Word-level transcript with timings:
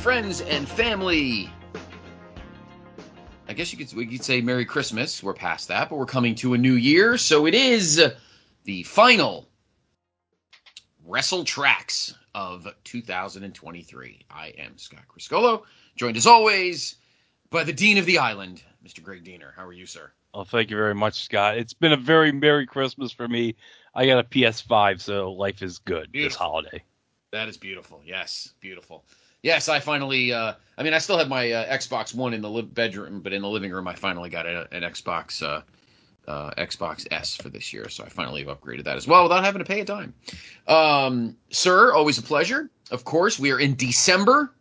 Friends 0.00 0.40
and 0.40 0.68
family. 0.68 1.48
I 3.48 3.52
guess 3.52 3.72
you 3.72 3.78
could 3.78 3.94
we 3.94 4.06
could 4.06 4.24
say 4.24 4.40
Merry 4.40 4.64
Christmas. 4.64 5.22
We're 5.22 5.32
past 5.32 5.68
that, 5.68 5.90
but 5.90 5.96
we're 5.96 6.06
coming 6.06 6.34
to 6.36 6.54
a 6.54 6.58
new 6.58 6.74
year, 6.74 7.16
so 7.16 7.46
it 7.46 7.54
is 7.54 8.02
the 8.64 8.82
final 8.82 9.48
Wrestletraxx 11.08 12.14
of 12.34 12.66
2023. 12.84 14.24
I 14.30 14.48
am 14.58 14.76
Scott 14.76 15.04
Criscuolo, 15.08 15.62
joined 15.94 16.16
as 16.16 16.26
always 16.26 16.96
by 17.50 17.62
the 17.62 17.72
Dean 17.72 17.98
of 17.98 18.06
the 18.06 18.18
Island, 18.18 18.62
Mr. 18.84 19.02
Greg 19.02 19.22
Diener. 19.22 19.52
How 19.56 19.64
are 19.64 19.72
you, 19.72 19.86
sir? 19.86 20.10
Oh, 20.34 20.44
thank 20.44 20.70
you 20.70 20.76
very 20.76 20.94
much, 20.94 21.24
Scott. 21.24 21.58
It's 21.58 21.74
been 21.74 21.92
a 21.92 21.96
very 21.96 22.32
Merry 22.32 22.66
Christmas 22.66 23.12
for 23.12 23.28
me. 23.28 23.54
I 23.94 24.06
got 24.06 24.18
a 24.18 24.24
PS5, 24.24 25.00
so 25.00 25.32
life 25.32 25.62
is 25.62 25.78
good 25.78 26.10
Beautiful. 26.10 26.28
this 26.28 26.36
holiday. 26.36 26.82
That 27.32 27.48
is 27.48 27.56
beautiful. 27.56 28.00
Yes, 28.04 28.52
beautiful. 28.60 29.04
Yes, 29.42 29.68
I 29.68 29.80
finally. 29.80 30.32
Uh, 30.32 30.54
I 30.78 30.82
mean, 30.82 30.94
I 30.94 30.98
still 30.98 31.18
had 31.18 31.28
my 31.28 31.50
uh, 31.50 31.76
Xbox 31.76 32.14
One 32.14 32.32
in 32.32 32.40
the 32.40 32.50
li- 32.50 32.62
bedroom, 32.62 33.20
but 33.20 33.32
in 33.32 33.42
the 33.42 33.48
living 33.48 33.72
room, 33.72 33.88
I 33.88 33.94
finally 33.94 34.30
got 34.30 34.46
a, 34.46 34.68
an 34.72 34.82
Xbox 34.82 35.42
uh, 35.42 35.62
uh, 36.30 36.50
Xbox 36.58 37.06
S 37.10 37.36
for 37.36 37.48
this 37.48 37.72
year. 37.72 37.88
So 37.88 38.04
I 38.04 38.08
finally 38.08 38.44
have 38.44 38.60
upgraded 38.60 38.84
that 38.84 38.96
as 38.96 39.08
well 39.08 39.24
without 39.24 39.44
having 39.44 39.58
to 39.58 39.64
pay 39.64 39.80
a 39.80 39.84
dime. 39.84 40.14
Um, 40.68 41.36
sir, 41.50 41.92
always 41.92 42.18
a 42.18 42.22
pleasure. 42.22 42.70
Of 42.92 43.04
course, 43.04 43.38
we 43.38 43.50
are 43.50 43.58
in 43.58 43.74
December, 43.74 44.54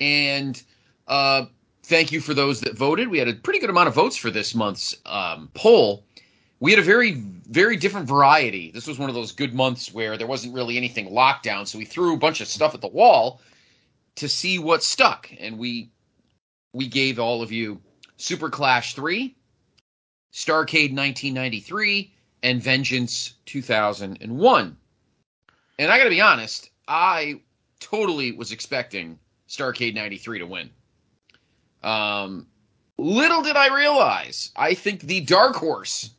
and 0.00 0.62
uh, 1.06 1.46
thank 1.82 2.10
you 2.10 2.20
for 2.20 2.32
those 2.32 2.60
that 2.62 2.76
voted. 2.78 3.08
We 3.08 3.18
had 3.18 3.28
a 3.28 3.34
pretty 3.34 3.58
good 3.58 3.70
amount 3.70 3.88
of 3.88 3.94
votes 3.94 4.16
for 4.16 4.30
this 4.30 4.54
month's 4.54 4.96
um, 5.04 5.50
poll 5.54 6.04
we 6.60 6.72
had 6.72 6.80
a 6.80 6.82
very 6.82 7.12
very 7.12 7.76
different 7.76 8.08
variety 8.08 8.72
this 8.72 8.86
was 8.88 8.98
one 8.98 9.08
of 9.08 9.14
those 9.14 9.30
good 9.30 9.54
months 9.54 9.94
where 9.94 10.16
there 10.16 10.26
wasn't 10.26 10.52
really 10.52 10.76
anything 10.76 11.12
locked 11.12 11.44
down 11.44 11.64
so 11.64 11.78
we 11.78 11.84
threw 11.84 12.14
a 12.14 12.16
bunch 12.16 12.40
of 12.40 12.48
stuff 12.48 12.74
at 12.74 12.80
the 12.80 12.88
wall 12.88 13.40
to 14.18 14.28
see 14.28 14.58
what 14.58 14.82
stuck 14.82 15.30
and 15.38 15.58
we 15.58 15.90
we 16.72 16.86
gave 16.86 17.18
all 17.18 17.42
of 17.42 17.52
you 17.52 17.80
super 18.16 18.50
clash 18.50 18.94
3 18.94 19.34
starcade 20.32 20.94
1993 20.94 22.12
and 22.42 22.62
vengeance 22.62 23.34
2001 23.46 24.76
and 25.78 25.90
i 25.90 25.98
gotta 25.98 26.10
be 26.10 26.20
honest 26.20 26.70
i 26.86 27.40
totally 27.80 28.32
was 28.32 28.52
expecting 28.52 29.18
starcade 29.48 29.94
93 29.94 30.40
to 30.40 30.46
win 30.46 30.70
um 31.82 32.46
little 32.98 33.42
did 33.42 33.56
i 33.56 33.74
realize 33.74 34.50
i 34.56 34.74
think 34.74 35.00
the 35.00 35.20
dark 35.20 35.54
horse 35.56 36.10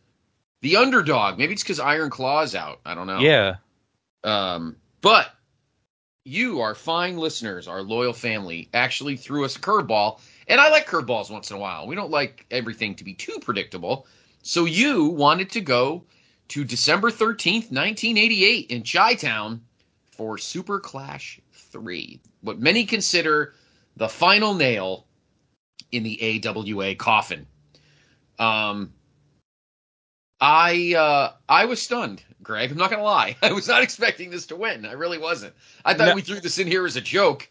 the 0.62 0.78
underdog. 0.78 1.38
Maybe 1.38 1.54
it's 1.54 1.64
because 1.64 1.80
Iron 1.80 2.10
Claw's 2.10 2.56
out. 2.56 2.80
I 2.86 2.96
don't 2.96 3.08
know. 3.08 3.20
Yeah. 3.20 3.56
Um, 4.24 4.76
but 5.02 5.34
you, 6.26 6.62
our 6.62 6.76
fine 6.76 7.18
listeners, 7.18 7.68
our 7.68 7.82
loyal 7.82 8.14
family, 8.14 8.70
actually 8.74 9.18
threw 9.18 9.46
us 9.46 9.56
a 9.56 9.60
curveball. 9.60 10.20
And 10.48 10.60
I 10.60 10.70
like 10.70 10.88
curveballs 10.88 11.32
once 11.32 11.50
in 11.50 11.58
a 11.58 11.60
while. 11.60 11.88
We 11.88 11.96
don't 11.96 12.12
like 12.12 12.46
everything 12.52 12.96
to 12.96 13.04
be 13.04 13.14
too 13.14 13.40
predictable. 13.42 14.08
So 14.42 14.66
you 14.66 15.06
wanted 15.06 15.52
to 15.52 15.62
go 15.62 16.04
to 16.50 16.64
December 16.64 17.12
13th, 17.12 17.72
1988 17.72 18.72
in 18.72 18.84
Chi 18.84 19.14
Town 19.16 19.62
for 20.12 20.38
Super 20.38 20.80
Clash 20.80 21.40
3. 21.54 22.20
What 22.42 22.60
many 22.60 22.86
consider 22.86 23.54
the 23.96 24.10
final 24.10 24.54
nail 24.54 25.06
in 25.92 26.04
the 26.04 26.42
AWA 26.46 26.96
coffin. 26.96 27.46
Um, 28.38 28.94
I 30.42 30.94
uh, 30.96 31.34
I 31.48 31.66
was 31.66 31.82
stunned, 31.82 32.24
Greg. 32.42 32.72
I'm 32.72 32.78
not 32.78 32.90
gonna 32.90 33.04
lie. 33.04 33.36
I 33.42 33.52
was 33.52 33.68
not 33.68 33.84
expecting 33.84 34.30
this 34.30 34.46
to 34.48 34.56
win. 34.56 34.86
I 34.86 34.94
really 34.94 35.18
wasn't. 35.18 35.54
I 35.86 35.94
thought 35.94 36.10
No. 36.10 36.16
we 36.16 36.22
threw 36.22 36.40
this 36.40 36.58
in 36.60 36.68
here 36.68 36.86
as 36.86 36.96
a 36.96 37.02
joke, 37.02 37.50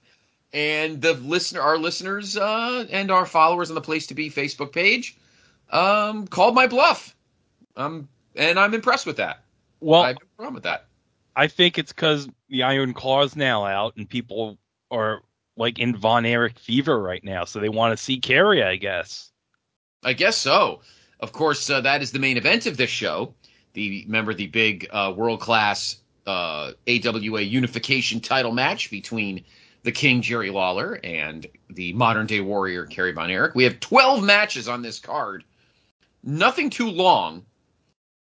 and 0.52 1.00
the 1.02 1.14
listener, 1.14 1.60
our 1.60 1.78
listeners, 1.78 2.36
uh, 2.36 2.86
and 2.90 3.10
our 3.10 3.26
followers 3.26 3.70
on 3.70 3.74
the 3.74 3.80
Place 3.80 4.06
to 4.08 4.14
Be 4.14 4.30
Facebook 4.30 4.72
page, 4.72 5.16
um, 5.70 6.26
called 6.26 6.54
my 6.54 6.66
bluff. 6.66 7.14
Um, 7.76 8.08
and 8.34 8.58
I'm 8.58 8.74
impressed 8.74 9.06
with 9.06 9.18
that. 9.18 9.40
Well, 9.80 10.02
I 10.02 10.08
have 10.08 10.16
no 10.16 10.26
problem 10.36 10.54
with 10.54 10.64
that. 10.64 10.86
I 11.36 11.46
think 11.46 11.78
it's 11.78 11.92
because 11.92 12.28
the 12.48 12.64
Iron 12.64 12.94
Claw's 12.94 13.36
now 13.36 13.64
out 13.64 13.94
and 13.96 14.08
people 14.08 14.58
are 14.90 15.22
like 15.56 15.78
in 15.78 15.94
Von 15.96 16.24
Erich 16.24 16.58
fever 16.58 17.00
right 17.00 17.22
now, 17.22 17.44
so 17.44 17.60
they 17.60 17.68
want 17.68 17.96
to 17.96 18.02
see 18.02 18.18
Kerry, 18.18 18.62
I 18.62 18.76
guess. 18.76 19.30
I 20.02 20.14
guess 20.14 20.36
so. 20.36 20.80
Of 21.20 21.32
course, 21.32 21.68
uh, 21.68 21.80
that 21.80 22.02
is 22.02 22.12
the 22.12 22.18
main 22.18 22.36
event 22.36 22.66
of 22.66 22.76
this 22.76 22.90
show. 22.90 23.34
The 23.74 24.04
remember 24.06 24.34
the 24.34 24.46
big 24.46 24.88
uh, 24.90 25.12
world 25.16 25.40
class 25.40 25.96
uh, 26.26 26.72
AWA 26.86 27.40
unification 27.40 28.20
title 28.20 28.52
match 28.52 28.90
between 28.90 29.44
the 29.82 29.92
King 29.92 30.20
Jerry 30.22 30.50
Lawler 30.50 31.00
and 31.02 31.46
the 31.70 31.92
modern 31.94 32.26
day 32.26 32.40
warrior 32.40 32.86
Kerry 32.86 33.12
Von 33.12 33.30
Erich. 33.30 33.54
We 33.54 33.64
have 33.64 33.80
12 33.80 34.22
matches 34.22 34.68
on 34.68 34.82
this 34.82 34.98
card. 34.98 35.44
Nothing 36.22 36.70
too 36.70 36.90
long. 36.90 37.44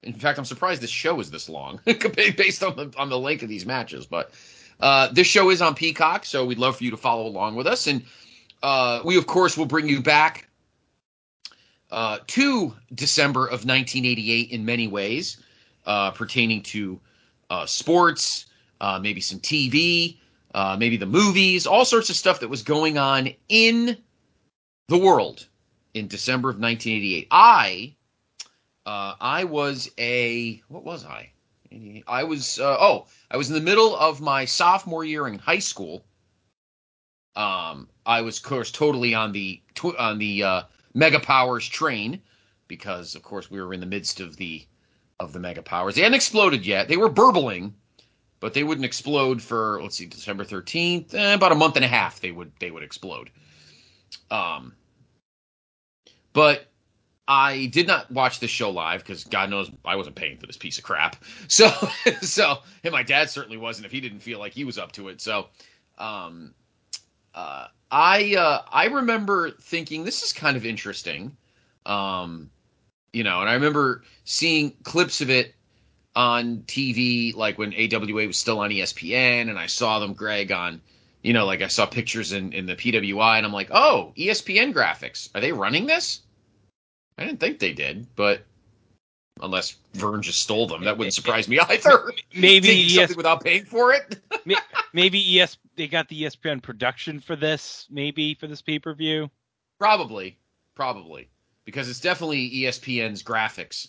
In 0.03 0.12
fact, 0.12 0.38
I'm 0.38 0.44
surprised 0.44 0.82
this 0.82 0.91
show 0.91 1.19
is 1.21 1.31
this 1.31 1.49
long 1.49 1.81
based 1.87 2.62
on 2.62 2.76
the 2.76 2.93
on 2.97 3.09
the 3.09 3.19
length 3.19 3.43
of 3.43 3.49
these 3.49 3.65
matches. 3.65 4.06
But 4.06 4.32
uh, 4.81 5.09
this 5.12 5.26
show 5.26 5.50
is 5.50 5.62
on 5.62 5.75
Peacock, 5.75 6.26
so 6.26 6.44
we'd 6.44 6.59
love 6.59 6.76
for 6.76 6.84
you 6.84 6.91
to 6.91 6.97
follow 6.97 7.26
along 7.26 7.55
with 7.55 7.66
us. 7.66 7.87
And 7.87 8.05
uh, 8.62 9.00
we, 9.05 9.16
of 9.16 9.26
course, 9.26 9.56
will 9.56 9.66
bring 9.66 9.88
you 9.88 10.03
back 10.03 10.49
uh, 11.90 12.18
to 12.26 12.74
December 12.94 13.46
of 13.46 13.64
1988 13.64 14.50
in 14.50 14.64
many 14.64 14.88
ways, 14.88 15.38
uh, 15.86 16.10
pertaining 16.10 16.62
to 16.62 17.00
uh, 17.50 17.66
sports, 17.66 18.46
uh, 18.80 18.98
maybe 18.98 19.20
some 19.20 19.40
TV, 19.40 20.18
uh, 20.54 20.76
maybe 20.78 20.96
the 20.96 21.06
movies, 21.06 21.66
all 21.66 21.84
sorts 21.84 22.10
of 22.10 22.16
stuff 22.16 22.40
that 22.40 22.48
was 22.48 22.62
going 22.62 22.98
on 22.98 23.28
in 23.48 23.96
the 24.88 24.98
world 24.98 25.46
in 25.94 26.08
December 26.08 26.50
of 26.50 26.56
1988. 26.56 27.28
I, 27.30 27.94
uh, 28.86 29.14
I 29.20 29.44
was 29.44 29.90
a 29.98 30.62
what 30.68 30.84
was 30.84 31.04
I? 31.04 31.30
I 32.06 32.22
was 32.22 32.60
oh, 32.60 33.06
I 33.30 33.36
was 33.36 33.48
in 33.48 33.54
the 33.54 33.60
middle 33.60 33.96
of 33.96 34.20
my 34.20 34.44
sophomore 34.44 35.04
year 35.04 35.26
in 35.26 35.38
high 35.38 35.58
school. 35.58 36.04
Um, 37.34 37.88
I 38.06 38.20
was, 38.20 38.38
of 38.38 38.44
course, 38.44 38.70
totally 38.70 39.14
on 39.14 39.32
the 39.32 39.60
on 39.98 40.19
the 40.19 40.42
uh, 40.44 40.62
Mega 40.94 41.20
Powers 41.20 41.69
train 41.69 42.23
because, 42.69 43.14
of 43.14 43.23
course, 43.23 43.50
we 43.50 43.61
were 43.61 43.75
in 43.75 43.81
the 43.81 43.87
midst 43.87 44.20
of 44.20 44.37
the 44.37 44.67
of 45.20 45.32
the 45.32 45.41
Mega 45.41 45.62
Powers. 45.62 45.94
They 45.94 46.02
hadn't 46.02 46.14
exploded 46.14 46.67
yet. 46.67 46.88
They 46.88 46.96
were 46.96 47.08
burbling, 47.08 47.75
but 48.41 48.55
they 48.55 48.64
wouldn't 48.64 48.85
explode 48.85 49.43
for 49.43 49.81
let's 49.82 49.96
see, 49.96 50.06
December 50.06 50.44
thirteenth. 50.44 51.14
Eh, 51.14 51.35
about 51.35 51.52
a 51.52 51.56
month 51.56 51.76
and 51.76 51.85
a 51.85 51.88
half. 51.88 52.20
They 52.20 52.32
would 52.32 52.52
they 52.61 52.70
would 52.70 52.82
explode. 52.82 53.31
Um, 54.31 54.75
but 56.32 56.67
I 57.26 57.67
did 57.67 57.87
not 57.87 58.11
watch 58.11 58.40
this 58.40 58.50
show 58.50 58.70
live 58.70 59.00
because 59.00 59.25
God 59.25 59.50
knows 59.50 59.70
I 59.85 59.97
wasn't 59.97 60.17
paying 60.17 60.37
for 60.37 60.47
this 60.47 60.56
piece 60.56 60.79
of 60.79 60.85
crap. 60.85 61.17
So 61.49 61.70
so 62.20 62.58
and 62.82 62.93
my 62.93 63.02
dad 63.02 63.31
certainly 63.31 63.56
wasn't 63.56 63.87
if 63.87 63.93
he 63.93 64.00
didn't 64.00 64.20
feel 64.20 64.38
like 64.38 64.52
he 64.52 64.64
was 64.64 64.79
up 64.79 64.93
to 64.93 65.08
it. 65.08 65.20
So 65.20 65.49
um 65.99 66.55
uh 67.34 67.69
I 67.90 68.34
uh 68.36 68.62
I 68.70 68.86
remember 68.86 69.50
thinking 69.50 70.04
this 70.04 70.22
is 70.22 70.32
kind 70.32 70.56
of 70.56 70.64
interesting. 70.66 71.36
Um 71.86 72.50
you 73.12 73.22
know, 73.22 73.40
and 73.40 73.48
I 73.48 73.54
remember 73.54 74.02
seeing 74.25 74.72
clips 74.82 75.20
of 75.20 75.31
it 75.31 75.54
on 76.16 76.58
TV, 76.66 77.34
like 77.34 77.58
when 77.58 77.72
AWA 77.72 78.26
was 78.26 78.36
still 78.36 78.60
on 78.60 78.70
ESPN, 78.70 79.48
and 79.48 79.58
I 79.58 79.66
saw 79.66 79.98
them, 79.98 80.12
Greg, 80.12 80.52
on, 80.52 80.81
you 81.22 81.32
know, 81.32 81.46
like 81.46 81.62
I 81.62 81.69
saw 81.69 81.86
pictures 81.86 82.32
in, 82.32 82.52
in 82.52 82.66
the 82.66 82.76
PWI, 82.76 83.37
and 83.37 83.46
I'm 83.46 83.52
like, 83.52 83.70
oh, 83.70 84.12
ESPN 84.16 84.72
graphics. 84.72 85.28
Are 85.34 85.40
they 85.40 85.52
running 85.52 85.87
this? 85.87 86.20
I 87.16 87.25
didn't 87.25 87.40
think 87.40 87.58
they 87.58 87.72
did, 87.72 88.06
but 88.16 88.42
unless 89.42 89.76
Vern 89.94 90.22
just 90.22 90.40
stole 90.40 90.66
them, 90.66 90.84
that 90.84 90.96
wouldn't 90.96 91.14
surprise 91.14 91.48
me 91.48 91.58
either. 91.58 92.12
Maybe 92.34 92.69
ES- 92.86 92.94
something 92.94 93.16
without 93.16 93.42
paying 93.42 93.64
for 93.64 93.92
it. 93.92 94.20
maybe 94.92 95.40
ES 95.40 95.58
they 95.76 95.88
got 95.88 96.08
the 96.08 96.22
ESPN 96.22 96.62
production 96.62 97.20
for 97.20 97.36
this, 97.36 97.86
maybe 97.90 98.34
for 98.34 98.46
this 98.46 98.62
pay 98.62 98.78
per 98.78 98.94
view. 98.94 99.31
Probably, 99.78 100.38
probably, 100.75 101.28
because 101.64 101.88
it's 101.88 102.00
definitely 102.00 102.48
ESPN's 102.50 103.22
graphics 103.22 103.88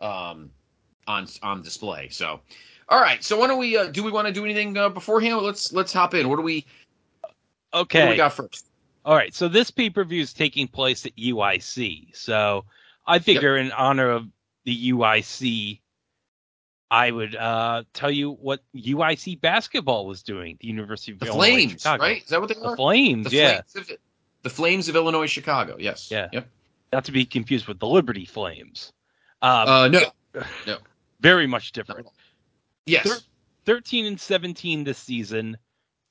um, 0.00 0.50
on 1.06 1.26
on 1.42 1.62
display. 1.62 2.08
So, 2.10 2.40
all 2.88 3.00
right. 3.00 3.22
So, 3.22 3.38
why 3.38 3.48
don't 3.48 3.58
we? 3.58 3.76
Uh, 3.76 3.86
do 3.86 4.02
we 4.02 4.10
want 4.10 4.26
to 4.28 4.32
do 4.32 4.44
anything 4.44 4.76
uh, 4.78 4.88
beforehand? 4.88 5.38
Let's 5.38 5.72
let's 5.72 5.92
hop 5.92 6.14
in. 6.14 6.28
What 6.28 6.36
do 6.36 6.42
we? 6.42 6.64
What 7.72 7.88
do 7.90 7.98
Okay. 7.98 8.10
we 8.10 8.16
got 8.16 8.32
first? 8.32 8.66
All 9.04 9.14
right, 9.14 9.32
so 9.34 9.46
this 9.46 9.70
pay 9.70 9.90
per 9.90 10.02
view 10.04 10.22
is 10.22 10.32
taking 10.32 10.66
place 10.66 11.06
at 11.06 11.14
UIC. 11.16 12.16
So 12.16 12.64
I 13.06 13.18
figure 13.20 13.56
in 13.56 13.70
honor 13.72 14.10
of 14.10 14.26
the 14.66 14.92
UIC, 14.92 15.80
I 16.90 17.10
would 17.10 17.34
uh, 17.34 17.84
tell 17.94 18.10
you 18.10 18.32
what 18.32 18.60
UIC 18.76 19.40
basketball 19.40 20.06
was 20.06 20.22
doing. 20.22 20.58
The 20.60 20.66
University 20.68 21.12
of 21.12 21.20
The 21.20 21.26
Illinois 21.26 21.40
Flames, 21.54 21.72
Chicago. 21.82 22.02
right? 22.02 22.22
Is 22.22 22.28
that 22.28 22.40
what 22.40 22.48
they 22.48 22.54
The 22.54 22.64
are? 22.66 22.76
Flames, 22.76 23.30
The 23.30 23.36
yeah. 23.36 23.60
Flames 23.68 23.90
of, 23.90 23.96
the 24.42 24.50
Flames 24.50 24.88
of 24.88 24.96
Illinois, 24.96 25.26
Chicago. 25.26 25.76
Yes. 25.78 26.10
Yeah. 26.10 26.28
Yep. 26.32 26.48
Not 26.92 27.04
to 27.06 27.12
be 27.12 27.24
confused 27.24 27.66
with 27.66 27.78
the 27.80 27.86
Liberty 27.86 28.24
Flames. 28.26 28.92
Um, 29.42 29.68
Uh, 29.68 29.88
no. 29.88 30.76
very 31.20 31.46
much 31.46 31.72
different. 31.72 32.06
Yes. 32.84 33.06
Thir- 33.08 33.20
13 33.64 34.06
and 34.06 34.20
17 34.20 34.84
this 34.84 34.98
season. 34.98 35.56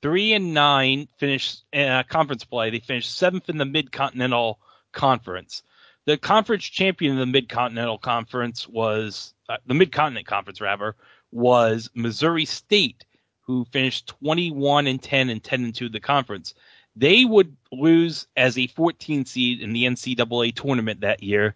3 0.02 0.34
and 0.34 0.52
9 0.54 1.08
finished 1.16 1.64
uh, 1.74 2.02
conference 2.08 2.44
play. 2.44 2.68
They 2.70 2.80
finished 2.80 3.18
7th 3.18 3.48
in 3.48 3.56
the 3.56 3.64
Mid-Continental 3.64 4.60
Conference. 4.92 5.62
The 6.06 6.16
conference 6.16 6.64
champion 6.64 7.12
of 7.12 7.18
the 7.18 7.26
Mid-Continental 7.26 7.98
Conference 7.98 8.68
was 8.68 9.34
uh, 9.48 9.56
the 9.66 9.74
Mid-Continent 9.74 10.26
Conference 10.26 10.60
rather 10.60 10.94
was 11.32 11.90
Missouri 11.94 12.44
State 12.44 13.04
who 13.40 13.64
finished 13.66 14.08
21 14.08 14.86
and 14.86 15.02
10 15.02 15.30
and 15.30 15.42
10 15.42 15.64
and 15.64 15.74
2 15.74 15.86
of 15.86 15.92
the 15.92 16.00
conference. 16.00 16.54
They 16.96 17.24
would 17.24 17.56
lose 17.70 18.26
as 18.36 18.58
a 18.58 18.66
14 18.66 19.24
seed 19.24 19.60
in 19.60 19.72
the 19.72 19.84
NCAA 19.84 20.54
tournament 20.54 21.00
that 21.00 21.22
year 21.22 21.54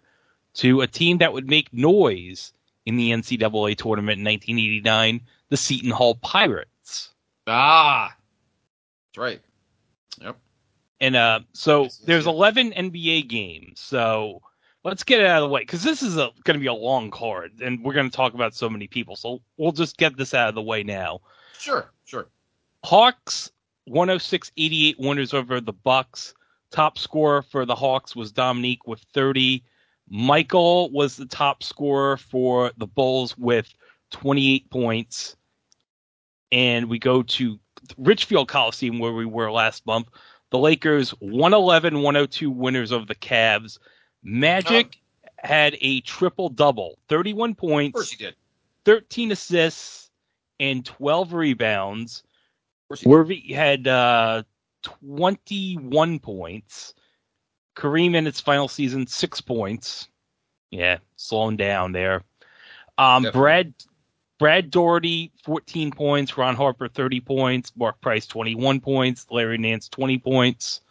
to 0.55 0.81
a 0.81 0.87
team 0.87 1.17
that 1.17 1.33
would 1.33 1.49
make 1.49 1.73
noise 1.73 2.53
in 2.85 2.95
the 2.95 3.11
NCAA 3.11 3.77
tournament 3.77 4.19
in 4.19 4.25
1989, 4.25 5.21
the 5.49 5.57
Seton 5.57 5.91
Hall 5.91 6.15
Pirates. 6.15 7.09
Ah. 7.47 8.15
That's 9.09 9.17
right. 9.17 9.41
Yep. 10.21 10.37
And 11.01 11.15
uh, 11.15 11.39
so 11.51 11.89
there's 12.05 12.27
11 12.27 12.73
NBA 12.73 13.27
games. 13.27 13.79
So 13.79 14.41
let's 14.83 15.03
get 15.03 15.19
it 15.19 15.25
out 15.25 15.41
of 15.41 15.49
the 15.49 15.53
way 15.53 15.61
because 15.61 15.83
this 15.83 16.03
is 16.03 16.15
going 16.15 16.31
to 16.45 16.59
be 16.59 16.67
a 16.67 16.73
long 16.73 17.09
card, 17.09 17.59
and 17.61 17.83
we're 17.83 17.93
going 17.93 18.09
to 18.09 18.15
talk 18.15 18.35
about 18.35 18.53
so 18.53 18.69
many 18.69 18.87
people. 18.87 19.15
So 19.15 19.41
we'll 19.57 19.71
just 19.71 19.97
get 19.97 20.15
this 20.15 20.35
out 20.35 20.47
of 20.47 20.55
the 20.55 20.61
way 20.61 20.83
now. 20.83 21.19
Sure. 21.57 21.91
Sure. 22.05 22.27
Hawks 22.85 23.51
106-88 23.89 24.99
winners 24.99 25.33
over 25.33 25.59
the 25.59 25.73
Bucks. 25.73 26.35
Top 26.69 26.97
scorer 26.97 27.41
for 27.41 27.65
the 27.65 27.75
Hawks 27.75 28.15
was 28.15 28.31
Dominique 28.31 28.87
with 28.87 29.03
30. 29.13 29.63
Michael 30.07 30.91
was 30.91 31.17
the 31.17 31.25
top 31.25 31.63
scorer 31.63 32.17
for 32.17 32.71
the 32.77 32.87
Bulls 32.87 33.37
with 33.37 33.73
28 34.11 34.69
points. 34.69 35.35
And 36.51 36.89
we 36.89 36.99
go 36.99 37.23
to 37.23 37.59
Richfield 37.97 38.47
Coliseum 38.47 38.99
where 38.99 39.13
we 39.13 39.25
were 39.25 39.51
last 39.51 39.85
month. 39.85 40.07
The 40.51 40.59
Lakers 40.59 41.13
111-102 41.21 42.53
winners 42.53 42.91
of 42.91 43.07
the 43.07 43.15
Cavs. 43.15 43.79
Magic 44.23 44.97
had 45.39 45.77
a 45.81 46.01
triple 46.01 46.49
double, 46.49 46.99
31 47.09 47.51
Of 47.51 47.57
points. 47.57 47.93
course 47.93 48.11
you 48.11 48.17
did. 48.17 48.35
13 48.85 49.31
assists 49.31 50.09
and 50.59 50.85
12 50.85 51.33
rebounds. 51.33 52.19
Of 52.19 52.87
course 52.89 53.01
you 53.01 53.05
did. 53.05 53.09
Worthy 53.11 53.53
had 53.53 53.87
uh, 53.87 54.43
21 54.83 56.19
points. 56.19 56.93
Kareem 57.75 58.15
in 58.15 58.27
its 58.27 58.41
final 58.41 58.67
season, 58.67 59.07
six 59.07 59.41
points. 59.41 60.07
Yeah, 60.69 60.97
slowing 61.15 61.57
down 61.57 61.91
there. 61.93 62.23
Um, 62.97 63.25
Brad 63.33 63.73
Brad 64.41 64.71
Daugherty, 64.71 65.31
14 65.43 65.91
points. 65.91 66.35
Ron 66.35 66.55
Harper, 66.55 66.87
30 66.87 67.21
points. 67.21 67.71
Mark 67.75 68.01
Price, 68.01 68.25
21 68.25 68.79
points. 68.79 69.27
Larry 69.29 69.59
Nance, 69.59 69.87
20 69.87 70.17
points. 70.17 70.81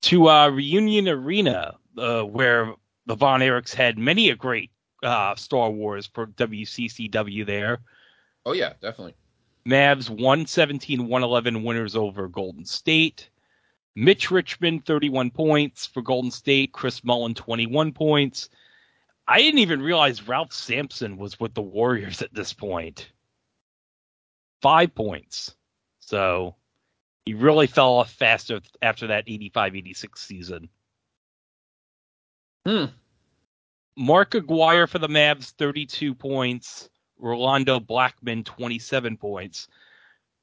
To 0.00 0.30
uh, 0.30 0.48
Reunion 0.48 1.06
Arena, 1.06 1.74
uh, 1.98 2.22
where 2.22 2.72
the 3.04 3.14
Von 3.14 3.40
Erichs 3.40 3.74
had 3.74 3.98
many 3.98 4.30
a 4.30 4.34
great 4.34 4.70
uh, 5.02 5.34
Star 5.34 5.70
Wars 5.70 6.06
for 6.06 6.28
WCCW 6.28 7.44
there. 7.44 7.80
Oh 8.46 8.52
yeah, 8.52 8.72
definitely. 8.80 9.14
Mavs 9.66 10.08
117 10.08 11.06
111 11.06 11.62
winners 11.62 11.94
over 11.94 12.26
Golden 12.26 12.64
State. 12.64 13.28
Mitch 13.94 14.30
Richmond 14.30 14.86
31 14.86 15.30
points 15.30 15.84
for 15.84 16.00
Golden 16.00 16.30
State. 16.30 16.72
Chris 16.72 17.04
Mullin 17.04 17.34
21 17.34 17.92
points. 17.92 18.48
I 19.26 19.38
didn't 19.38 19.60
even 19.60 19.82
realize 19.82 20.26
Ralph 20.26 20.52
Sampson 20.52 21.16
was 21.16 21.38
with 21.38 21.54
the 21.54 21.62
Warriors 21.62 22.22
at 22.22 22.34
this 22.34 22.52
point. 22.52 23.10
Five 24.60 24.94
points. 24.94 25.54
So 26.00 26.56
he 27.24 27.34
really 27.34 27.66
fell 27.66 27.94
off 27.94 28.10
faster 28.10 28.60
after 28.80 29.08
that 29.08 29.24
85 29.26 29.76
86 29.76 30.20
season. 30.20 30.68
Hmm. 32.66 32.86
Mark 33.96 34.34
Aguirre 34.34 34.86
for 34.86 34.98
the 34.98 35.08
Mavs, 35.08 35.50
32 35.50 36.14
points. 36.14 36.88
Rolando 37.18 37.78
Blackman, 37.78 38.42
27 38.44 39.16
points. 39.16 39.68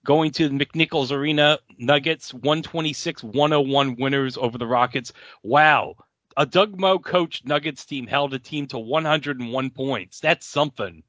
Going 0.06 0.32
to 0.32 0.48
the 0.48 0.66
McNichols 0.66 1.12
Arena, 1.12 1.60
Nuggets, 1.78 2.34
126 2.34 3.24
101 3.24 3.98
winners 3.98 4.38
over 4.38 4.58
the 4.58 4.66
Rockets. 4.66 5.12
Wow. 5.44 5.96
A 6.40 6.46
Doug 6.46 6.80
Moe 6.80 7.00
coached 7.00 7.46
Nuggets 7.46 7.86
team 7.86 8.08
held 8.08 8.34
a 8.34 8.40
team 8.40 8.66
to 8.68 8.80
101 8.80 9.70
points. 9.72 10.22
That's 10.22 10.48
something. 10.48 11.04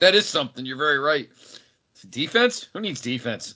That 0.00 0.16
is 0.16 0.26
something. 0.26 0.66
You're 0.66 0.76
very 0.76 0.98
right. 0.98 1.28
Defense? 2.10 2.68
Who 2.72 2.80
needs 2.80 3.00
defense? 3.00 3.54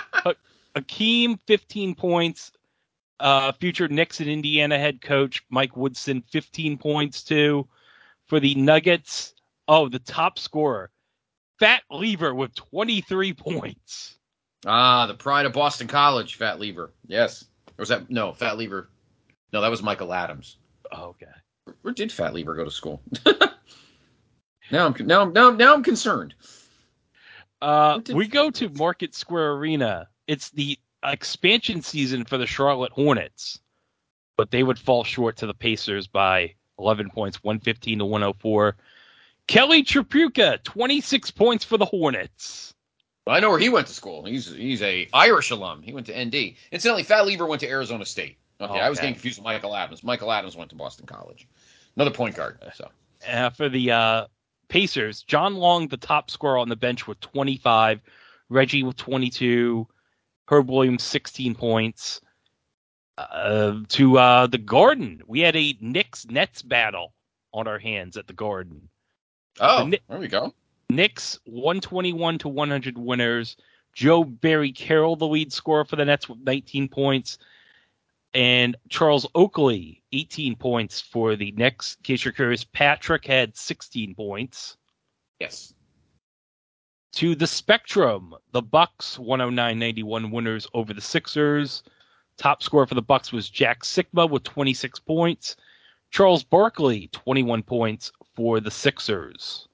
Akeem, 0.76 1.38
15 1.46 1.94
points. 1.94 2.50
Uh, 3.20 3.52
future 3.52 3.86
Knicks 3.86 4.18
and 4.18 4.28
Indiana 4.28 4.76
head 4.76 5.00
coach 5.00 5.44
Mike 5.48 5.76
Woodson, 5.76 6.24
15 6.32 6.76
points 6.76 7.22
too. 7.22 7.68
For 8.26 8.40
the 8.40 8.56
Nuggets, 8.56 9.32
oh, 9.68 9.88
the 9.88 10.00
top 10.00 10.40
scorer, 10.40 10.90
Fat 11.60 11.82
Lever 11.88 12.34
with 12.34 12.52
23 12.56 13.32
points. 13.34 14.16
Ah, 14.66 15.06
the 15.06 15.14
pride 15.14 15.46
of 15.46 15.52
Boston 15.52 15.86
College, 15.86 16.34
Fat 16.34 16.58
Lever. 16.58 16.92
Yes. 17.06 17.44
Or 17.68 17.82
was 17.82 17.90
that 17.90 18.10
no 18.10 18.32
Fat 18.32 18.58
Lever? 18.58 18.88
No, 19.54 19.60
that 19.60 19.70
was 19.70 19.84
Michael 19.84 20.12
Adams. 20.12 20.56
Oh, 20.90 21.10
okay. 21.10 21.26
Where 21.82 21.94
did 21.94 22.10
Fat 22.10 22.34
Lever 22.34 22.56
go 22.56 22.64
to 22.64 22.72
school? 22.72 23.00
now 24.72 24.86
I'm 24.86 24.94
now 25.06 25.22
I'm 25.22 25.32
now, 25.32 25.50
now 25.50 25.74
I'm 25.74 25.84
concerned. 25.84 26.34
Uh, 27.62 27.98
did- 27.98 28.16
we 28.16 28.26
go 28.26 28.50
to 28.50 28.68
Market 28.70 29.14
Square 29.14 29.52
Arena. 29.52 30.08
It's 30.26 30.50
the 30.50 30.76
expansion 31.04 31.82
season 31.82 32.24
for 32.24 32.36
the 32.36 32.48
Charlotte 32.48 32.90
Hornets, 32.90 33.60
but 34.36 34.50
they 34.50 34.64
would 34.64 34.76
fall 34.78 35.04
short 35.04 35.36
to 35.36 35.46
the 35.46 35.54
Pacers 35.54 36.08
by 36.08 36.54
11 36.80 37.10
points, 37.10 37.44
115 37.44 38.00
to 38.00 38.04
104. 38.04 38.76
Kelly 39.46 39.84
Tripucka, 39.84 40.64
26 40.64 41.30
points 41.30 41.64
for 41.64 41.78
the 41.78 41.84
Hornets. 41.84 42.74
I 43.28 43.38
know 43.38 43.50
where 43.50 43.60
he 43.60 43.68
went 43.68 43.86
to 43.86 43.94
school. 43.94 44.24
He's 44.24 44.50
he's 44.52 44.82
a 44.82 45.08
Irish 45.12 45.52
alum. 45.52 45.82
He 45.82 45.92
went 45.92 46.08
to 46.08 46.24
ND. 46.24 46.56
Incidentally, 46.72 47.04
Fat 47.04 47.24
Lever 47.24 47.46
went 47.46 47.60
to 47.60 47.68
Arizona 47.68 48.04
State. 48.04 48.38
Okay, 48.60 48.80
I 48.80 48.88
was 48.88 48.98
getting 48.98 49.14
confused 49.14 49.38
with 49.38 49.44
Michael 49.44 49.74
Adams. 49.74 50.04
Michael 50.04 50.30
Adams 50.32 50.56
went 50.56 50.70
to 50.70 50.76
Boston 50.76 51.06
College. 51.06 51.48
Another 51.96 52.10
point 52.10 52.36
guard. 52.36 52.58
So 52.74 52.88
Uh, 53.28 53.50
for 53.50 53.68
the 53.68 53.90
uh, 53.90 54.26
Pacers, 54.68 55.22
John 55.22 55.54
Long, 55.56 55.88
the 55.88 55.96
top 55.96 56.30
scorer 56.30 56.58
on 56.58 56.68
the 56.68 56.76
bench 56.76 57.06
with 57.06 57.20
25, 57.20 58.00
Reggie 58.48 58.82
with 58.82 58.96
22, 58.96 59.86
Herb 60.48 60.70
Williams 60.70 61.02
16 61.02 61.54
points. 61.54 62.20
Uh, 63.16 63.80
to 63.88 64.18
uh, 64.18 64.46
the 64.48 64.58
Garden, 64.58 65.22
we 65.26 65.40
had 65.40 65.54
a 65.54 65.76
Knicks 65.80 66.26
Nets 66.26 66.62
battle 66.62 67.14
on 67.52 67.68
our 67.68 67.78
hands 67.78 68.16
at 68.16 68.26
the 68.26 68.32
Garden. 68.32 68.88
oh, 69.60 69.88
The 69.88 70.00
there 70.08 70.18
we 70.18 70.28
go. 70.28 70.52
Knicks 70.90 71.38
121 71.44 72.38
to 72.38 72.48
100 72.48 72.98
winners. 72.98 73.56
Joe 73.94 74.24
Barry 74.24 74.72
Carroll, 74.72 75.14
the 75.14 75.26
lead 75.28 75.52
scorer 75.52 75.84
for 75.84 75.94
the 75.94 76.04
Nets 76.04 76.28
with 76.28 76.40
19 76.40 76.88
points. 76.88 77.38
And 78.34 78.76
Charles 78.88 79.26
Oakley, 79.36 80.02
18 80.12 80.56
points 80.56 81.00
for 81.00 81.36
the 81.36 81.52
Knicks. 81.52 81.96
In 81.98 82.02
case 82.02 82.24
you're 82.24 82.32
curious, 82.32 82.64
Patrick 82.64 83.24
had 83.24 83.56
16 83.56 84.14
points. 84.16 84.76
Yes. 85.38 85.72
To 87.14 87.36
the 87.36 87.46
Spectrum, 87.46 88.34
the 88.50 88.60
Bucks 88.62 89.18
109-91 89.18 90.32
winners 90.32 90.66
over 90.74 90.92
the 90.92 91.00
Sixers. 91.00 91.84
Top 92.36 92.60
scorer 92.60 92.86
for 92.88 92.96
the 92.96 93.02
Bucks 93.02 93.32
was 93.32 93.48
Jack 93.48 93.84
Sikma 93.84 94.28
with 94.28 94.42
26 94.42 94.98
points. 94.98 95.54
Charles 96.10 96.42
Barkley, 96.42 97.08
21 97.12 97.62
points 97.62 98.10
for 98.34 98.58
the 98.58 98.70
Sixers. 98.70 99.68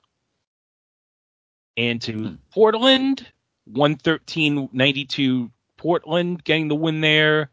And 1.78 2.02
to 2.02 2.12
Hmm. 2.12 2.34
Portland, 2.50 3.26
113-92 3.72 5.50
Portland 5.78 6.44
getting 6.44 6.68
the 6.68 6.74
win 6.74 7.00
there. 7.00 7.50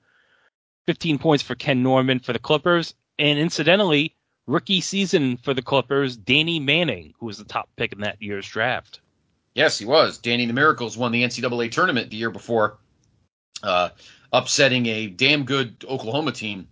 15 0.88 1.20
points 1.20 1.44
for 1.44 1.54
Ken 1.54 1.84
Norman 1.84 2.20
for 2.20 2.34
the 2.34 2.40
Clippers. 2.40 2.96
And 3.20 3.38
incidentally, 3.38 4.16
rookie 4.48 4.82
season 4.82 5.38
for 5.38 5.54
the 5.54 5.62
Clippers, 5.62 6.18
Danny 6.18 6.60
Manning, 6.60 7.14
who 7.20 7.28
was 7.28 7.38
the 7.38 7.44
top 7.44 7.70
pick 7.76 7.92
in 7.94 8.02
that 8.02 8.22
year's 8.22 8.48
draft. 8.48 9.02
Yes, 9.54 9.78
he 9.78 9.86
was. 9.86 10.18
Danny 10.18 10.46
the 10.46 10.54
Miracles 10.54 10.98
won 10.98 11.12
the 11.12 11.24
NCAA 11.24 11.72
tournament 11.72 12.10
the 12.10 12.18
year 12.18 12.30
before, 12.30 12.78
uh, 13.64 13.90
upsetting 14.32 14.86
a 14.86 15.08
damn 15.08 15.46
good 15.46 15.84
Oklahoma 15.88 16.32
team 16.32 16.68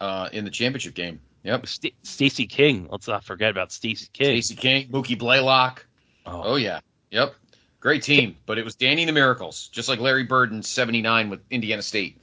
uh, 0.00 0.28
in 0.32 0.44
the 0.44 0.50
championship 0.50 0.94
game. 0.94 1.20
Yep. 1.42 1.66
St- 1.66 1.94
Stacey 2.02 2.46
King. 2.46 2.88
Let's 2.90 3.08
not 3.08 3.24
forget 3.24 3.50
about 3.50 3.72
Stacey 3.72 4.08
King. 4.12 4.42
Stacey 4.42 4.56
King, 4.56 4.88
Mookie 4.88 5.18
Blaylock. 5.18 5.86
Oh, 6.26 6.42
Oh 6.44 6.56
yeah. 6.56 6.80
Yep. 7.10 7.34
Great 7.80 8.02
team, 8.02 8.36
but 8.44 8.58
it 8.58 8.64
was 8.64 8.74
Danny 8.74 9.04
the 9.04 9.12
Miracles, 9.12 9.68
just 9.68 9.88
like 9.88 10.00
Larry 10.00 10.24
Bird 10.24 10.50
in 10.52 10.62
'79 10.62 11.30
with 11.30 11.40
Indiana 11.48 11.80
State. 11.80 12.20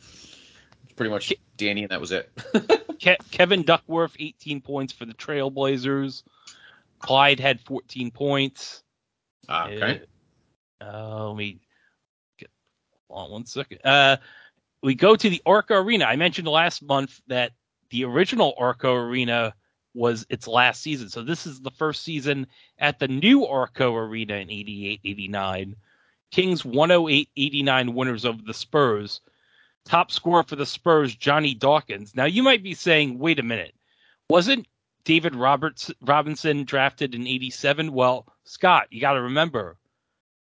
Pretty 0.95 1.09
much 1.09 1.33
Danny, 1.57 1.83
and 1.83 1.91
that 1.91 1.99
was 2.01 2.11
it. 2.11 2.31
Ke- 3.01 3.31
Kevin 3.31 3.63
Duckworth, 3.63 4.15
18 4.19 4.61
points 4.61 4.93
for 4.93 5.05
the 5.05 5.13
Trailblazers. 5.13 6.23
Clyde 6.99 7.39
had 7.39 7.59
14 7.61 8.11
points. 8.11 8.83
Ah, 9.49 9.67
okay. 9.67 10.01
Uh, 10.81 11.27
let 11.27 11.37
me 11.37 11.59
get 12.37 12.49
hold 13.09 13.25
on 13.25 13.31
one 13.31 13.45
second. 13.45 13.79
Uh, 13.83 14.17
we 14.81 14.95
go 14.95 15.15
to 15.15 15.29
the 15.29 15.41
Arco 15.45 15.75
Arena. 15.75 16.05
I 16.05 16.15
mentioned 16.15 16.47
last 16.47 16.83
month 16.83 17.21
that 17.27 17.51
the 17.89 18.05
original 18.05 18.53
Arco 18.57 18.93
Arena 18.93 19.53
was 19.93 20.25
its 20.29 20.47
last 20.47 20.81
season. 20.81 21.09
So 21.09 21.23
this 21.23 21.47
is 21.47 21.61
the 21.61 21.71
first 21.71 22.03
season 22.03 22.47
at 22.77 22.99
the 22.99 23.07
new 23.07 23.45
Arco 23.45 23.95
Arena 23.95 24.35
in 24.35 24.49
88 24.49 24.99
89. 25.03 25.75
Kings 26.31 26.65
108 26.65 27.29
89 27.35 27.93
winners 27.93 28.25
over 28.25 28.41
the 28.45 28.53
Spurs. 28.53 29.21
Top 29.85 30.11
scorer 30.11 30.43
for 30.43 30.55
the 30.55 30.65
Spurs, 30.65 31.15
Johnny 31.15 31.53
Dawkins. 31.53 32.15
Now 32.15 32.25
you 32.25 32.43
might 32.43 32.63
be 32.63 32.73
saying, 32.73 33.19
wait 33.19 33.39
a 33.39 33.43
minute, 33.43 33.75
wasn't 34.29 34.67
David 35.03 35.35
Roberts 35.35 35.91
Robinson 36.01 36.63
drafted 36.63 37.13
in 37.13 37.27
87? 37.27 37.93
Well, 37.93 38.25
Scott, 38.43 38.87
you 38.89 38.99
got 38.99 39.13
to 39.13 39.21
remember, 39.21 39.77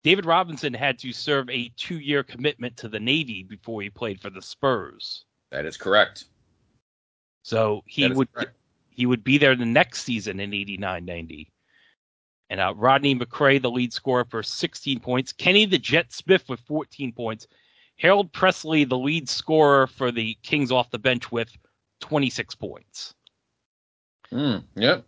David 0.03 0.25
Robinson 0.25 0.73
had 0.73 0.97
to 0.99 1.11
serve 1.11 1.49
a 1.49 1.71
two 1.77 1.99
year 1.99 2.23
commitment 2.23 2.77
to 2.77 2.87
the 2.87 2.99
Navy 2.99 3.43
before 3.43 3.81
he 3.81 3.89
played 3.89 4.19
for 4.21 4.29
the 4.29 4.41
Spurs. 4.41 5.25
That 5.51 5.65
is 5.65 5.77
correct. 5.77 6.25
So 7.43 7.83
he 7.85 8.07
would 8.09 8.31
correct. 8.33 8.55
he 8.89 9.05
would 9.05 9.23
be 9.23 9.37
there 9.37 9.55
the 9.55 9.65
next 9.65 10.03
season 10.03 10.39
in 10.39 10.51
89-90. 10.51 11.47
And 12.49 12.59
uh, 12.59 12.73
Rodney 12.75 13.15
McCray, 13.15 13.61
the 13.61 13.69
lead 13.69 13.93
scorer 13.93 14.25
for 14.25 14.41
16 14.41 14.99
points. 14.99 15.33
Kenny 15.33 15.65
the 15.65 15.77
Jet 15.77 16.13
Smith 16.13 16.47
with 16.47 16.61
14 16.61 17.11
points. 17.11 17.47
Harold 17.97 18.31
Pressley, 18.31 18.83
the 18.83 18.97
lead 18.97 19.27
scorer 19.27 19.87
for 19.87 20.11
the 20.11 20.37
Kings 20.43 20.71
off 20.71 20.91
the 20.91 20.99
bench 20.99 21.31
with 21.31 21.51
26 22.01 22.55
points. 22.55 23.13
Mm, 24.31 24.63
yep. 24.75 25.05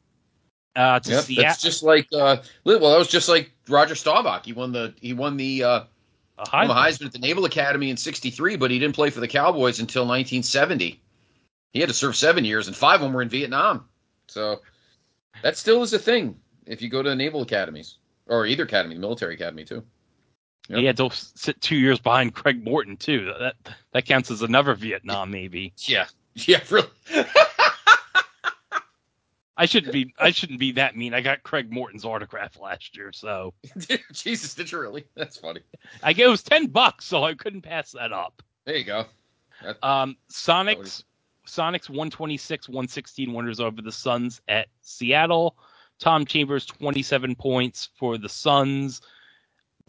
Uh, 0.75 0.99
to 0.99 1.11
Yep. 1.11 1.23
Seattle, 1.23 1.43
That's 1.43 1.61
just 1.61 1.83
like 1.83 2.07
uh, 2.13 2.37
well, 2.63 2.79
that 2.79 2.97
was 2.97 3.07
just 3.07 3.27
like 3.27 3.51
Roger 3.67 3.95
Staubach. 3.95 4.45
He 4.45 4.53
won 4.53 4.71
the 4.71 4.93
he 4.99 5.13
won 5.13 5.35
the 5.37 5.63
uh, 5.63 5.83
a 6.37 6.45
won 6.53 6.67
the 6.67 6.73
Heisman. 6.73 7.07
At 7.07 7.11
the 7.11 7.19
Naval 7.19 7.45
Academy 7.45 7.89
in 7.89 7.97
'63, 7.97 8.55
but 8.55 8.71
he 8.71 8.79
didn't 8.79 8.95
play 8.95 9.09
for 9.09 9.19
the 9.19 9.27
Cowboys 9.27 9.79
until 9.79 10.03
1970. 10.03 11.01
He 11.73 11.79
had 11.79 11.89
to 11.89 11.95
serve 11.95 12.15
seven 12.15 12.45
years, 12.45 12.67
and 12.67 12.75
five 12.75 12.95
of 12.95 13.01
them 13.01 13.13
were 13.13 13.21
in 13.21 13.29
Vietnam. 13.29 13.89
So 14.27 14.61
that 15.43 15.57
still 15.57 15.83
is 15.83 15.93
a 15.93 15.99
thing 15.99 16.39
if 16.65 16.81
you 16.81 16.89
go 16.89 17.03
to 17.03 17.09
the 17.09 17.15
naval 17.15 17.41
academies 17.41 17.95
or 18.27 18.45
either 18.45 18.63
academy, 18.63 18.95
the 18.95 19.01
military 19.01 19.33
academy 19.33 19.65
too. 19.65 19.83
Yep. 20.69 20.79
He 20.79 20.85
had 20.85 20.97
to 20.97 21.09
sit 21.11 21.59
two 21.61 21.75
years 21.75 21.99
behind 21.99 22.33
Craig 22.35 22.63
Morton 22.63 22.95
too. 22.95 23.33
That 23.39 23.55
that 23.91 24.05
counts 24.05 24.29
as 24.31 24.41
another 24.43 24.75
Vietnam 24.75 25.31
maybe. 25.31 25.73
Yeah, 25.79 26.05
yeah, 26.35 26.61
really. 26.69 26.87
I 29.57 29.65
shouldn't 29.65 29.91
be 29.91 30.13
I 30.17 30.31
shouldn't 30.31 30.59
be 30.59 30.71
that 30.73 30.95
mean. 30.95 31.13
I 31.13 31.19
got 31.21 31.43
Craig 31.43 31.69
Morton's 31.71 32.05
autograph 32.05 32.57
last 32.59 32.95
year, 32.95 33.11
so 33.11 33.53
Jesus, 34.13 34.53
did 34.53 34.71
you 34.71 34.79
really? 34.79 35.05
That's 35.15 35.35
funny. 35.37 35.61
I 36.01 36.13
guess 36.13 36.27
it 36.27 36.29
was 36.29 36.43
ten 36.43 36.67
bucks, 36.67 37.03
so 37.05 37.23
I 37.23 37.33
couldn't 37.33 37.63
pass 37.63 37.91
that 37.91 38.13
up. 38.13 38.41
There 38.65 38.77
you 38.77 38.85
go. 38.85 39.05
Um, 39.83 40.15
Sonics, 40.31 40.77
was- 40.77 41.03
Sonics 41.45 41.89
126, 41.89 42.69
116 42.69 43.33
winners 43.33 43.59
over 43.59 43.81
the 43.81 43.91
Suns 43.91 44.39
at 44.47 44.67
Seattle. 44.81 45.57
Tom 45.99 46.25
Chambers 46.25 46.65
27 46.65 47.35
points 47.35 47.89
for 47.97 48.17
the 48.17 48.29
Suns. 48.29 49.01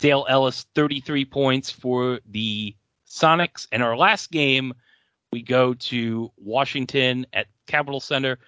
Dale 0.00 0.26
Ellis 0.28 0.66
33 0.74 1.26
points 1.26 1.70
for 1.70 2.20
the 2.26 2.74
Sonics. 3.06 3.66
And 3.70 3.82
our 3.82 3.96
last 3.96 4.30
game, 4.30 4.72
we 5.30 5.42
go 5.42 5.74
to 5.74 6.32
Washington 6.36 7.26
at 7.32 7.46
Capitol 7.66 8.00
Center. 8.00 8.38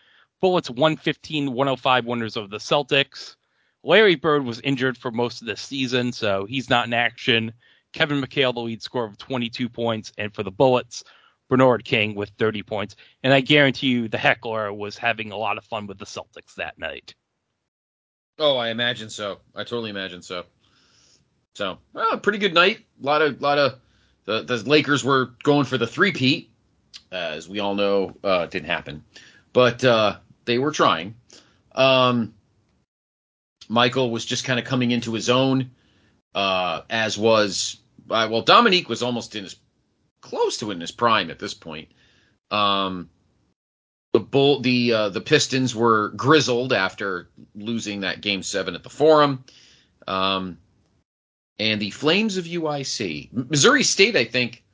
Bullets 0.40 0.70
115, 0.70 1.52
105 1.52 2.06
winners 2.06 2.36
of 2.36 2.50
the 2.50 2.58
Celtics. 2.58 3.36
Larry 3.84 4.14
Bird 4.14 4.44
was 4.44 4.60
injured 4.60 4.96
for 4.96 5.10
most 5.10 5.40
of 5.40 5.46
the 5.46 5.56
season, 5.56 6.12
so 6.12 6.46
he's 6.46 6.70
not 6.70 6.86
in 6.86 6.94
action. 6.94 7.52
Kevin 7.92 8.20
McHale, 8.20 8.54
the 8.54 8.60
lead 8.60 8.82
scorer 8.82 9.06
of 9.06 9.18
22 9.18 9.68
points, 9.68 10.12
and 10.16 10.34
for 10.34 10.42
the 10.42 10.50
Bullets, 10.50 11.04
Bernard 11.50 11.84
King 11.84 12.14
with 12.14 12.30
30 12.38 12.62
points. 12.62 12.96
And 13.22 13.32
I 13.32 13.40
guarantee 13.40 13.88
you 13.88 14.08
the 14.08 14.18
heckler 14.18 14.72
was 14.72 14.96
having 14.96 15.32
a 15.32 15.36
lot 15.36 15.58
of 15.58 15.64
fun 15.64 15.86
with 15.86 15.98
the 15.98 16.06
Celtics 16.06 16.54
that 16.56 16.78
night. 16.78 17.14
Oh, 18.38 18.56
I 18.56 18.70
imagine 18.70 19.10
so. 19.10 19.40
I 19.54 19.64
totally 19.64 19.90
imagine 19.90 20.22
so. 20.22 20.44
So, 21.54 21.78
well, 21.92 22.18
pretty 22.18 22.38
good 22.38 22.54
night. 22.54 22.78
A 23.02 23.06
lot 23.06 23.22
of, 23.22 23.40
lot 23.40 23.58
of 23.58 23.78
the 24.24 24.42
the 24.42 24.56
Lakers 24.68 25.04
were 25.04 25.34
going 25.42 25.64
for 25.64 25.76
the 25.76 25.86
three-peat, 25.86 26.50
as 27.10 27.48
we 27.48 27.60
all 27.60 27.74
know, 27.74 28.16
uh, 28.24 28.46
didn't 28.46 28.68
happen, 28.68 29.04
but 29.52 29.84
uh, 29.84 30.16
they 30.44 30.58
were 30.58 30.70
trying. 30.70 31.14
Um, 31.74 32.34
Michael 33.68 34.10
was 34.10 34.24
just 34.24 34.44
kind 34.44 34.58
of 34.58 34.64
coming 34.64 34.90
into 34.90 35.12
his 35.12 35.28
own, 35.28 35.70
uh, 36.34 36.82
as 36.88 37.18
was 37.18 37.78
uh, 38.10 38.28
well. 38.30 38.42
Dominique 38.42 38.88
was 38.88 39.02
almost 39.02 39.34
in 39.36 39.44
his 39.44 39.56
close 40.20 40.58
to 40.58 40.70
in 40.70 40.80
his 40.80 40.90
prime 40.90 41.30
at 41.30 41.38
this 41.38 41.54
point. 41.54 41.88
Um, 42.50 43.10
the 44.12 44.20
bull 44.20 44.60
the 44.60 44.92
uh, 44.92 45.08
the 45.08 45.20
Pistons 45.20 45.74
were 45.74 46.10
grizzled 46.10 46.72
after 46.72 47.28
losing 47.54 48.00
that 48.00 48.20
game 48.20 48.42
seven 48.42 48.74
at 48.74 48.82
the 48.82 48.90
Forum, 48.90 49.44
um, 50.06 50.58
and 51.62 51.80
the 51.80 51.90
Flames 51.90 52.36
of 52.36 52.44
UIC, 52.44 53.32
Missouri 53.50 53.82
State. 53.84 54.16
I 54.16 54.24
think 54.24 54.64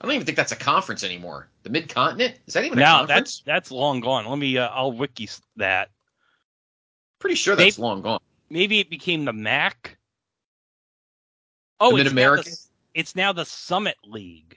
I 0.00 0.06
don't 0.06 0.14
even 0.14 0.26
think 0.26 0.36
that's 0.36 0.52
a 0.52 0.56
conference 0.56 1.02
anymore. 1.02 1.48
The 1.64 1.70
Mid 1.70 1.88
Continent 1.88 2.38
is 2.46 2.54
that 2.54 2.64
even 2.64 2.78
a 2.78 2.82
now 2.82 2.98
conference? 2.98 3.18
that's 3.18 3.40
that's 3.40 3.70
long 3.72 4.00
gone. 4.00 4.26
Let 4.26 4.38
me 4.38 4.56
uh, 4.56 4.68
I'll 4.68 4.92
wiki 4.92 5.28
that. 5.56 5.90
Pretty 7.18 7.34
sure 7.36 7.56
that's 7.56 7.76
They- 7.76 7.82
long 7.82 8.02
gone. 8.02 8.20
Maybe 8.48 8.78
it 8.78 8.88
became 8.88 9.24
the 9.24 9.32
MAC. 9.32 9.96
Oh, 11.80 11.90
The 11.96 11.96
it's 11.96 12.04
now 12.04 12.14
Mid-American? 12.14 12.52
the, 12.52 12.58
it's 13.00 13.16
now 13.16 13.32
the 13.32 13.44
Summit 13.44 13.96
League. 14.04 14.56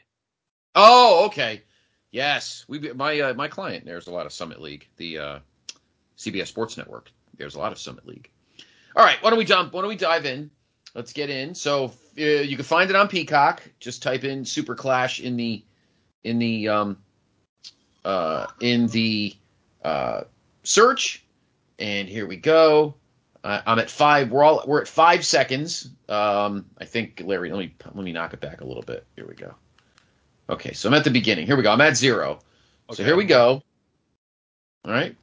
Oh, 0.76 1.26
okay. 1.26 1.64
Yes, 2.12 2.66
we 2.68 2.80
my 2.94 3.20
uh, 3.20 3.34
my 3.34 3.48
client. 3.48 3.86
There's 3.86 4.06
a 4.08 4.12
lot 4.12 4.26
of 4.28 4.32
Summit 4.34 4.62
League, 4.62 4.88
the 4.98 5.18
uh, 5.18 5.40
CBS 6.18 6.48
Sports 6.48 6.78
Network. 6.78 7.12
There's 7.38 7.56
a 7.56 7.60
lot 7.60 7.72
of 7.72 7.80
Summit 7.80 8.06
League. 8.08 8.30
All 8.96 9.04
right, 9.04 9.18
why 9.22 9.30
don't 9.32 9.40
we 9.40 9.46
jump? 9.46 9.74
Why 9.74 9.82
don't 9.82 9.90
we 9.90 9.96
dive 9.96 10.26
in? 10.26 10.52
Let's 10.96 11.14
get 11.14 11.30
in. 11.30 11.54
So 11.54 11.92
uh, 12.18 12.22
you 12.22 12.56
can 12.56 12.66
find 12.66 12.90
it 12.90 12.96
on 12.96 13.08
Peacock. 13.08 13.62
Just 13.80 14.02
type 14.02 14.24
in 14.24 14.44
Super 14.44 14.76
Clash 14.76 15.20
in 15.20 15.38
the 15.38 15.64
in 16.24 16.40
the 16.40 16.68
um 16.68 16.98
uh 18.04 18.48
in 18.62 18.88
the 18.88 19.36
uh 19.84 20.22
search, 20.64 21.24
and 21.78 22.08
here 22.08 22.28
we 22.28 22.38
go. 22.38 22.96
Uh, 23.44 23.62
I'm 23.66 23.80
at 23.80 23.90
five. 23.90 24.32
We're 24.32 24.44
all 24.44 24.64
we're 24.68 24.82
at 24.82 24.88
five 24.88 25.26
seconds. 25.26 25.90
Um, 26.10 26.66
I 26.78 26.86
think 26.86 27.22
Larry. 27.24 27.52
Let 27.52 27.60
me 27.60 27.74
let 27.86 28.04
me 28.04 28.12
knock 28.12 28.34
it 28.34 28.42
back 28.42 28.62
a 28.62 28.66
little 28.66 28.84
bit. 28.84 29.06
Here 29.16 29.26
we 29.28 29.36
go. 29.36 29.54
Okay, 30.50 30.74
so 30.74 30.90
I'm 30.90 30.96
at 30.96 31.04
the 31.04 31.12
beginning. 31.12 31.46
Here 31.46 31.56
we 31.56 31.64
go. 31.64 31.72
I'm 31.72 31.82
at 31.82 31.96
zero. 31.96 32.40
So 32.92 33.04
here 33.04 33.16
we 33.16 33.26
go. 33.26 33.62
All 34.84 34.92
right. 34.92 35.16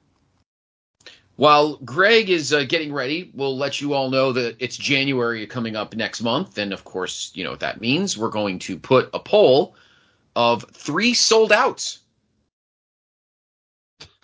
While 1.37 1.77
Greg 1.79 2.31
is 2.31 2.53
uh, 2.53 2.65
getting 2.65 2.93
ready, 2.93 3.31
we'll 3.35 3.57
let 3.57 3.81
you 3.81 3.93
all 3.93 4.11
know 4.11 4.33
that 4.33 4.57
it's 4.59 4.77
January 4.77 5.47
coming 5.47 5.77
up 5.77 5.95
next 5.95 6.23
month. 6.23 6.59
And 6.59 6.73
of 6.73 6.85
course, 6.85 7.31
you 7.35 7.45
know 7.45 7.51
what 7.51 7.61
that 7.61 7.81
means. 7.81 8.17
We're 8.17 8.31
going 8.31 8.59
to 8.61 8.79
put 8.79 9.11
a 9.13 9.21
poll 9.21 9.77
of 10.35 10.65
three 10.73 11.15
sold 11.15 11.53
outs 11.53 12.01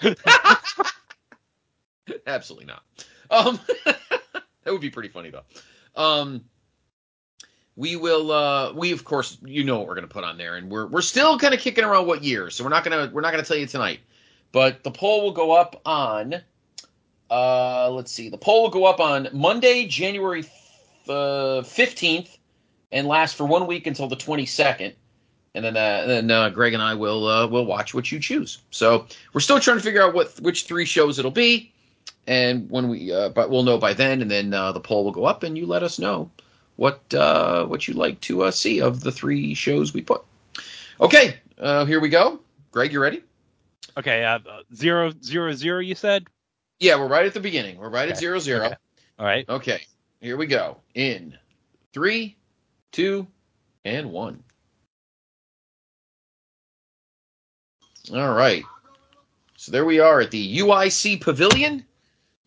Absolutely 2.27 2.67
not. 2.67 2.83
Um, 3.31 3.61
that 3.85 4.67
would 4.67 4.81
be 4.81 4.91
pretty 4.91 5.09
funny 5.09 5.31
though. 5.31 5.45
Um, 5.97 6.45
we 7.77 7.97
will. 7.97 8.31
Uh, 8.31 8.73
we 8.73 8.93
of 8.93 9.05
course, 9.05 9.39
you 9.45 9.65
know 9.65 9.79
what 9.79 9.89
we're 9.89 9.95
going 9.95 10.07
to 10.07 10.13
put 10.13 10.25
on 10.25 10.37
there, 10.37 10.57
and 10.57 10.71
we're 10.71 10.87
we're 10.87 11.01
still 11.01 11.39
kind 11.39 11.55
of 11.55 11.61
kicking 11.61 11.85
around 11.85 12.07
what 12.07 12.23
year, 12.23 12.51
so 12.51 12.65
we're 12.65 12.71
not 12.71 12.85
gonna 12.85 13.11
we're 13.13 13.23
not 13.23 13.31
gonna 13.31 13.45
tell 13.45 13.57
you 13.57 13.67
tonight. 13.67 14.01
But 14.53 14.83
the 14.83 14.91
poll 14.91 15.23
will 15.23 15.33
go 15.33 15.53
up 15.53 15.81
on. 15.87 16.43
Uh, 17.33 17.89
let's 17.91 18.13
see. 18.13 18.29
The 18.29 18.37
poll 18.37 18.65
will 18.65 18.71
go 18.71 18.85
up 18.85 19.01
on 19.01 19.27
Monday, 19.33 19.87
January 19.87 20.45
uh, 21.09 21.63
fifteenth, 21.63 22.37
and 22.93 23.07
last 23.07 23.37
for 23.37 23.47
one 23.47 23.67
week 23.67 23.87
until 23.87 24.07
the 24.07 24.17
twenty 24.17 24.45
second. 24.45 24.93
And 25.55 25.65
then, 25.65 25.77
uh, 25.77 26.05
then 26.07 26.31
uh, 26.31 26.51
Greg 26.51 26.75
and 26.75 26.83
I 26.83 26.95
will 26.95 27.27
uh, 27.27 27.47
will 27.47 27.65
watch 27.65 27.95
what 27.95 28.13
you 28.13 28.21
choose. 28.21 28.59
So 28.71 29.07
we're 29.33 29.41
still 29.41 29.59
trying 29.59 29.79
to 29.79 29.83
figure 29.83 30.03
out 30.03 30.13
what 30.13 30.39
which 30.41 30.67
three 30.67 30.85
shows 30.85 31.19
it'll 31.19 31.31
be, 31.31 31.73
and 32.27 32.69
when 32.69 32.91
we 32.91 33.11
uh, 33.11 33.31
but 33.31 33.49
we'll 33.49 33.63
know 33.63 33.79
by 33.79 33.95
then. 33.95 34.21
And 34.21 34.31
then 34.31 34.53
uh, 34.53 34.73
the 34.73 34.81
poll 34.81 35.03
will 35.03 35.13
go 35.13 35.25
up, 35.25 35.43
and 35.43 35.57
you 35.57 35.65
let 35.65 35.83
us 35.83 35.99
know 35.99 36.31
what 36.77 37.03
uh, 37.15 37.65
what 37.65 37.89
you'd 37.89 37.97
like 37.97 38.21
to 38.23 38.43
uh, 38.43 38.51
see 38.51 38.83
of 38.83 39.01
the 39.01 39.13
three 39.13 39.55
shows 39.55 39.95
we 39.95 40.03
put. 40.03 40.23
Okay, 41.01 41.37
uh, 41.59 41.87
here 41.87 42.01
we 42.01 42.11
go. 42.11 42.41
Greg, 42.73 42.93
you 42.93 43.01
ready? 43.01 43.23
Okay, 43.97 44.23
uh, 44.23 44.39
zero 44.75 45.13
zero 45.25 45.55
zero. 45.55 45.79
You 45.81 45.95
said. 45.95 46.27
Yeah, 46.83 46.99
we're 46.99 47.07
right 47.07 47.25
at 47.25 47.33
the 47.33 47.39
beginning. 47.39 47.79
We're 47.79 47.91
right 47.91 48.09
at 48.09 48.19
zero 48.19 48.41
zero. 48.41 48.67
okay. 48.67 48.75
All 49.17 49.25
right. 49.25 49.49
Okay, 49.49 49.87
here 50.21 50.37
we 50.37 50.47
go. 50.47 50.79
In 50.97 51.39
three, 51.93 52.37
two, 52.91 53.29
and 53.85 54.11
one. 54.11 54.43
All 58.13 58.35
right. 58.35 58.65
So 59.57 59.71
there 59.71 59.85
we 59.85 60.01
are 60.01 60.23
at 60.23 60.33
the 60.33 60.59
UIC 60.59 61.21
Pavilion 61.21 61.85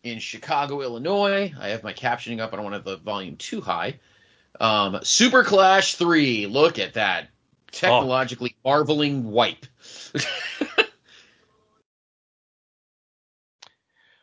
in 0.02 0.18
Chicago, 0.18 0.82
Illinois. 0.82 1.50
I 1.58 1.68
have 1.68 1.82
my 1.82 1.94
captioning 1.94 2.40
up. 2.40 2.52
I 2.52 2.56
don't 2.56 2.64
want 2.66 2.74
to 2.74 2.78
have 2.78 2.84
the 2.84 2.98
volume 2.98 3.36
too 3.36 3.62
high. 3.62 3.98
Um, 4.60 4.98
Super 5.02 5.44
Clash 5.44 5.94
3. 5.94 6.44
Look 6.44 6.78
at 6.78 6.92
that. 6.92 7.28
Technologically 7.72 8.54
marveling 8.62 9.30
wipe. 9.30 9.64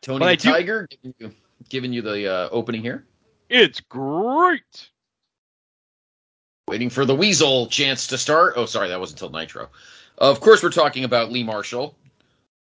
Tony 0.04 0.26
the 0.26 0.36
do- 0.36 0.50
Tiger 0.50 0.86
giving 0.90 1.14
you, 1.18 1.34
giving 1.70 1.92
you 1.92 2.02
the 2.02 2.30
uh, 2.30 2.48
opening 2.50 2.82
here. 2.82 3.06
It's 3.48 3.80
great. 3.80 4.90
Waiting 6.68 6.90
for 6.90 7.04
the 7.04 7.14
Weasel 7.14 7.68
chance 7.68 8.06
to 8.08 8.18
start. 8.18 8.54
Oh, 8.56 8.66
sorry, 8.66 8.88
that 8.88 9.00
wasn't 9.00 9.22
until 9.22 9.38
Nitro. 9.38 9.70
of 10.18 10.40
course, 10.40 10.62
we're 10.62 10.70
talking 10.70 11.04
about 11.04 11.32
Lee 11.32 11.42
Marshall, 11.42 11.96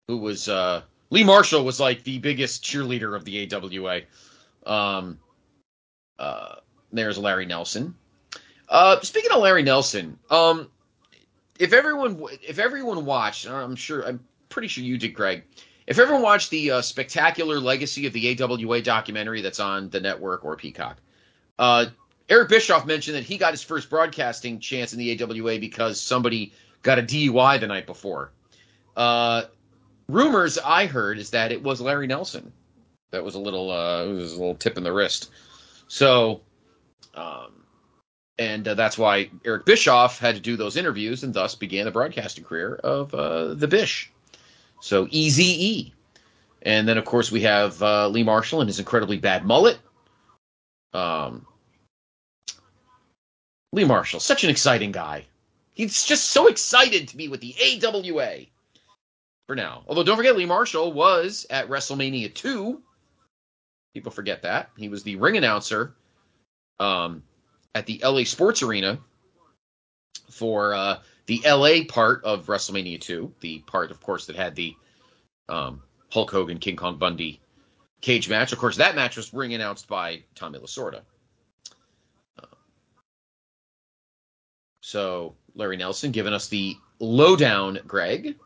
who 0.06 0.18
was 0.18 0.48
uh, 0.48 0.82
Lee 1.10 1.24
Marshall 1.24 1.64
was 1.64 1.80
like 1.80 2.04
the 2.04 2.18
biggest 2.18 2.64
cheerleader 2.64 3.16
of 3.16 3.24
the 3.24 3.52
AWA. 3.52 4.02
Um, 4.64 5.18
uh, 6.18 6.56
there's 6.92 7.18
Larry 7.18 7.46
Nelson. 7.46 7.94
Uh, 8.68 9.00
speaking 9.00 9.32
of 9.32 9.40
Larry 9.40 9.62
Nelson, 9.64 10.16
um, 10.30 10.70
if 11.58 11.72
everyone 11.72 12.22
if 12.46 12.60
everyone 12.60 13.04
watched, 13.04 13.48
I'm 13.48 13.74
sure 13.76 14.06
I'm 14.06 14.20
pretty 14.48 14.68
sure 14.68 14.84
you 14.84 14.96
did, 14.96 15.14
Greg. 15.14 15.42
If 15.92 15.98
everyone 15.98 16.22
watched 16.22 16.48
the 16.48 16.70
uh, 16.70 16.80
spectacular 16.80 17.60
legacy 17.60 18.06
of 18.06 18.14
the 18.14 18.42
AWA 18.42 18.80
documentary 18.80 19.42
that's 19.42 19.60
on 19.60 19.90
the 19.90 20.00
network 20.00 20.42
or 20.42 20.56
Peacock, 20.56 20.96
uh, 21.58 21.84
Eric 22.30 22.48
Bischoff 22.48 22.86
mentioned 22.86 23.14
that 23.18 23.24
he 23.24 23.36
got 23.36 23.50
his 23.50 23.62
first 23.62 23.90
broadcasting 23.90 24.58
chance 24.58 24.94
in 24.94 24.98
the 24.98 25.22
AWA 25.22 25.58
because 25.58 26.00
somebody 26.00 26.54
got 26.80 26.98
a 26.98 27.02
DUI 27.02 27.60
the 27.60 27.66
night 27.66 27.84
before. 27.84 28.32
Uh, 28.96 29.42
rumors 30.08 30.56
I 30.56 30.86
heard 30.86 31.18
is 31.18 31.28
that 31.28 31.52
it 31.52 31.62
was 31.62 31.78
Larry 31.78 32.06
Nelson. 32.06 32.54
That 33.10 33.22
was 33.22 33.34
a 33.34 33.38
little 33.38 33.70
uh, 33.70 34.06
it 34.06 34.14
was 34.14 34.32
a 34.32 34.38
little 34.38 34.54
tip 34.54 34.78
in 34.78 34.84
the 34.84 34.92
wrist. 34.94 35.30
So, 35.88 36.40
um, 37.14 37.66
and 38.38 38.66
uh, 38.66 38.72
that's 38.72 38.96
why 38.96 39.28
Eric 39.44 39.66
Bischoff 39.66 40.18
had 40.18 40.36
to 40.36 40.40
do 40.40 40.56
those 40.56 40.78
interviews 40.78 41.22
and 41.22 41.34
thus 41.34 41.54
began 41.54 41.84
the 41.84 41.90
broadcasting 41.90 42.44
career 42.44 42.76
of 42.76 43.14
uh, 43.14 43.52
the 43.52 43.68
Bish. 43.68 44.10
So 44.82 45.06
Easy 45.10 45.44
E. 45.64 45.94
And 46.62 46.88
then 46.88 46.98
of 46.98 47.04
course 47.04 47.30
we 47.30 47.40
have 47.42 47.80
uh, 47.82 48.08
Lee 48.08 48.24
Marshall 48.24 48.60
and 48.60 48.68
his 48.68 48.80
incredibly 48.80 49.16
bad 49.16 49.44
mullet. 49.44 49.78
Um, 50.92 51.46
Lee 53.72 53.84
Marshall, 53.84 54.20
such 54.20 54.42
an 54.44 54.50
exciting 54.50 54.90
guy. 54.90 55.24
He's 55.72 56.04
just 56.04 56.32
so 56.32 56.48
excited 56.48 57.08
to 57.08 57.16
be 57.16 57.28
with 57.28 57.40
the 57.40 57.54
AWA 57.62 58.40
for 59.46 59.54
now. 59.54 59.84
Although 59.86 60.02
don't 60.02 60.16
forget, 60.16 60.36
Lee 60.36 60.46
Marshall 60.46 60.92
was 60.92 61.46
at 61.48 61.68
WrestleMania 61.68 62.34
2. 62.34 62.82
People 63.94 64.10
forget 64.10 64.42
that. 64.42 64.70
He 64.76 64.88
was 64.88 65.04
the 65.04 65.16
ring 65.16 65.36
announcer 65.36 65.94
um, 66.80 67.22
at 67.74 67.86
the 67.86 68.00
LA 68.04 68.24
Sports 68.24 68.62
Arena 68.62 68.98
for 70.28 70.74
uh, 70.74 70.98
the 71.26 71.42
LA 71.44 71.84
part 71.88 72.24
of 72.24 72.46
WrestleMania 72.46 73.00
2, 73.00 73.34
the 73.40 73.60
part, 73.60 73.90
of 73.90 74.00
course, 74.00 74.26
that 74.26 74.36
had 74.36 74.54
the 74.54 74.74
um, 75.48 75.82
Hulk 76.10 76.30
Hogan 76.30 76.58
King 76.58 76.76
Kong 76.76 76.98
Bundy 76.98 77.40
cage 78.00 78.28
match. 78.28 78.52
Of 78.52 78.58
course, 78.58 78.76
that 78.76 78.96
match 78.96 79.16
was 79.16 79.32
ring 79.32 79.54
announced 79.54 79.88
by 79.88 80.22
Tommy 80.34 80.58
Lasorda. 80.58 81.02
So 84.82 85.36
Larry 85.54 85.76
Nelson 85.78 86.10
giving 86.10 86.34
us 86.34 86.48
the 86.48 86.76
lowdown, 86.98 87.78
Greg. 87.86 88.36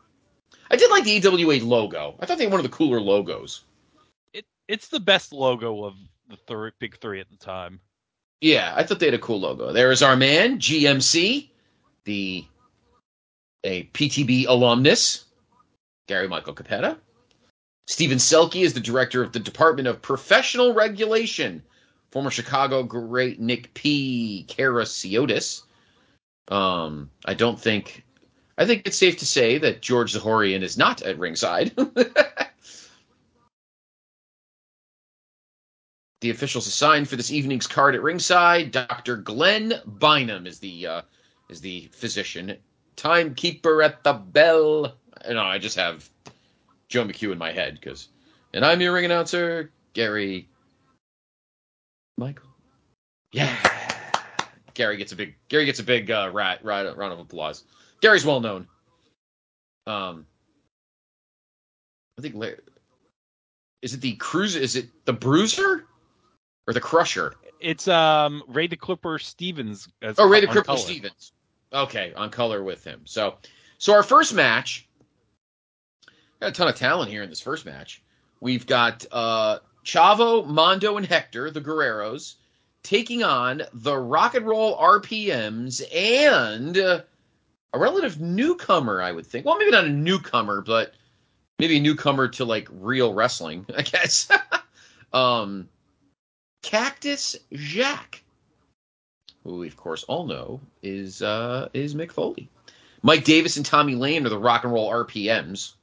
I 0.69 0.75
did 0.75 0.89
like 0.91 1.03
the 1.03 1.27
AWA 1.27 1.65
logo. 1.65 2.15
I 2.19 2.25
thought 2.25 2.37
they 2.37 2.45
had 2.45 2.53
one 2.53 2.59
of 2.59 2.69
the 2.69 2.75
cooler 2.75 3.01
logos. 3.01 3.63
It 4.33 4.45
it's 4.67 4.87
the 4.87 4.99
best 4.99 5.33
logo 5.33 5.83
of 5.83 5.95
the 6.29 6.37
three, 6.47 6.71
big 6.79 6.99
three 6.99 7.19
at 7.19 7.29
the 7.29 7.37
time. 7.37 7.79
Yeah, 8.39 8.71
I 8.75 8.83
thought 8.83 8.99
they 8.99 9.07
had 9.07 9.15
a 9.15 9.19
cool 9.19 9.39
logo. 9.39 9.73
There 9.73 9.91
is 9.91 10.03
our 10.03 10.15
man, 10.15 10.59
GMC, 10.59 11.49
the 12.03 12.45
a 13.67 13.83
PTB 13.93 14.47
alumnus, 14.47 15.25
Gary 16.07 16.27
Michael 16.27 16.53
Cappetta. 16.53 16.97
Stephen 17.85 18.17
Selke 18.17 18.63
is 18.63 18.73
the 18.73 18.79
director 18.79 19.21
of 19.21 19.33
the 19.33 19.39
Department 19.39 19.87
of 19.87 20.01
Professional 20.01 20.73
Regulation. 20.73 21.61
Former 22.11 22.31
Chicago 22.31 22.83
great 22.83 23.39
Nick 23.39 23.73
P. 23.73 24.45
Karasiotis. 24.47 25.63
Um, 26.47 27.11
I 27.25 27.33
don't 27.33 27.59
think. 27.59 28.05
I 28.57 28.65
think 28.65 28.83
it's 28.85 28.97
safe 28.97 29.17
to 29.17 29.25
say 29.25 29.57
that 29.59 29.81
George 29.81 30.13
Zahorian 30.13 30.63
is 30.63 30.77
not 30.77 31.01
at 31.01 31.19
ringside. 31.19 31.75
the 36.21 36.29
officials 36.29 36.65
assigned 36.67 37.07
for 37.07 37.17
this 37.17 37.31
evening's 37.31 37.67
card 37.67 37.93
at 37.95 38.01
ringside, 38.01 38.71
Dr. 38.71 39.17
Glenn 39.17 39.73
Bynum 39.85 40.47
is 40.47 40.59
the 40.59 40.87
uh, 40.87 41.01
is 41.49 41.61
the 41.61 41.89
physician. 41.91 42.57
Timekeeper 42.97 43.81
at 43.83 44.03
the 44.03 44.13
bell. 44.13 44.95
No, 45.29 45.41
I 45.41 45.57
just 45.57 45.77
have 45.77 46.09
Joe 46.89 47.05
McHugh 47.05 47.31
in 47.31 47.37
my 47.37 47.51
head 47.51 47.75
because, 47.75 48.09
and 48.53 48.65
I'm 48.65 48.81
your 48.81 48.93
ring 48.93 49.05
announcer, 49.05 49.71
Gary. 49.93 50.49
Michael. 52.17 52.49
Yeah. 53.31 53.55
Gary 54.73 54.97
gets 54.97 55.11
a 55.11 55.15
big 55.15 55.35
Gary 55.49 55.65
gets 55.65 55.79
a 55.79 55.83
big 55.83 56.11
uh, 56.11 56.29
rat, 56.33 56.63
rat, 56.63 56.97
round 56.97 57.13
of 57.13 57.19
applause. 57.19 57.63
Gary's 58.01 58.25
well 58.25 58.41
known. 58.41 58.67
Um, 59.87 60.25
I 62.17 62.21
think 62.21 62.35
is 63.81 63.93
it 63.93 64.01
the 64.01 64.15
cruiser? 64.15 64.59
Is 64.59 64.75
it 64.75 64.89
the 65.05 65.13
bruiser 65.13 65.85
or 66.67 66.73
the 66.73 66.81
crusher? 66.81 67.35
It's 67.59 67.87
um 67.87 68.43
Ray 68.47 68.67
the 68.67 68.77
Crippler 68.77 69.21
Stevens. 69.21 69.87
Oh, 70.03 70.27
Ray 70.27 70.41
the 70.41 70.47
Crippler 70.47 70.65
color. 70.65 70.77
Stevens. 70.77 71.31
Okay, 71.73 72.13
on 72.15 72.29
color 72.29 72.63
with 72.63 72.83
him. 72.83 73.01
So, 73.05 73.35
so 73.77 73.93
our 73.93 74.03
first 74.03 74.33
match. 74.33 74.87
Got 76.39 76.49
a 76.49 76.51
ton 76.51 76.67
of 76.67 76.75
talent 76.75 77.09
here 77.09 77.23
in 77.23 77.29
this 77.29 77.41
first 77.41 77.65
match. 77.65 78.03
We've 78.39 78.65
got 78.67 79.05
uh, 79.11 79.59
Chavo, 79.83 80.45
Mondo, 80.45 80.97
and 80.97 81.05
Hector, 81.05 81.49
the 81.49 81.61
Guerreros, 81.61 82.35
taking 82.83 83.23
on 83.23 83.63
the 83.73 83.97
Rock 83.97 84.35
and 84.35 84.45
Roll 84.45 84.77
RPMs 84.77 85.81
and 85.93 86.77
a 86.77 87.05
relative 87.73 88.21
newcomer, 88.21 89.01
I 89.01 89.11
would 89.11 89.25
think. 89.25 89.45
Well, 89.45 89.57
maybe 89.57 89.71
not 89.71 89.85
a 89.85 89.89
newcomer, 89.89 90.61
but 90.61 90.93
maybe 91.59 91.77
a 91.77 91.81
newcomer 91.81 92.27
to 92.29 92.45
like 92.45 92.67
real 92.71 93.13
wrestling, 93.13 93.65
I 93.75 93.81
guess. 93.81 94.29
um, 95.13 95.69
Cactus 96.61 97.35
Jack 97.53 98.23
who 99.47 99.59
we 99.59 99.67
of 99.67 99.77
course 99.77 100.03
all 100.03 100.25
know 100.25 100.59
is 100.83 101.21
uh, 101.21 101.69
is 101.73 101.95
Mick 101.95 102.11
Foley. 102.11 102.49
Mike 103.01 103.23
Davis 103.23 103.55
and 103.55 103.65
Tommy 103.65 103.95
Lane 103.95 104.25
are 104.25 104.29
the 104.29 104.37
rock 104.37 104.65
and 104.65 104.73
roll 104.73 104.91
RPMs. 104.91 105.73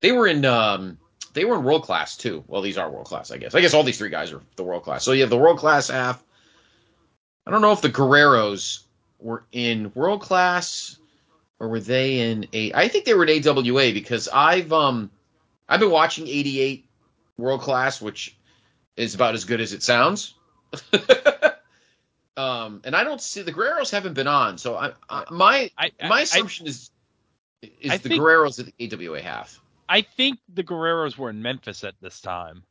They 0.00 0.12
were 0.12 0.26
in 0.26 0.44
um, 0.46 0.98
they 1.34 1.44
were 1.44 1.56
in 1.56 1.64
world 1.64 1.82
class 1.82 2.16
too. 2.16 2.42
Well, 2.46 2.62
these 2.62 2.78
are 2.78 2.90
world 2.90 3.06
class, 3.06 3.30
I 3.30 3.36
guess. 3.36 3.54
I 3.54 3.60
guess 3.60 3.74
all 3.74 3.82
these 3.82 3.98
three 3.98 4.08
guys 4.08 4.32
are 4.32 4.40
the 4.56 4.64
world 4.64 4.82
class. 4.82 5.04
So 5.04 5.12
you 5.12 5.20
have 5.20 5.30
the 5.30 5.36
world 5.36 5.58
class 5.58 5.88
half. 5.88 6.22
I 7.46 7.50
don't 7.50 7.60
know 7.60 7.72
if 7.72 7.82
the 7.82 7.90
Guerreros 7.90 8.84
were 9.20 9.44
in 9.52 9.92
world 9.94 10.22
class 10.22 10.98
or 11.60 11.68
were 11.68 11.80
they 11.80 12.20
in 12.20 12.46
a. 12.54 12.72
I 12.72 12.88
think 12.88 13.04
they 13.04 13.14
were 13.14 13.26
in 13.26 13.46
AWA 13.46 13.92
because 13.92 14.28
I've 14.32 14.72
um 14.72 15.10
I've 15.68 15.80
been 15.80 15.90
watching 15.90 16.26
88 16.26 16.86
World 17.36 17.60
Class, 17.60 18.00
which 18.00 18.34
is 18.96 19.14
about 19.14 19.34
as 19.34 19.44
good 19.44 19.60
as 19.60 19.74
it 19.74 19.82
sounds. 19.82 20.34
um, 22.36 22.80
and 22.84 22.94
I 22.94 23.04
don't 23.04 23.20
see 23.20 23.42
the 23.42 23.52
Guerreros 23.52 23.90
haven't 23.90 24.14
been 24.14 24.26
on, 24.26 24.58
so 24.58 24.76
I, 24.76 24.92
I 25.08 25.24
my 25.30 25.70
I, 25.78 25.90
my 26.08 26.18
I- 26.18 26.22
assumption 26.22 26.66
is 26.66 26.90
is 27.62 27.92
the 27.92 27.98
think- 28.08 28.20
Guerreros 28.20 28.58
at 28.60 28.72
the 28.76 28.94
AWA 29.08 29.20
half. 29.22 29.60
I 29.88 30.02
think 30.02 30.38
the 30.52 30.64
Guerreros 30.64 31.16
were 31.16 31.30
in 31.30 31.40
Memphis 31.40 31.84
at 31.84 31.94
this 32.00 32.20
time. 32.20 32.64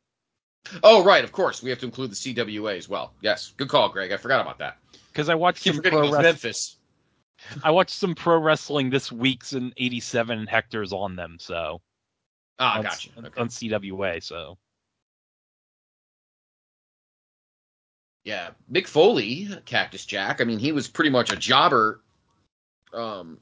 Oh, 0.82 1.02
right, 1.04 1.24
of 1.24 1.32
course. 1.32 1.62
We 1.62 1.70
have 1.70 1.78
to 1.78 1.86
include 1.86 2.10
the 2.10 2.14
CWA 2.16 2.76
as 2.76 2.88
well. 2.88 3.14
Yes, 3.22 3.54
good 3.56 3.68
call, 3.68 3.88
Greg. 3.88 4.12
I 4.12 4.16
forgot 4.16 4.40
about 4.40 4.58
that. 4.58 4.76
Because 5.12 5.28
I 5.28 5.34
watched 5.34 5.62
Keep 5.62 5.74
some 5.74 5.82
pro 5.82 6.00
wrestling. 6.02 6.22
Memphis. 6.22 6.76
I 7.62 7.70
watched 7.70 7.94
some 7.94 8.14
pro 8.14 8.38
wrestling 8.38 8.90
this 8.90 9.10
week's 9.12 9.52
in 9.52 9.72
'87, 9.76 10.38
and 10.40 10.48
Hector's 10.48 10.92
on 10.92 11.16
them. 11.16 11.36
So 11.40 11.80
Ah, 12.58 12.78
on, 12.78 12.82
gotcha. 12.82 13.10
Okay. 13.18 13.40
on 13.40 13.48
CWA. 13.48 14.22
So 14.22 14.58
Yeah, 18.26 18.50
Mick 18.70 18.88
Foley, 18.88 19.48
Cactus 19.66 20.04
Jack. 20.04 20.40
I 20.40 20.44
mean, 20.44 20.58
he 20.58 20.72
was 20.72 20.88
pretty 20.88 21.10
much 21.10 21.32
a 21.32 21.36
jobber 21.36 22.00
um, 22.92 23.38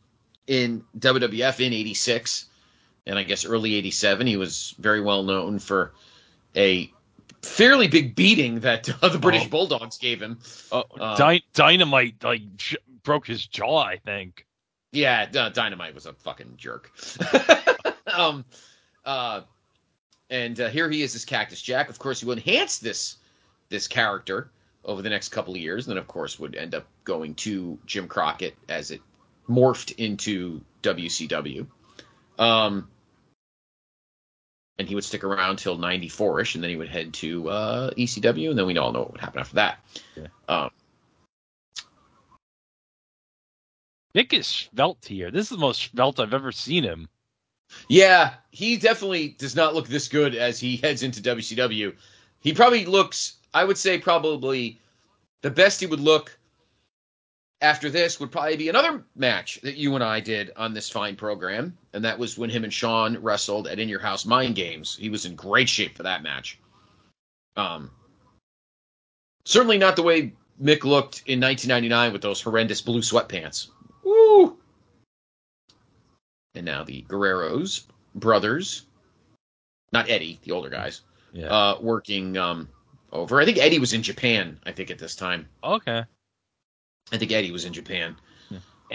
in 0.47 0.85
WWF 0.99 1.67
in 1.67 1.73
'86, 1.73 2.45
and 3.07 3.19
I 3.19 3.23
guess 3.23 3.47
early 3.47 3.77
'87. 3.77 4.27
He 4.27 4.37
was 4.37 4.75
very 4.79 5.01
well 5.01 5.23
known 5.23 5.59
for 5.59 5.95
a 6.55 6.93
fairly 7.41 7.89
big 7.89 8.15
beating 8.15 8.61
that 8.61 8.87
uh, 9.03 9.09
the 9.13 9.19
British 9.19 9.47
Oh. 9.47 9.49
Bulldogs 9.49 9.97
gave 9.97 10.21
him. 10.21 10.39
uh, 10.71 10.83
Uh, 11.01 11.17
Dy- 11.17 11.45
Dynamite 11.55 12.23
like 12.23 12.55
j- 12.59 12.77
broke 13.05 13.27
his 13.27 13.47
jaw. 13.47 13.79
I 13.79 13.97
think. 13.97 14.45
Yeah, 14.93 15.27
uh, 15.35 15.49
Dynamite 15.49 15.95
was 15.95 16.05
a 16.05 16.13
fucking 16.13 16.55
jerk. 16.59 16.93
um, 18.07 18.45
uh, 19.07 19.41
and 20.29 20.61
uh, 20.61 20.69
here 20.69 20.91
he 20.91 21.01
is, 21.03 21.15
this 21.15 21.25
Cactus 21.25 21.63
Jack. 21.63 21.89
Of 21.89 21.99
course, 21.99 22.21
he 22.21 22.27
will 22.27 22.35
enhance 22.35 22.77
this 22.81 23.17
this 23.71 23.89
character 23.89 24.51
over 24.85 25.03
the 25.03 25.11
next 25.11 25.31
couple 25.31 25.55
of 25.55 25.61
years, 25.61 25.87
and 25.87 25.93
then 25.93 25.99
of 25.99 26.07
course 26.07 26.39
would 26.39 26.55
end 26.55 26.75
up 26.75 26.87
going 27.05 27.35
to 27.37 27.79
Jim 27.87 28.09
Crockett 28.09 28.57
as 28.69 28.91
it 28.91 29.01
morphed 29.49 29.95
into 29.99 30.61
WCW. 30.83 31.67
Um, 32.39 32.89
and 34.79 34.89
he 34.89 34.95
would 34.95 35.05
stick 35.05 35.25
around 35.25 35.57
till 35.57 35.79
'94ish, 35.79 36.55
and 36.55 36.65
then 36.65 36.71
he 36.71 36.77
would 36.77 36.89
head 36.89 37.15
to 37.15 37.49
uh, 37.49 37.91
ECW, 37.91 38.51
and 38.51 38.59
then 38.59 38.67
we 38.67 38.77
all 38.77 38.93
know 38.93 39.01
what 39.01 39.13
would 39.13 39.21
happen 39.21 39.41
after 39.41 39.57
that. 39.57 39.79
Yeah. 40.17 40.27
Um, 40.49 40.71
Mick 44.15 44.33
is 44.33 44.47
svelte 44.47 45.07
here. 45.07 45.31
This 45.31 45.45
is 45.45 45.51
the 45.51 45.57
most 45.59 45.91
svelte 45.91 46.21
I've 46.21 46.35
ever 46.35 46.53
seen 46.53 46.85
him. 46.85 47.09
Yeah, 47.89 48.35
he 48.51 48.77
definitely 48.77 49.29
does 49.29 49.57
not 49.57 49.75
look 49.75 49.89
this 49.89 50.09
good 50.09 50.35
as 50.37 50.61
he 50.61 50.77
heads 50.77 51.03
into 51.03 51.21
WCW. 51.21 51.95
He 52.41 52.53
probably 52.53 52.87
looks, 52.87 53.35
I 53.55 53.65
would 53.65 53.79
say, 53.79 53.99
probably 53.99 54.79
the 55.43 55.51
best 55.51 55.81
he 55.81 55.87
would 55.87 56.01
look 56.01 56.37
after 57.61 57.89
this 57.89 58.21
would 58.21 58.31
probably 58.33 58.57
be 58.57 58.69
another 58.69 59.05
match 59.17 59.61
that 59.63 59.77
you 59.77 59.95
and 59.95 60.05
I 60.05 60.21
did 60.21 60.51
on 60.57 60.75
this 60.75 60.91
fine 60.91 61.17
program, 61.17 61.77
and 61.93 62.05
that 62.05 62.19
was 62.19 62.37
when 62.37 62.51
him 62.51 62.65
and 62.65 62.73
Shawn 62.73 63.17
wrestled 63.23 63.69
at 63.69 63.79
In 63.79 63.89
Your 63.89 64.01
House 64.01 64.27
Mind 64.27 64.55
Games. 64.57 64.97
He 65.01 65.09
was 65.09 65.25
in 65.25 65.35
great 65.37 65.69
shape 65.69 65.97
for 65.97 66.03
that 66.03 66.23
match. 66.23 66.59
Um, 67.57 67.91
certainly 69.45 69.79
not 69.79 69.97
the 69.97 70.03
way 70.03 70.33
Mick 70.61 70.85
looked 70.85 71.23
in 71.27 71.41
1999 71.41 72.13
with 72.13 72.23
those 72.23 72.41
horrendous 72.43 72.81
blue 72.83 73.01
sweatpants. 73.01 73.69
Woo! 74.03 74.59
And 76.55 76.67
now 76.67 76.85
the 76.85 77.03
Guerreros 77.09 77.85
brothers, 78.17 78.87
not 79.93 80.11
Eddie, 80.11 80.39
the 80.43 80.51
older 80.53 80.69
guys, 80.71 81.03
Yeah. 81.33 81.47
uh, 81.47 81.79
working 81.81 82.37
um, 82.37 82.69
over. 83.15 83.41
I 83.41 83.45
think 83.47 83.59
Eddie 83.59 83.79
was 83.79 83.93
in 83.95 84.03
Japan. 84.03 84.59
I 84.67 84.73
think 84.73 84.91
at 84.91 84.99
this 84.99 85.15
time, 85.17 85.49
okay. 85.63 86.05
I 87.13 87.17
think 87.17 87.33
Eddie 87.33 87.53
was 87.53 87.65
in 87.65 87.73
Japan. 87.73 88.17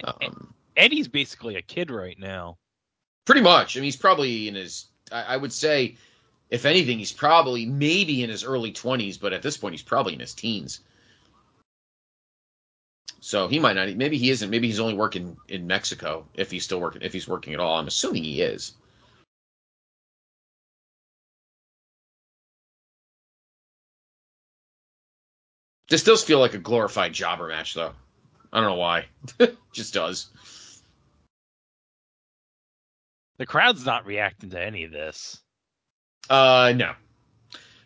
Um, 0.03 0.53
Eddie's 0.77 1.08
basically 1.08 1.55
a 1.55 1.62
kid 1.62 1.89
right 1.89 2.17
now. 2.19 2.58
pretty 3.25 3.41
much. 3.41 3.75
I 3.75 3.79
mean, 3.79 3.86
he's 3.86 3.95
probably 3.95 4.47
in 4.47 4.55
his. 4.55 4.86
I, 5.12 5.23
I 5.23 5.38
would 5.38 5.53
say, 5.53 5.97
if 6.49 6.65
anything, 6.65 6.99
he's 6.99 7.12
probably 7.12 7.65
maybe 7.65 8.23
in 8.23 8.29
his 8.29 8.43
early 8.43 8.71
twenties, 8.71 9.17
but 9.17 9.34
at 9.34 9.41
this 9.41 9.58
point, 9.58 9.73
he's 9.73 9.82
probably 9.82 10.13
in 10.13 10.19
his 10.19 10.34
teens. 10.34 10.82
So 13.21 13.47
he 13.47 13.60
might 13.60 13.73
not. 13.73 13.89
Maybe 13.95 14.17
he 14.17 14.29
isn't. 14.29 14.49
Maybe 14.49 14.67
he's 14.67 14.79
only 14.79 14.93
working 14.93 15.38
in 15.47 15.67
Mexico. 15.67 16.25
If 16.36 16.49
he's 16.51 16.63
still 16.63 16.79
working, 16.79 17.01
if 17.01 17.13
he's 17.13 17.27
working 17.27 17.53
at 17.53 17.60
all, 17.60 17.77
I'm 17.77 17.88
assuming 17.88 18.23
he 18.23 18.41
is. 18.41 18.73
This 25.89 26.04
does 26.04 26.23
feel 26.23 26.39
like 26.39 26.54
a 26.54 26.60
glorified 26.60 27.13
jobber 27.13 27.47
match, 27.47 27.73
though. 27.73 27.93
I 28.54 28.60
don't 28.60 28.69
know 28.69 28.75
why. 28.75 29.06
Just 29.73 29.93
does. 29.93 30.28
The 33.38 33.45
crowd's 33.45 33.86
not 33.86 34.06
reacting 34.06 34.49
to 34.52 34.62
any 34.62 34.84
of 34.84 34.91
this. 34.91 35.39
Uh, 36.30 36.73
no. 36.75 36.93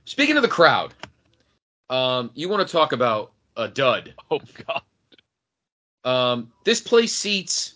Speaking 0.06 0.36
of 0.36 0.42
the 0.42 0.50
crowd, 0.50 0.94
um, 1.89 2.32
you 2.34 2.50
want 2.50 2.68
to 2.68 2.72
talk 2.72 2.92
about 2.92 3.32
a 3.56 3.68
dud? 3.68 4.13
Oh 4.32 4.42
god. 4.68 4.82
Um, 6.04 6.52
this 6.66 6.82
place 6.82 7.13
seats. 7.13 7.76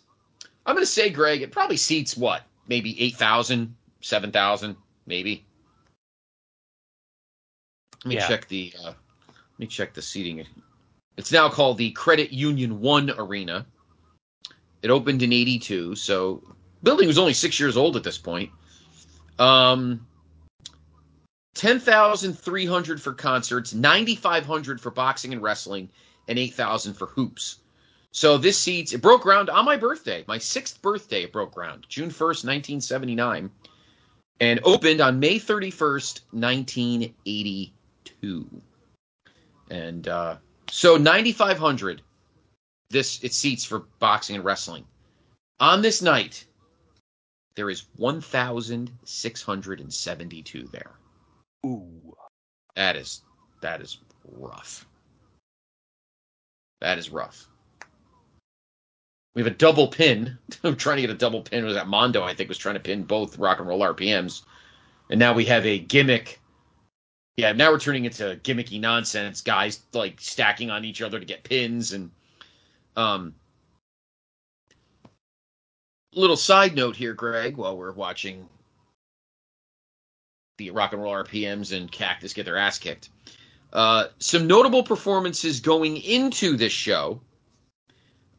I'm 0.66 0.76
going 0.76 0.84
to 0.84 0.92
say, 0.92 1.10
Greg, 1.10 1.42
it 1.42 1.52
probably 1.52 1.78
seats 1.78 2.18
what? 2.18 2.44
Maybe 2.68 3.02
8,000, 3.02 3.74
7,000, 4.02 4.76
maybe. 5.06 5.46
Let 8.04 8.10
me 8.10 8.16
Yeah. 8.16 8.28
check 8.28 8.48
the. 8.50 8.74
Uh, 8.84 8.94
let 9.58 9.62
me 9.62 9.68
check 9.68 9.96
the 9.96 10.04
seating. 10.04 10.46
It's 11.18 11.32
now 11.32 11.50
called 11.50 11.80
the 11.80 11.90
Credit 11.92 12.32
Union 12.32 12.80
One 12.80 13.10
Arena. 13.18 13.66
It 14.84 14.92
opened 14.92 15.24
in 15.24 15.34
'82, 15.34 15.96
so 15.96 16.44
building 16.84 17.08
was 17.08 17.18
only 17.18 17.34
six 17.34 17.60
years 17.60 17.76
old 17.76 17.96
at 17.96 18.04
this 18.04 18.20
point. 18.20 18.52
Um, 19.40 20.06
ten 21.56 21.80
thousand 21.80 22.38
three 22.38 22.68
hundred 22.68 23.02
for 23.02 23.14
concerts, 23.14 23.74
ninety 23.74 24.16
five 24.16 24.46
hundred 24.46 24.80
for 24.80 24.92
boxing 24.92 25.34
and 25.34 25.42
wrestling, 25.42 25.90
and 26.28 26.38
eight 26.38 26.54
thousand 26.54 26.94
for 26.94 27.08
hoops. 27.08 27.58
So 28.12 28.38
this 28.38 28.60
seats 28.60 28.94
it 28.94 29.02
broke 29.02 29.24
ground 29.24 29.50
on 29.50 29.66
my 29.66 29.76
birthday, 29.76 30.24
my 30.28 30.38
sixth 30.38 30.80
birthday. 30.84 31.24
It 31.24 31.34
broke 31.34 31.52
ground, 31.52 31.88
June 31.90 32.12
first, 32.12 32.46
nineteen 32.46 32.80
seventy 32.80 33.16
nine, 33.16 33.50
and 34.40 34.60
opened 34.64 35.02
on 35.02 35.20
May 35.20 35.40
thirty 35.40 35.72
first, 35.72 36.22
nineteen 36.32 37.16
eighty 37.26 37.74
two. 38.06 38.48
And 39.70 40.08
uh, 40.08 40.38
so 40.70 40.98
ninety 40.98 41.32
five 41.32 41.58
hundred. 41.58 42.02
This 42.90 43.22
it 43.24 43.34
seats 43.34 43.66
for 43.66 43.80
boxing 44.00 44.36
and 44.38 44.46
wrestling. 44.46 44.86
On 45.60 45.82
this 45.82 46.02
night, 46.02 46.46
there 47.56 47.70
is 47.70 47.86
one 47.98 48.22
thousand 48.22 48.92
six 49.04 49.42
hundred 49.42 49.82
and 49.82 49.94
seventy 49.94 50.42
two 50.42 50.70
there. 50.72 50.92
Ooh. 51.66 52.16
That 52.76 52.96
is 52.96 53.24
that 53.62 53.82
is 53.82 53.98
rough. 54.32 54.86
That 56.80 56.98
is 56.98 57.10
rough. 57.10 57.48
We 59.36 59.42
have 59.42 59.52
a 59.52 59.56
double 59.56 59.88
pin. 59.88 60.38
I'm 60.64 60.76
trying 60.76 60.98
to 60.98 61.02
get 61.02 61.10
a 61.12 61.16
double 61.16 61.42
pin. 61.42 61.64
It 61.64 61.68
was 61.68 61.76
that 61.76 61.88
Mondo, 61.88 62.24
I 62.24 62.34
think, 62.34 62.50
was 62.50 62.58
trying 62.58 62.76
to 62.76 62.82
pin 62.82 63.04
both 63.04 63.38
rock 63.38 63.60
and 63.60 63.68
roll 63.68 63.82
RPMs. 63.82 64.44
And 65.10 65.20
now 65.20 65.34
we 65.34 65.46
have 65.46 65.66
a 65.66 65.80
gimmick. 65.80 66.40
Yeah, 67.38 67.52
now 67.52 67.72
we're 67.72 67.80
turning 67.80 68.06
into 68.06 68.40
gimmicky 68.44 68.80
nonsense. 68.80 69.42
Guys 69.42 69.82
like 69.94 70.20
stacking 70.20 70.72
on 70.72 70.84
each 70.84 71.04
other 71.04 71.20
to 71.20 71.26
get 71.26 71.44
pins 71.44 71.94
and 71.94 72.10
um 72.96 73.36
little 76.16 76.36
side 76.36 76.76
note 76.76 76.96
here, 76.96 77.14
Greg, 77.14 77.58
while 77.58 77.78
we're 77.78 77.92
watching 77.92 78.50
the 80.58 80.72
rock 80.72 80.94
and 80.94 81.02
roll 81.02 81.14
RPMs 81.14 81.76
and 81.76 81.92
Cactus 81.92 82.34
get 82.34 82.46
their 82.46 82.58
ass 82.58 82.80
kicked. 82.80 83.10
Uh, 83.72 84.08
some 84.18 84.48
notable 84.48 84.82
performances 84.82 85.60
going 85.60 85.98
into 85.98 86.58
this 86.58 86.74
show. 86.74 87.22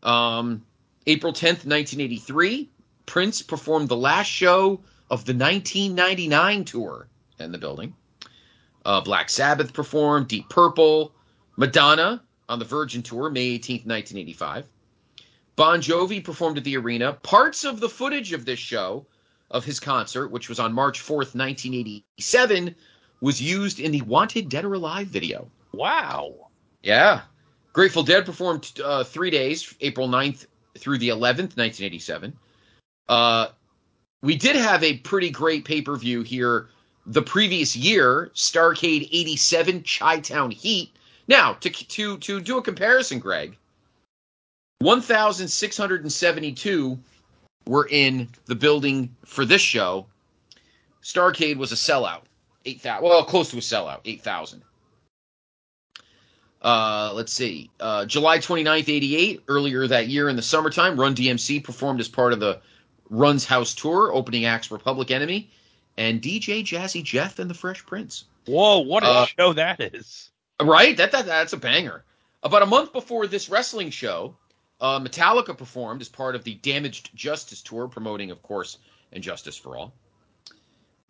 Um, 0.02 0.64
April 1.06 1.32
10th, 1.32 1.64
1983, 1.64 2.68
Prince 3.06 3.42
performed 3.42 3.88
the 3.88 3.96
last 3.96 4.26
show 4.26 4.80
of 5.10 5.24
the 5.24 5.34
1999 5.34 6.64
tour 6.64 7.06
in 7.38 7.52
the 7.52 7.58
building. 7.58 7.94
Uh, 8.88 9.02
Black 9.02 9.28
Sabbath 9.28 9.74
performed, 9.74 10.28
Deep 10.28 10.48
Purple, 10.48 11.12
Madonna 11.58 12.22
on 12.48 12.58
the 12.58 12.64
Virgin 12.64 13.02
Tour, 13.02 13.28
May 13.28 13.58
18th, 13.58 13.84
1985. 13.84 14.66
Bon 15.56 15.78
Jovi 15.82 16.24
performed 16.24 16.56
at 16.56 16.64
the 16.64 16.78
arena. 16.78 17.12
Parts 17.12 17.64
of 17.64 17.80
the 17.80 17.88
footage 17.90 18.32
of 18.32 18.46
this 18.46 18.58
show, 18.58 19.04
of 19.50 19.62
his 19.62 19.78
concert, 19.78 20.28
which 20.28 20.48
was 20.48 20.58
on 20.58 20.72
March 20.72 21.02
4th, 21.02 21.36
1987, 21.36 22.74
was 23.20 23.42
used 23.42 23.78
in 23.78 23.92
the 23.92 24.00
Wanted 24.00 24.48
Dead 24.48 24.64
or 24.64 24.72
Alive 24.72 25.08
video. 25.08 25.50
Wow. 25.74 26.48
Yeah. 26.82 27.20
Grateful 27.74 28.04
Dead 28.04 28.24
performed 28.24 28.72
uh, 28.82 29.04
three 29.04 29.28
days, 29.28 29.74
April 29.82 30.08
9th 30.08 30.46
through 30.78 30.96
the 30.96 31.10
11th, 31.10 31.58
1987. 31.58 32.32
Uh, 33.06 33.48
we 34.22 34.34
did 34.34 34.56
have 34.56 34.82
a 34.82 34.96
pretty 34.96 35.28
great 35.28 35.66
pay 35.66 35.82
per 35.82 35.94
view 35.94 36.22
here 36.22 36.70
the 37.08 37.22
previous 37.22 37.74
year, 37.74 38.30
Starcade 38.34 39.08
87 39.10 39.82
Chi 39.82 40.20
Town 40.20 40.50
Heat. 40.50 40.92
Now, 41.26 41.54
to, 41.54 41.70
to, 41.70 42.18
to 42.18 42.40
do 42.40 42.58
a 42.58 42.62
comparison, 42.62 43.18
Greg, 43.18 43.56
1,672 44.80 46.98
were 47.66 47.88
in 47.90 48.28
the 48.46 48.54
building 48.54 49.16
for 49.24 49.44
this 49.44 49.62
show. 49.62 50.06
Starcade 51.02 51.56
was 51.56 51.72
a 51.72 51.76
sellout. 51.76 52.20
8,000. 52.64 53.02
Well, 53.02 53.24
close 53.24 53.50
to 53.50 53.56
a 53.56 53.60
sellout. 53.60 53.98
8,000. 54.04 54.62
Uh, 56.60 57.12
let's 57.14 57.32
see. 57.32 57.70
Uh, 57.80 58.04
July 58.04 58.38
29th, 58.38 58.88
88, 58.88 59.44
earlier 59.48 59.86
that 59.86 60.08
year 60.08 60.28
in 60.28 60.36
the 60.36 60.42
summertime, 60.42 61.00
Run 61.00 61.14
DMC 61.14 61.64
performed 61.64 62.00
as 62.00 62.08
part 62.08 62.34
of 62.34 62.40
the 62.40 62.60
Run's 63.08 63.46
House 63.46 63.74
Tour, 63.74 64.12
opening 64.12 64.44
acts 64.44 64.66
for 64.66 64.78
Public 64.78 65.10
Enemy 65.10 65.48
and 65.98 66.22
DJ 66.22 66.62
Jazzy 66.62 67.02
Jeff 67.02 67.40
and 67.40 67.50
the 67.50 67.54
Fresh 67.54 67.84
Prince. 67.84 68.24
Whoa, 68.46 68.78
what 68.78 69.02
a 69.02 69.08
uh, 69.08 69.26
show 69.26 69.52
that 69.52 69.80
is! 69.80 70.30
Right, 70.62 70.96
that, 70.96 71.12
that 71.12 71.26
that's 71.26 71.52
a 71.52 71.58
banger. 71.58 72.04
About 72.42 72.62
a 72.62 72.66
month 72.66 72.92
before 72.92 73.26
this 73.26 73.50
wrestling 73.50 73.90
show, 73.90 74.36
uh, 74.80 75.00
Metallica 75.00 75.58
performed 75.58 76.00
as 76.00 76.08
part 76.08 76.36
of 76.36 76.44
the 76.44 76.54
Damaged 76.54 77.14
Justice 77.14 77.60
tour, 77.60 77.88
promoting, 77.88 78.30
of 78.30 78.42
course, 78.42 78.78
and 79.12 79.22
Justice 79.22 79.56
for 79.56 79.76
All. 79.76 79.92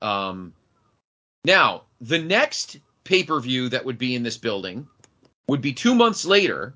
Um, 0.00 0.54
now 1.44 1.82
the 2.00 2.18
next 2.18 2.78
pay 3.04 3.22
per 3.24 3.38
view 3.40 3.68
that 3.68 3.84
would 3.84 3.98
be 3.98 4.14
in 4.14 4.22
this 4.22 4.38
building 4.38 4.88
would 5.48 5.60
be 5.60 5.74
two 5.74 5.94
months 5.94 6.24
later. 6.24 6.74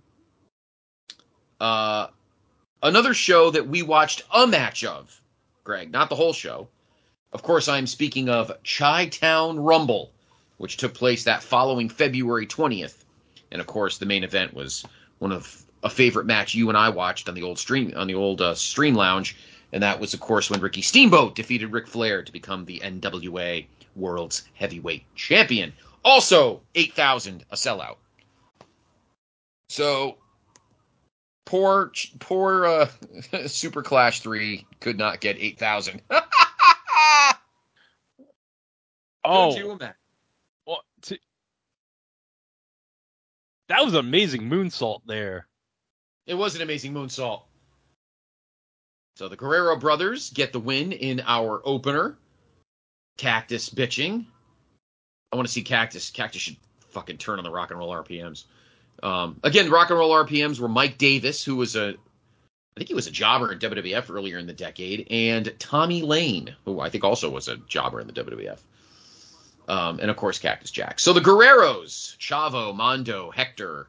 Uh, 1.61 2.09
another 2.83 3.15
show 3.15 3.51
that 3.51 3.67
we 3.67 3.83
watched 3.83 4.23
a 4.35 4.47
match 4.47 4.85
of, 4.85 5.19
Greg, 5.65 5.91
not 5.91 6.09
the 6.09 6.17
whole 6.17 6.33
show. 6.33 6.69
Of 7.33 7.43
course, 7.43 7.67
I'm 7.67 7.87
speaking 7.87 8.29
of 8.29 8.53
Chi 8.63 9.07
Town 9.07 9.59
Rumble, 9.59 10.13
which 10.59 10.77
took 10.77 10.93
place 10.93 11.25
that 11.25 11.43
following 11.43 11.89
February 11.89 12.47
20th. 12.47 13.05
And 13.51 13.61
of 13.61 13.67
course, 13.67 13.99
the 13.99 14.07
main 14.07 14.23
event 14.23 14.53
was 14.53 14.85
one 15.19 15.33
of 15.33 15.65
a 15.83 15.91
favorite 15.91 16.27
match 16.27 16.55
you 16.55 16.69
and 16.69 16.77
I 16.77 16.91
watched 16.91 17.29
on 17.29 17.35
the 17.35 17.43
old 17.43 17.59
stream 17.59 17.93
on 17.97 18.07
the 18.07 18.15
old 18.15 18.41
uh, 18.41 18.55
stream 18.55 18.95
lounge, 18.95 19.37
and 19.73 19.83
that 19.83 19.99
was 19.99 20.15
of 20.15 20.21
course 20.21 20.51
when 20.51 20.61
Ricky 20.61 20.83
Steamboat 20.83 21.35
defeated 21.35 21.73
Ric 21.73 21.87
Flair 21.87 22.23
to 22.23 22.33
become 22.33 22.65
the 22.65 22.81
NWA 22.81 23.67
World's 23.97 24.45
Heavyweight 24.55 25.05
Champion. 25.15 25.73
Also, 26.05 26.61
8,000 26.75 27.45
a 27.51 27.55
sellout. 27.55 27.97
So 29.69 30.19
poor 31.47 31.93
poor 32.19 32.67
uh, 32.67 32.89
Super 33.47 33.83
Clash 33.83 34.21
3 34.21 34.67
could 34.81 34.99
not 34.99 35.21
get 35.21 35.39
8,000. 35.39 36.03
Oh, 39.25 39.57
you 39.57 39.79
well, 40.67 40.83
to, 41.03 41.19
that 43.69 43.85
was 43.85 43.95
an 43.95 44.01
amazing 44.01 44.43
moonsault 44.43 45.01
there. 45.07 45.47
It 46.27 46.35
was 46.35 46.57
an 46.57 46.63
amazing 46.63 46.93
moonsault. 46.93 47.43
So 49.17 49.29
the 49.29 49.37
Guerrero 49.37 49.77
brothers 49.77 50.31
get 50.31 50.53
the 50.53 50.61
win 50.61 50.93
in 50.93 51.23
our 51.27 51.61
opener. 51.65 52.17
Cactus 53.19 53.69
bitching. 53.69 54.25
I 55.31 55.37
want 55.37 55.47
to 55.47 55.53
see 55.53 55.63
Cactus. 55.63 56.11
Cactus 56.11 56.43
should 56.43 56.57
fucking 56.91 57.19
turn 57.19 57.39
on 57.39 57.45
the 57.45 57.51
rock 57.51 57.71
and 57.71 57.79
roll 57.79 57.93
RPMs. 57.93 58.45
Um, 59.03 59.39
again, 59.43 59.71
rock 59.71 59.91
and 59.91 59.99
roll 59.99 60.13
RPMs 60.13 60.61
were 60.61 60.69
Mike 60.69 60.99
Davis, 60.99 61.45
who 61.45 61.57
was 61.57 61.77
a, 61.77 61.91
I 61.91 62.79
think 62.79 62.89
he 62.89 62.95
was 62.95 63.07
a 63.07 63.11
jobber 63.11 63.53
in 63.53 63.59
WWF 63.59 64.11
earlier 64.11 64.39
in 64.39 64.47
the 64.47 64.53
decade, 64.53 65.07
and 65.11 65.53
Tommy 65.59 66.03
Lane, 66.03 66.55
who 66.65 66.81
I 66.81 66.89
think 66.89 67.05
also 67.05 67.29
was 67.29 67.49
a 67.49 67.57
jobber 67.57 68.01
in 68.01 68.07
the 68.07 68.13
WWF. 68.13 68.59
Um, 69.69 70.01
and 70.01 70.11
of 70.11 70.17
course, 70.17 70.39
Cactus 70.39 70.71
Jack. 70.71 70.99
So 70.99 71.13
the 71.13 71.21
Guerreros, 71.21 72.17
Chavo, 72.19 72.75
Mondo, 72.75 73.31
Hector, 73.31 73.89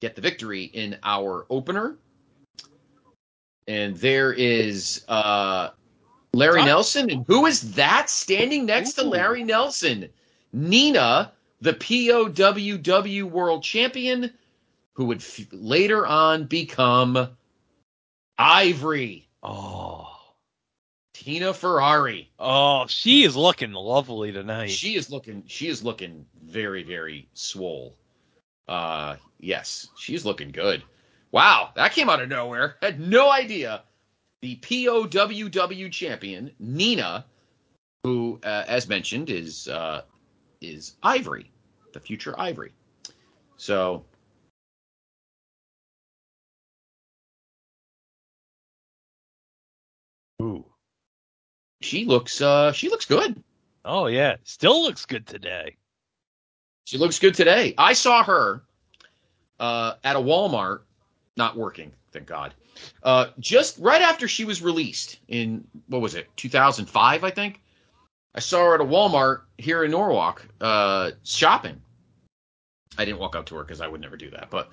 get 0.00 0.14
the 0.14 0.22
victory 0.22 0.64
in 0.64 0.96
our 1.02 1.46
opener. 1.50 1.96
And 3.68 3.96
there 3.96 4.32
is 4.32 5.04
uh, 5.08 5.70
Larry 6.32 6.64
Nelson. 6.64 7.10
And 7.10 7.24
who 7.26 7.46
is 7.46 7.74
that 7.74 8.10
standing 8.10 8.66
next 8.66 8.98
Ooh. 8.98 9.02
to 9.02 9.08
Larry 9.08 9.44
Nelson? 9.44 10.08
Nina, 10.52 11.32
the 11.60 11.74
POWW 11.74 13.24
World 13.24 13.62
Champion, 13.62 14.32
who 14.94 15.06
would 15.06 15.18
f- 15.18 15.46
later 15.52 16.06
on 16.06 16.44
become 16.44 17.28
Ivory. 18.38 19.28
Oh. 19.42 20.11
Tina 21.12 21.52
Ferrari. 21.52 22.30
Oh, 22.38 22.86
she 22.88 23.24
is 23.24 23.36
looking 23.36 23.72
lovely 23.72 24.32
tonight. 24.32 24.70
She 24.70 24.96
is 24.96 25.10
looking 25.10 25.44
she 25.46 25.68
is 25.68 25.82
looking 25.82 26.26
very, 26.42 26.82
very 26.82 27.28
swole. 27.34 27.96
Uh 28.68 29.16
yes, 29.38 29.88
she's 29.96 30.24
looking 30.24 30.50
good. 30.50 30.82
Wow, 31.30 31.70
that 31.76 31.92
came 31.92 32.08
out 32.08 32.20
of 32.20 32.28
nowhere. 32.28 32.76
Had 32.82 33.00
no 33.00 33.30
idea. 33.30 33.82
The 34.42 34.56
POWW 34.56 35.90
champion, 35.92 36.50
Nina, 36.58 37.24
who, 38.02 38.40
uh, 38.42 38.64
as 38.66 38.88
mentioned, 38.88 39.30
is 39.30 39.68
uh, 39.68 40.02
is 40.60 40.96
Ivory, 41.02 41.50
the 41.92 42.00
future 42.00 42.34
Ivory. 42.38 42.72
So 43.56 44.04
Ooh 50.42 50.71
she 51.84 52.04
looks 52.04 52.40
uh 52.40 52.72
she 52.72 52.88
looks 52.88 53.04
good. 53.04 53.42
Oh 53.84 54.06
yeah, 54.06 54.36
still 54.44 54.82
looks 54.82 55.04
good 55.06 55.26
today. 55.26 55.76
She 56.84 56.98
looks 56.98 57.18
good 57.18 57.34
today. 57.34 57.74
I 57.78 57.92
saw 57.92 58.24
her 58.24 58.62
uh, 59.60 59.94
at 60.02 60.16
a 60.16 60.18
Walmart, 60.18 60.80
not 61.36 61.56
working, 61.56 61.92
thank 62.12 62.26
God. 62.26 62.54
Uh, 63.02 63.26
just 63.38 63.78
right 63.78 64.02
after 64.02 64.26
she 64.26 64.44
was 64.44 64.60
released 64.60 65.18
in 65.28 65.64
what 65.86 66.00
was 66.00 66.14
it, 66.14 66.28
2005, 66.36 67.24
I 67.24 67.30
think. 67.30 67.60
I 68.34 68.40
saw 68.40 68.64
her 68.64 68.74
at 68.74 68.80
a 68.80 68.84
Walmart 68.84 69.42
here 69.58 69.84
in 69.84 69.90
Norwalk 69.90 70.46
uh, 70.60 71.12
shopping. 71.22 71.80
I 72.98 73.04
didn't 73.04 73.20
walk 73.20 73.36
up 73.36 73.46
to 73.46 73.54
her 73.56 73.62
because 73.62 73.80
I 73.80 73.86
would 73.86 74.00
never 74.00 74.16
do 74.16 74.30
that, 74.30 74.50
but 74.50 74.70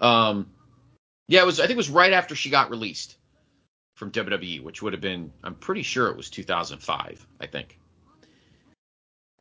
um, 0.00 0.50
yeah, 1.28 1.42
it 1.42 1.46
was. 1.46 1.60
I 1.60 1.64
think 1.64 1.72
it 1.72 1.76
was 1.76 1.90
right 1.90 2.12
after 2.12 2.34
she 2.34 2.48
got 2.48 2.70
released 2.70 3.16
from 4.00 4.10
WWE, 4.12 4.62
which 4.62 4.80
would 4.80 4.94
have 4.94 5.02
been, 5.02 5.30
I'm 5.44 5.54
pretty 5.54 5.82
sure 5.82 6.08
it 6.08 6.16
was 6.16 6.30
2005, 6.30 7.26
I 7.38 7.46
think. 7.46 7.78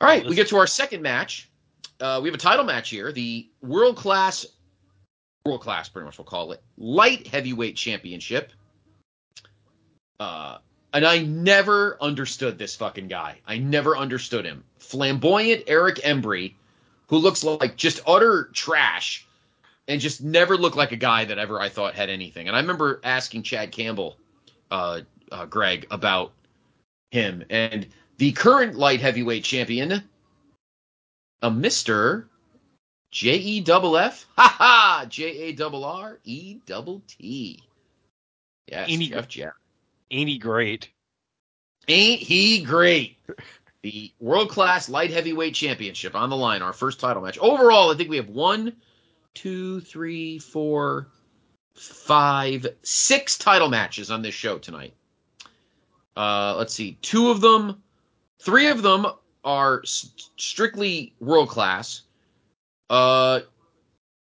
All 0.01 0.07
right, 0.07 0.25
we 0.25 0.35
get 0.35 0.49
to 0.49 0.57
our 0.57 0.67
second 0.67 1.01
match. 1.01 1.49
Uh, 2.01 2.19
we 2.21 2.27
have 2.27 2.35
a 2.35 2.41
title 2.41 2.65
match 2.65 2.89
here. 2.89 3.13
The 3.13 3.47
world 3.61 3.95
class, 3.95 4.45
world 5.45 5.61
class, 5.61 5.87
pretty 5.87 6.05
much 6.05 6.17
we'll 6.17 6.25
call 6.25 6.51
it, 6.51 6.61
light 6.77 7.25
heavyweight 7.25 7.77
championship. 7.77 8.51
Uh, 10.19 10.57
and 10.91 11.05
I 11.05 11.19
never 11.19 11.97
understood 12.01 12.57
this 12.57 12.75
fucking 12.75 13.07
guy. 13.07 13.37
I 13.47 13.59
never 13.59 13.95
understood 13.95 14.43
him. 14.43 14.65
Flamboyant 14.79 15.63
Eric 15.67 15.99
Embry, 15.99 16.55
who 17.07 17.17
looks 17.17 17.45
like 17.45 17.77
just 17.77 18.01
utter 18.05 18.49
trash 18.53 19.25
and 19.87 20.01
just 20.01 20.21
never 20.21 20.57
looked 20.57 20.75
like 20.75 20.91
a 20.91 20.97
guy 20.97 21.23
that 21.23 21.37
ever 21.37 21.61
I 21.61 21.69
thought 21.69 21.95
had 21.95 22.09
anything. 22.09 22.47
And 22.47 22.57
I 22.57 22.59
remember 22.59 22.99
asking 23.05 23.43
Chad 23.43 23.71
Campbell 23.71 24.17
uh, 24.71 25.01
uh, 25.31 25.45
Greg, 25.45 25.87
about 25.91 26.33
him. 27.11 27.43
And 27.49 27.87
the 28.17 28.31
current 28.31 28.75
light 28.75 29.01
heavyweight 29.01 29.43
champion, 29.43 30.03
a 31.41 31.51
Mister 31.51 32.27
J 33.11 33.35
E 33.35 33.61
double 33.61 33.97
F, 33.97 34.27
ha 34.37 34.47
ha, 34.47 35.05
J 35.07 35.23
A 35.25 35.51
double 35.53 35.85
R 35.85 36.19
E 36.23 36.59
double 36.65 37.01
T. 37.07 37.63
Yes, 38.67 38.89
ain't 38.89 39.03
Jeff 39.03 39.27
Jarrett. 39.27 39.55
Ain't 40.11 40.29
he 40.29 40.37
great? 40.37 40.89
Ain't 41.87 42.21
he 42.21 42.61
great? 42.61 43.17
the 43.81 44.11
world 44.19 44.49
class 44.49 44.89
light 44.89 45.11
heavyweight 45.11 45.55
championship 45.55 46.15
on 46.15 46.29
the 46.29 46.35
line, 46.35 46.61
our 46.61 46.73
first 46.73 46.99
title 46.99 47.21
match. 47.21 47.37
Overall, 47.39 47.91
I 47.91 47.95
think 47.95 48.09
we 48.09 48.17
have 48.17 48.29
one, 48.29 48.75
two, 49.33 49.79
three, 49.81 50.39
four, 50.39 51.07
five, 51.73 52.65
six 52.83 53.37
title 53.37 53.69
matches 53.69 54.11
on 54.11 54.21
this 54.21 54.33
show 54.33 54.57
tonight. 54.57 54.93
Uh, 56.17 56.55
let's 56.57 56.73
see, 56.73 56.97
two 57.01 57.29
of 57.29 57.41
them, 57.41 57.81
three 58.39 58.67
of 58.67 58.81
them 58.81 59.07
are 59.43 59.83
st- 59.85 60.29
strictly 60.37 61.13
world 61.19 61.49
class. 61.49 62.01
Uh, 62.89 63.41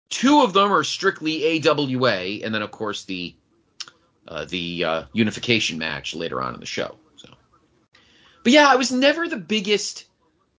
two 0.09 0.43
of 0.43 0.53
them 0.53 0.73
are 0.73 0.83
strictly 0.83 1.61
AWA, 1.67 2.43
and 2.45 2.55
then 2.55 2.63
of 2.63 2.71
course 2.71 3.05
the 3.05 3.35
uh, 4.29 4.45
the 4.47 4.85
uh, 4.85 5.03
unification 5.13 5.79
match 5.79 6.15
later 6.15 6.43
on 6.43 6.55
in 6.55 6.61
the 6.61 6.67
show. 6.67 6.97
So, 7.17 7.29
but 8.43 8.53
yeah, 8.53 8.69
I 8.69 8.75
was 8.75 8.91
never 8.91 9.29
the 9.29 9.37
biggest 9.37 10.07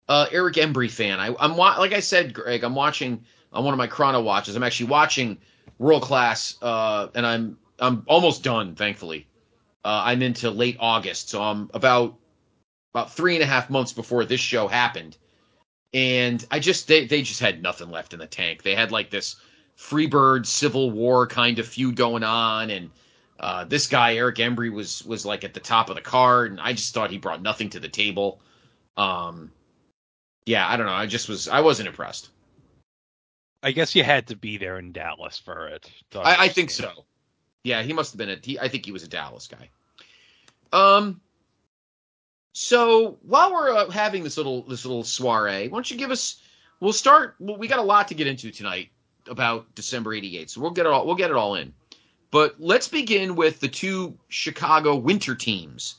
uh, 0.09 0.27
Eric 0.31 0.55
Embry 0.55 0.91
fan. 0.91 1.19
I, 1.19 1.35
am 1.45 1.57
wa- 1.57 1.77
like 1.79 1.93
I 1.93 2.01
said, 2.01 2.33
Greg, 2.33 2.63
I'm 2.63 2.75
watching 2.75 3.25
on 3.53 3.65
one 3.65 3.75
of 3.75 3.79
my 3.79 3.87
chrono 3.87 4.21
watches. 4.21 4.55
I'm 4.55 4.63
actually 4.63 4.91
watching 4.91 5.39
world 5.79 6.03
class, 6.03 6.57
uh, 6.63 7.09
and 7.15 7.27
I'm 7.27 7.59
I'm 7.79 8.05
almost 8.07 8.43
done, 8.43 8.75
thankfully. 8.75 9.27
Uh, 9.85 10.03
I'm 10.07 10.23
into 10.23 10.51
late 10.51 10.77
August, 10.81 11.29
so 11.29 11.43
I'm 11.43 11.71
about 11.75 12.17
about 12.95 13.13
three 13.13 13.35
and 13.35 13.43
a 13.43 13.47
half 13.47 13.71
months 13.71 13.93
before 13.93 14.25
this 14.25 14.41
show 14.41 14.69
happened, 14.69 15.17
and 15.93 16.45
I 16.51 16.59
just 16.59 16.89
they 16.89 17.07
they 17.07 17.23
just 17.23 17.41
had 17.41 17.63
nothing 17.63 17.91
left 17.91 18.13
in 18.13 18.19
the 18.19 18.27
tank. 18.27 18.63
They 18.63 18.75
had 18.75 18.91
like 18.91 19.11
this 19.11 19.37
Freebird 19.79 20.47
Civil 20.47 20.91
War 20.91 21.27
kind 21.27 21.59
of 21.59 21.67
feud 21.69 21.97
going 21.97 22.23
on, 22.23 22.71
and 22.71 22.91
uh, 23.39 23.65
this 23.65 23.87
guy 23.87 24.17
Eric 24.17 24.37
Embry 24.37 24.73
was 24.73 25.05
was 25.05 25.27
like 25.27 25.45
at 25.45 25.55
the 25.55 25.61
top 25.61 25.91
of 25.91 25.97
the 25.97 26.03
card, 26.03 26.51
and 26.51 26.61
I 26.61 26.73
just 26.73 26.95
thought 26.95 27.11
he 27.11 27.19
brought 27.19 27.43
nothing 27.43 27.71
to 27.71 27.81
the 27.81 27.89
table. 27.89 28.41
Um, 28.97 29.53
yeah, 30.47 30.67
I 30.67 30.77
don't 30.77 30.87
know. 30.87 30.93
I 30.93 31.07
just 31.07 31.29
was 31.29 31.49
I 31.49 31.61
wasn't 31.61 31.89
impressed. 31.89 32.31
I 33.63 33.73
guess 33.73 33.95
you 33.95 34.05
had 34.05 34.29
to 34.29 34.37
be 34.37 34.59
there 34.59 34.79
in 34.79 34.93
Dallas 34.93 35.39
for 35.39 35.69
it. 35.69 35.91
I, 36.15 36.45
I, 36.45 36.49
think 36.49 36.71
so. 36.71 37.05
Yeah, 37.65 37.83
he 37.83 37.93
must 37.93 38.13
have 38.13 38.19
been 38.19 38.31
a. 38.31 38.37
He, 38.43 38.59
I 38.59 38.69
think 38.69 38.85
he 38.85 38.93
was 38.93 39.03
a 39.03 39.09
Dallas 39.09 39.49
guy. 39.49 39.71
Um. 40.73 41.21
So 42.53 43.19
while 43.23 43.53
we're 43.53 43.71
uh, 43.71 43.91
having 43.91 44.25
this 44.25 44.37
little 44.37 44.63
this 44.63 44.85
little 44.85 45.05
soiree, 45.05 45.69
why 45.69 45.77
don't 45.77 45.91
you 45.91 45.97
give 45.97 46.11
us? 46.11 46.41
We'll 46.81 46.93
start. 46.93 47.37
Well, 47.39 47.57
we 47.57 47.69
got 47.69 47.79
a 47.79 47.83
lot 47.83 48.09
to 48.09 48.15
get 48.15 48.27
into 48.27 48.51
tonight 48.51 48.89
about 49.29 49.75
December 49.75 50.15
'88, 50.15 50.51
so 50.51 50.61
we'll 50.61 50.71
get 50.71 50.87
it 50.87 50.93
all. 50.93 51.07
We'll 51.07 51.17
get 51.17 51.31
it 51.31 51.37
all 51.37 51.55
in. 51.57 51.73
But 52.31 52.57
let's 52.59 52.89
begin 52.89 53.37
with 53.37 53.61
the 53.61 53.69
two 53.69 54.17
Chicago 54.29 54.97
Winter 54.97 55.35
teams. 55.35 55.97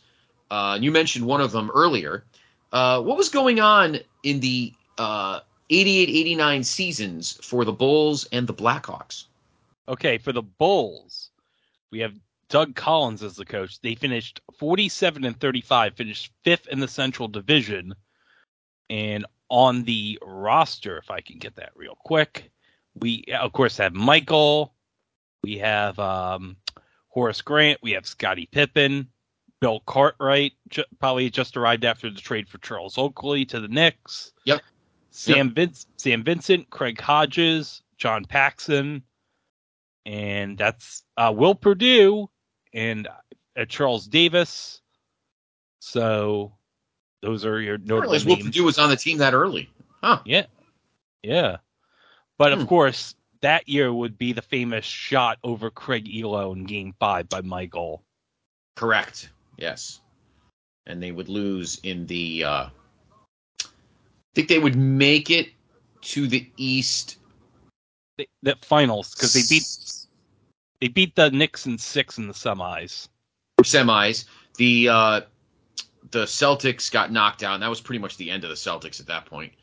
Uh, 0.50 0.78
you 0.80 0.92
mentioned 0.92 1.26
one 1.26 1.42
of 1.42 1.52
them 1.52 1.70
earlier. 1.74 2.24
Uh, 2.72 3.02
what 3.02 3.18
was 3.18 3.30
going 3.30 3.60
on 3.60 3.98
in 4.24 4.40
the 4.40 4.74
uh, 4.98 5.40
88 5.70 6.10
89 6.10 6.64
seasons 6.64 7.40
for 7.44 7.66
the 7.66 7.74
Bulls 7.74 8.28
and 8.32 8.48
the 8.48 8.54
Blackhawks? 8.54 9.26
Okay, 9.88 10.18
for 10.18 10.32
the 10.32 10.42
Bulls, 10.42 11.30
we 11.92 12.00
have 12.00 12.14
Doug 12.50 12.76
Collins 12.76 13.24
as 13.24 13.36
the 13.36 13.46
coach. 13.46 13.82
They 13.82 13.96
finished 13.96 14.42
47 14.58 15.26
and 15.26 15.40
35, 15.40 15.96
finished 15.96 16.32
fifth 16.44 16.68
in 16.68 16.80
the 16.80 16.88
Central 16.88 17.28
Division. 17.28 17.96
And 18.90 19.26
on 19.50 19.84
the 19.84 20.20
roster, 20.22 20.98
if 20.98 21.12
I 21.12 21.22
can 21.22 21.40
get 21.40 21.56
that 21.56 21.72
real 21.76 21.98
quick, 22.06 22.52
we, 22.96 23.26
of 23.38 23.52
course, 23.54 23.78
have 23.78 23.94
Michael. 23.94 24.74
We 25.44 25.58
have 25.58 26.00
um, 26.00 26.58
Horace 27.10 27.42
Grant. 27.42 27.80
We 27.82 27.92
have 27.92 28.06
Scottie 28.06 28.50
Pippen. 28.52 29.08
Bill 29.60 29.80
Cartwright 29.82 30.54
ju- 30.70 30.84
probably 31.00 31.30
just 31.30 31.58
arrived 31.58 31.84
after 31.84 32.10
the 32.10 32.22
trade 32.22 32.48
for 32.48 32.60
Charles 32.60 32.98
Oakley 32.98 33.46
to 33.46 33.60
the 33.60 33.68
Knicks. 33.68 34.32
Yep. 34.46 34.62
Sam, 35.18 35.48
yep. 35.48 35.56
Vin- 35.56 35.74
Sam 35.98 36.24
Vincent, 36.24 36.70
Craig 36.70 37.02
Hodges, 37.02 37.82
John 37.98 38.24
Paxson, 38.24 39.02
and 40.06 40.60
that's 40.60 41.02
uh, 41.18 41.34
Will 41.36 41.56
Perdue 41.56 42.30
and 42.72 43.08
uh, 43.58 43.66
Charles 43.66 44.06
Davis. 44.06 44.80
So 45.80 46.54
those 47.24 47.46
are 47.46 47.60
your 47.60 47.80
notable 47.80 48.12
names. 48.12 48.26
Will 48.28 48.38
Perdue 48.38 48.64
was 48.64 48.78
on 48.78 48.92
the 48.92 48.96
team 48.96 49.18
that 49.18 49.34
early. 49.34 49.72
Huh. 50.04 50.20
Yeah. 50.24 50.46
Yeah. 51.24 51.58
But 52.38 52.54
hmm. 52.54 52.62
of 52.62 52.68
course, 52.68 53.16
that 53.42 53.68
year 53.68 53.92
would 53.92 54.20
be 54.20 54.34
the 54.34 54.44
famous 54.44 54.86
shot 54.86 55.40
over 55.44 55.72
Craig 55.72 56.06
Ehlo 56.06 56.56
in 56.56 56.66
Game 56.66 56.94
Five 57.00 57.28
by 57.28 57.42
Michael. 57.42 58.04
Correct. 58.76 59.32
Yes. 59.58 60.00
And 60.86 61.02
they 61.02 61.12
would 61.12 61.28
lose 61.28 61.80
in 61.82 62.06
the. 62.06 62.44
Uh, 62.44 62.70
think 64.38 64.50
they 64.50 64.60
would 64.60 64.76
make 64.76 65.32
it 65.32 65.50
to 66.02 66.28
the 66.28 66.48
East. 66.58 67.18
The, 68.20 68.30
the 68.44 68.56
finals 68.62 69.16
because 69.16 69.34
they 69.34 69.42
beat 69.50 69.66
they 70.80 70.88
beat 70.88 71.16
the 71.16 71.32
Knicks 71.32 71.66
in 71.66 71.80
six 71.80 72.20
in 72.20 72.28
the 72.28 72.34
semis. 72.34 73.08
Semis. 73.62 74.26
The 74.58 74.90
uh, 74.90 75.22
the 76.12 76.26
Celtics 76.26 76.92
got 76.92 77.12
knocked 77.12 77.42
out, 77.42 77.56
and 77.56 77.64
that 77.64 77.70
was 77.70 77.82
pretty 77.82 78.00
much 78.00 78.18
the 78.18 78.30
end 78.30 78.44
of 78.44 78.52
the 78.52 78.56
Celtics 78.56 79.00
at 79.00 79.08
that 79.08 79.26
point. 79.26 79.54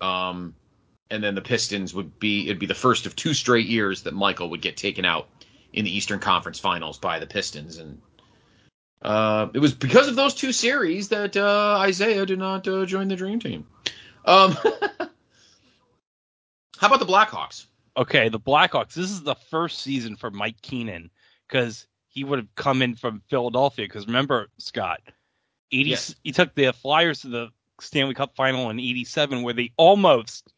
Um, 0.00 0.54
and 1.10 1.22
then 1.22 1.34
the 1.34 1.42
Pistons 1.42 1.92
would 1.92 2.18
be 2.20 2.46
it'd 2.46 2.60
be 2.60 2.66
the 2.66 2.74
first 2.74 3.06
of 3.06 3.16
two 3.16 3.34
straight 3.34 3.66
years 3.66 4.02
that 4.02 4.14
Michael 4.14 4.48
would 4.50 4.62
get 4.62 4.76
taken 4.76 5.04
out 5.04 5.28
in 5.72 5.84
the 5.84 5.96
Eastern 5.96 6.20
Conference 6.20 6.60
Finals 6.60 6.98
by 6.98 7.18
the 7.18 7.26
Pistons, 7.26 7.78
and 7.78 8.00
uh, 9.02 9.48
it 9.54 9.58
was 9.58 9.74
because 9.74 10.06
of 10.06 10.14
those 10.14 10.34
two 10.34 10.52
series 10.52 11.08
that 11.08 11.36
uh, 11.36 11.84
Isiah 11.86 12.26
did 12.26 12.38
not 12.38 12.66
uh, 12.68 12.86
join 12.86 13.08
the 13.08 13.16
Dream 13.16 13.40
Team. 13.40 13.66
Um, 14.24 14.52
how 16.78 16.86
about 16.86 17.00
the 17.00 17.06
Blackhawks? 17.06 17.66
Okay, 17.96 18.28
the 18.28 18.40
Blackhawks. 18.40 18.94
This 18.94 19.10
is 19.10 19.22
the 19.22 19.34
first 19.34 19.80
season 19.80 20.16
for 20.16 20.30
Mike 20.30 20.60
Keenan 20.62 21.10
because 21.48 21.86
he 22.08 22.24
would 22.24 22.38
have 22.38 22.54
come 22.54 22.82
in 22.82 22.96
from 22.96 23.22
Philadelphia. 23.28 23.86
Because 23.86 24.06
remember, 24.06 24.48
Scott, 24.58 25.00
eighty 25.70 25.90
yes. 25.90 26.14
he 26.24 26.32
took 26.32 26.54
the 26.54 26.72
Flyers 26.72 27.20
to 27.20 27.28
the 27.28 27.48
Stanley 27.80 28.14
Cup 28.14 28.34
final 28.34 28.70
in 28.70 28.80
'87, 28.80 29.42
where 29.42 29.54
they 29.54 29.72
almost 29.76 30.52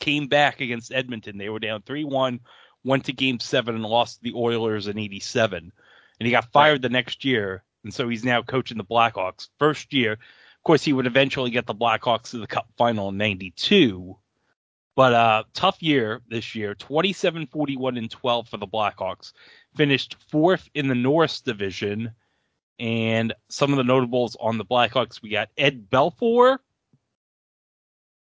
came 0.00 0.26
back 0.26 0.60
against 0.60 0.92
Edmonton. 0.92 1.38
They 1.38 1.48
were 1.48 1.60
down 1.60 1.82
three 1.82 2.04
one, 2.04 2.40
went 2.82 3.04
to 3.04 3.12
Game 3.12 3.38
Seven 3.38 3.76
and 3.76 3.84
lost 3.84 4.16
to 4.16 4.22
the 4.24 4.36
Oilers 4.36 4.88
in 4.88 4.98
'87, 4.98 5.72
and 6.18 6.26
he 6.26 6.32
got 6.32 6.50
fired 6.52 6.72
right. 6.72 6.82
the 6.82 6.88
next 6.88 7.24
year. 7.24 7.62
And 7.84 7.92
so 7.92 8.08
he's 8.08 8.24
now 8.24 8.40
coaching 8.42 8.78
the 8.78 8.84
Blackhawks. 8.84 9.48
First 9.58 9.92
year, 9.92 10.18
course, 10.64 10.82
he 10.82 10.92
would 10.92 11.06
eventually 11.06 11.50
get 11.50 11.66
the 11.66 11.74
Blackhawks 11.74 12.30
to 12.30 12.38
the 12.38 12.46
Cup 12.46 12.66
final 12.76 13.10
in 13.10 13.16
'92 13.16 14.16
but 14.96 15.12
uh, 15.12 15.42
tough 15.54 15.82
year 15.82 16.20
this 16.28 16.54
year 16.54 16.74
27 16.74 17.46
41 17.48 17.96
and 17.96 18.10
12 18.10 18.48
for 18.48 18.56
the 18.56 18.66
Blackhawks. 18.66 19.32
Finished 19.76 20.16
fourth 20.30 20.68
in 20.74 20.88
the 20.88 20.94
Norris 20.94 21.40
division. 21.40 22.12
And 22.78 23.32
some 23.48 23.72
of 23.72 23.76
the 23.76 23.84
notables 23.84 24.36
on 24.40 24.58
the 24.58 24.64
Blackhawks 24.64 25.22
we 25.22 25.30
got 25.30 25.48
Ed 25.56 25.90
Belfour. 25.90 26.58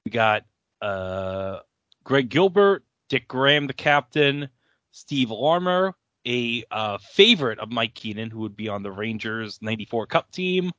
We 0.06 0.12
got 0.12 0.44
uh, 0.82 1.60
Greg 2.04 2.30
Gilbert, 2.30 2.84
Dirk 3.10 3.28
Graham, 3.28 3.68
the 3.68 3.74
captain, 3.74 4.50
Steve 4.92 5.32
Larmer, 5.32 5.96
a 6.26 6.64
uh, 6.72 6.98
favorite 6.98 7.60
of 7.60 7.72
Mike 7.72 7.94
Keenan, 7.94 8.30
who 8.30 8.40
would 8.40 8.56
be 8.56 8.70
on 8.70 8.84
the 8.84 8.92
Rangers 8.92 9.60
94 9.62 10.08
Cup 10.08 10.32
team. 10.32 10.72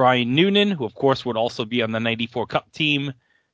Brian 0.00 0.34
Noonan, 0.34 0.70
who 0.70 0.86
of 0.86 0.94
course 0.94 1.26
would 1.26 1.36
also 1.36 1.66
be 1.66 1.82
on 1.82 1.92
the 1.92 2.00
94 2.00 2.46
Cup 2.46 2.72
team 2.72 3.12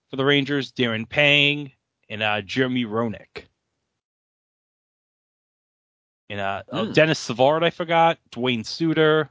for 0.09 0.15
the 0.15 0.25
Rangers, 0.25 0.71
Darren 0.71 1.09
Pang, 1.09 1.73
and 2.09 2.23
uh, 2.23 2.41
Jeremy 2.41 2.85
Roenick. 2.85 3.47
And 6.31 6.39
uh, 6.39 6.63
mm. 6.73 6.91
oh. 6.91 6.93
Denis 6.93 7.19
Savard, 7.19 7.65
I 7.65 7.71
forgot. 7.71 8.21
Duane 8.31 8.63
Sutter. 8.63 9.29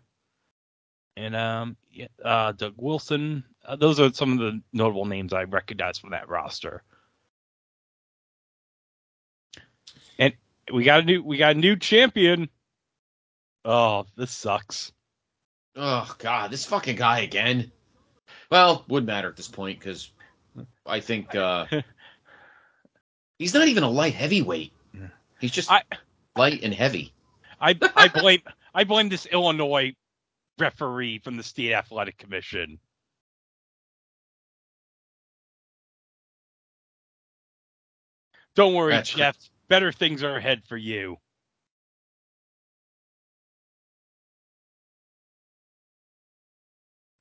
And 1.15 1.37
um, 1.37 1.77
uh, 2.21 2.51
Doug 2.51 2.73
Wilson. 2.75 3.45
Uh, 3.65 3.77
those 3.77 3.97
are 4.01 4.11
some 4.11 4.33
of 4.33 4.39
the 4.39 4.61
notable 4.73 5.05
names 5.05 5.31
I 5.31 5.45
recognize 5.45 5.97
from 5.97 6.09
that 6.09 6.27
roster. 6.27 6.83
And 10.19 10.33
we 10.69 10.83
got 10.83 10.99
a 10.99 11.05
new 11.05 11.23
we 11.23 11.37
got 11.37 11.55
a 11.55 11.59
new 11.59 11.77
champion. 11.77 12.49
Oh, 13.63 14.05
this 14.17 14.31
sucks. 14.31 14.91
Oh 15.75 16.15
God, 16.19 16.51
this 16.51 16.65
fucking 16.65 16.95
guy 16.95 17.19
again. 17.19 17.71
Well, 18.49 18.85
wouldn't 18.87 19.07
matter 19.07 19.27
at 19.29 19.35
this 19.35 19.47
point 19.47 19.79
because 19.79 20.09
I 20.85 20.99
think 21.01 21.35
uh, 21.35 21.65
he's 23.39 23.53
not 23.53 23.67
even 23.67 23.83
a 23.83 23.89
light 23.89 24.13
heavyweight. 24.13 24.71
He's 25.39 25.51
just 25.51 25.69
I, 25.69 25.83
light 26.37 26.63
and 26.63 26.73
heavy. 26.73 27.13
I 27.59 27.77
I 27.95 28.07
blame 28.13 28.41
I 28.73 28.83
blame 28.85 29.09
this 29.09 29.25
Illinois 29.25 29.93
referee 30.57 31.19
from 31.19 31.37
the 31.37 31.43
state 31.43 31.73
athletic 31.73 32.17
commission. 32.17 32.79
Don't 38.55 38.73
worry, 38.73 38.93
That's 38.93 39.09
Jeff. 39.09 39.37
Better 39.67 39.91
things 39.91 40.23
are 40.23 40.37
ahead 40.37 40.63
for 40.67 40.77
you. 40.77 41.17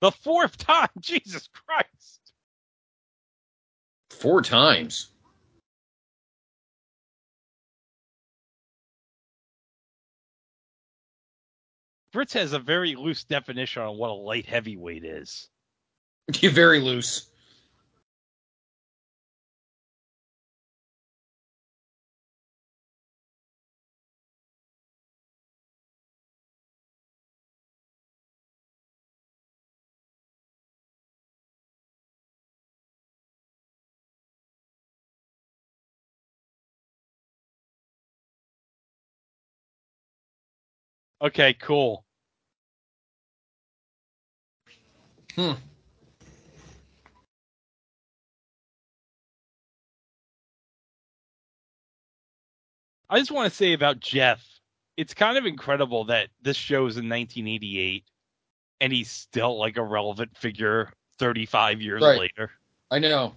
The 0.05 0.11
fourth 0.11 0.59
time, 0.59 0.91
Jesus 1.01 1.49
Christ. 1.49 2.21
Four 4.11 4.43
times. 4.43 5.09
Fritz 12.13 12.35
has 12.35 12.53
a 12.53 12.59
very 12.59 12.97
loose 12.97 13.25
definition 13.25 13.81
on 13.81 13.97
what 13.97 14.11
a 14.11 14.13
light 14.13 14.45
heavyweight 14.45 15.07
is. 15.07 15.49
You're 16.35 16.53
very 16.53 16.81
loose. 16.81 17.31
Okay, 41.25 41.55
cool. 41.55 42.05
Hmm. 45.35 45.53
I 53.09 53.19
just 53.19 53.31
want 53.31 53.51
to 53.51 53.57
say 53.57 53.73
about 53.73 54.01
Jeff, 54.01 54.45
it's 54.99 55.15
kind 55.15 55.39
of 55.39 55.47
incredible 55.47 56.05
that 56.05 56.29
this 56.43 56.59
show 56.59 56.87
is 56.87 56.99
in 56.99 57.09
1988 57.09 58.05
and 58.83 58.93
he's 58.93 59.11
still 59.11 59.59
like 59.59 59.79
a 59.79 59.83
relevant 59.83 60.37
figure 60.37 60.93
35 61.19 61.81
years 61.81 62.03
right. 62.03 62.19
later. 62.19 62.51
I 62.91 62.99
know. 62.99 63.35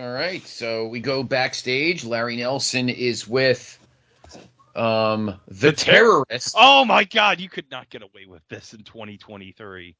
All 0.00 0.12
right, 0.12 0.46
so 0.46 0.86
we 0.86 0.98
go 1.00 1.22
backstage. 1.22 2.06
Larry 2.06 2.36
Nelson 2.36 2.88
is 2.88 3.28
with 3.28 3.78
um 4.74 5.38
the, 5.46 5.54
The 5.54 5.72
ter- 5.72 5.92
terrorist. 5.92 6.54
Oh 6.58 6.86
my 6.86 7.04
God, 7.04 7.38
you 7.38 7.50
could 7.50 7.70
not 7.70 7.90
get 7.90 8.00
away 8.00 8.24
with 8.26 8.40
this 8.48 8.72
in 8.72 8.82
2023. 8.82 9.94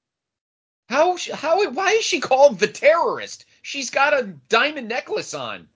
How 0.88 1.18
how 1.34 1.70
why 1.72 1.90
is 1.90 2.04
she 2.04 2.18
called 2.18 2.58
the 2.58 2.66
terrorist? 2.66 3.44
She's 3.60 3.90
got 3.90 4.14
a 4.14 4.32
diamond 4.48 4.88
necklace 4.88 5.34
on. 5.34 5.68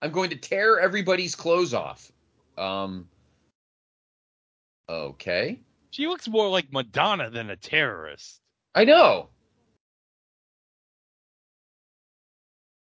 I'm 0.00 0.12
going 0.12 0.30
to 0.30 0.36
tear 0.36 0.78
everybody's 0.78 1.34
clothes 1.34 1.74
off. 1.74 2.12
Um 2.56 3.08
Okay. 4.88 5.58
She 5.90 6.06
looks 6.06 6.28
more 6.28 6.48
like 6.48 6.72
Madonna 6.72 7.30
than 7.30 7.50
a 7.50 7.56
terrorist. 7.56 8.40
I 8.76 8.84
know. 8.84 9.30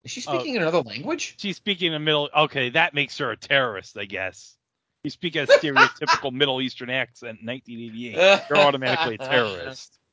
Is 0.03 0.11
she 0.11 0.23
Oh. 0.27 0.35
speaking 0.37 0.57
another 0.57 0.81
language? 0.81 1.35
She's 1.37 1.55
speaking 1.55 1.87
in 1.87 1.93
a 1.93 1.99
middle. 1.99 2.29
Okay, 2.35 2.69
that 2.71 2.93
makes 2.93 3.17
her 3.19 3.31
a 3.31 3.37
terrorist, 3.37 3.97
I 3.97 4.05
guess. 4.05 4.55
You 5.03 5.09
speak 5.09 5.35
a 5.35 5.45
stereotypical 5.47 6.31
Middle 6.33 6.61
Eastern 6.61 6.89
accent 6.89 7.39
in 7.41 7.47
1988. 7.47 8.45
You're 8.49 8.57
automatically 8.59 9.15
a 9.15 9.17
terrorist. 9.17 9.97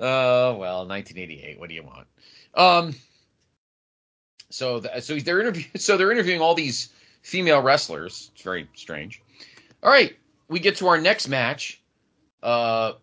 Uh, 0.00 0.50
well, 0.58 0.84
1988. 0.88 1.60
What 1.60 1.68
do 1.68 1.76
you 1.76 1.84
want? 1.84 2.08
Um, 2.54 2.92
so 4.50 4.80
th- 4.80 5.04
so 5.04 5.14
they're 5.20 5.38
interview 5.40 5.62
so 5.76 5.96
they're 5.96 6.10
interviewing 6.10 6.40
all 6.40 6.54
these 6.56 6.88
female 7.22 7.62
wrestlers. 7.62 8.30
It's 8.34 8.42
very 8.42 8.66
strange. 8.74 9.22
All 9.80 9.90
right, 9.92 10.16
we 10.48 10.58
get 10.58 10.74
to 10.78 10.88
our 10.88 11.00
next 11.00 11.28
match. 11.28 11.80
Uh, 12.42 12.94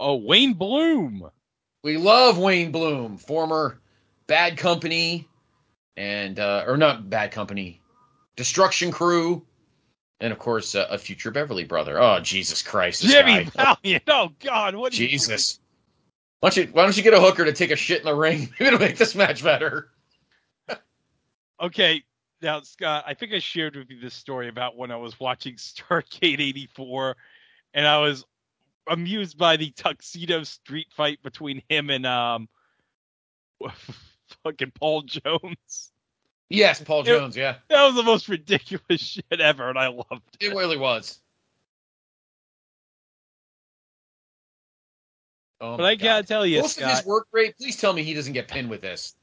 Oh, 0.00 0.16
Wayne 0.16 0.54
Bloom. 0.54 1.30
we 1.84 1.98
love 1.98 2.38
Wayne 2.38 2.72
Bloom, 2.72 3.18
former 3.18 3.78
Bad 4.26 4.56
Company, 4.56 5.28
and 5.94 6.40
uh, 6.40 6.64
or 6.66 6.78
not 6.78 7.10
Bad 7.10 7.32
Company, 7.32 7.82
Destruction 8.34 8.92
Crew, 8.92 9.44
and 10.18 10.32
of 10.32 10.38
course 10.38 10.74
uh, 10.74 10.86
a 10.88 10.96
future 10.96 11.30
Beverly 11.30 11.64
brother. 11.64 12.00
Oh 12.00 12.18
Jesus 12.20 12.62
Christ, 12.62 13.02
Jimmy 13.02 13.44
guy. 13.44 13.76
Valiant. 13.82 14.04
Oh 14.08 14.30
God, 14.40 14.74
what? 14.74 14.92
Jesus. 14.92 15.60
Why 16.40 16.48
don't 16.48 16.56
you 16.56 16.72
why 16.72 16.84
don't 16.84 16.96
you 16.96 17.02
get 17.02 17.12
a 17.12 17.20
hooker 17.20 17.44
to 17.44 17.52
take 17.52 17.70
a 17.70 17.76
shit 17.76 17.98
in 17.98 18.06
the 18.06 18.14
ring? 18.14 18.48
Maybe 18.58 18.64
it'll 18.68 18.78
make 18.78 18.96
this 18.96 19.14
match 19.14 19.44
better. 19.44 19.90
Okay, 21.62 22.02
now 22.40 22.62
Scott, 22.62 23.04
I 23.06 23.12
think 23.12 23.34
I 23.34 23.38
shared 23.38 23.76
with 23.76 23.90
you 23.90 24.00
this 24.00 24.14
story 24.14 24.48
about 24.48 24.78
when 24.78 24.90
I 24.90 24.96
was 24.96 25.20
watching 25.20 25.54
Starcade 25.56 26.40
'84, 26.40 27.18
and 27.74 27.86
I 27.86 27.98
was 27.98 28.24
amused 28.88 29.38
by 29.38 29.56
the 29.56 29.70
tuxedo 29.70 30.42
street 30.42 30.88
fight 30.96 31.22
between 31.22 31.62
him 31.68 31.90
and 31.90 32.06
um, 32.06 32.48
fucking 34.44 34.72
Paul 34.78 35.02
Jones. 35.02 35.92
Yes, 36.48 36.82
Paul 36.82 37.02
It- 37.02 37.06
Jones, 37.06 37.36
yeah. 37.36 37.56
That 37.68 37.84
was 37.86 37.94
the 37.94 38.02
most 38.02 38.28
ridiculous 38.28 38.82
shit 39.00 39.40
ever, 39.40 39.68
and 39.68 39.78
I 39.78 39.88
loved 39.88 40.36
it. 40.40 40.46
It 40.46 40.54
really 40.54 40.76
was. 40.76 41.20
Oh 45.60 45.76
But 45.76 45.84
I 45.84 45.94
gotta 45.94 46.26
tell 46.26 46.46
you, 46.46 46.60
Most 46.62 46.80
of 46.80 46.88
his 46.88 47.04
work 47.04 47.26
rate, 47.32 47.54
please 47.58 47.76
tell 47.76 47.92
me 47.92 48.02
he 48.02 48.14
doesn't 48.14 48.32
get 48.32 48.48
pinned 48.48 48.70
with 48.70 48.80
this. 48.80 49.14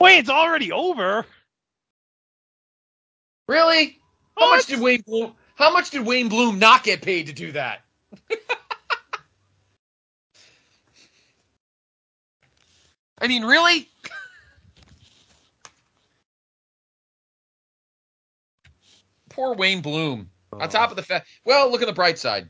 Wait, 0.00 0.18
it's 0.18 0.30
already 0.30 0.70
over. 0.70 1.26
Really? 3.48 3.98
How 4.38 4.46
What? 4.50 4.56
much 4.58 4.66
did 4.66 4.80
Wayne 4.80 5.02
Bloom 5.04 5.34
how 5.58 5.70
much 5.72 5.90
did 5.90 6.06
Wayne 6.06 6.28
Bloom 6.28 6.60
not 6.60 6.84
get 6.84 7.02
paid 7.02 7.26
to 7.26 7.32
do 7.32 7.50
that? 7.52 7.82
I 13.20 13.26
mean, 13.26 13.44
really? 13.44 13.88
Poor 19.30 19.56
Wayne 19.56 19.80
Bloom. 19.82 20.30
On 20.52 20.62
oh. 20.62 20.66
top 20.68 20.90
of 20.90 20.96
the 20.96 21.02
fact, 21.02 21.26
well, 21.44 21.68
look 21.72 21.82
at 21.82 21.88
the 21.88 21.92
bright 21.92 22.20
side. 22.20 22.48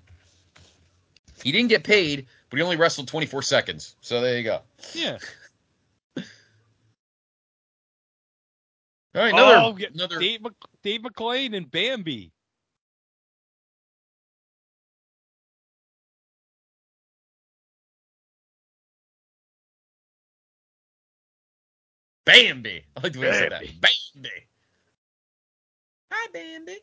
He 1.43 1.51
didn't 1.51 1.71
get 1.71 1.85
paid, 1.85 2.27
but 2.51 2.59
he 2.59 2.63
only 2.63 2.77
wrestled 2.77 3.09
24 3.09 3.41
seconds. 3.41 3.97
So 4.03 4.21
there 4.21 4.37
you 4.37 4.45
go. 4.45 4.61
Yeah. 4.93 5.17
All 6.19 6.25
right, 9.15 9.33
another 9.33 9.57
oh, 9.57 9.79
another. 9.95 10.19
Dave, 10.19 10.43
Mc- 10.43 10.53
Dave 10.83 11.01
McLane 11.01 11.57
and 11.57 11.71
Bambi. 11.71 12.33
Bambi. 22.29 22.85
I 22.97 23.01
like 23.01 23.13
the 23.13 23.21
way 23.21 23.27
you 23.29 23.33
said 23.35 23.53
that. 23.53 23.61
Bambi. 23.61 23.79
Bambi. 24.15 24.31
Hi, 26.13 26.27
Bambi. 26.33 26.77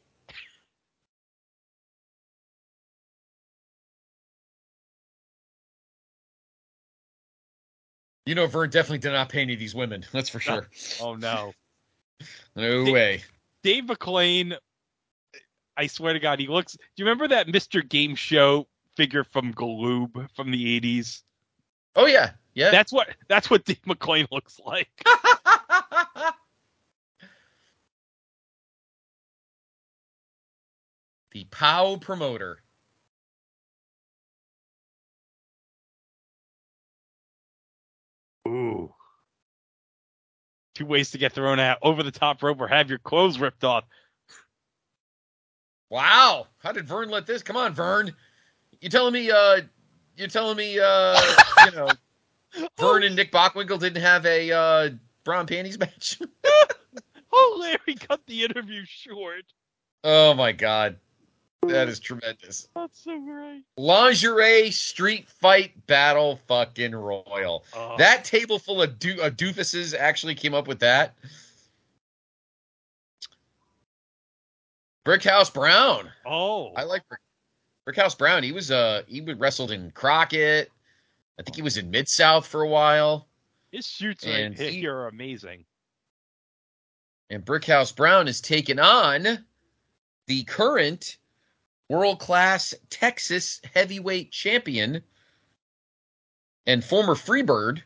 You 8.26 8.34
know, 8.34 8.48
Vern 8.48 8.70
definitely 8.70 8.98
did 9.00 9.12
not 9.12 9.30
pay 9.30 9.42
any 9.42 9.54
of 9.54 9.60
these 9.60 9.76
women. 9.76 10.06
That's 10.12 10.30
for 10.30 10.40
sure. 10.40 10.68
Oh 11.02 11.16
no. 11.16 11.54
No 12.56 12.86
Did- 12.86 12.94
way. 12.94 13.24
Dave 13.64 13.86
McLane, 13.86 14.56
I 15.76 15.88
swear 15.88 16.14
to 16.14 16.20
God, 16.20 16.40
he 16.40 16.48
looks. 16.48 16.74
Do 16.74 16.80
you 16.98 17.06
remember 17.06 17.28
that 17.30 17.48
Mr. 17.48 17.88
Game 17.88 18.16
Show 18.16 18.68
figure 18.96 19.24
from 19.24 19.54
Galoob 19.54 20.30
from 20.36 20.52
the 20.52 20.80
80s? 20.80 21.24
Oh 21.96 22.06
yeah, 22.06 22.32
yeah. 22.56 22.72
That's 22.72 22.92
what 22.92 23.10
that's 23.28 23.50
what 23.50 23.66
Dave 23.66 23.82
McLane 23.86 24.28
looks 24.32 24.60
like. 24.66 24.90
the 31.32 31.46
POW 31.52 31.98
promoter. 31.98 32.62
Ooh. 38.48 38.94
Two 40.76 40.86
ways 40.86 41.12
to 41.12 41.18
get 41.18 41.34
thrown 41.34 41.60
out 41.60 41.78
over 41.82 42.04
the 42.04 42.12
top 42.12 42.42
rope 42.42 42.60
or 42.62 42.68
have 42.68 42.90
your 42.90 43.00
clothes 43.00 43.38
ripped 43.40 43.64
off. 43.64 43.84
Wow. 45.90 46.48
How 46.60 46.72
did 46.72 46.88
Vern 46.88 47.10
let 47.10 47.26
this? 47.28 47.44
Come 47.44 47.58
on, 47.58 47.74
Vern. 47.74 48.14
You 48.82 48.90
telling 48.90 49.14
me? 49.14 49.32
Uh, 49.32 49.62
you're 50.16 50.28
telling 50.28 50.58
me? 50.58 50.80
Uh, 50.80 51.20
you 51.66 51.72
know, 51.72 51.88
Vern 52.80 53.04
and 53.04 53.16
Nick 53.16 53.32
Bockwinkel 53.32 53.80
didn't 53.80 54.02
have 54.02 54.26
a 54.26 54.52
uh, 54.52 54.90
bra 55.24 55.40
and 55.42 55.48
panties 55.50 55.78
match? 55.80 56.20
Oh, 57.38 57.58
Larry 57.60 57.96
cut 58.00 58.22
the 58.28 58.46
interview 58.46 58.84
short. 58.88 59.44
oh 60.06 60.34
my 60.36 60.54
god, 60.54 60.96
that 61.68 61.90
is 61.90 62.00
tremendous. 62.00 62.70
That's 62.74 63.04
so 63.04 63.20
great. 63.20 63.64
Lingerie 63.76 64.72
street 64.72 65.28
fight 65.28 65.86
battle 65.86 66.40
fucking 66.48 66.96
royal. 66.96 67.66
Oh, 67.74 67.96
That 67.98 68.24
table 68.24 68.58
full 68.58 68.82
of, 68.82 68.98
do- 69.00 69.20
of 69.22 69.36
doofuses 69.36 69.94
actually 69.94 70.36
came 70.36 70.54
up 70.54 70.66
with 70.66 70.80
that. 70.80 71.16
Brickhouse 75.06 75.54
Brown. 75.54 76.10
oh. 76.26 76.72
I 76.76 76.84
like 76.84 77.04
Brick, 77.10 77.22
Brickhouse 77.88 78.18
Brown. 78.18 78.44
He 78.44 78.54
was 78.54 78.72
uh 78.72 79.04
he 79.08 79.20
would 79.20 79.40
wrestled 79.42 79.72
in 79.72 79.92
Crockett. 79.92 80.72
I 81.40 81.44
think 81.44 81.56
he 81.56 81.62
was 81.62 81.78
in 81.78 81.90
Mid 81.92 82.08
South 82.08 82.48
for 82.48 82.62
a 82.62 82.68
while. 82.68 83.28
his 83.72 83.86
shoots 83.86 84.26
right 84.26 84.54
here 84.58 84.70
he- 84.70 84.88
are 84.88 85.08
amazing. 85.08 85.66
And 87.30 87.44
Brickhouse 87.44 87.94
Brown 87.96 88.28
is 88.28 88.40
taking 88.40 88.80
on 88.80 89.46
the 90.28 90.44
current 90.44 91.18
world 91.90 92.20
class 92.20 92.74
Texas 92.90 93.60
heavyweight 93.74 94.32
champion 94.32 95.04
and 96.68 96.84
former 96.84 97.16
Freebird. 97.16 97.82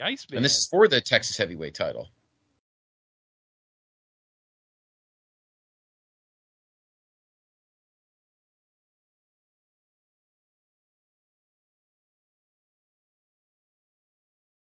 Nice 0.00 0.26
man. 0.30 0.38
And 0.38 0.44
this 0.44 0.58
is 0.58 0.66
for 0.66 0.86
the 0.86 1.00
Texas 1.00 1.36
heavyweight 1.36 1.74
title. 1.74 2.08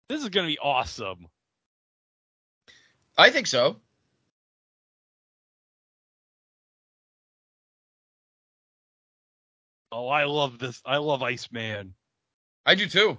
This 0.09 0.23
is 0.23 0.29
going 0.29 0.47
to 0.47 0.53
be 0.53 0.59
awesome. 0.59 1.27
I 3.17 3.29
think 3.29 3.47
so. 3.47 3.77
Oh, 9.91 10.07
I 10.07 10.25
love 10.25 10.59
this. 10.59 10.81
I 10.85 10.97
love 10.97 11.23
Iceman. 11.23 11.93
I 12.65 12.75
do 12.75 12.87
too. 12.87 13.17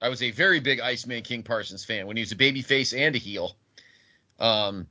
I 0.00 0.08
was 0.08 0.22
a 0.22 0.30
very 0.30 0.60
big 0.60 0.80
Iceman 0.80 1.22
King 1.22 1.42
Parsons 1.42 1.84
fan 1.84 2.06
when 2.06 2.16
he 2.16 2.22
was 2.22 2.32
a 2.32 2.36
baby 2.36 2.62
face 2.62 2.92
and 2.92 3.14
a 3.14 3.18
heel. 3.18 3.56
Um, 4.38 4.88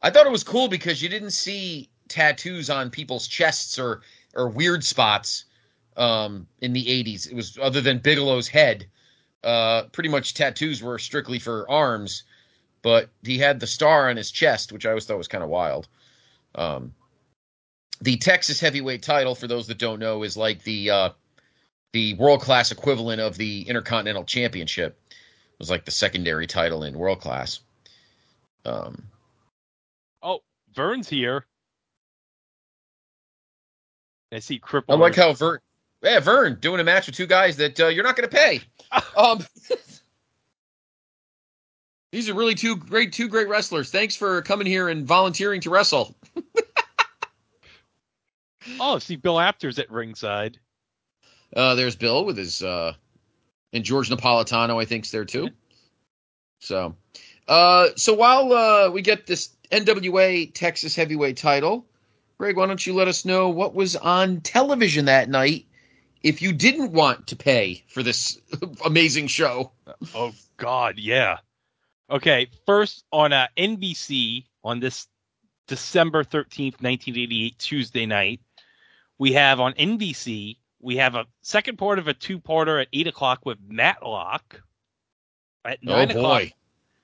I 0.00 0.10
thought 0.10 0.26
it 0.26 0.32
was 0.32 0.44
cool 0.44 0.68
because 0.68 1.02
you 1.02 1.08
didn't 1.08 1.32
see 1.32 1.90
tattoos 2.08 2.70
on 2.70 2.90
people's 2.90 3.26
chests 3.26 3.78
or 3.78 4.02
or 4.34 4.48
weird 4.48 4.84
spots 4.84 5.46
um, 5.96 6.46
in 6.60 6.72
the 6.72 6.84
80s. 6.84 7.30
It 7.30 7.34
was 7.34 7.58
other 7.60 7.80
than 7.80 7.98
Bigelow's 7.98 8.48
head. 8.48 8.86
Uh, 9.44 9.84
pretty 9.92 10.08
much 10.08 10.34
tattoos 10.34 10.82
were 10.82 10.98
strictly 10.98 11.38
for 11.38 11.68
arms, 11.70 12.22
but 12.82 13.10
he 13.22 13.38
had 13.38 13.58
the 13.58 13.66
star 13.66 14.08
on 14.08 14.16
his 14.16 14.30
chest, 14.30 14.72
which 14.72 14.86
I 14.86 14.90
always 14.90 15.04
thought 15.04 15.18
was 15.18 15.28
kind 15.28 15.42
of 15.42 15.50
wild. 15.50 15.88
Um, 16.54 16.94
the 18.00 18.16
Texas 18.16 18.60
heavyweight 18.60 19.02
title, 19.02 19.34
for 19.34 19.46
those 19.46 19.66
that 19.66 19.78
don't 19.78 19.98
know, 19.98 20.22
is 20.22 20.36
like 20.36 20.62
the 20.62 20.90
uh, 20.90 21.10
the 21.92 22.14
world 22.14 22.40
class 22.40 22.72
equivalent 22.72 23.20
of 23.20 23.36
the 23.36 23.62
Intercontinental 23.62 24.24
Championship. 24.24 24.98
It 25.10 25.58
was 25.58 25.70
like 25.70 25.84
the 25.84 25.90
secondary 25.90 26.46
title 26.46 26.84
in 26.84 26.98
world 26.98 27.20
class. 27.20 27.60
Um, 28.64 29.04
oh, 30.22 30.40
Vern's 30.74 31.08
here. 31.08 31.46
I 34.32 34.38
see 34.38 34.58
cripple. 34.58 34.84
I 34.88 34.94
like 34.94 35.14
how 35.14 35.32
Vern, 35.34 35.58
yeah, 36.02 36.20
Vern 36.20 36.58
doing 36.60 36.80
a 36.80 36.84
match 36.84 37.06
with 37.06 37.14
two 37.14 37.26
guys 37.26 37.56
that 37.58 37.78
uh, 37.78 37.88
you're 37.88 38.04
not 38.04 38.16
going 38.16 38.28
to 38.28 38.36
pay. 38.36 38.60
um, 39.16 39.44
these 42.12 42.28
are 42.28 42.34
really 42.34 42.54
two 42.54 42.76
great, 42.76 43.12
two 43.12 43.28
great 43.28 43.48
wrestlers. 43.48 43.90
Thanks 43.90 44.16
for 44.16 44.42
coming 44.42 44.66
here 44.66 44.88
and 44.88 45.06
volunteering 45.06 45.60
to 45.62 45.70
wrestle. 45.70 46.16
oh, 48.80 48.98
see, 48.98 49.16
Bill 49.16 49.38
Apter's 49.38 49.78
at 49.78 49.90
ringside. 49.90 50.58
Uh, 51.54 51.74
there's 51.74 51.96
Bill 51.96 52.24
with 52.24 52.36
his, 52.36 52.62
uh, 52.62 52.94
and 53.72 53.84
George 53.84 54.10
Napolitano, 54.10 54.80
I 54.80 54.84
think's 54.84 55.10
there 55.10 55.24
too. 55.24 55.50
So, 56.60 56.96
uh, 57.48 57.88
so 57.96 58.14
while 58.14 58.52
uh, 58.52 58.90
we 58.90 59.02
get 59.02 59.26
this 59.26 59.50
NWA 59.70 60.52
Texas 60.54 60.96
Heavyweight 60.96 61.36
title, 61.36 61.86
Greg, 62.38 62.56
why 62.56 62.66
don't 62.66 62.86
you 62.86 62.94
let 62.94 63.08
us 63.08 63.24
know 63.24 63.48
what 63.48 63.74
was 63.74 63.96
on 63.96 64.40
television 64.40 65.04
that 65.04 65.28
night 65.28 65.66
if 66.22 66.40
you 66.42 66.52
didn't 66.52 66.92
want 66.92 67.26
to 67.28 67.36
pay 67.36 67.84
for 67.88 68.02
this 68.02 68.38
amazing 68.84 69.26
show? 69.26 69.72
Oh 70.14 70.32
God, 70.56 70.98
yeah. 70.98 71.38
Okay, 72.10 72.48
first 72.66 73.04
on 73.12 73.32
uh, 73.32 73.46
NBC 73.56 74.44
on 74.64 74.80
this 74.80 75.06
December 75.66 76.24
thirteenth, 76.24 76.80
nineteen 76.82 77.16
eighty-eight, 77.16 77.58
Tuesday 77.58 78.06
night, 78.06 78.40
we 79.18 79.32
have 79.32 79.60
on 79.60 79.72
NBC 79.74 80.56
we 80.80 80.96
have 80.96 81.14
a 81.14 81.26
second 81.42 81.78
part 81.78 82.00
of 82.00 82.08
a 82.08 82.14
two-parter 82.14 82.82
at 82.82 82.88
eight 82.92 83.06
o'clock 83.06 83.46
with 83.46 83.58
Matlock. 83.68 84.60
At 85.64 85.78
Oh, 85.86 85.92
nine 85.92 86.10
o'clock, 86.10 86.42
boy. 86.42 86.52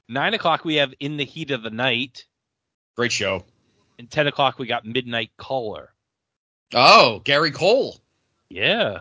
nine 0.09 0.35
o'clock 0.35 0.65
we 0.65 0.75
have 0.77 0.93
In 0.99 1.17
the 1.17 1.25
Heat 1.25 1.53
of 1.53 1.63
the 1.63 1.71
Night, 1.71 2.25
Great 2.97 3.13
show. 3.13 3.45
and 3.99 4.11
ten 4.11 4.27
o'clock 4.27 4.59
we 4.59 4.67
got 4.67 4.85
Midnight 4.85 5.31
Caller. 5.37 5.95
Oh, 6.75 7.21
Gary 7.21 7.53
Cole. 7.53 8.01
Yeah. 8.51 9.01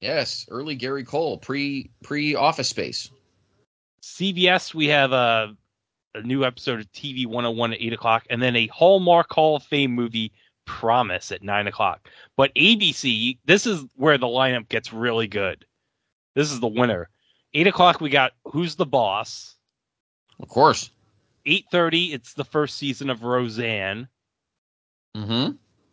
Yes, 0.00 0.46
early 0.50 0.74
Gary 0.74 1.04
Cole, 1.04 1.38
pre 1.38 1.90
pre 2.02 2.34
Office 2.34 2.68
Space. 2.68 3.10
CBS, 4.02 4.72
we 4.72 4.86
have 4.88 5.12
a, 5.12 5.56
a 6.14 6.22
new 6.22 6.44
episode 6.44 6.80
of 6.80 6.92
TV 6.92 7.26
101 7.26 7.72
at 7.72 7.80
8 7.80 7.92
o'clock, 7.92 8.26
and 8.30 8.40
then 8.40 8.56
a 8.56 8.68
Hallmark 8.68 9.32
Hall 9.32 9.56
of 9.56 9.62
Fame 9.64 9.92
movie, 9.92 10.32
Promise, 10.66 11.32
at 11.32 11.42
9 11.42 11.66
o'clock. 11.66 12.08
But 12.36 12.54
ABC, 12.54 13.38
this 13.44 13.66
is 13.66 13.84
where 13.96 14.18
the 14.18 14.26
lineup 14.26 14.68
gets 14.68 14.92
really 14.92 15.26
good. 15.26 15.64
This 16.34 16.52
is 16.52 16.60
the 16.60 16.68
winner. 16.68 17.08
8 17.54 17.66
o'clock, 17.66 18.00
we 18.00 18.10
got 18.10 18.32
Who's 18.44 18.76
the 18.76 18.86
Boss? 18.86 19.56
Of 20.40 20.48
course. 20.48 20.90
8.30, 21.46 22.12
it's 22.14 22.34
the 22.34 22.44
first 22.44 22.76
season 22.76 23.10
of 23.10 23.24
Roseanne. 23.24 24.08
Mm-hmm. 25.16 25.52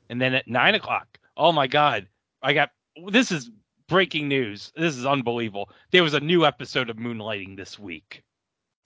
And 0.10 0.22
then 0.22 0.36
at 0.36 0.48
9 0.48 0.76
o'clock, 0.76 1.20
oh 1.36 1.52
my 1.52 1.68
God, 1.68 2.08
I 2.46 2.54
got, 2.54 2.70
this 3.08 3.32
is 3.32 3.50
breaking 3.88 4.28
news. 4.28 4.72
This 4.76 4.96
is 4.96 5.06
unbelievable. 5.06 5.70
There 5.92 6.04
was 6.04 6.14
a 6.14 6.20
new 6.20 6.46
episode 6.46 6.92
of 6.92 6.98
Moonlighting 6.98 7.58
this 7.58 7.80
week. 7.80 8.24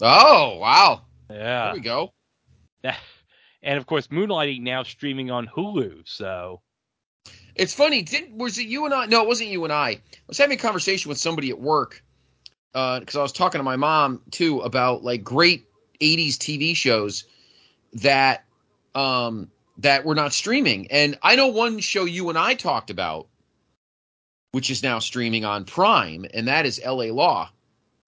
Oh, 0.01 0.57
wow. 0.60 1.01
Yeah. 1.30 1.66
There 1.66 1.74
we 1.74 1.80
go. 1.82 2.14
and 3.62 3.78
of 3.78 3.86
course, 3.86 4.07
Moonlighting 4.07 4.62
now 4.62 4.84
streaming 4.84 5.30
on 5.30 5.45
Hulu. 5.45 6.03
So 6.05 6.62
It's 7.53 7.74
funny. 7.74 8.01
Didn't 8.01 8.38
was 8.38 8.57
it 8.57 8.68
you 8.68 8.86
and 8.86 8.93
I? 8.93 9.07
No, 9.07 9.24
it 9.24 9.28
wasn't 9.28 9.49
you 9.49 9.66
and 9.66 9.74
I. 9.74 9.89
I 9.89 10.01
was 10.28 10.38
having 10.38 10.57
a 10.57 10.62
conversation 10.62 11.10
with 11.10 11.18
somebody 11.18 11.49
at 11.49 11.60
work 11.60 12.01
because 12.72 13.16
I 13.18 13.22
was 13.22 13.34
talking 13.34 13.60
to 13.60 13.64
my 13.64 13.76
mom 13.76 14.22
too 14.32 14.62
about 14.62 15.03
like 15.03 15.22
great 15.22 15.66
'80s 15.99 16.38
TV 16.38 16.76
shows 16.76 17.26
that 17.95 18.45
um 18.95 19.51
that 19.80 20.05
were 20.05 20.16
not 20.16 20.34
streaming. 20.34 20.88
And 20.91 21.18
I 21.24 21.36
know 21.36 21.47
one 21.47 21.80
show 21.80 22.05
you 22.05 22.30
and 22.30 22.38
I 22.38 22.53
talked 22.53 22.89
about, 22.89 23.28
which 24.52 24.70
is 24.70 24.84
now 24.84 25.00
streaming 25.00 25.45
on 25.45 25.66
Prime, 25.66 26.26
and 26.34 26.47
that 26.47 26.66
is 26.66 26.80
L.A. 26.84 27.12
Law. 27.12 27.50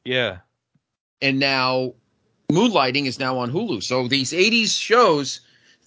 yeah, 0.06 0.38
and 1.22 1.40
now 1.40 1.94
Moonlighting 2.52 3.06
is 3.06 3.20
now 3.20 3.38
on 3.38 3.52
Hulu. 3.52 3.82
So 3.84 4.08
these 4.08 4.32
80s 4.32 4.78
shows 4.80 5.42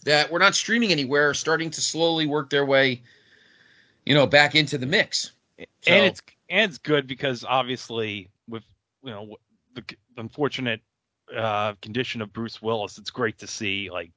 that 0.05 0.31
were 0.31 0.39
not 0.39 0.55
streaming 0.55 0.93
anywhere 0.93 1.31
are 1.31 1.35
starting 1.35 1.71
to 1.71 1.81
slowly 1.81 2.27
work 2.27 2.51
their 2.51 2.65
way, 2.65 3.03
you 4.07 4.15
know, 4.15 4.27
back 4.27 4.55
into 4.55 4.79
the 4.79 4.87
mix. 4.87 5.33
So- 5.59 5.93
and 5.93 6.05
it's 6.07 6.23
and 6.51 6.71
it's 6.71 6.79
good 6.79 7.07
because 7.07 7.45
obviously 7.45 8.29
with 8.49 8.65
you 9.03 9.11
know 9.11 9.37
the 9.75 9.83
unfortunate 10.17 10.81
uh, 11.35 11.73
condition 11.81 12.23
of 12.23 12.33
Bruce 12.33 12.61
Willis, 12.63 12.99
it's 12.99 13.11
great 13.11 13.39
to 13.39 13.47
see 13.47 13.91
like 13.91 14.11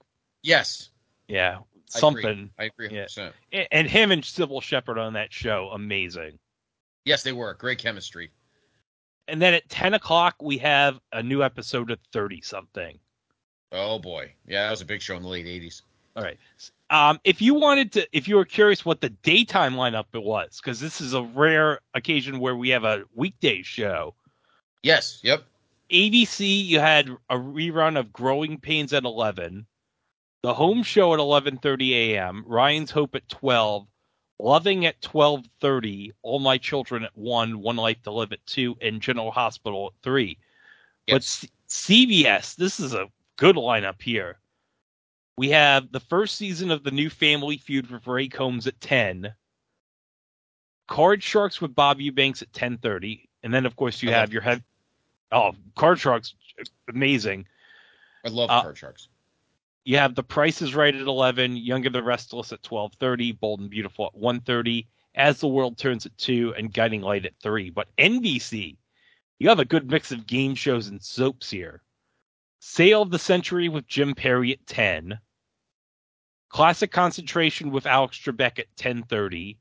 yes, 0.44 0.90
yeah 1.28 1.60
I 1.96 2.00
something. 2.00 2.26
agree. 2.26 2.50
I 2.60 2.64
agree. 2.66 2.90
Yeah. 2.92 3.06
100%. 3.06 3.32
A- 3.54 3.74
And 3.74 3.88
him 3.88 4.12
and 4.12 4.22
Cybill 4.24 4.62
Shepherd 4.62 4.98
on 4.98 5.14
that 5.14 5.32
show, 5.32 5.70
amazing. 5.74 6.38
Yes, 7.06 7.24
they 7.24 7.32
were 7.32 7.54
great 7.54 7.78
chemistry. 7.80 8.32
And 9.30 9.42
then 9.42 9.54
at 9.54 9.68
ten 9.70 9.94
o'clock 9.94 10.36
we 10.42 10.58
have 10.60 11.00
a 11.12 11.22
new 11.24 11.44
episode 11.44 11.92
of 11.92 12.00
Thirty 12.14 12.42
Something. 12.42 13.00
Oh 13.72 14.00
boy, 14.00 14.32
yeah, 14.48 14.64
that 14.66 14.72
was 14.72 14.82
a 14.82 14.86
big 14.86 15.02
show 15.02 15.16
in 15.18 15.24
the 15.24 15.28
late 15.28 15.46
80s. 15.46 15.82
All 16.16 16.24
right. 16.24 16.38
Um, 16.90 17.20
if 17.26 17.42
you 17.42 17.54
wanted 17.54 17.92
to, 17.94 18.08
if 18.14 18.28
you 18.30 18.38
were 18.38 18.46
curious 18.46 18.86
what 18.86 19.02
the 19.02 19.10
daytime 19.10 19.76
lineup 19.76 20.06
it 20.14 20.24
was, 20.24 20.60
because 20.62 20.80
this 20.80 21.02
is 21.02 21.14
a 21.14 21.22
rare 21.22 21.80
occasion 21.94 22.40
where 22.40 22.56
we 22.56 22.70
have 22.70 22.86
a 22.86 23.04
weekday 23.14 23.62
show. 23.62 24.16
Yes, 24.84 25.20
yep. 25.22 25.44
ABC, 25.92 26.66
you 26.66 26.80
had 26.80 27.10
a 27.30 27.36
rerun 27.36 28.00
of 28.00 28.12
Growing 28.14 28.58
Pains 28.60 28.94
at 28.94 29.04
11, 29.04 29.66
the 30.44 30.54
home 30.54 30.84
show 30.84 31.14
at 31.14 31.20
11:30 31.20 31.92
a.m., 31.92 32.44
Ryan's 32.46 32.92
Hope 32.92 33.16
at 33.16 33.28
12, 33.30 33.88
Loving 34.40 34.86
at 34.86 35.02
12:30, 35.02 36.12
All 36.22 36.40
My 36.40 36.58
Children 36.58 37.04
at 37.04 37.18
1, 37.18 37.60
One 37.60 37.76
Life 37.76 38.02
to 38.04 38.12
Live 38.12 38.32
at 38.32 38.46
2, 38.46 38.78
and 38.82 39.02
General 39.02 39.32
Hospital 39.32 39.88
at 39.88 40.04
3. 40.04 40.38
But 41.08 41.24
C- 41.24 41.50
CBS, 41.70 42.56
this 42.56 42.80
is 42.80 42.94
a 42.94 43.08
good 43.38 43.56
lineup 43.56 44.02
here. 44.02 44.40
We 45.38 45.50
have 45.50 45.92
the 45.92 46.00
first 46.00 46.36
season 46.36 46.72
of 46.72 46.84
the 46.84 46.92
new 46.92 47.10
Family 47.10 47.58
Feud 47.58 47.90
with 47.90 48.06
Ray 48.08 48.28
Combs 48.28 48.68
at 48.68 48.80
10. 48.82 49.34
Card 50.88 51.22
Sharks 51.22 51.60
with 51.62 51.76
Bob 51.76 52.00
Eubanks 52.00 52.42
at 52.42 52.52
10:30, 52.54 53.28
and 53.44 53.54
then 53.54 53.66
of 53.66 53.76
course 53.76 54.02
you 54.02 54.10
I 54.10 54.14
love 54.14 54.22
have 54.22 54.34
your 54.34 54.42
head. 54.42 54.64
Oh, 55.32 55.54
Card 55.76 56.00
Sharks, 56.00 56.36
amazing. 56.88 57.46
I 58.26 58.30
love 58.30 58.50
Uh, 58.50 58.62
Card 58.62 58.78
Sharks. 58.78 59.10
You 59.88 59.96
have 60.00 60.16
The 60.16 60.24
Price 60.24 60.62
is 60.62 60.76
Right 60.76 60.94
at 60.94 61.08
11, 61.08 61.56
Young 61.56 61.86
and 61.86 61.96
the 61.96 62.04
Restless 62.04 62.52
at 62.52 62.62
12:30, 62.62 63.32
Bold 63.40 63.62
and 63.62 63.70
Beautiful 63.70 64.08
at 64.08 64.16
1:30, 64.20 64.86
As 65.16 65.40
the 65.40 65.48
World 65.48 65.78
Turns 65.78 66.06
at 66.06 66.18
2, 66.18 66.56
and 66.58 66.74
Guiding 66.74 67.00
Light 67.00 67.26
at 67.26 67.40
3. 67.42 67.70
But 67.70 67.88
NBC, 67.98 68.76
you 69.40 69.48
have 69.48 69.62
a 69.62 69.64
good 69.64 69.90
mix 69.90 70.12
of 70.12 70.28
game 70.28 70.56
shows 70.56 70.88
and 70.88 71.02
soaps 71.02 71.50
here. 71.50 71.84
Sale 72.60 73.04
of 73.04 73.12
the 73.12 73.18
Century 73.18 73.70
with 73.70 73.88
Jim 73.88 74.14
Perry 74.14 74.52
at 74.52 74.68
10. 74.68 75.22
Classic 76.50 76.92
Concentration 76.92 77.72
with 77.72 77.86
Alex 77.86 78.18
Trebek 78.18 78.60
at 78.60 78.76
10:30. 78.76 79.58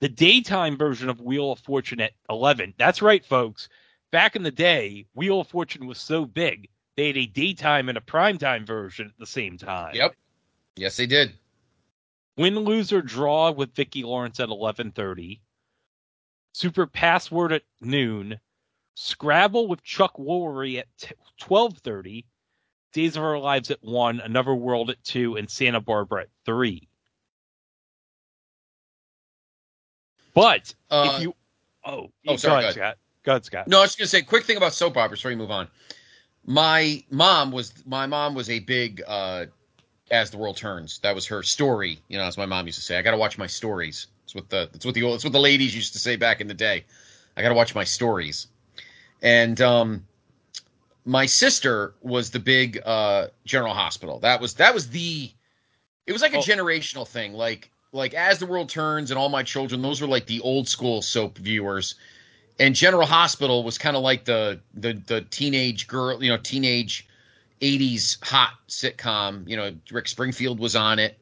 The 0.00 0.08
daytime 0.08 0.76
version 0.76 1.08
of 1.08 1.20
Wheel 1.20 1.52
of 1.52 1.60
Fortune 1.60 2.00
at 2.00 2.14
11. 2.28 2.74
That's 2.78 3.00
right, 3.00 3.24
folks. 3.24 3.68
Back 4.10 4.34
in 4.34 4.42
the 4.42 4.50
day, 4.50 5.06
Wheel 5.14 5.42
of 5.42 5.46
Fortune 5.46 5.86
was 5.86 6.00
so 6.00 6.24
big, 6.24 6.68
they 6.96 7.08
had 7.08 7.16
a 7.16 7.26
daytime 7.26 7.88
and 7.88 7.98
a 7.98 8.00
primetime 8.00 8.66
version 8.66 9.06
at 9.06 9.18
the 9.18 9.26
same 9.26 9.58
time. 9.58 9.94
Yep. 9.94 10.14
Yes, 10.76 10.96
they 10.96 11.06
did. 11.06 11.32
Win, 12.36 12.58
lose, 12.58 12.92
or 12.92 13.02
draw 13.02 13.50
with 13.50 13.74
Vicki 13.74 14.02
Lawrence 14.02 14.40
at 14.40 14.48
11:30. 14.48 15.40
Super 16.52 16.86
Password 16.86 17.52
at 17.52 17.62
noon, 17.80 18.40
Scrabble 18.94 19.68
with 19.68 19.82
Chuck 19.82 20.16
Woolery 20.16 20.78
at 20.78 20.86
t- 20.98 21.14
12:30, 21.40 22.24
Days 22.92 23.16
of 23.16 23.22
Our 23.22 23.38
Lives 23.38 23.70
at 23.70 23.82
1, 23.82 24.20
Another 24.20 24.54
World 24.54 24.88
at 24.88 25.02
2 25.04 25.36
and 25.36 25.50
Santa 25.50 25.80
Barbara 25.80 26.22
at 26.22 26.28
3. 26.46 26.88
But 30.32 30.74
Uh, 30.90 31.12
if 31.14 31.22
you 31.22 31.34
Oh, 31.84 32.10
oh, 32.26 32.36
sorry, 32.36 32.62
go 32.62 32.68
ahead. 32.68 32.74
Scott. 32.74 32.98
Go 33.22 33.32
ahead, 33.32 33.44
Scott. 33.44 33.68
No, 33.68 33.78
I 33.78 33.82
was 33.82 33.90
just 33.90 33.98
gonna 33.98 34.08
say 34.08 34.22
quick 34.22 34.44
thing 34.44 34.56
about 34.56 34.74
soap 34.74 34.96
operas 34.96 35.20
before 35.20 35.30
we 35.30 35.36
move 35.36 35.50
on. 35.52 35.68
My 36.46 37.04
mom 37.10 37.50
was 37.50 37.72
my 37.86 38.06
mom 38.06 38.34
was 38.34 38.48
a 38.50 38.60
big 38.60 39.02
uh 39.06 39.46
as 40.10 40.30
the 40.30 40.38
world 40.38 40.56
turns. 40.56 40.98
That 41.00 41.14
was 41.14 41.26
her 41.26 41.42
story. 41.42 42.00
You 42.08 42.18
know, 42.18 42.24
as 42.24 42.38
my 42.38 42.46
mom 42.46 42.66
used 42.66 42.78
to 42.78 42.84
say, 42.84 42.98
I 42.98 43.02
gotta 43.02 43.16
watch 43.18 43.38
my 43.38 43.48
stories. 43.48 44.06
It's 44.24 44.34
what 44.34 44.48
the 44.50 44.70
it's 44.74 44.84
what 44.86 44.94
the 44.94 45.02
old 45.02 45.16
it's 45.16 45.24
what 45.24 45.32
the 45.32 45.40
ladies 45.40 45.74
used 45.74 45.92
to 45.94 45.98
say 45.98 46.16
back 46.16 46.40
in 46.40 46.46
the 46.48 46.54
day. 46.54 46.84
I 47.36 47.42
gotta 47.42 47.54
watch 47.54 47.74
my 47.74 47.84
stories. 47.84 48.46
And 49.22 49.60
um 49.60 50.06
my 51.04 51.26
sister 51.26 51.94
was 52.02 52.30
the 52.30 52.38
big 52.40 52.80
uh 52.86 53.28
general 53.44 53.74
hospital. 53.74 54.20
That 54.20 54.40
was 54.40 54.54
that 54.54 54.74
was 54.74 54.88
the 54.90 55.32
it 56.06 56.12
was 56.12 56.22
like 56.22 56.34
a 56.34 56.38
Oh. 56.38 56.40
generational 56.40 57.06
thing. 57.08 57.32
Like 57.34 57.70
like 57.92 58.14
as 58.14 58.38
the 58.38 58.46
world 58.46 58.68
turns 58.68 59.10
and 59.10 59.18
all 59.18 59.28
my 59.28 59.42
children, 59.42 59.82
those 59.82 60.00
were 60.00 60.06
like 60.08 60.26
the 60.26 60.40
old 60.40 60.68
school 60.68 61.02
soap 61.02 61.38
viewers 61.38 61.96
and 62.58 62.74
General 62.74 63.06
Hospital 63.06 63.62
was 63.62 63.78
kind 63.78 63.96
of 63.96 64.02
like 64.02 64.24
the 64.24 64.60
the 64.74 64.94
the 65.06 65.22
teenage 65.22 65.86
girl, 65.86 66.22
you 66.22 66.30
know, 66.30 66.38
teenage 66.38 67.06
'80s 67.60 68.22
hot 68.24 68.54
sitcom. 68.68 69.48
You 69.48 69.56
know, 69.56 69.74
Rick 69.90 70.08
Springfield 70.08 70.58
was 70.58 70.76
on 70.76 70.98
it. 70.98 71.18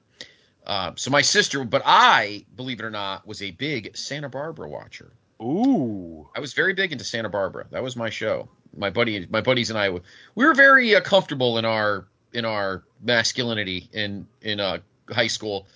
Uh, 0.66 0.92
so 0.96 1.10
my 1.10 1.20
sister, 1.20 1.62
but 1.64 1.82
I, 1.84 2.44
believe 2.56 2.80
it 2.80 2.84
or 2.84 2.90
not, 2.90 3.26
was 3.26 3.42
a 3.42 3.50
big 3.50 3.94
Santa 3.96 4.30
Barbara 4.30 4.68
watcher. 4.68 5.12
Ooh. 5.42 6.26
I 6.34 6.40
was 6.40 6.54
very 6.54 6.72
big 6.72 6.92
into 6.92 7.04
Santa 7.04 7.28
Barbara. 7.28 7.66
That 7.70 7.82
was 7.82 7.96
my 7.96 8.08
show. 8.08 8.48
My 8.76 8.90
buddy, 8.90 9.26
my 9.30 9.40
buddies, 9.40 9.70
and 9.70 9.78
I, 9.78 9.90
we 9.90 10.46
were 10.46 10.54
very 10.54 10.96
uh, 10.96 11.00
comfortable 11.00 11.58
in 11.58 11.64
our 11.64 12.06
in 12.32 12.44
our 12.44 12.82
masculinity 13.02 13.88
in 13.92 14.26
in 14.42 14.58
uh, 14.58 14.78
high 15.10 15.28
school. 15.28 15.66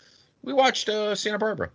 We 0.43 0.53
watched 0.53 0.89
uh, 0.89 1.15
Santa 1.15 1.39
Barbara. 1.39 1.71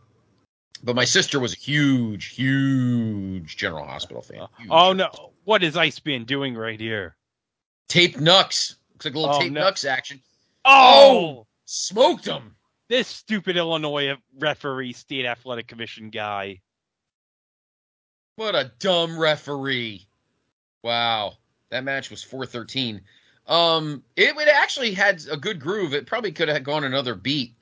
But 0.84 0.96
my 0.98 1.06
sister 1.06 1.40
was 1.40 1.54
a 1.54 1.58
huge, 1.58 2.28
huge 2.36 3.56
General 3.56 3.86
Hospital 3.86 4.22
fan. 4.22 4.48
Huge. 4.60 4.70
Oh 4.70 4.92
no. 4.94 5.10
What 5.46 5.64
is 5.64 5.78
Iceman 5.78 6.26
doing 6.26 6.56
right 6.56 6.80
here? 6.80 7.16
Tape 7.88 8.20
Nux. 8.20 8.76
Looks 8.92 9.06
like 9.06 9.16
a 9.16 9.20
little 9.20 9.36
Oh, 9.36 9.40
Tape 9.40 9.52
no. 9.54 9.62
Nux 9.62 9.86
action. 9.88 10.22
Oh, 10.66 11.46
Smoked 11.66 12.26
him. 12.26 12.56
this 12.90 13.08
stupid 13.08 13.56
Illinois 13.58 14.16
referee, 14.40 14.94
state 14.94 15.26
athletic 15.26 15.68
commission 15.68 16.10
guy. 16.10 16.60
What 18.36 18.56
a 18.56 18.72
dumb 18.80 19.18
referee. 19.20 20.08
Wow. 20.84 21.34
That 21.70 21.84
match 21.84 22.10
was 22.10 22.24
413. 22.24 23.02
Um, 23.48 24.04
it, 24.16 24.36
it 24.38 24.48
actually 24.48 24.94
had 24.94 25.22
a 25.30 25.38
good 25.38 25.60
groove. 25.60 25.94
It 25.94 26.06
probably 26.06 26.32
could 26.32 26.48
have 26.50 26.64
gone 26.64 26.84
another 26.84 27.16
beat, 27.16 27.56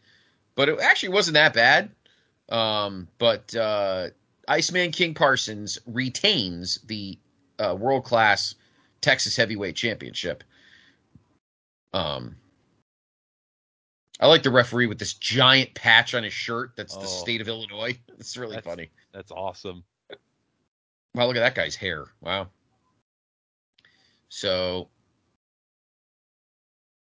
but 0.56 0.70
it 0.70 0.80
actually 0.80 1.10
wasn't 1.10 1.36
that 1.36 1.54
bad. 1.54 1.92
Um, 2.52 3.08
but 3.18 3.56
uh, 3.56 4.10
Iceman 4.48 4.92
King 4.92 5.14
Parsons 5.14 5.80
retains 5.88 6.80
the 6.86 7.18
uh, 7.60 7.76
world 7.80 8.04
class 8.04 8.56
Texas 9.02 9.36
Heavyweight 9.36 9.76
Championship. 9.76 10.44
Um, 11.94 12.36
I 14.20 14.28
like 14.28 14.44
the 14.44 14.52
referee 14.52 14.86
with 14.88 15.00
this 15.00 15.14
giant 15.14 15.74
patch 15.74 16.14
on 16.14 16.24
his 16.24 16.34
shirt. 16.34 16.74
That's 16.76 16.96
the 16.96 17.04
Oh. 17.04 17.06
state 17.06 17.42
of 17.42 17.48
Illinois. 17.48 17.98
It's 18.20 18.38
really 18.38 18.56
That's- 18.56 18.72
funny. 18.72 18.90
That's 19.14 19.32
awesome. 19.32 19.84
Wow, 21.16 21.26
look 21.28 21.36
at 21.36 21.40
that 21.42 21.56
guy's 21.56 21.76
hair. 21.76 22.06
Wow. 22.22 22.48
So, 24.30 24.88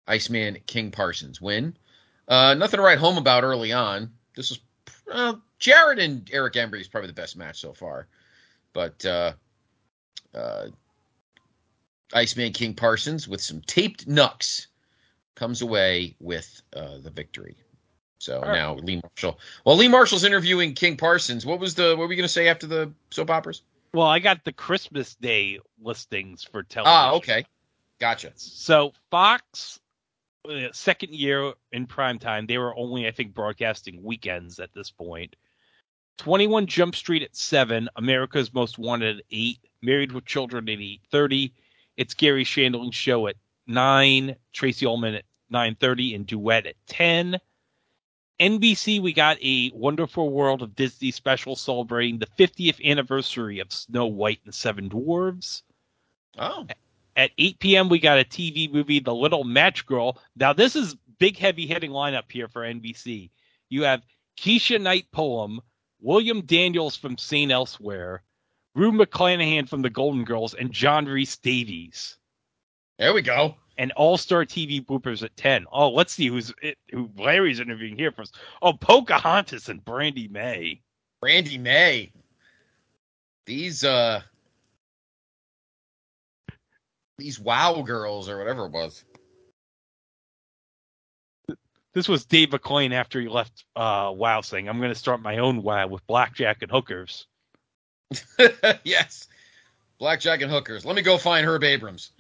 Iceman 0.07 0.59
King 0.67 0.91
Parsons 0.91 1.41
win. 1.41 1.77
Uh, 2.27 2.55
nothing 2.55 2.79
to 2.79 2.83
write 2.83 2.99
home 2.99 3.19
about 3.19 3.45
early 3.45 3.73
on. 3.73 4.13
This 4.35 4.49
was 4.51 4.61
uh, 5.11 5.35
Jarrett 5.59 5.99
and 5.99 6.29
Eric 6.33 6.55
Embry 6.55 6.81
is 6.81 6.89
probably 6.89 7.09
the 7.09 7.15
best 7.15 7.37
match 7.37 7.61
so 7.61 7.73
far, 7.73 8.07
but 8.73 9.05
uh, 9.05 9.33
uh, 10.35 10.67
Iceman 12.13 12.53
King 12.53 12.75
Parsons 12.75 13.29
with 13.29 13.41
some 13.41 13.61
taped 13.63 14.07
knucks 14.07 14.69
comes 15.35 15.63
away 15.63 16.17
with 16.21 16.63
uh, 16.75 16.99
the 16.99 17.11
victory. 17.11 17.57
So 18.19 18.41
right. 18.43 18.53
now 18.53 18.75
Lee 18.75 19.01
Marshall. 19.03 19.39
Well, 19.65 19.77
Lee 19.77 19.89
Marshall's 19.89 20.25
interviewing 20.25 20.75
King 20.75 20.97
Parsons. 20.97 21.47
What 21.47 21.59
was 21.59 21.75
the? 21.75 21.91
What 21.91 22.01
were 22.01 22.07
we 22.09 22.17
going 22.17 22.25
to 22.25 22.29
say 22.29 22.49
after 22.49 22.67
the 22.67 22.93
soap 23.11 23.31
operas? 23.31 23.63
Well, 23.95 24.07
I 24.07 24.19
got 24.19 24.45
the 24.45 24.53
Christmas 24.53 25.15
Day 25.17 25.59
listings 25.83 26.45
for 26.45 26.63
television. 26.63 26.95
Ah, 26.95 27.13
okay, 27.15 27.45
gotcha. 27.99 28.33
So 28.37 28.93
Fox, 29.11 29.81
Uh, 30.49 30.69
second 30.73 31.15
year 31.15 31.53
in 31.73 31.87
prime 31.87 32.19
time, 32.19 32.47
they 32.47 32.59
were 32.59 32.77
only, 32.77 33.07
I 33.07 33.11
think, 33.11 33.35
broadcasting 33.35 34.03
weekends 34.03 34.59
at 34.59 34.73
this 34.73 34.91
point. 34.91 35.37
21 36.19 36.67
Jump 36.67 36.95
Street 36.97 37.23
at 37.23 37.37
7, 37.37 37.89
America's 37.97 38.53
Most 38.53 38.79
Wanted 38.79 39.19
at 39.19 39.25
8, 39.31 39.59
Married 39.83 40.13
with 40.13 40.25
Children 40.25 40.69
at 40.69 40.79
8.30, 40.79 41.53
It's 41.97 42.15
Garry 42.15 42.45
Shandling's 42.45 42.95
Show 42.95 43.27
at 43.27 43.37
9, 43.67 44.37
Tracey 44.53 44.87
Ullman 44.87 45.15
at 45.15 45.25
9.30, 45.53 46.15
and 46.15 46.27
Duet 46.27 46.67
at 46.67 46.77
10. 46.87 47.39
NBC, 48.39 49.01
we 49.01 49.13
got 49.13 49.37
a 49.43 49.71
Wonderful 49.75 50.31
World 50.31 50.63
of 50.63 50.75
Disney 50.75 51.11
special 51.11 51.57
celebrating 51.57 52.19
the 52.19 52.29
50th 52.39 52.83
anniversary 52.85 53.61
of 53.61 53.73
Snow 53.73 54.07
White 54.07 54.41
and 54.45 54.55
Seven 54.55 54.89
Dwarves. 54.89 55.63
Oh, 56.39 56.67
At 57.17 57.31
8 57.39 57.59
p.m., 57.59 57.89
we 57.89 57.99
got 57.99 58.19
a 58.19 58.25
TV 58.25 58.73
movie, 58.73 59.01
The 59.01 59.15
Little 59.15 59.45
Match 59.45 59.87
Girl. 59.87 60.19
Now, 60.37 60.53
this 60.53 60.77
is 60.77 60.97
big, 61.19 61.37
heavy 61.37 61.67
hitting 61.67 61.91
lineup 61.91 62.31
here 62.31 62.49
for 62.49 62.63
NBC. 62.63 63.31
You 63.69 63.85
have 63.85 64.03
Keshia 64.39 64.81
Knight 64.81 65.07
Pulliam, 65.13 65.61
William 66.01 66.41
Daniels 66.43 66.97
from 66.97 67.19
St. 67.19 67.53
Elsewhere, 67.53 68.23
Rue 68.75 68.93
McClanahan 68.93 69.69
from 69.69 69.83
The 69.83 69.91
Golden 69.91 70.25
Girls, 70.25 70.55
and 70.55 70.73
John 70.73 71.07
Rhys-Davies. 71.07 72.17
there 72.99 73.13
we 73.13 73.23
go. 73.23 73.57
And 73.79 73.93
All 73.93 74.17
Star 74.17 74.45
TV 74.45 74.85
bloopers 74.85 75.23
at 75.23 75.37
10. 75.37 75.67
Oh, 75.73 75.91
let's 75.91 76.13
see 76.13 76.27
who's 76.27 76.53
who 76.93 77.11
Larry's 77.17 77.61
interviewing 77.61 77.97
here 77.97 78.13
first. 78.13 78.37
Oh, 78.61 78.75
Pocahontas 78.75 79.69
and 79.69 79.85
Brandy 79.85 80.29
May. 80.29 80.83
Brandy 81.21 81.57
May. 81.57 82.13
These 83.47 83.85
uh 83.85 84.23
these 87.21 87.39
wow 87.39 87.83
girls 87.83 88.29
or 88.29 88.39
whatever 88.39 88.67
it 88.67 88.73
was. 88.73 89.05
This 91.93 92.09
was 92.09 92.25
Dave 92.25 92.51
McLane 92.51 92.93
after 92.93 93.21
he 93.21 93.29
left 93.29 93.65
uh, 93.75 94.13
WoW 94.15 94.41
saying, 94.43 94.69
I'm 94.69 94.79
going 94.79 94.93
to 94.93 94.99
start 94.99 95.21
my 95.21 95.39
own 95.39 95.63
WoW 95.63 95.89
with 95.89 96.07
blackjack 96.07 96.63
and 96.63 96.71
hookers. 96.71 97.27
yes. 98.85 99.29
Blackjack 99.99 100.41
and 100.41 100.51
hookers. 100.51 100.85
Let 100.85 100.97
me 100.97 101.03
go 101.03 101.19
find 101.19 101.47
Herb 101.47 101.65
Abrams. 101.65 102.13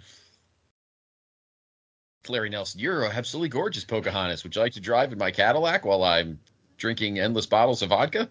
Larry 2.28 2.50
Nelson, 2.50 2.80
you're 2.80 3.04
absolutely 3.04 3.48
gorgeous, 3.48 3.84
Pocahontas. 3.84 4.44
Would 4.44 4.54
you 4.54 4.60
like 4.60 4.74
to 4.74 4.80
drive 4.80 5.12
in 5.12 5.18
my 5.18 5.30
Cadillac 5.30 5.84
while 5.84 6.04
I'm 6.04 6.40
drinking 6.76 7.18
endless 7.18 7.46
bottles 7.46 7.82
of 7.82 7.88
vodka? 7.88 8.28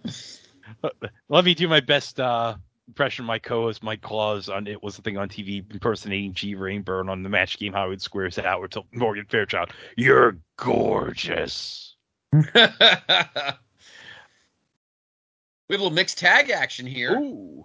Let 1.29 1.45
me 1.45 1.55
do 1.55 1.67
my 1.67 1.79
best 1.79 2.19
uh, 2.19 2.55
impression 2.89 3.23
my 3.23 3.37
co-host 3.37 3.83
Mike 3.83 4.01
Claus 4.01 4.49
on 4.49 4.65
it 4.65 4.81
was 4.81 4.95
the 4.95 5.03
thing 5.03 5.15
on 5.15 5.29
TV 5.29 5.63
impersonating 5.71 6.33
G 6.33 6.55
Rayburn 6.55 7.07
on 7.07 7.21
the 7.21 7.29
match 7.29 7.59
game 7.59 7.71
Hollywood 7.71 8.01
Squares 8.01 8.39
out 8.39 8.71
to 8.71 8.83
Morgan 8.91 9.25
Fairchild. 9.29 9.69
You're 9.95 10.37
gorgeous. 10.57 11.95
we 12.33 12.41
have 12.55 12.73
a 13.29 13.57
little 15.69 15.91
mixed 15.91 16.17
tag 16.17 16.49
action 16.49 16.87
here. 16.87 17.17
Ooh. 17.19 17.63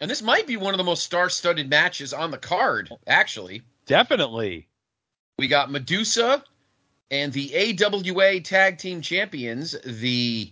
And 0.00 0.10
this 0.10 0.20
might 0.20 0.48
be 0.48 0.56
one 0.56 0.74
of 0.74 0.78
the 0.78 0.84
most 0.84 1.04
star-studded 1.04 1.70
matches 1.70 2.12
on 2.12 2.32
the 2.32 2.38
card, 2.38 2.90
actually. 3.06 3.62
Definitely. 3.86 4.68
We 5.38 5.46
got 5.46 5.70
Medusa 5.70 6.42
and 7.12 7.32
the 7.32 7.78
AWA 7.80 8.40
Tag 8.40 8.78
Team 8.78 9.00
Champions, 9.00 9.76
the 9.84 10.50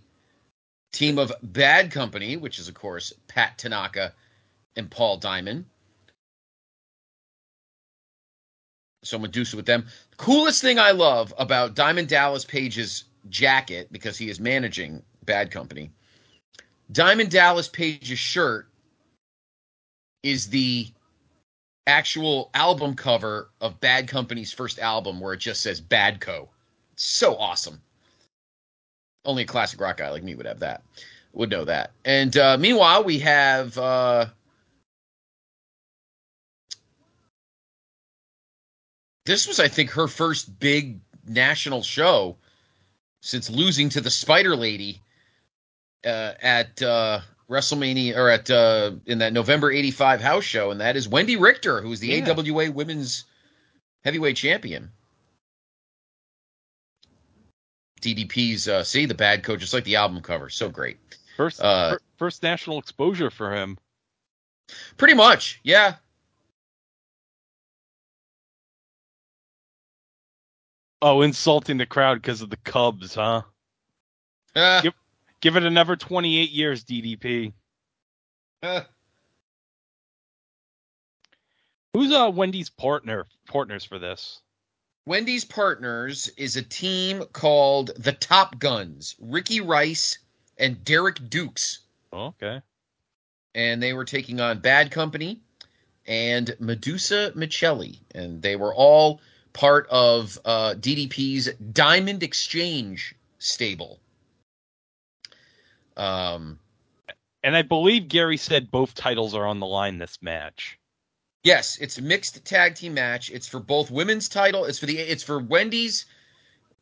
team 0.93 1.19
of 1.19 1.33
Bad 1.43 1.91
Company, 1.91 2.37
which 2.37 2.59
is, 2.59 2.69
of 2.69 2.75
course, 2.75 3.13
Pat 3.29 3.57
Tanaka 3.59 4.13
and 4.77 4.91
Paul 4.91 5.17
Diamond. 5.17 5.65
So 9.03 9.19
Medusa 9.19 9.57
with 9.57 9.67
them. 9.67 9.87
Coolest 10.17 10.61
thing 10.61 10.79
I 10.79 10.91
love 10.91 11.33
about 11.39 11.75
Diamond 11.75 12.09
Dallas 12.09 12.45
Page's 12.45 13.05
jacket, 13.29 13.89
because 13.93 14.19
he 14.19 14.29
is 14.29 14.41
managing 14.41 15.03
Bad 15.25 15.51
Company, 15.51 15.91
Diamond 16.93 17.31
Dallas 17.31 17.69
Page's 17.69 18.19
shirt 18.19 18.69
is 20.23 20.49
the 20.49 20.89
actual 21.87 22.51
album 22.55 22.95
cover 22.95 23.51
of 23.61 23.81
Bad 23.81 24.09
Company's 24.09 24.53
first 24.53 24.79
album 24.79 25.21
where 25.21 25.35
it 25.35 25.41
just 25.41 25.63
says 25.63 25.81
Badco. 25.81 26.49
So 26.97 27.37
awesome. 27.37 27.81
Only 29.25 29.43
a 29.43 29.47
classic 29.47 29.81
rock 29.81 29.99
guy 29.99 30.11
like 30.11 30.23
me 30.23 30.35
would 30.35 30.47
have 30.47 30.61
that. 30.61 30.83
would 31.33 31.51
know 31.51 31.65
that. 31.65 31.93
And 32.05 32.37
uh, 32.37 32.57
meanwhile, 32.59 33.05
we 33.05 33.19
have 33.21 33.77
uh, 33.79 34.27
this 39.27 39.47
was, 39.47 39.61
I 39.61 39.69
think, 39.69 39.91
her 39.91 40.09
first 40.09 40.59
big 40.59 41.01
national 41.27 41.83
show 41.83 42.37
since 43.21 43.51
losing 43.51 43.91
to 43.91 44.01
the 44.01 44.11
Spider 44.11 44.57
Lady 44.57 45.03
uh, 46.05 46.33
at 46.41 46.83
uh, 46.83 47.21
WrestleMania 47.49 48.17
or 48.17 48.31
at 48.31 48.51
uh, 48.51 48.93
in 49.07 49.19
that 49.19 49.33
November 49.33 49.71
'85 49.71 50.21
house 50.21 50.45
show, 50.45 50.71
and 50.71 50.81
that 50.81 50.97
is 50.97 51.09
Wendy 51.09 51.37
Richter, 51.37 51.81
who 51.83 51.93
is 51.93 52.01
the 52.01 52.09
Yeah. 52.09 52.31
AWA 52.31 52.71
Women's 52.73 53.25
Heavyweight 54.05 54.37
Champion. 54.37 54.91
DDP's 58.01 58.69
uh, 58.69 58.83
see 58.85 59.07
the 59.07 59.15
bad 59.15 59.43
coach, 59.43 59.61
just 59.61 59.75
like 59.75 59.85
the 59.85 59.97
album 59.97 60.21
cover, 60.21 60.49
so 60.49 60.69
great. 60.69 60.99
First, 61.37 61.61
Uh, 61.61 61.91
fir- 61.93 62.01
first 62.17 62.43
national 62.43 62.79
exposure 62.79 63.31
for 63.31 63.55
him. 63.55 63.79
Pretty 64.97 65.15
much, 65.15 65.61
yeah. 65.65 65.97
Oh, 71.03 71.23
insulting 71.23 71.79
the 71.79 71.87
crowd 71.87 72.17
because 72.17 72.43
of 72.43 72.51
the 72.51 72.57
Cubs, 72.59 73.15
huh? 73.15 73.43
Uh, 74.55 74.81
Yep. 74.85 74.95
Give 75.41 75.57
it 75.57 75.65
another 75.65 75.97
28 75.97 76.51
years, 76.51 76.85
DDP. 76.85 77.53
uh, 78.63 78.83
Who's 81.95 82.13
uh 82.13 82.31
Wendy's 82.33 82.69
partner 82.71 83.27
partners 83.49 83.85
for 83.85 83.99
this? 83.99 84.41
Wendy's 85.07 85.45
partners 85.45 86.29
is 86.37 86.57
a 86.57 86.63
team 86.63 87.25
called 87.33 87.91
the 87.97 88.13
Top 88.13 88.59
Guns, 88.59 89.17
Ricky 89.21 89.61
Rice 89.61 90.19
and 90.59 90.85
Derek 90.85 91.29
Dukes. 91.31 91.81
Okay. 92.13 92.61
and 93.55 93.83
they 93.83 93.93
were 93.93 94.05
taking 94.05 94.41
on 94.41 94.59
Bad 94.59 94.91
Company 94.91 95.41
and 96.07 96.55
Medusa 96.59 97.33
Miceli, 97.37 97.99
and 98.15 98.43
they 98.43 98.57
were 98.57 98.75
all 98.75 99.21
part 99.53 99.87
of 99.91 100.39
uh, 100.45 100.75
DDP's 100.77 101.49
Diamond 101.73 102.23
Exchange 102.23 103.15
stable. 103.39 104.01
Um, 105.97 106.59
And 107.43 107.57
I 107.57 107.63
believe 107.63 108.09
Gary 108.09 108.37
said 108.37 108.71
both 108.71 108.95
titles 108.95 109.35
are 109.35 109.47
on 109.47 109.61
the 109.61 109.67
line 109.67 109.99
this 109.99 110.19
match. 110.21 110.79
Yes, 111.43 111.79
it's 111.81 111.99
a 111.99 112.03
mixed 112.03 112.45
tag 112.45 112.75
team 112.75 112.95
match. 112.95 113.31
It's 113.31 113.47
for 113.49 113.61
both 113.61 113.91
women's 113.91 114.29
title. 114.29 114.65
It's 114.65 114.79
for 114.79 114.87
the 114.87 114.99
it's 114.99 115.23
for 115.23 115.39
Wendy's 115.39 116.07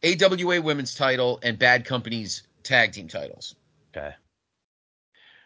AWA 0.04 0.60
women's 0.60 0.94
title 0.94 1.40
and 1.42 1.58
Bad 1.58 1.84
Company's 1.84 2.42
tag 2.62 2.92
team 2.92 3.08
titles. 3.08 3.54
Okay. 3.96 4.14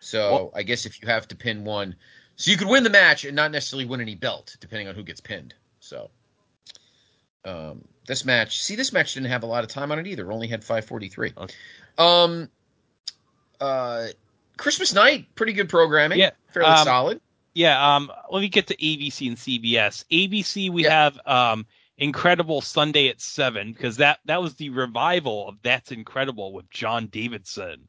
So 0.01 0.33
Well- 0.33 0.53
I 0.55 0.63
guess 0.63 0.87
if 0.87 1.01
you 1.01 1.09
have 1.09 1.29
to 1.29 1.37
pin 1.37 1.65
one, 1.65 1.97
so 2.37 2.51
you 2.51 2.57
could 2.57 2.69
win 2.69 2.83
the 2.83 2.91
match 2.91 3.25
and 3.25 3.37
not 3.37 3.51
necessarily 3.51 3.85
win 3.85 4.01
any 4.01 4.15
belt, 4.15 4.57
depending 4.61 4.89
on 4.89 4.95
who 4.95 5.03
gets 5.03 5.21
pinned. 5.21 5.55
So 5.81 6.11
um, 7.45 7.85
this 8.07 8.25
match, 8.25 8.63
see, 8.63 8.77
this 8.77 8.93
match 8.93 9.15
didn't 9.15 9.31
have 9.31 9.43
a 9.43 9.47
lot 9.47 9.65
of 9.65 9.71
time 9.71 9.93
on 9.93 9.99
it 9.99 10.07
either. 10.07 10.31
Only 10.31 10.49
had 10.49 10.63
543. 10.63 11.33
Okay. 11.37 11.55
Um, 11.99 12.49
uh, 13.61 14.07
Christmas 14.57 14.93
night, 14.93 15.27
pretty 15.35 15.53
good 15.53 15.69
programming. 15.69 16.19
Yeah, 16.19 16.31
fairly 16.53 16.71
um, 16.71 16.85
solid. 16.85 17.21
Yeah, 17.55 17.97
um 17.97 18.11
let 18.31 18.41
me 18.41 18.49
get 18.49 18.67
to 18.69 18.77
ABC 18.77 19.29
and 19.29 19.37
CBS. 19.37 20.05
ABC 20.11 20.71
we 20.71 20.85
Yeah. 20.85 20.91
have 20.91 21.21
um 21.27 21.67
Incredible 21.99 22.61
Sunday 22.63 23.09
at 23.09 23.21
7 23.21 23.73
because 23.73 23.99
that 23.99 24.21
that 24.25 24.41
was 24.43 24.55
the 24.57 24.71
revival 24.71 25.49
of 25.49 25.57
That's 25.63 25.93
Incredible 25.93 26.53
with 26.53 26.69
John 26.71 27.07
Davidson. 27.07 27.87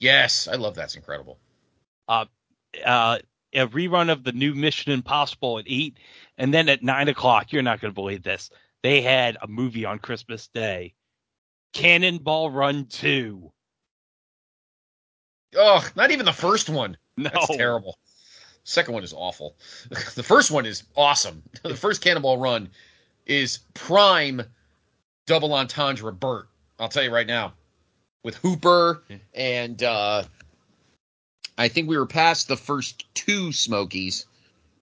Yes, 0.00 0.48
I 0.48 0.54
love 0.54 0.74
that's 0.74 0.96
incredible. 0.96 1.38
uh, 2.08 2.24
a 2.84 3.66
rerun 3.68 4.10
of 4.10 4.24
the 4.24 4.32
new 4.32 4.54
Mission 4.54 4.92
Impossible 4.92 5.58
at 5.58 5.66
eight, 5.68 5.98
and 6.38 6.52
then 6.52 6.68
at 6.70 6.82
nine 6.82 7.08
o'clock, 7.08 7.52
you're 7.52 7.62
not 7.62 7.80
going 7.80 7.92
to 7.92 7.94
believe 7.94 8.22
this. 8.22 8.50
They 8.82 9.02
had 9.02 9.36
a 9.42 9.46
movie 9.46 9.84
on 9.84 9.98
Christmas 9.98 10.48
Day, 10.48 10.94
Cannonball 11.74 12.50
Run 12.50 12.86
Two. 12.86 13.52
Oh, 15.54 15.86
not 15.94 16.10
even 16.10 16.24
the 16.24 16.32
first 16.32 16.68
one. 16.70 16.96
No, 17.16 17.30
That's 17.30 17.56
terrible. 17.56 17.98
Second 18.64 18.94
one 18.94 19.02
is 19.02 19.12
awful. 19.12 19.56
the 20.14 20.22
first 20.22 20.50
one 20.50 20.66
is 20.66 20.84
awesome. 20.96 21.42
The 21.62 21.74
first 21.76 22.02
Cannonball 22.02 22.38
Run 22.38 22.68
is 23.26 23.58
prime 23.74 24.42
double 25.26 25.52
entendre 25.54 26.12
Burt. 26.12 26.48
I'll 26.78 26.88
tell 26.88 27.02
you 27.04 27.12
right 27.12 27.26
now. 27.26 27.54
With 28.24 28.36
Hooper 28.36 29.02
and 29.34 29.82
uh 29.82 30.24
I 31.58 31.68
think 31.68 31.88
we 31.88 31.96
were 31.98 32.06
past 32.06 32.48
the 32.48 32.56
first 32.56 33.04
two 33.14 33.52
Smokies 33.52 34.26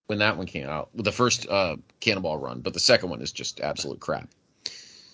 when 0.06 0.18
that 0.18 0.36
one 0.36 0.46
came 0.46 0.68
out. 0.68 0.90
The 0.94 1.12
first 1.12 1.48
uh 1.48 1.76
Cannonball 2.00 2.38
Run, 2.38 2.60
but 2.60 2.74
the 2.74 2.80
second 2.80 3.10
one 3.10 3.22
is 3.22 3.32
just 3.32 3.60
absolute 3.60 4.00
crap. 4.00 4.28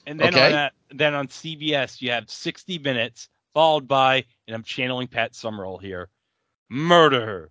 and 0.07 0.19
then 0.21 0.35
Okay. 0.35 0.47
on 0.47 0.53
that, 0.53 0.73
then 0.91 1.15
on 1.15 1.29
CBS, 1.29 2.01
you 2.01 2.11
have 2.11 2.29
sixty 2.31 2.79
minutes 2.79 3.29
followed 3.55 3.89
by, 3.89 4.25
and 4.47 4.55
I'm 4.55 4.63
channeling 4.65 5.09
Pat 5.09 5.35
Summerall 5.35 5.79
here, 5.79 6.09
Murder. 6.69 7.51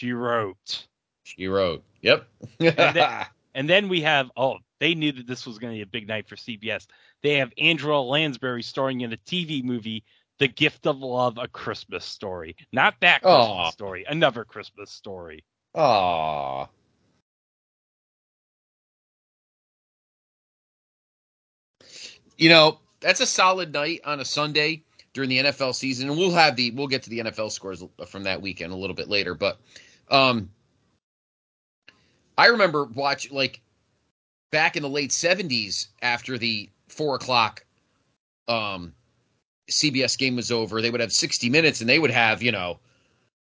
She 0.00 0.12
wrote. 0.12 0.86
She 1.24 1.46
wrote. 1.46 1.84
Yep. 2.00 2.26
then- 2.58 3.26
And 3.54 3.68
then 3.68 3.88
we 3.88 4.00
have 4.02 4.30
oh, 4.36 4.58
they 4.78 4.94
knew 4.94 5.10
that 5.12 5.26
this 5.26 5.44
was 5.44 5.58
going 5.58 5.72
to 5.72 5.76
be 5.76 5.82
a 5.82 5.86
big 5.86 6.06
night 6.08 6.26
for 6.28 6.36
CBS. 6.36 6.86
They 7.22 7.34
have 7.34 7.52
Angela 7.58 8.00
Lansbury 8.00 8.62
starring 8.62 9.00
in 9.02 9.12
a 9.12 9.16
TV 9.18 9.62
movie, 9.62 10.04
The 10.38 10.46
Gift 10.48 10.86
of 10.86 11.00
Love: 11.00 11.36
A 11.36 11.48
Christmas 11.48 12.04
Story. 12.06 12.56
Not 12.72 12.94
that 13.00 13.20
Christmas 13.20 13.46
Aw. 13.46 13.70
story, 13.72 14.04
another 14.08 14.44
Christmas 14.44 14.90
story. 14.92 15.44
Aw. 15.74 16.66
You 22.38 22.48
know, 22.48 22.78
that's 23.00 23.20
a 23.20 23.26
solid 23.26 23.72
night 23.72 24.00
on 24.04 24.20
a 24.20 24.24
Sunday 24.24 24.82
during 25.12 25.28
the 25.30 25.38
NFL 25.38 25.74
season, 25.74 26.08
and 26.08 26.18
we'll 26.18 26.30
have 26.30 26.56
the 26.56 26.70
we'll 26.70 26.86
get 26.86 27.02
to 27.02 27.10
the 27.10 27.18
NFL 27.20 27.50
scores 27.50 27.82
from 28.06 28.22
that 28.24 28.40
weekend 28.40 28.72
a 28.72 28.76
little 28.76 28.94
bit 28.96 29.08
later. 29.08 29.34
But 29.34 29.58
um, 30.10 30.50
I 32.36 32.46
remember 32.46 32.84
watch 32.84 33.30
like 33.30 33.60
back 34.50 34.76
in 34.76 34.82
the 34.82 34.88
late 34.88 35.12
seventies 35.12 35.88
after 36.02 36.38
the 36.38 36.68
four 36.88 37.14
o'clock 37.14 37.64
um 38.48 38.94
CBS 39.70 40.18
game 40.18 40.36
was 40.36 40.50
over, 40.50 40.82
they 40.82 40.90
would 40.90 41.00
have 41.00 41.12
sixty 41.12 41.48
minutes, 41.48 41.80
and 41.80 41.88
they 41.88 41.98
would 41.98 42.10
have 42.10 42.42
you 42.42 42.52
know 42.52 42.80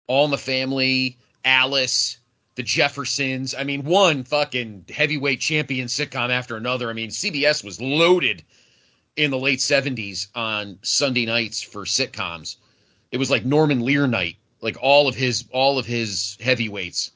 All 0.07 0.25
in 0.25 0.31
the 0.31 0.37
Family, 0.37 1.17
Alice, 1.45 2.17
the 2.55 2.63
Jeffersons. 2.63 3.55
I 3.55 3.63
mean, 3.63 3.83
one 3.83 4.23
fucking 4.23 4.85
heavyweight 4.93 5.39
champion 5.39 5.87
sitcom 5.87 6.29
after 6.29 6.57
another. 6.57 6.89
I 6.89 6.93
mean, 6.93 7.09
CBS 7.09 7.63
was 7.63 7.79
loaded 7.79 8.43
in 9.15 9.31
the 9.31 9.39
late 9.39 9.59
70s 9.59 10.27
on 10.35 10.79
Sunday 10.81 11.25
nights 11.25 11.61
for 11.61 11.85
sitcoms. 11.85 12.57
It 13.11 13.17
was 13.17 13.29
like 13.29 13.45
Norman 13.45 13.81
Lear 13.81 14.07
night. 14.07 14.37
Like 14.61 14.77
all 14.81 15.07
of 15.07 15.15
his 15.15 15.45
all 15.51 15.77
of 15.79 15.85
his 15.85 16.37
heavyweights 16.39 17.11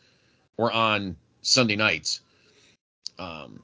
were 0.58 0.72
on 0.72 1.16
Sunday 1.42 1.76
nights. 1.76 2.22
Um 3.20 3.62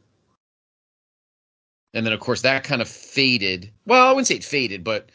and 1.93 2.05
then 2.05 2.13
of 2.13 2.19
course 2.19 2.41
that 2.41 2.63
kind 2.63 2.81
of 2.81 2.87
faded. 2.87 3.71
Well, 3.85 4.07
I 4.07 4.11
wouldn't 4.11 4.27
say 4.27 4.35
it 4.35 4.43
faded, 4.43 4.83
but 4.83 5.09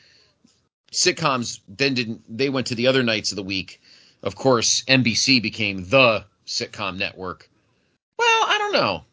sitcoms 0.93 1.61
then 1.69 1.95
didn't 1.95 2.23
they 2.29 2.49
went 2.49 2.67
to 2.69 2.75
the 2.75 2.87
other 2.87 3.03
nights 3.03 3.33
of 3.33 3.37
the 3.37 3.43
week. 3.43 3.81
Of 4.23 4.35
course, 4.35 4.83
NBC 4.85 5.41
became 5.41 5.89
the 5.89 6.25
sitcom 6.47 6.99
network. 6.99 7.49
Well, 8.19 8.45
I 8.49 8.59
don't 8.59 8.73
know. 8.73 9.05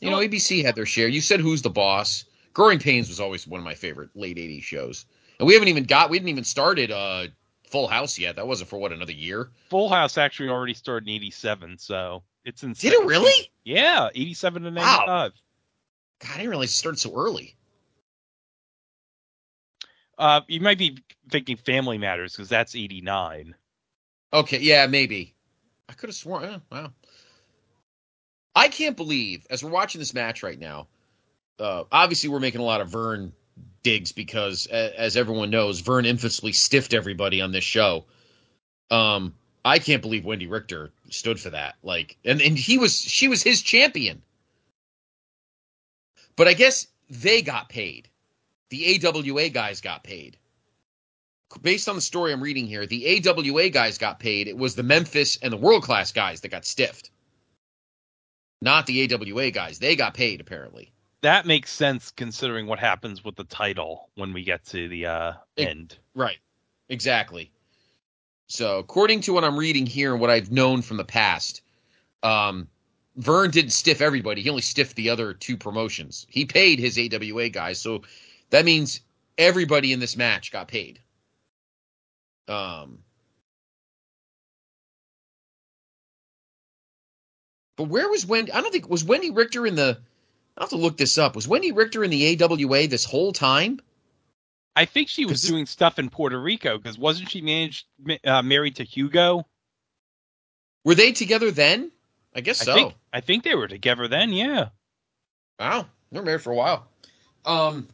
You 0.00 0.10
know, 0.10 0.18
ABC 0.18 0.62
had 0.62 0.74
their 0.74 0.86
share. 0.86 1.08
You 1.08 1.20
said 1.20 1.40
Who's 1.40 1.62
the 1.62 1.70
Boss? 1.70 2.24
Growing 2.52 2.78
Pains 2.78 3.08
was 3.08 3.20
always 3.20 3.46
one 3.46 3.58
of 3.58 3.64
my 3.64 3.74
favorite 3.74 4.10
late 4.14 4.36
80s 4.36 4.62
shows. 4.62 5.06
And 5.38 5.46
we 5.46 5.54
haven't 5.54 5.68
even 5.68 5.84
got 5.84 6.10
we 6.10 6.18
didn't 6.18 6.30
even 6.30 6.44
started 6.44 6.90
uh 6.90 7.26
Full 7.76 7.88
House 7.88 8.18
yet. 8.18 8.36
That 8.36 8.46
wasn't 8.46 8.70
for 8.70 8.78
what 8.78 8.90
another 8.92 9.12
year. 9.12 9.50
Full 9.68 9.90
House 9.90 10.16
actually 10.16 10.48
already 10.48 10.72
started 10.72 11.06
in 11.10 11.14
'87, 11.16 11.76
so 11.76 12.22
it's 12.46 12.62
in. 12.62 12.72
Did 12.72 12.94
it 12.94 13.04
really? 13.04 13.50
Yeah, 13.64 14.08
'87 14.14 14.62
to 14.62 14.70
Wow. 14.70 14.74
'95. 14.74 15.32
God, 16.20 16.30
I 16.30 16.36
didn't 16.38 16.48
realize 16.48 16.70
it 16.70 16.72
started 16.72 16.98
so 16.98 17.14
early. 17.14 17.54
Uh, 20.16 20.40
you 20.48 20.60
might 20.60 20.78
be 20.78 20.96
thinking 21.30 21.58
Family 21.58 21.98
Matters 21.98 22.32
because 22.34 22.48
that's 22.48 22.74
'89. 22.74 23.54
Okay, 24.32 24.58
yeah, 24.58 24.86
maybe. 24.86 25.34
I 25.90 25.92
could 25.92 26.08
have 26.08 26.16
sworn. 26.16 26.44
eh, 26.44 26.58
wow. 26.72 26.92
I 28.54 28.68
can't 28.68 28.96
believe, 28.96 29.46
as 29.50 29.62
we're 29.62 29.70
watching 29.70 29.98
this 29.98 30.14
match 30.14 30.42
right 30.42 30.58
now, 30.58 30.88
uh, 31.58 31.84
obviously 31.92 32.30
we're 32.30 32.40
making 32.40 32.62
a 32.62 32.64
lot 32.64 32.80
of 32.80 32.88
Vern 32.88 33.34
because, 34.12 34.66
as 34.66 35.16
everyone 35.16 35.50
knows, 35.50 35.80
Vern 35.80 36.04
infamously 36.04 36.52
stiffed 36.52 36.94
everybody 36.94 37.40
on 37.40 37.52
this 37.52 37.64
show. 37.64 38.04
Um, 38.90 39.34
I 39.64 39.78
can't 39.78 40.02
believe 40.02 40.24
Wendy 40.24 40.46
Richter 40.46 40.92
stood 41.10 41.40
for 41.40 41.50
that. 41.50 41.76
Like, 41.82 42.16
and, 42.24 42.40
and 42.40 42.58
he 42.58 42.78
was, 42.78 43.00
she 43.00 43.28
was 43.28 43.42
his 43.42 43.62
champion. 43.62 44.22
But 46.36 46.48
I 46.48 46.54
guess 46.54 46.86
they 47.08 47.42
got 47.42 47.68
paid. 47.68 48.08
The 48.70 49.00
AWA 49.06 49.48
guys 49.48 49.80
got 49.80 50.04
paid. 50.04 50.36
based 51.62 51.88
on 51.88 51.94
the 51.94 52.00
story 52.00 52.32
I'm 52.32 52.42
reading 52.42 52.66
here, 52.66 52.86
the 52.86 53.22
AWA 53.26 53.70
guys 53.70 53.98
got 53.98 54.18
paid. 54.18 54.48
It 54.48 54.56
was 54.56 54.74
the 54.74 54.82
Memphis 54.82 55.38
and 55.40 55.52
the 55.52 55.56
world 55.56 55.82
class 55.82 56.12
guys 56.12 56.40
that 56.40 56.48
got 56.48 56.64
stiffed, 56.64 57.10
not 58.60 58.86
the 58.86 59.14
AWA 59.14 59.50
guys. 59.50 59.78
They 59.78 59.96
got 59.96 60.14
paid 60.14 60.40
apparently. 60.40 60.92
That 61.26 61.44
makes 61.44 61.72
sense 61.72 62.12
considering 62.12 62.68
what 62.68 62.78
happens 62.78 63.24
with 63.24 63.34
the 63.34 63.42
title 63.42 64.10
when 64.14 64.32
we 64.32 64.44
get 64.44 64.64
to 64.66 64.86
the 64.86 65.06
uh, 65.06 65.32
It- 65.56 65.66
end. 65.66 65.98
Right. 66.14 66.38
Exactly. 66.88 67.50
So, 68.46 68.78
according 68.78 69.22
to 69.22 69.32
what 69.32 69.42
I'm 69.42 69.58
reading 69.58 69.86
here 69.86 70.12
and 70.12 70.20
what 70.20 70.30
I've 70.30 70.52
known 70.52 70.82
from 70.82 70.98
the 70.98 71.04
past, 71.04 71.62
um, 72.22 72.68
Vern 73.16 73.50
didn't 73.50 73.72
stiff 73.72 74.00
everybody. 74.00 74.40
He 74.40 74.48
only 74.48 74.62
stiffed 74.62 74.94
the 74.94 75.10
other 75.10 75.34
two 75.34 75.56
promotions. 75.56 76.28
He 76.30 76.44
paid 76.44 76.78
his 76.78 76.96
AWA 76.96 77.48
guys, 77.48 77.80
so 77.80 78.02
that 78.50 78.64
means 78.64 79.00
everybody 79.36 79.92
in 79.92 79.98
this 79.98 80.16
match 80.16 80.52
got 80.52 80.68
paid. 80.68 81.00
Um, 82.46 83.00
but 87.74 87.88
where 87.88 88.08
was 88.08 88.24
Wendy? 88.24 88.52
I 88.52 88.60
don't 88.60 88.70
think 88.70 88.88
was 88.88 89.02
Wendy 89.02 89.32
Richter 89.32 89.66
in 89.66 89.74
the. 89.74 89.98
I 90.56 90.62
have 90.62 90.70
to 90.70 90.76
look 90.76 90.96
this 90.96 91.18
up. 91.18 91.36
Was 91.36 91.46
Wendy 91.46 91.72
Richter 91.72 92.02
in 92.02 92.10
the 92.10 92.42
AWA 92.42 92.88
this 92.88 93.04
whole 93.04 93.32
time? 93.32 93.80
I 94.74 94.84
think 94.84 95.08
she 95.08 95.24
was 95.24 95.42
doing 95.42 95.66
stuff 95.66 95.98
in 95.98 96.10
Puerto 96.10 96.40
Rico 96.40 96.76
because 96.76 96.98
wasn't 96.98 97.30
she 97.30 97.40
managed 97.40 97.86
uh, 98.24 98.42
married 98.42 98.76
to 98.76 98.84
Hugo? 98.84 99.46
Were 100.84 100.94
they 100.94 101.12
together 101.12 101.50
then? 101.50 101.90
I 102.34 102.42
guess 102.42 102.58
so. 102.58 102.72
I 102.72 102.74
think 102.74 102.94
I 103.12 103.20
think 103.20 103.44
they 103.44 103.54
were 103.54 103.68
together 103.68 104.06
then. 104.08 104.32
Yeah. 104.32 104.68
Wow, 105.58 105.86
they 106.12 106.18
were 106.18 106.24
married 106.24 106.42
for 106.42 106.52
a 106.52 106.56
while. 106.56 106.86
Um, 107.46 107.88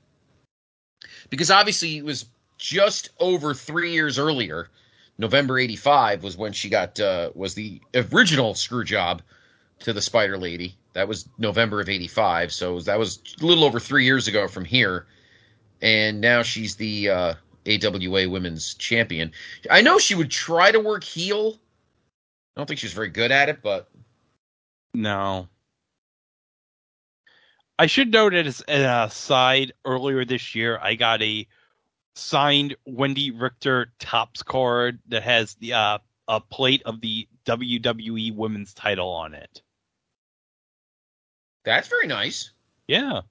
because 1.30 1.52
obviously 1.52 1.98
it 1.98 2.04
was 2.04 2.26
just 2.58 3.10
over 3.20 3.54
three 3.54 3.92
years 3.92 4.18
earlier. 4.18 4.68
November 5.18 5.58
'85 5.58 6.24
was 6.24 6.36
when 6.36 6.52
she 6.52 6.68
got 6.68 6.98
uh, 6.98 7.30
was 7.34 7.54
the 7.54 7.80
original 7.94 8.54
screw 8.54 8.82
job 8.82 9.22
to 9.80 9.92
the 9.92 10.02
Spider 10.02 10.36
Lady. 10.36 10.76
That 10.94 11.08
was 11.08 11.28
November 11.38 11.80
of 11.80 11.88
'85, 11.88 12.52
so 12.52 12.80
that 12.80 12.98
was 12.98 13.20
a 13.40 13.46
little 13.46 13.64
over 13.64 13.80
three 13.80 14.04
years 14.04 14.28
ago 14.28 14.46
from 14.48 14.64
here. 14.64 15.06
And 15.80 16.20
now 16.20 16.42
she's 16.42 16.76
the 16.76 17.10
uh, 17.10 17.34
AWA 17.66 18.28
Women's 18.28 18.74
Champion. 18.74 19.32
I 19.70 19.82
know 19.82 19.98
she 19.98 20.14
would 20.14 20.30
try 20.30 20.70
to 20.70 20.80
work 20.80 21.02
heel. 21.02 21.58
I 22.56 22.60
don't 22.60 22.66
think 22.66 22.80
she's 22.80 22.92
very 22.92 23.08
good 23.08 23.32
at 23.32 23.48
it, 23.48 23.62
but 23.62 23.88
No. 24.94 25.48
I 27.78 27.86
should 27.86 28.12
note 28.12 28.34
as 28.34 28.60
an 28.68 28.84
aside, 28.84 29.72
earlier 29.84 30.24
this 30.24 30.54
year, 30.54 30.78
I 30.80 30.94
got 30.94 31.22
a 31.22 31.46
signed 32.14 32.76
Wendy 32.84 33.30
Richter 33.30 33.92
Topps 33.98 34.42
card 34.42 35.00
that 35.08 35.22
has 35.22 35.54
the 35.54 35.72
uh, 35.72 35.98
a 36.28 36.40
plate 36.40 36.82
of 36.84 37.00
the 37.00 37.26
WWE 37.46 38.36
Women's 38.36 38.74
Title 38.74 39.08
on 39.08 39.34
it. 39.34 39.62
That's 41.64 41.88
very 41.88 42.06
nice. 42.06 42.50
Yeah, 42.88 43.22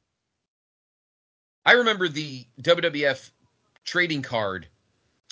I 1.65 1.73
remember 1.73 2.07
the 2.07 2.45
WWF 2.61 3.31
trading 3.83 4.21
card 4.21 4.67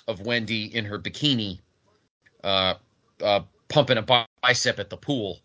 of 0.07 0.21
Wendy 0.21 0.75
in 0.75 0.85
her 0.85 0.99
bikini, 0.99 1.59
uh, 2.43 2.75
uh, 3.23 3.41
pumping 3.67 3.97
a 3.97 4.25
bicep 4.41 4.79
at 4.79 4.89
the 4.89 4.97
pool. 4.97 5.39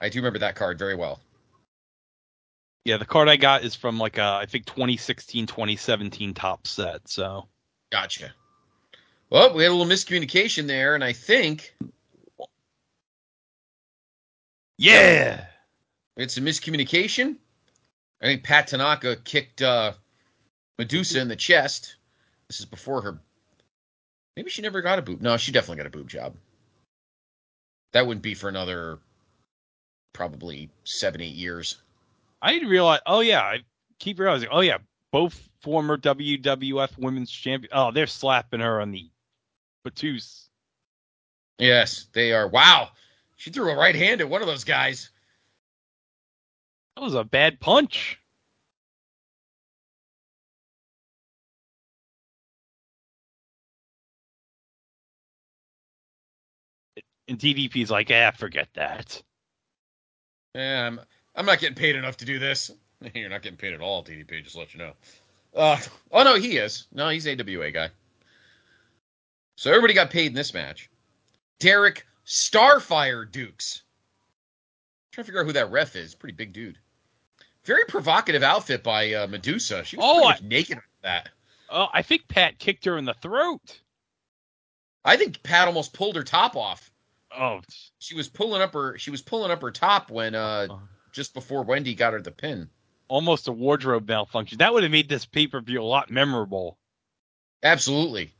I 0.00 0.08
do 0.08 0.18
remember 0.18 0.40
that 0.40 0.56
card 0.56 0.78
very 0.78 0.94
well. 0.94 1.20
yeah. 2.84 2.96
The 2.96 3.04
card 3.04 3.28
I 3.28 3.36
got 3.36 3.64
is 3.64 3.74
from 3.74 3.98
like 3.98 4.18
a 4.18 4.38
I 4.40 4.46
think 4.46 4.66
2016 4.66 5.46
2017 5.46 6.34
top 6.34 6.66
set. 6.66 7.08
So 7.08 7.48
Gotcha. 7.90 8.32
Well, 9.30 9.54
we 9.54 9.62
had 9.62 9.70
a 9.70 9.74
little 9.74 9.92
miscommunication 9.92 10.66
there, 10.66 10.94
and 10.94 11.02
I 11.02 11.12
think 11.12 11.74
yeah, 14.78 15.46
it's 16.16 16.36
a 16.36 16.40
miscommunication. 16.40 17.36
I 18.22 18.26
think 18.26 18.44
Pat 18.44 18.68
Tanaka 18.68 19.16
kicked 19.16 19.62
uh, 19.62 19.92
Medusa 20.78 21.20
in 21.20 21.28
the 21.28 21.36
chest. 21.36 21.96
This 22.48 22.60
is 22.60 22.66
before 22.66 23.02
her. 23.02 23.18
Maybe 24.36 24.50
she 24.50 24.62
never 24.62 24.82
got 24.82 24.98
a 24.98 25.02
boob. 25.02 25.20
No, 25.20 25.36
she 25.36 25.52
definitely 25.52 25.78
got 25.78 25.86
a 25.86 25.90
boob 25.90 26.08
job. 26.08 26.34
That 27.92 28.06
wouldn't 28.06 28.22
be 28.22 28.34
for 28.34 28.48
another 28.48 28.98
probably 30.12 30.70
seven, 30.84 31.20
eight 31.20 31.34
years. 31.34 31.76
I 32.42 32.52
didn't 32.52 32.68
realize. 32.68 33.00
Oh 33.06 33.20
yeah, 33.20 33.40
I 33.40 33.60
keep 33.98 34.18
realizing. 34.18 34.48
Oh 34.50 34.60
yeah, 34.60 34.78
both 35.12 35.48
former 35.60 35.96
WWF 35.96 36.98
Women's 36.98 37.30
Champion. 37.30 37.70
Oh, 37.72 37.90
they're 37.92 38.06
slapping 38.06 38.60
her 38.60 38.80
on 38.80 38.90
the 38.90 39.08
patus. 39.84 40.48
Yes, 41.58 42.08
they 42.12 42.32
are. 42.32 42.48
Wow. 42.48 42.90
She 43.36 43.50
threw 43.50 43.70
a 43.70 43.76
right 43.76 43.94
hand 43.94 44.20
at 44.20 44.28
one 44.28 44.40
of 44.40 44.48
those 44.48 44.64
guys. 44.64 45.10
That 46.96 47.02
was 47.02 47.14
a 47.14 47.24
bad 47.24 47.60
punch. 47.60 48.18
And 57.26 57.38
DDP's 57.38 57.90
like, 57.90 58.10
ah, 58.12 58.30
forget 58.32 58.68
that. 58.74 59.22
Yeah, 60.54 60.86
I'm, 60.86 61.00
I'm 61.34 61.46
not 61.46 61.58
getting 61.58 61.74
paid 61.74 61.96
enough 61.96 62.18
to 62.18 62.24
do 62.24 62.38
this. 62.38 62.70
You're 63.14 63.30
not 63.30 63.42
getting 63.42 63.58
paid 63.58 63.72
at 63.72 63.80
all, 63.80 64.04
DDP, 64.04 64.44
just 64.44 64.56
let 64.56 64.74
you 64.74 64.78
know. 64.78 64.92
Uh, 65.54 65.78
oh, 66.12 66.22
no, 66.22 66.36
he 66.36 66.58
is. 66.58 66.86
No, 66.92 67.08
he's 67.08 67.26
AWA 67.26 67.70
guy. 67.70 67.88
So 69.56 69.70
everybody 69.70 69.94
got 69.94 70.10
paid 70.10 70.26
in 70.26 70.34
this 70.34 70.52
match. 70.52 70.90
Derek 71.60 72.04
Starfire 72.26 73.30
Dukes. 73.30 73.82
trying 75.12 75.24
to 75.24 75.26
figure 75.26 75.40
out 75.40 75.46
who 75.46 75.52
that 75.52 75.70
ref 75.70 75.96
is. 75.96 76.14
Pretty 76.14 76.34
big 76.34 76.52
dude. 76.52 76.78
Very 77.64 77.84
provocative 77.86 78.42
outfit 78.42 78.82
by 78.82 79.12
uh, 79.14 79.26
Medusa. 79.26 79.84
She 79.84 79.96
was 79.96 80.04
Oh, 80.06 80.14
pretty 80.14 80.26
I- 80.26 80.30
much 80.32 80.42
naked 80.42 80.76
with 80.76 80.84
that. 81.02 81.28
Oh, 81.70 81.88
I 81.92 82.02
think 82.02 82.28
Pat 82.28 82.58
kicked 82.58 82.84
her 82.84 82.98
in 82.98 83.04
the 83.04 83.14
throat. 83.14 83.80
I 85.04 85.16
think 85.16 85.42
Pat 85.42 85.66
almost 85.68 85.92
pulled 85.92 86.16
her 86.16 86.22
top 86.22 86.56
off. 86.56 86.90
Oh, 87.36 87.60
She 87.98 88.14
was 88.14 88.28
pulling 88.28 88.62
up 88.62 88.72
her 88.74 88.96
she 88.96 89.10
was 89.10 89.20
pulling 89.20 89.50
up 89.50 89.60
her 89.62 89.72
top 89.72 90.10
when 90.10 90.34
uh 90.36 90.68
just 91.12 91.34
before 91.34 91.62
Wendy 91.64 91.94
got 91.94 92.12
her 92.12 92.20
the 92.22 92.30
pin. 92.30 92.68
almost 93.08 93.48
a 93.48 93.52
wardrobe 93.52 94.08
malfunction. 94.08 94.58
That 94.58 94.72
would 94.72 94.82
have 94.84 94.92
made 94.92 95.08
this 95.08 95.26
pay 95.26 95.46
per 95.48 95.60
view 95.60 95.80
a 95.80 95.84
lot 95.84 96.10
memorable. 96.10 96.78
Absolutely. 97.62 98.30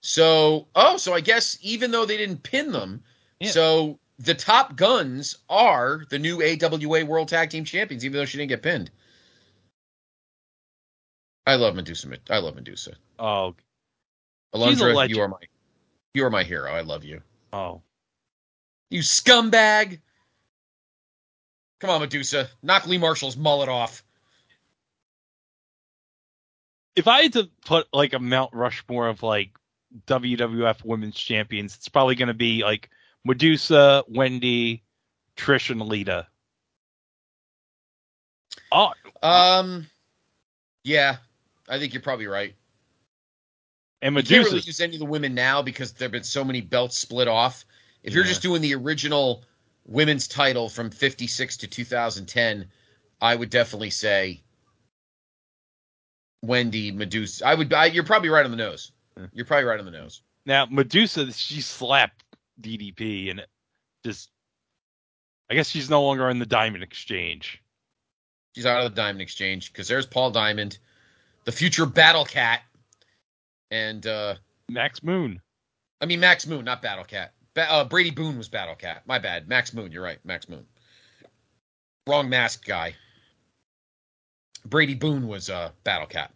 So, 0.00 0.66
oh, 0.74 0.96
so 0.96 1.12
I 1.12 1.20
guess 1.20 1.58
even 1.60 1.90
though 1.90 2.06
they 2.06 2.16
didn't 2.16 2.42
pin 2.42 2.72
them, 2.72 3.02
Yeah. 3.40 3.50
so 3.50 3.98
the 4.20 4.34
top 4.34 4.76
guns 4.76 5.34
are 5.48 6.04
the 6.10 6.18
new 6.18 6.42
AWA 6.42 7.06
World 7.06 7.28
Tag 7.28 7.50
Team 7.50 7.64
Champions, 7.64 8.04
even 8.04 8.18
though 8.18 8.26
she 8.26 8.36
didn't 8.36 8.50
get 8.50 8.62
pinned. 8.62 8.90
I 11.46 11.54
love 11.54 11.74
Medusa. 11.74 12.08
I 12.28 12.38
love 12.38 12.54
Medusa. 12.54 12.92
Oh, 13.18 13.56
Alundra, 14.54 15.08
you 15.08 15.22
are 15.22 15.28
my, 15.28 15.38
you 16.12 16.24
are 16.24 16.30
my 16.30 16.44
hero. 16.44 16.70
I 16.70 16.82
love 16.82 17.02
you. 17.02 17.22
oh. 17.52 17.82
You 18.90 19.00
scumbag! 19.00 20.00
Come 21.78 21.90
on, 21.90 22.00
Medusa, 22.00 22.50
knock 22.60 22.86
Lee 22.86 22.98
Marshall's 22.98 23.36
mullet 23.36 23.68
off. 23.68 24.02
If 26.96 27.06
I 27.06 27.22
had 27.22 27.32
to 27.34 27.48
put 27.64 27.86
like 27.92 28.12
a 28.12 28.18
Mount 28.18 28.52
Rushmore 28.52 29.08
of 29.08 29.22
like 29.22 29.52
WWF 30.08 30.84
Women's 30.84 31.14
Champions, 31.14 31.76
it's 31.76 31.88
probably 31.88 32.16
going 32.16 32.28
to 32.28 32.34
be 32.34 32.64
like 32.64 32.90
Medusa, 33.24 34.04
Wendy, 34.08 34.82
Trish, 35.36 35.70
and 35.70 35.82
Lita. 35.82 36.26
Oh, 38.72 38.92
Um, 39.22 39.86
yeah, 40.84 41.16
I 41.68 41.78
think 41.78 41.92
you're 41.92 42.02
probably 42.02 42.26
right. 42.26 42.54
and 44.02 44.14
Medusa 44.14 44.34
You 44.34 44.40
can't 44.40 44.52
really 44.52 44.66
use 44.66 44.80
any 44.80 44.94
of 44.94 45.00
the 45.00 45.06
women 45.06 45.34
now 45.34 45.60
because 45.60 45.92
there 45.92 46.06
have 46.06 46.12
been 46.12 46.24
so 46.24 46.44
many 46.44 46.60
belts 46.60 46.96
split 46.96 47.28
off. 47.28 47.64
If 48.02 48.14
you're 48.14 48.24
just 48.24 48.40
doing 48.40 48.62
the 48.62 48.74
original 48.74 49.44
women's 49.86 50.26
title 50.26 50.70
from 50.70 50.90
56 50.90 51.58
to 51.58 51.66
2010, 51.66 52.66
I 53.20 53.34
would 53.34 53.50
definitely 53.50 53.90
say 53.90 54.42
Wendy 56.42 56.90
Medusa. 56.92 57.46
I 57.46 57.54
would. 57.54 57.72
I, 57.74 57.86
you're 57.86 58.04
probably 58.04 58.30
right 58.30 58.44
on 58.44 58.50
the 58.50 58.56
nose. 58.56 58.92
You're 59.34 59.44
probably 59.44 59.64
right 59.64 59.78
on 59.78 59.84
the 59.84 59.90
nose. 59.90 60.22
Now 60.46 60.64
Medusa, 60.64 61.30
she 61.32 61.60
slapped 61.60 62.24
DDP, 62.62 63.30
and 63.30 63.44
just. 64.04 64.30
I 65.50 65.54
guess 65.54 65.68
she's 65.68 65.90
no 65.90 66.04
longer 66.04 66.30
in 66.30 66.38
the 66.38 66.46
Diamond 66.46 66.84
Exchange. 66.84 67.60
She's 68.54 68.66
out 68.66 68.84
of 68.84 68.94
the 68.94 69.00
Diamond 69.00 69.22
Exchange 69.22 69.72
because 69.72 69.88
there's 69.88 70.06
Paul 70.06 70.30
Diamond, 70.30 70.78
the 71.44 71.52
future 71.52 71.86
Battle 71.86 72.24
Cat, 72.24 72.62
and 73.70 74.06
uh, 74.06 74.34
Max 74.68 75.02
Moon. 75.02 75.40
I 76.00 76.06
mean 76.06 76.20
Max 76.20 76.46
Moon, 76.46 76.64
not 76.64 76.82
Battle 76.82 77.04
Cat. 77.04 77.32
Ba- 77.54 77.70
uh, 77.70 77.84
Brady 77.84 78.10
Boone 78.10 78.38
was 78.38 78.48
Battle 78.48 78.74
Cat. 78.74 79.02
My 79.06 79.18
bad. 79.18 79.48
Max 79.48 79.74
Moon. 79.74 79.90
You're 79.92 80.02
right. 80.02 80.18
Max 80.24 80.48
Moon. 80.48 80.64
Wrong 82.06 82.28
mask 82.28 82.64
guy. 82.64 82.94
Brady 84.64 84.94
Boone 84.94 85.26
was 85.26 85.50
uh, 85.50 85.70
Battle 85.84 86.06
Cat. 86.06 86.32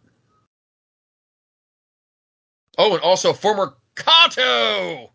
Oh, 2.77 2.93
and 2.93 3.01
also 3.01 3.33
former 3.33 3.75
Kato. 3.95 5.11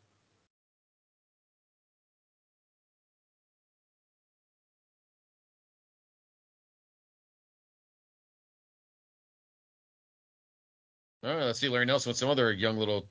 All 11.23 11.35
right, 11.35 11.45
let's 11.45 11.61
see 11.61 11.69
Larry 11.69 11.87
Nelson 11.87 12.11
with 12.11 12.17
some 12.17 12.31
other 12.31 12.53
young 12.53 12.79
little. 12.79 13.07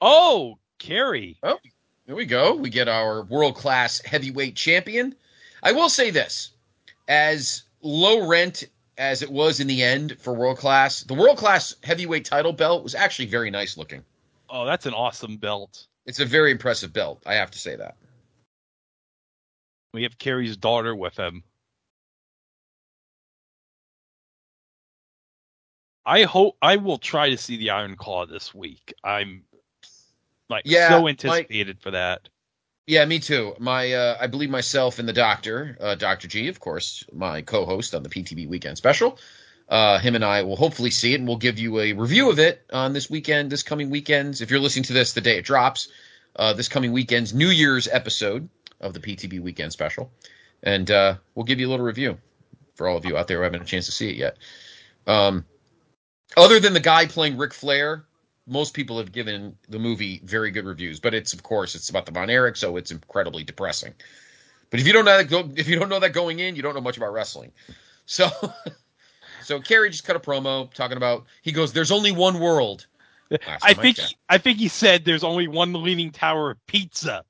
Oh, 0.00 0.58
Kerry. 0.78 1.36
Oh, 1.42 1.58
there 2.06 2.16
we 2.16 2.24
go. 2.24 2.54
We 2.54 2.70
get 2.70 2.88
our 2.88 3.22
world 3.24 3.54
class 3.54 4.00
heavyweight 4.04 4.56
champion. 4.56 5.14
I 5.62 5.72
will 5.72 5.88
say 5.88 6.10
this 6.10 6.52
as 7.08 7.64
low 7.82 8.26
rent 8.26 8.64
as 8.96 9.22
it 9.22 9.30
was 9.30 9.60
in 9.60 9.66
the 9.66 9.82
end 9.82 10.16
for 10.20 10.34
world 10.34 10.58
class, 10.58 11.02
the 11.02 11.14
world 11.14 11.36
class 11.36 11.74
heavyweight 11.82 12.24
title 12.24 12.52
belt 12.52 12.82
was 12.82 12.94
actually 12.94 13.26
very 13.26 13.50
nice 13.50 13.76
looking. 13.76 14.04
Oh, 14.48 14.64
that's 14.64 14.86
an 14.86 14.94
awesome 14.94 15.36
belt. 15.36 15.86
It's 16.06 16.20
a 16.20 16.24
very 16.24 16.50
impressive 16.50 16.92
belt. 16.92 17.22
I 17.26 17.34
have 17.34 17.50
to 17.50 17.58
say 17.58 17.76
that. 17.76 17.96
We 19.92 20.02
have 20.02 20.18
Kerry's 20.18 20.56
daughter 20.56 20.94
with 20.94 21.18
him. 21.18 21.42
I 26.06 26.24
hope 26.24 26.56
I 26.60 26.76
will 26.76 26.98
try 26.98 27.30
to 27.30 27.36
see 27.36 27.56
the 27.56 27.70
Iron 27.70 27.96
Claw 27.96 28.26
this 28.26 28.54
week. 28.54 28.94
I'm 29.02 29.44
like 30.50 30.62
Yeah, 30.66 30.88
so 30.88 31.08
anticipated 31.08 31.80
for 31.80 31.92
that. 31.92 32.28
Yeah, 32.86 33.04
me 33.06 33.18
too. 33.18 33.54
My, 33.58 33.92
uh, 33.92 34.18
I 34.20 34.26
believe 34.26 34.50
myself 34.50 34.98
and 34.98 35.08
the 35.08 35.14
doctor, 35.14 35.78
uh, 35.80 35.94
Dr. 35.94 36.28
G, 36.28 36.48
of 36.48 36.60
course, 36.60 37.04
my 37.12 37.40
co-host 37.40 37.94
on 37.94 38.02
the 38.02 38.10
PTB 38.10 38.46
Weekend 38.46 38.76
Special. 38.76 39.18
Uh, 39.66 39.98
him 39.98 40.14
and 40.14 40.24
I 40.24 40.42
will 40.42 40.56
hopefully 40.56 40.90
see 40.90 41.14
it, 41.14 41.20
and 41.20 41.26
we'll 41.26 41.38
give 41.38 41.58
you 41.58 41.80
a 41.80 41.94
review 41.94 42.30
of 42.30 42.38
it 42.38 42.62
on 42.70 42.92
this 42.92 43.08
weekend, 43.08 43.50
this 43.50 43.62
coming 43.62 43.88
weekend's. 43.88 44.42
If 44.42 44.50
you're 44.50 44.60
listening 44.60 44.82
to 44.84 44.92
this 44.92 45.14
the 45.14 45.22
day 45.22 45.38
it 45.38 45.46
drops, 45.46 45.88
uh, 46.36 46.52
this 46.52 46.68
coming 46.68 46.92
weekend's 46.92 47.32
New 47.32 47.48
Year's 47.48 47.88
episode 47.88 48.50
of 48.82 48.92
the 48.92 49.00
PTB 49.00 49.40
Weekend 49.40 49.72
Special, 49.72 50.12
and 50.62 50.90
uh, 50.90 51.14
we'll 51.34 51.44
give 51.44 51.60
you 51.60 51.68
a 51.68 51.70
little 51.70 51.86
review 51.86 52.18
for 52.74 52.86
all 52.86 52.98
of 52.98 53.06
you 53.06 53.16
out 53.16 53.26
there 53.26 53.38
who 53.38 53.44
haven't 53.44 53.60
had 53.60 53.66
a 53.66 53.70
chance 53.70 53.86
to 53.86 53.92
see 53.92 54.10
it 54.10 54.16
yet. 54.16 54.36
Um, 55.06 55.46
other 56.36 56.60
than 56.60 56.72
the 56.72 56.80
guy 56.80 57.06
playing 57.06 57.36
Ric 57.36 57.52
Flair, 57.52 58.04
most 58.46 58.74
people 58.74 58.98
have 58.98 59.12
given 59.12 59.56
the 59.68 59.78
movie 59.78 60.20
very 60.24 60.50
good 60.50 60.64
reviews, 60.64 61.00
but 61.00 61.14
it's 61.14 61.32
of 61.32 61.42
course 61.42 61.74
it's 61.74 61.88
about 61.88 62.06
the 62.06 62.12
Von 62.12 62.30
Erich, 62.30 62.56
so 62.56 62.76
it's 62.76 62.90
incredibly 62.90 63.44
depressing. 63.44 63.94
But 64.70 64.80
if 64.80 64.86
you 64.86 64.92
don't 64.92 65.04
know 65.04 65.22
that, 65.22 65.58
if 65.58 65.68
you 65.68 65.78
don't 65.78 65.88
know 65.88 66.00
that 66.00 66.12
going 66.12 66.40
in, 66.40 66.56
you 66.56 66.62
don't 66.62 66.74
know 66.74 66.80
much 66.80 66.96
about 66.96 67.12
wrestling. 67.12 67.52
So, 68.06 68.28
so 69.42 69.60
Kerry 69.60 69.90
just 69.90 70.04
cut 70.04 70.16
a 70.16 70.20
promo 70.20 70.72
talking 70.74 70.96
about. 70.96 71.24
He 71.42 71.52
goes, 71.52 71.72
"There's 71.72 71.92
only 71.92 72.12
one 72.12 72.40
world." 72.40 72.86
Last 73.30 73.64
I 73.64 73.72
think 73.72 73.96
checked. 73.96 74.16
I 74.28 74.38
think 74.38 74.58
he 74.58 74.68
said 74.68 75.04
there's 75.04 75.24
only 75.24 75.48
one 75.48 75.72
Leaning 75.72 76.10
Tower 76.10 76.50
of 76.50 76.66
pizza, 76.66 77.24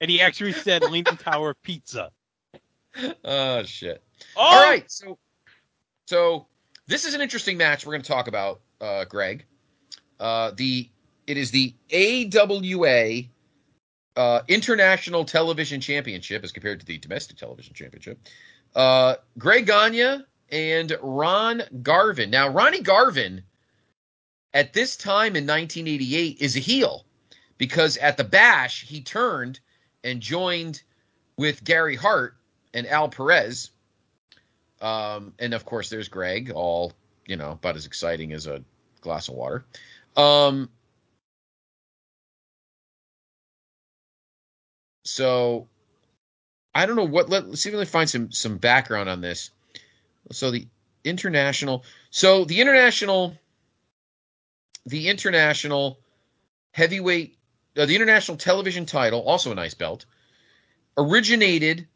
and 0.00 0.10
he 0.10 0.20
actually 0.20 0.52
said 0.52 0.82
Leaning 0.90 1.16
Tower 1.16 1.50
of 1.50 1.62
pizza. 1.62 2.10
Oh 3.24 3.62
shit! 3.64 4.02
Oh, 4.36 4.40
All 4.40 4.62
right, 4.62 4.90
so 4.90 5.18
so 6.06 6.46
this 6.86 7.04
is 7.04 7.14
an 7.14 7.20
interesting 7.20 7.56
match 7.56 7.84
we're 7.84 7.92
going 7.92 8.02
to 8.02 8.08
talk 8.08 8.28
about, 8.28 8.60
uh, 8.80 9.04
Greg. 9.04 9.44
Uh, 10.18 10.52
the 10.56 10.88
it 11.26 11.36
is 11.36 11.50
the 11.50 11.74
AWA 11.92 13.22
uh, 14.16 14.42
International 14.48 15.24
Television 15.24 15.80
Championship 15.80 16.44
as 16.44 16.52
compared 16.52 16.80
to 16.80 16.86
the 16.86 16.98
Domestic 16.98 17.36
Television 17.36 17.74
Championship. 17.74 18.18
Uh, 18.74 19.16
Greg 19.38 19.66
Gagne 19.66 20.24
and 20.50 20.96
Ron 21.02 21.62
Garvin. 21.82 22.30
Now, 22.30 22.48
Ronnie 22.48 22.82
Garvin 22.82 23.42
at 24.54 24.72
this 24.72 24.96
time 24.96 25.36
in 25.36 25.46
1988 25.46 26.38
is 26.40 26.56
a 26.56 26.60
heel 26.60 27.04
because 27.58 27.96
at 27.98 28.16
the 28.16 28.24
Bash 28.24 28.86
he 28.86 29.00
turned 29.00 29.60
and 30.04 30.20
joined 30.20 30.82
with 31.36 31.64
Gary 31.64 31.96
Hart 31.96 32.36
and 32.72 32.86
Al 32.86 33.08
Perez. 33.08 33.70
Um, 34.80 35.32
and 35.38 35.54
of 35.54 35.64
course, 35.64 35.88
there's 35.88 36.08
Greg, 36.08 36.50
all 36.50 36.92
you 37.26 37.36
know, 37.36 37.52
about 37.52 37.76
as 37.76 37.86
exciting 37.86 38.32
as 38.32 38.46
a 38.46 38.62
glass 39.00 39.28
of 39.28 39.34
water. 39.34 39.64
Um, 40.16 40.70
so 45.04 45.68
I 46.74 46.86
don't 46.86 46.96
know 46.96 47.04
what. 47.04 47.28
Let, 47.28 47.44
us 47.44 47.60
see 47.60 47.70
if 47.70 47.74
we 47.74 47.80
can 47.80 47.86
find 47.86 48.08
some 48.08 48.32
some 48.32 48.58
background 48.58 49.08
on 49.08 49.20
this. 49.20 49.50
So 50.32 50.50
the 50.50 50.66
international. 51.04 51.84
So 52.10 52.44
the 52.44 52.60
international. 52.60 53.36
The 54.88 55.08
international 55.08 55.98
heavyweight, 56.70 57.36
uh, 57.76 57.86
the 57.86 57.96
international 57.96 58.36
television 58.36 58.86
title, 58.86 59.20
also 59.20 59.50
a 59.50 59.54
nice 59.56 59.74
belt, 59.74 60.06
originated 60.96 61.88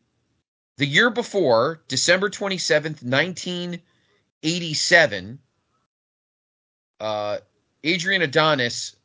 the 0.80 0.86
year 0.86 1.10
before, 1.10 1.82
December 1.88 2.30
27th, 2.30 3.02
1987. 3.02 5.38
Uh, 6.98 7.36
Adrian 7.84 8.22
Adonis 8.22 8.96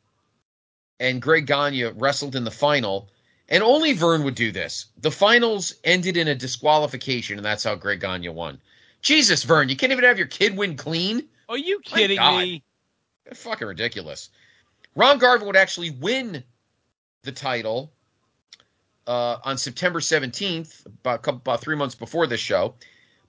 and 0.98 1.20
Greg 1.20 1.46
Gagne 1.46 1.84
wrestled 1.84 2.34
in 2.34 2.44
the 2.44 2.50
final, 2.50 3.10
and 3.50 3.62
only 3.62 3.92
Vern 3.92 4.24
would 4.24 4.36
do 4.36 4.52
this. 4.52 4.86
The 5.02 5.10
finals 5.10 5.74
ended 5.84 6.16
in 6.16 6.28
a 6.28 6.34
disqualification, 6.34 7.36
and 7.36 7.44
that's 7.44 7.64
how 7.64 7.74
Greg 7.74 8.00
Gagne 8.00 8.30
won. 8.30 8.58
Jesus, 9.02 9.42
Vern, 9.42 9.68
you 9.68 9.76
can't 9.76 9.92
even 9.92 10.04
have 10.04 10.16
your 10.16 10.28
kid 10.28 10.56
win 10.56 10.78
clean? 10.78 11.28
are 11.50 11.58
you 11.58 11.80
kidding 11.80 12.18
me? 12.18 12.62
Fucking 13.34 13.68
ridiculous. 13.68 14.30
Ron 14.94 15.18
Garvin 15.18 15.46
would 15.46 15.56
actually 15.56 15.90
win 15.90 16.42
the 17.22 17.32
title 17.32 17.92
uh, 19.06 19.38
on 19.44 19.56
September 19.58 20.00
17th, 20.00 20.86
about, 20.86 21.16
a 21.16 21.18
couple, 21.18 21.38
about 21.38 21.60
three 21.60 21.76
months 21.76 21.94
before 21.94 22.26
this 22.26 22.40
show. 22.40 22.74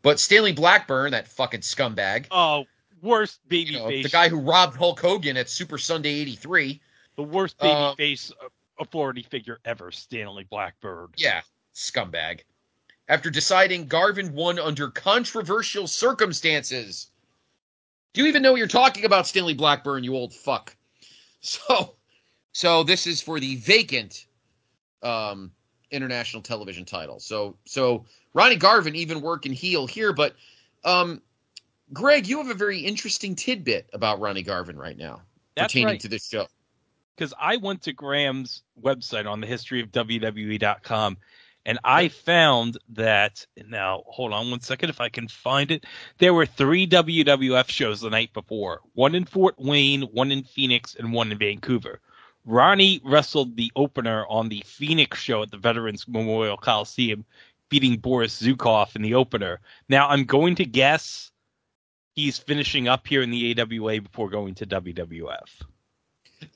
But 0.01 0.19
Stanley 0.19 0.53
Blackburn, 0.53 1.11
that 1.11 1.27
fucking 1.27 1.61
scumbag, 1.61 2.27
Oh, 2.31 2.65
worst 3.01 3.39
baby 3.47 3.71
you 3.71 3.79
know, 3.79 3.87
face. 3.89 4.03
the 4.03 4.09
guy 4.09 4.29
who 4.29 4.39
robbed 4.39 4.77
Hulk 4.77 4.99
Hogan 4.99 5.37
at 5.37 5.49
Super 5.49 5.77
Sunday 5.77 6.09
83, 6.21 6.81
the 7.15 7.23
worst 7.23 7.57
baby 7.59 7.71
Um, 7.73 7.95
face 7.95 8.31
authority 8.79 9.23
figure 9.23 9.59
ever, 9.65 9.91
Stanley 9.91 10.45
Blackburn. 10.49 11.09
yeah, 11.17 11.41
scumbag. 11.73 12.41
After 13.09 13.29
deciding 13.29 13.87
Garvin 13.87 14.33
won 14.33 14.59
under 14.59 14.89
controversial 14.89 15.87
circumstances. 15.87 17.09
Do 18.13 18.21
you 18.21 18.27
even 18.27 18.41
know 18.41 18.51
what 18.51 18.57
you're 18.57 18.67
talking 18.67 19.05
about, 19.05 19.27
Stanley 19.27 19.53
Blackburn, 19.53 20.03
you 20.03 20.15
old 20.15 20.33
fuck? 20.33 20.75
So, 21.39 21.95
so 22.51 22.83
this 22.83 23.05
is 23.07 23.21
for 23.21 23.39
the 23.39 23.57
vacant 23.57 24.25
um, 25.03 25.51
international 25.91 26.41
television 26.41 26.85
title. 26.85 27.19
So, 27.19 27.57
so 27.65 28.05
Ronnie 28.33 28.55
Garvin 28.55 28.95
even 28.95 29.21
working 29.21 29.53
heel 29.53 29.87
here, 29.87 30.13
but 30.13 30.35
um, 30.83 31.21
Greg, 31.93 32.27
you 32.27 32.37
have 32.37 32.49
a 32.49 32.53
very 32.53 32.79
interesting 32.79 33.35
tidbit 33.35 33.89
about 33.93 34.19
Ronnie 34.19 34.43
Garvin 34.43 34.77
right 34.77 34.97
now 34.97 35.21
That's 35.55 35.73
pertaining 35.73 35.93
right. 35.93 35.99
to 36.01 36.07
this 36.07 36.27
show. 36.27 36.47
because 37.15 37.33
I 37.39 37.57
went 37.57 37.83
to 37.83 37.93
Graham's 37.93 38.63
website 38.81 39.29
on 39.29 39.41
the 39.41 39.47
history 39.47 39.81
of 39.81 39.91
WWE.com 39.91 41.17
and 41.67 41.79
I 41.83 42.07
found 42.07 42.77
that 42.93 43.45
now 43.67 44.03
hold 44.07 44.31
on 44.31 44.49
one 44.49 44.61
second 44.61 44.89
if 44.89 45.01
I 45.01 45.09
can 45.09 45.27
find 45.27 45.69
it. 45.69 45.85
There 46.17 46.33
were 46.33 46.45
three 46.45 46.87
WWF 46.87 47.69
shows 47.69 47.99
the 47.99 48.09
night 48.09 48.31
before, 48.31 48.79
one 48.93 49.15
in 49.15 49.25
Fort 49.25 49.55
Wayne, 49.59 50.03
one 50.03 50.31
in 50.31 50.45
Phoenix, 50.45 50.95
and 50.95 51.11
one 51.11 51.29
in 51.29 51.37
Vancouver. 51.37 51.99
Ronnie 52.47 53.01
wrestled 53.03 53.57
the 53.57 53.71
opener 53.75 54.25
on 54.29 54.47
the 54.47 54.63
Phoenix 54.65 55.19
show 55.19 55.43
at 55.43 55.51
the 55.51 55.57
Veterans 55.57 56.07
Memorial 56.07 56.55
Coliseum, 56.55 57.25
beating 57.67 57.97
Boris 57.97 58.41
Zhukov 58.41 58.95
in 58.95 59.01
the 59.01 59.15
opener. 59.15 59.59
Now 59.89 60.07
I'm 60.07 60.23
going 60.23 60.55
to 60.55 60.65
guess 60.65 61.29
he's 62.15 62.37
finishing 62.37 62.87
up 62.87 63.05
here 63.05 63.21
in 63.21 63.31
the 63.31 63.59
AWA 63.59 64.01
before 64.01 64.29
going 64.29 64.55
to 64.55 64.65
WWF. 64.65 65.61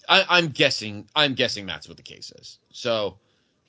I, 0.07 0.25
I'm 0.29 0.47
guessing. 0.47 1.09
I'm 1.13 1.33
guessing 1.33 1.65
that's 1.65 1.89
what 1.89 1.97
the 1.97 2.03
case 2.03 2.31
is. 2.37 2.59
So 2.71 3.17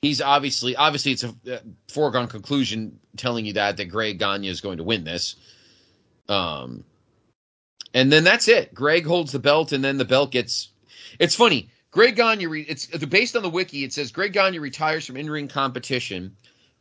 he's 0.01 0.21
obviously, 0.21 0.77
obviously, 0.77 1.11
it's 1.11 1.25
a 1.25 1.55
uh, 1.55 1.59
foregone 1.89 2.27
conclusion 2.27 2.99
telling 3.17 3.45
you 3.45 3.53
that 3.53 3.75
that 3.75 3.85
Greg 3.85 4.17
Gagne 4.17 4.47
is 4.47 4.61
going 4.61 4.77
to 4.77 4.83
win 4.83 5.03
this. 5.03 5.35
Um, 6.29 6.85
and 7.93 8.09
then 8.09 8.23
that's 8.23 8.47
it. 8.47 8.73
Greg 8.73 9.05
holds 9.05 9.33
the 9.33 9.39
belt, 9.39 9.73
and 9.73 9.83
then 9.83 9.97
the 9.97 10.05
belt 10.05 10.31
gets. 10.31 10.69
It's 11.19 11.35
funny. 11.35 11.69
Greg 11.93 12.15
Gagne. 12.15 12.47
Re, 12.47 12.61
it's 12.63 12.87
based 12.87 13.35
on 13.35 13.43
the 13.43 13.49
wiki. 13.49 13.83
It 13.83 13.93
says 13.93 14.11
Greg 14.11 14.33
Gagne 14.33 14.59
retires 14.59 15.05
from 15.05 15.15
in-ring 15.15 15.47
competition 15.47 16.35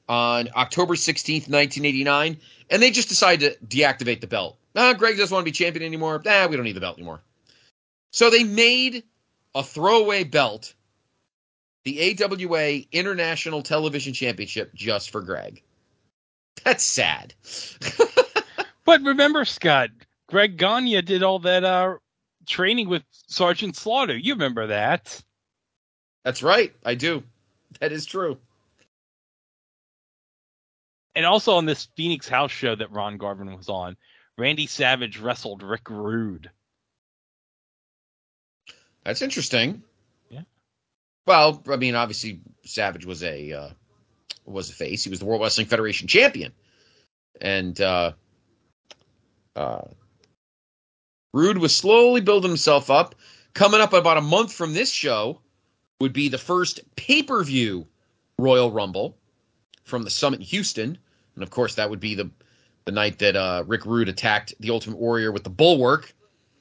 on 0.09 0.49
October 0.57 0.95
16th, 0.95 1.49
1989, 1.49 2.37
and 2.71 2.83
they 2.83 2.91
just 2.91 3.09
decide 3.09 3.41
to 3.41 3.57
deactivate 3.69 4.21
the 4.21 4.27
belt. 4.27 4.59
Ah, 4.75 4.95
Greg 4.95 5.17
doesn't 5.17 5.33
want 5.33 5.45
to 5.45 5.49
be 5.51 5.53
champion 5.53 5.85
anymore. 5.85 6.21
Ah, 6.27 6.47
we 6.49 6.57
don't 6.57 6.65
need 6.65 6.75
the 6.77 6.81
belt 6.81 6.97
anymore. 6.97 7.21
So 8.11 8.31
they 8.31 8.43
made 8.43 9.05
a 9.55 9.63
throwaway 9.63 10.25
belt, 10.25 10.75
the 11.85 12.19
AWA 12.19 12.81
International 12.91 13.63
Television 13.63 14.15
Championship, 14.15 14.75
just 14.75 15.11
for 15.11 15.21
Greg. 15.21 15.63
That's 16.65 16.85
sad. 16.85 17.35
But 18.85 19.03
remember, 19.03 19.45
Scott, 19.45 19.91
Greg 20.27 20.57
Gagne 20.57 21.01
did 21.03 21.23
all 21.23 21.39
that 21.41 21.65
uh 21.65 21.97
training 22.47 22.89
with 22.89 23.03
Sergeant 23.29 23.77
Slaughter. 23.77 24.17
You 24.17 24.35
remember 24.35 24.69
that? 24.69 25.23
That's 26.25 26.43
right. 26.43 26.73
I 26.85 26.95
do. 26.95 27.23
That 27.81 27.93
is 27.93 28.07
true. 28.07 28.39
And 31.15 31.27
also 31.27 31.57
on 31.57 31.67
this 31.67 31.89
Phoenix 31.97 32.29
House 32.29 32.51
show 32.51 32.75
that 32.75 32.93
Ron 32.93 33.19
Garvin 33.19 33.55
was 33.55 33.69
on, 33.69 33.97
Randy 34.39 34.67
Savage 34.67 35.19
wrestled 35.19 35.63
Rick 35.63 35.91
Rude. 35.91 36.51
That's 39.05 39.21
interesting. 39.21 39.83
Yeah. 40.31 40.43
Well, 41.27 41.63
I 41.69 41.77
mean, 41.77 41.95
obviously 41.95 42.41
Savage 42.65 43.05
was 43.05 43.23
a 43.23 43.53
uh, 43.53 43.69
was 44.47 44.71
a 44.71 44.75
face. 44.75 45.05
He 45.05 45.11
was 45.11 45.19
the 45.19 45.27
World 45.27 45.43
Wrestling 45.43 45.67
Federation 45.67 46.09
champion, 46.09 46.53
and 47.41 47.79
uh, 47.81 48.13
uh, 49.55 49.83
Rude 51.33 51.59
was 51.59 51.75
slowly 51.75 52.21
building 52.21 52.51
himself 52.51 52.91
up. 52.91 53.15
Coming 53.55 53.81
up 53.81 53.93
about 53.93 54.17
a 54.17 54.23
month 54.23 54.53
from 54.53 54.73
this 54.73 54.91
show 54.91 55.41
would 56.01 56.13
be 56.13 56.29
the 56.29 56.39
first 56.39 56.81
pay 56.97 57.23
per 57.23 57.43
view 57.45 57.87
Royal 58.39 58.71
Rumble 58.71 59.17
from 59.85 60.03
the 60.03 60.11
Summit 60.11 60.41
in 60.41 60.47
Houston, 60.47 60.99
and 61.35 61.43
of 61.43 61.51
course 61.51 61.75
that 61.75 61.89
would 61.91 62.01
be 62.01 62.15
the 62.15 62.31
the 62.85 62.93
night 62.93 63.19
that 63.21 63.37
uh, 63.37 63.63
Rick 63.67 63.87
Rude 63.87 64.09
attacked 64.09 64.55
the 64.59 64.71
Ultimate 64.71 64.99
Warrior 64.99 65.31
with 65.31 65.45
the 65.45 65.51
Bulwark 65.51 66.13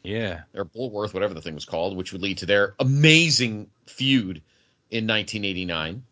Yeah. 0.03 0.41
or 0.53 0.65
Bulworth, 0.65 1.13
whatever 1.15 1.33
the 1.33 1.41
thing 1.41 1.55
was 1.55 1.65
called, 1.65 1.97
which 1.97 2.11
would 2.13 2.21
lead 2.21 2.37
to 2.39 2.45
their 2.45 2.75
amazing 2.79 3.67
feud 3.87 4.43
in 4.91 5.07
1989. 5.07 6.03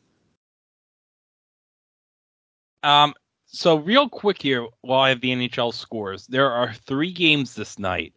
Um, 2.81 3.13
so 3.45 3.75
real 3.75 4.09
quick 4.09 4.41
here, 4.41 4.67
while 4.81 5.01
I 5.01 5.09
have 5.09 5.21
the 5.21 5.29
NHL 5.31 5.73
scores, 5.73 6.25
there 6.27 6.51
are 6.51 6.73
three 6.73 7.11
games 7.11 7.53
this 7.53 7.77
night. 7.77 8.13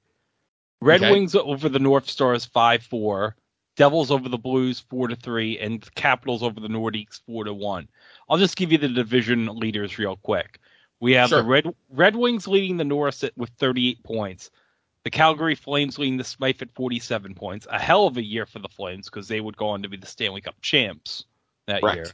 Red 0.83 1.03
Okay. 1.03 1.13
Wings 1.13 1.35
over 1.35 1.69
the 1.69 1.79
North 1.79 2.09
Stars 2.09 2.45
five 2.45 2.83
four, 2.83 3.37
Devils 3.77 4.11
over 4.11 4.29
the 4.29 4.39
Blues 4.39 4.81
four 4.81 5.09
to 5.09 5.17
three, 5.17 5.59
and 5.59 5.83
Capitals 5.95 6.43
over 6.43 6.61
the 6.61 6.69
Nordiques 6.69 7.21
four 7.25 7.45
to 7.45 7.55
one. 7.55 7.89
I'll 8.29 8.39
just 8.39 8.57
give 8.57 8.73
you 8.73 8.79
the 8.79 8.89
division 8.89 9.47
leaders 9.47 9.99
real 9.99 10.17
quick. 10.17 10.59
We 11.01 11.13
have 11.13 11.31
Sure. 11.31 11.43
the 11.43 11.49
Red 11.49 11.75
Red 11.91 12.17
Wings 12.17 12.47
leading 12.49 12.77
the 12.77 12.85
North 12.85 13.23
at, 13.25 13.37
with 13.37 13.51
38 13.51 14.03
points. 14.03 14.51
The 15.05 15.11
Calgary 15.11 15.57
Flames 15.57 15.99
leading 15.99 16.17
the 16.17 16.25
Smythe 16.25 16.63
at 16.63 16.71
47 16.71 17.35
points. 17.35 17.67
A 17.71 17.79
hell 17.79 18.07
of 18.07 18.17
a 18.17 18.23
year 18.23 18.47
for 18.47 18.61
the 18.61 18.69
Flames 18.69 19.07
because 19.11 19.27
they 19.27 19.41
would 19.41 19.57
go 19.57 19.69
on 19.69 19.83
to 19.83 19.89
be 19.89 19.97
the 19.97 20.07
Stanley 20.07 20.41
Cup 20.41 20.55
champs 20.63 21.25
that 21.67 21.81
Correct. 21.81 21.97
year. 21.97 22.07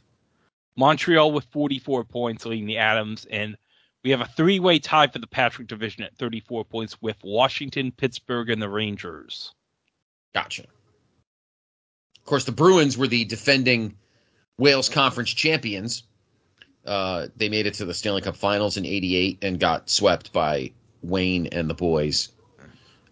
Montreal 0.76 1.32
with 1.32 1.44
44 1.46 2.04
points 2.04 2.46
leading 2.46 2.66
the 2.66 2.78
Adams, 2.78 3.26
and 3.30 3.56
we 4.04 4.10
have 4.10 4.20
a 4.20 4.26
three-way 4.26 4.78
tie 4.78 5.08
for 5.08 5.18
the 5.18 5.26
Patrick 5.26 5.68
division 5.68 6.04
at 6.04 6.16
34 6.16 6.64
points 6.64 7.00
with 7.02 7.16
Washington, 7.22 7.92
Pittsburgh, 7.92 8.50
and 8.50 8.62
the 8.62 8.68
Rangers. 8.68 9.52
Gotcha. 10.34 10.62
Of 10.62 12.24
course, 12.24 12.44
the 12.44 12.52
Bruins 12.52 12.96
were 12.96 13.08
the 13.08 13.24
defending 13.24 13.96
Wales 14.58 14.88
Conference 14.88 15.30
champions. 15.30 16.04
Uh, 16.86 17.28
they 17.36 17.48
made 17.48 17.66
it 17.66 17.74
to 17.74 17.84
the 17.84 17.94
Stanley 17.94 18.22
Cup 18.22 18.36
Finals 18.36 18.76
in 18.76 18.86
'88 18.86 19.38
and 19.42 19.58
got 19.58 19.90
swept 19.90 20.32
by 20.32 20.70
Wayne 21.02 21.48
and 21.48 21.68
the 21.68 21.74
boys 21.74 22.28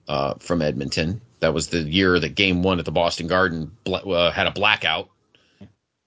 uh, 0.09 0.35
from 0.35 0.63
Edmonton. 0.63 1.21
That 1.41 1.53
was 1.53 1.69
the 1.69 1.81
year 1.81 2.19
that 2.19 2.35
Game 2.35 2.63
One 2.63 2.79
at 2.79 2.85
the 2.85 2.93
Boston 2.93 3.27
Garden 3.27 3.71
uh, 3.87 4.31
had 4.31 4.47
a 4.47 4.51
blackout. 4.51 5.11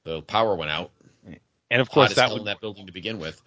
The 0.06 0.22
power 0.22 0.56
went 0.56 0.72
out. 0.72 0.92
And 1.72 1.82
of 1.82 1.90
course, 1.90 2.16
that 2.16 2.32
in 2.32 2.46
that 2.46 2.62
building 2.62 2.88
to 2.88 2.92
begin 2.92 3.20
with. 3.20 3.42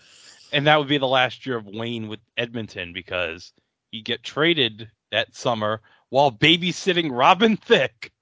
And 0.53 0.67
that 0.67 0.79
would 0.79 0.89
be 0.89 0.99
the 0.99 1.09
last 1.09 1.47
year 1.47 1.57
of 1.57 1.67
Wayne 1.67 2.09
with 2.09 2.21
Edmonton 2.37 2.93
because 2.93 3.53
he 3.91 4.03
get 4.03 4.23
traded 4.23 4.91
that 5.11 5.35
summer 5.35 5.81
while 6.11 6.31
babysitting 6.31 7.09
Robin 7.11 7.57
Thicke 7.57 8.13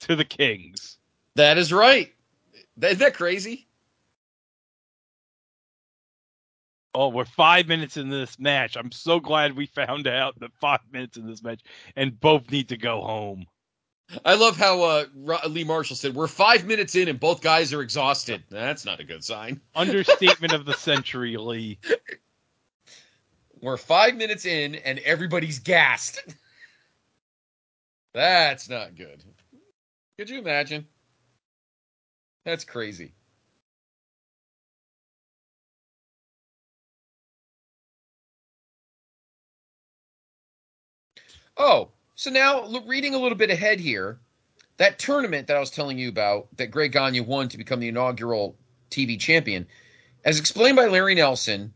to 0.00 0.14
the 0.14 0.24
Kings. 0.24 0.98
That 1.34 1.58
is 1.58 1.72
right. 1.72 2.12
Isn't 2.80 2.98
that 2.98 3.14
crazy? 3.14 3.66
Oh, 6.94 7.08
we're 7.08 7.24
five 7.24 7.68
minutes 7.68 7.96
in 7.96 8.10
this 8.10 8.38
match. 8.38 8.76
I'm 8.76 8.92
so 8.92 9.18
glad 9.18 9.56
we 9.56 9.64
found 9.64 10.06
out 10.06 10.38
that 10.40 10.52
five 10.60 10.80
minutes 10.92 11.16
in 11.16 11.26
this 11.26 11.42
match, 11.42 11.62
and 11.96 12.20
both 12.20 12.50
need 12.50 12.68
to 12.68 12.76
go 12.76 13.00
home. 13.00 13.46
I 14.24 14.34
love 14.34 14.56
how 14.56 14.82
uh, 14.82 15.04
Lee 15.48 15.64
Marshall 15.64 15.96
said, 15.96 16.14
"We're 16.14 16.28
five 16.28 16.66
minutes 16.66 16.94
in 16.94 17.08
and 17.08 17.18
both 17.18 17.40
guys 17.40 17.72
are 17.72 17.82
exhausted." 17.82 18.44
That's 18.50 18.84
not 18.84 19.00
a 19.00 19.04
good 19.04 19.24
sign. 19.24 19.60
Understatement 19.74 20.52
of 20.52 20.64
the 20.64 20.74
century, 20.74 21.36
Lee. 21.36 21.78
We're 23.60 23.76
five 23.76 24.16
minutes 24.16 24.44
in 24.44 24.74
and 24.74 24.98
everybody's 25.00 25.58
gassed. 25.58 26.22
That's 28.12 28.68
not 28.68 28.94
good. 28.96 29.24
Could 30.18 30.28
you 30.28 30.40
imagine? 30.40 30.86
That's 32.44 32.64
crazy. 32.64 33.14
Oh, 41.56 41.90
so 42.22 42.30
now 42.30 42.64
look, 42.64 42.84
reading 42.86 43.16
a 43.16 43.18
little 43.18 43.36
bit 43.36 43.50
ahead 43.50 43.80
here, 43.80 44.20
that 44.76 45.00
tournament 45.00 45.48
that 45.48 45.56
I 45.56 45.60
was 45.60 45.70
telling 45.70 45.98
you 45.98 46.08
about 46.08 46.46
that 46.56 46.68
Greg 46.68 46.92
Gagne 46.92 47.20
won 47.20 47.48
to 47.48 47.58
become 47.58 47.80
the 47.80 47.88
inaugural 47.88 48.54
TV 48.92 49.18
champion, 49.18 49.66
as 50.24 50.38
explained 50.38 50.76
by 50.76 50.86
Larry 50.86 51.16
Nelson 51.16 51.74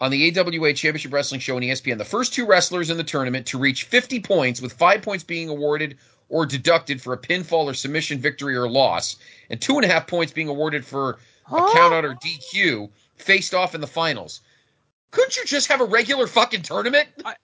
on 0.00 0.10
the 0.10 0.30
AWA 0.30 0.72
Championship 0.72 1.12
Wrestling 1.12 1.42
Show 1.42 1.56
on 1.56 1.62
ESPN, 1.62 1.98
the 1.98 2.06
first 2.06 2.32
two 2.32 2.46
wrestlers 2.46 2.88
in 2.88 2.96
the 2.96 3.04
tournament 3.04 3.44
to 3.48 3.58
reach 3.58 3.84
50 3.84 4.20
points, 4.20 4.62
with 4.62 4.72
five 4.72 5.02
points 5.02 5.24
being 5.24 5.50
awarded 5.50 5.98
or 6.30 6.46
deducted 6.46 7.02
for 7.02 7.12
a 7.12 7.18
pinfall 7.18 7.66
or 7.66 7.74
submission 7.74 8.18
victory 8.18 8.56
or 8.56 8.70
loss, 8.70 9.16
and 9.50 9.60
two 9.60 9.76
and 9.76 9.84
a 9.84 9.88
half 9.88 10.06
points 10.06 10.32
being 10.32 10.48
awarded 10.48 10.86
for 10.86 11.18
a 11.48 11.50
countout 11.50 12.04
or 12.04 12.14
DQ, 12.14 12.88
faced 13.16 13.52
off 13.52 13.74
in 13.74 13.82
the 13.82 13.86
finals. 13.86 14.40
Couldn't 15.10 15.36
you 15.36 15.44
just 15.44 15.68
have 15.68 15.82
a 15.82 15.84
regular 15.84 16.26
fucking 16.26 16.62
tournament? 16.62 17.08
I, 17.26 17.34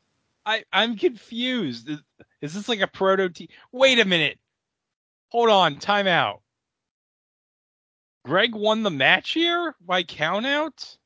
I'm 0.73 0.97
confused. 0.97 1.89
Is, 1.89 1.99
is 2.41 2.55
this 2.55 2.69
like 2.69 2.81
a 2.81 2.87
proto 2.87 3.29
team? 3.29 3.49
Wait 3.73 3.99
a 3.99 4.05
minute. 4.05 4.39
Hold 5.31 5.51
on. 5.51 5.77
Time 5.79 6.07
out. 6.07 6.43
Greg 8.25 8.55
won 8.55 8.83
the 8.83 8.91
match 8.91 9.33
here 9.33 9.75
by 9.81 10.03
countout? 10.03 10.97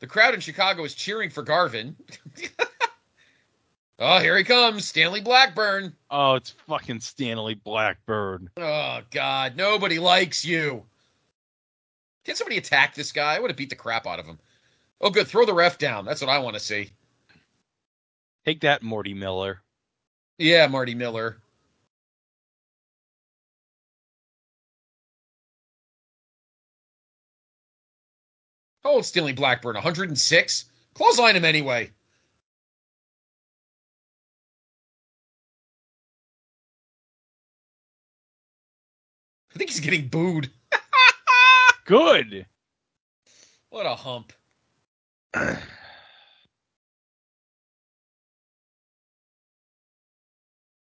The 0.00 0.06
crowd 0.06 0.34
in 0.34 0.40
Chicago 0.40 0.84
is 0.84 0.94
cheering 0.94 1.30
for 1.30 1.42
Garvin. 1.42 1.96
oh, 3.98 4.18
here 4.18 4.36
he 4.36 4.44
comes, 4.44 4.84
Stanley 4.84 5.22
Blackburn. 5.22 5.94
Oh, 6.10 6.34
it's 6.34 6.50
fucking 6.68 7.00
Stanley 7.00 7.54
Blackburn. 7.54 8.50
Oh 8.58 9.00
God, 9.10 9.56
nobody 9.56 9.98
likes 9.98 10.44
you. 10.44 10.84
Can 12.24 12.36
somebody 12.36 12.56
attack 12.56 12.94
this 12.94 13.12
guy? 13.12 13.34
I 13.34 13.38
would 13.38 13.50
have 13.50 13.56
beat 13.56 13.70
the 13.70 13.76
crap 13.76 14.06
out 14.06 14.18
of 14.18 14.26
him. 14.26 14.38
Oh, 15.00 15.10
good. 15.10 15.26
Throw 15.26 15.44
the 15.44 15.52
ref 15.52 15.78
down. 15.78 16.04
That's 16.04 16.20
what 16.20 16.30
I 16.30 16.38
want 16.38 16.54
to 16.54 16.60
see. 16.60 16.90
Take 18.44 18.60
that, 18.60 18.82
Morty 18.82 19.14
Miller. 19.14 19.62
Yeah, 20.38 20.66
Marty 20.66 20.94
Miller. 20.94 21.38
How 28.82 28.90
old 28.90 29.06
Stanley 29.06 29.32
Blackburn? 29.32 29.74
106? 29.74 30.64
Clothesline 30.94 31.36
him 31.36 31.44
anyway. 31.44 31.90
I 39.54 39.58
think 39.58 39.70
he's 39.70 39.80
getting 39.80 40.08
booed. 40.08 40.50
Good. 41.84 42.46
What 43.70 43.86
a 43.86 43.94
hump. 43.94 44.32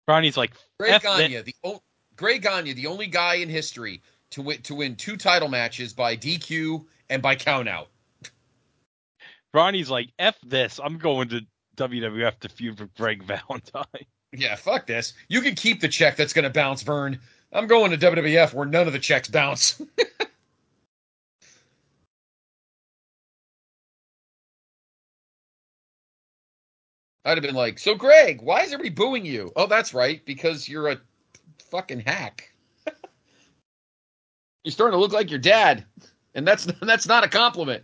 Ronnie's 0.08 0.38
like, 0.38 0.54
Greg 0.80 0.94
F 0.94 1.04
that- 1.04 1.18
Gagne, 1.30 1.42
the 1.42 1.56
o- 1.64 1.82
Greg 2.16 2.42
Gagne, 2.42 2.74
the 2.74 2.88
only 2.88 3.08
guy 3.08 3.36
in 3.36 3.50
history 3.50 4.02
to 4.32 4.42
win 4.42 4.62
to 4.64 4.76
win 4.76 4.96
two 4.96 5.18
title 5.18 5.48
matches 5.50 5.94
by 5.94 6.16
DQ 6.16 6.86
and 7.10 7.22
by 7.22 7.36
countout. 7.36 7.88
Ronnie's 9.54 9.90
like, 9.90 10.10
F 10.20 10.38
this. 10.46 10.80
I'm 10.84 10.98
going 10.98 11.30
to 11.30 11.42
WWF 11.76 12.40
to 12.40 12.50
feud 12.50 12.80
with 12.80 12.94
Greg 12.96 13.24
Valentine. 13.50 13.86
Yeah, 14.34 14.56
fuck 14.56 14.88
this. 14.88 15.14
You 15.30 15.42
can 15.42 15.56
keep 15.56 15.80
the 15.80 15.88
check 15.88 16.16
that's 16.16 16.34
going 16.34 16.44
to 16.44 16.50
bounce, 16.50 16.84
Vern. 16.84 17.20
I'm 17.54 17.68
going 17.68 17.92
to 17.92 17.98
WWF 17.98 18.54
where 18.54 18.66
none 18.66 18.88
of 18.88 18.94
the 18.94 19.00
checks 19.00 19.30
bounce. 19.30 19.82
I'd 27.28 27.36
have 27.38 27.44
been 27.44 27.56
like, 27.56 27.78
so 27.78 27.94
Greg, 27.94 28.42
why 28.42 28.62
is 28.62 28.72
everybody 28.72 28.90
booing 28.90 29.26
you? 29.26 29.52
Oh, 29.58 29.68
that's 29.68 29.94
right, 29.94 30.24
because 30.24 30.70
you're 30.70 30.88
a 30.88 31.02
fucking 31.70 32.00
hack. 32.00 32.54
you're 34.64 34.72
starting 34.72 34.96
to 34.96 35.00
look 35.00 35.12
like 35.12 35.30
your 35.30 35.38
dad, 35.38 35.84
and 36.36 36.48
that's 36.48 36.66
that's 36.82 37.06
not 37.06 37.26
a 37.26 37.28
compliment. 37.28 37.84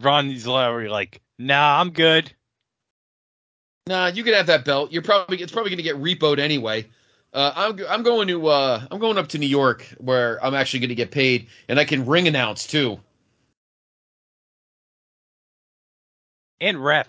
Ronnie's 0.00 0.46
Lowry 0.46 0.88
like, 0.88 1.20
nah, 1.38 1.80
I'm 1.80 1.90
good. 1.90 2.32
Nah, 3.86 4.06
you 4.08 4.22
could 4.22 4.34
have 4.34 4.46
that 4.46 4.64
belt. 4.64 4.92
You're 4.92 5.02
probably 5.02 5.40
it's 5.40 5.52
probably 5.52 5.70
going 5.70 5.78
to 5.78 5.82
get 5.82 5.96
repoed 5.96 6.38
anyway. 6.38 6.86
Uh, 7.32 7.52
I'm 7.54 7.80
I'm 7.88 8.02
going 8.02 8.28
to 8.28 8.46
uh, 8.48 8.86
I'm 8.90 8.98
going 8.98 9.18
up 9.18 9.28
to 9.28 9.38
New 9.38 9.46
York 9.46 9.86
where 9.98 10.44
I'm 10.44 10.54
actually 10.54 10.80
going 10.80 10.90
to 10.90 10.94
get 10.94 11.10
paid, 11.10 11.48
and 11.68 11.78
I 11.78 11.84
can 11.84 12.06
ring 12.06 12.28
announce 12.28 12.66
too. 12.66 13.00
And 16.60 16.82
ref. 16.82 17.08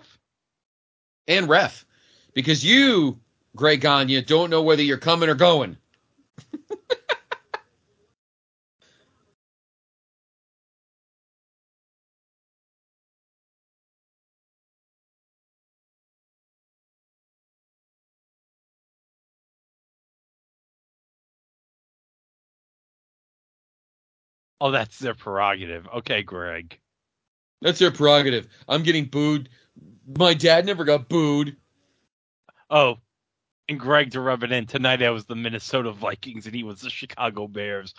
And 1.28 1.48
ref, 1.48 1.86
because 2.34 2.64
you, 2.64 3.20
Greg 3.56 3.82
Gagne, 3.82 4.22
don't 4.22 4.50
know 4.50 4.64
whether 4.64 4.82
you're 4.82 4.98
coming 4.98 5.30
or 5.30 5.36
going. 5.36 5.78
Oh, 24.62 24.70
that's 24.70 25.00
their 25.00 25.16
prerogative. 25.16 25.88
Okay, 25.92 26.22
Greg. 26.22 26.78
That's 27.64 27.80
their 27.80 27.90
prerogative. 27.90 28.48
I'm 28.70 28.84
getting 28.84 29.06
booed. 29.06 29.50
My 30.06 30.36
dad 30.36 30.68
never 30.68 30.84
got 30.84 31.10
booed. 31.10 31.58
Oh, 32.70 32.98
and 33.68 33.80
Greg 33.80 34.12
to 34.12 34.22
rub 34.22 34.44
it 34.44 34.52
in 34.52 34.68
tonight. 34.68 35.02
I 35.02 35.10
was 35.10 35.26
the 35.26 35.36
Minnesota 35.36 35.92
Vikings 35.92 36.46
and 36.46 36.54
he 36.54 36.64
was 36.64 36.82
the 36.82 36.92
Chicago 36.92 37.48
Bears. 37.48 37.96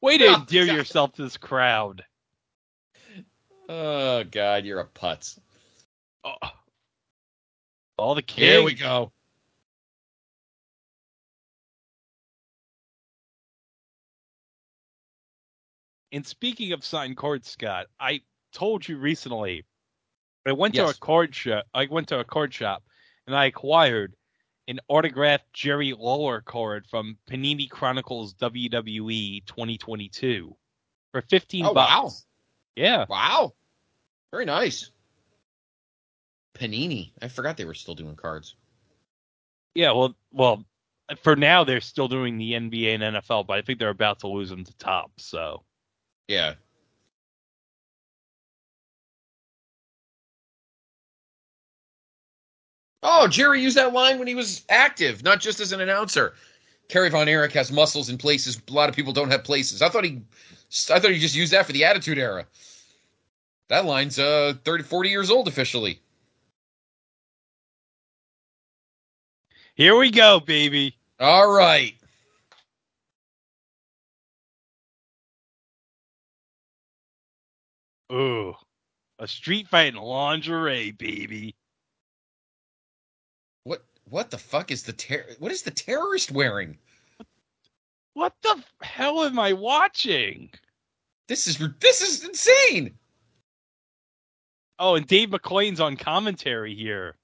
Way 0.00 0.18
to 0.18 0.26
Oh, 0.26 0.34
endear 0.36 0.66
God. 0.66 0.76
yourself 0.76 1.12
to 1.14 1.22
this 1.24 1.36
crowd. 1.36 2.04
Oh 3.68 4.22
God, 4.22 4.64
you're 4.64 4.80
a 4.80 4.86
putz. 4.86 5.38
Oh. 6.22 6.34
All 7.98 8.14
the 8.14 8.22
kids. 8.22 8.52
Here 8.52 8.62
we 8.62 8.74
go. 8.74 9.10
And 16.14 16.24
speaking 16.24 16.70
of 16.70 16.84
signed 16.84 17.16
cards, 17.16 17.50
Scott, 17.50 17.88
I 17.98 18.20
told 18.52 18.86
you 18.86 18.98
recently 18.98 19.64
I 20.46 20.52
went 20.52 20.74
to 20.76 20.86
a 20.86 20.94
card 20.94 21.34
shop. 21.34 21.66
I 21.74 21.88
went 21.90 22.06
to 22.08 22.20
a 22.20 22.24
card 22.24 22.54
shop 22.54 22.84
and 23.26 23.34
I 23.34 23.46
acquired 23.46 24.14
an 24.68 24.78
autographed 24.86 25.52
Jerry 25.52 25.92
Lawler 25.92 26.40
card 26.40 26.86
from 26.88 27.18
Panini 27.28 27.68
Chronicles 27.68 28.32
WWE 28.34 29.44
2022 29.44 30.56
for 31.10 31.20
15 31.20 31.66
Oh 31.66 31.72
wow. 31.72 32.10
Yeah. 32.76 33.06
wow, 33.08 33.52
very 34.30 34.44
nice. 34.44 34.92
Panini. 36.54 37.10
I 37.20 37.26
forgot 37.26 37.56
they 37.56 37.64
were 37.64 37.74
still 37.74 37.96
doing 37.96 38.14
cards. 38.14 38.54
Yeah, 39.74 39.90
well, 39.90 40.14
well, 40.30 40.64
for 41.22 41.34
now 41.34 41.64
they're 41.64 41.80
still 41.80 42.06
doing 42.06 42.38
the 42.38 42.52
NBA 42.52 42.94
and 42.94 43.16
NFL, 43.16 43.48
but 43.48 43.58
I 43.58 43.62
think 43.62 43.80
they're 43.80 43.88
about 43.88 44.20
to 44.20 44.28
lose 44.28 44.48
them 44.48 44.62
to 44.62 44.76
Topps. 44.76 45.24
So 45.24 45.63
Yeah. 46.28 46.54
Oh, 53.02 53.28
Jerry 53.28 53.60
used 53.60 53.76
that 53.76 53.92
line 53.92 54.18
when 54.18 54.26
he 54.28 54.34
was 54.34 54.62
active, 54.70 55.22
not 55.22 55.40
just 55.40 55.60
as 55.60 55.72
an 55.72 55.80
announcer. 55.80 56.34
Kerry 56.88 57.10
Von 57.10 57.28
Erich 57.28 57.52
has 57.52 57.70
muscles 57.70 58.08
in 58.08 58.18
places 58.18 58.60
a 58.68 58.72
lot 58.72 58.88
of 58.88 58.96
people 58.96 59.12
don't 59.12 59.30
have 59.30 59.44
places. 59.44 59.82
I 59.82 59.88
thought 59.90 60.04
he, 60.04 60.22
I 60.90 60.98
thought 60.98 61.10
he 61.10 61.18
just 61.18 61.34
used 61.34 61.52
that 61.52 61.66
for 61.66 61.72
the 61.72 61.84
Attitude 61.84 62.18
Era. 62.18 62.46
That 63.68 63.84
line's 63.84 64.18
uh 64.18 64.54
30, 64.64 64.84
40 64.84 65.08
years 65.10 65.30
old 65.30 65.48
officially. 65.48 66.00
here 69.74 69.96
we 69.96 70.10
go, 70.10 70.40
baby. 70.40 70.96
All 71.20 71.50
right. 71.50 71.94
Ooh, 78.12 78.54
a 79.18 79.26
street 79.26 79.68
fight 79.68 79.94
in 79.94 79.96
lingerie, 79.96 80.92
baby. 80.92 81.54
What 83.64 83.84
what 84.08 84.30
the 84.30 84.38
fuck 84.38 84.70
is 84.70 84.82
the 84.82 84.92
ter- 84.92 85.34
what 85.38 85.52
is 85.52 85.62
the 85.62 85.70
terrorist 85.70 86.30
wearing? 86.30 86.78
What 88.14 88.34
the 88.42 88.62
hell 88.80 89.24
am 89.24 89.38
I 89.38 89.52
watching? 89.52 90.50
This 91.28 91.46
is 91.46 91.58
this 91.80 92.00
is 92.02 92.24
insane. 92.24 92.96
Oh, 94.78 94.96
and 94.96 95.06
Dave 95.06 95.30
McLane's 95.30 95.80
on 95.80 95.96
commentary 95.96 96.74
here. 96.74 97.16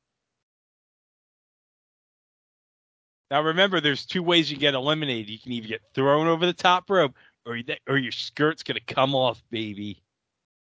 Now 3.30 3.42
remember, 3.42 3.80
there's 3.80 4.06
two 4.06 4.22
ways 4.22 4.50
you 4.50 4.56
get 4.56 4.74
eliminated. 4.74 5.30
You 5.30 5.38
can 5.38 5.52
either 5.52 5.68
get 5.68 5.82
thrown 5.94 6.26
over 6.26 6.46
the 6.46 6.52
top 6.52 6.90
rope, 6.90 7.14
or 7.46 7.56
you, 7.56 7.64
or 7.88 7.96
your 7.96 8.12
skirt's 8.12 8.62
gonna 8.62 8.80
come 8.80 9.14
off, 9.14 9.42
baby. 9.50 10.02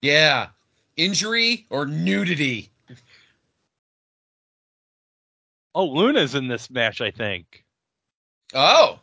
Yeah. 0.06 0.48
Injury 0.96 1.66
or 1.68 1.84
nudity. 1.84 2.70
Oh, 5.74 5.84
Luna's 5.86 6.34
in 6.36 6.46
this 6.46 6.70
match, 6.70 7.00
I 7.00 7.10
think. 7.10 7.64
Oh. 8.54 9.00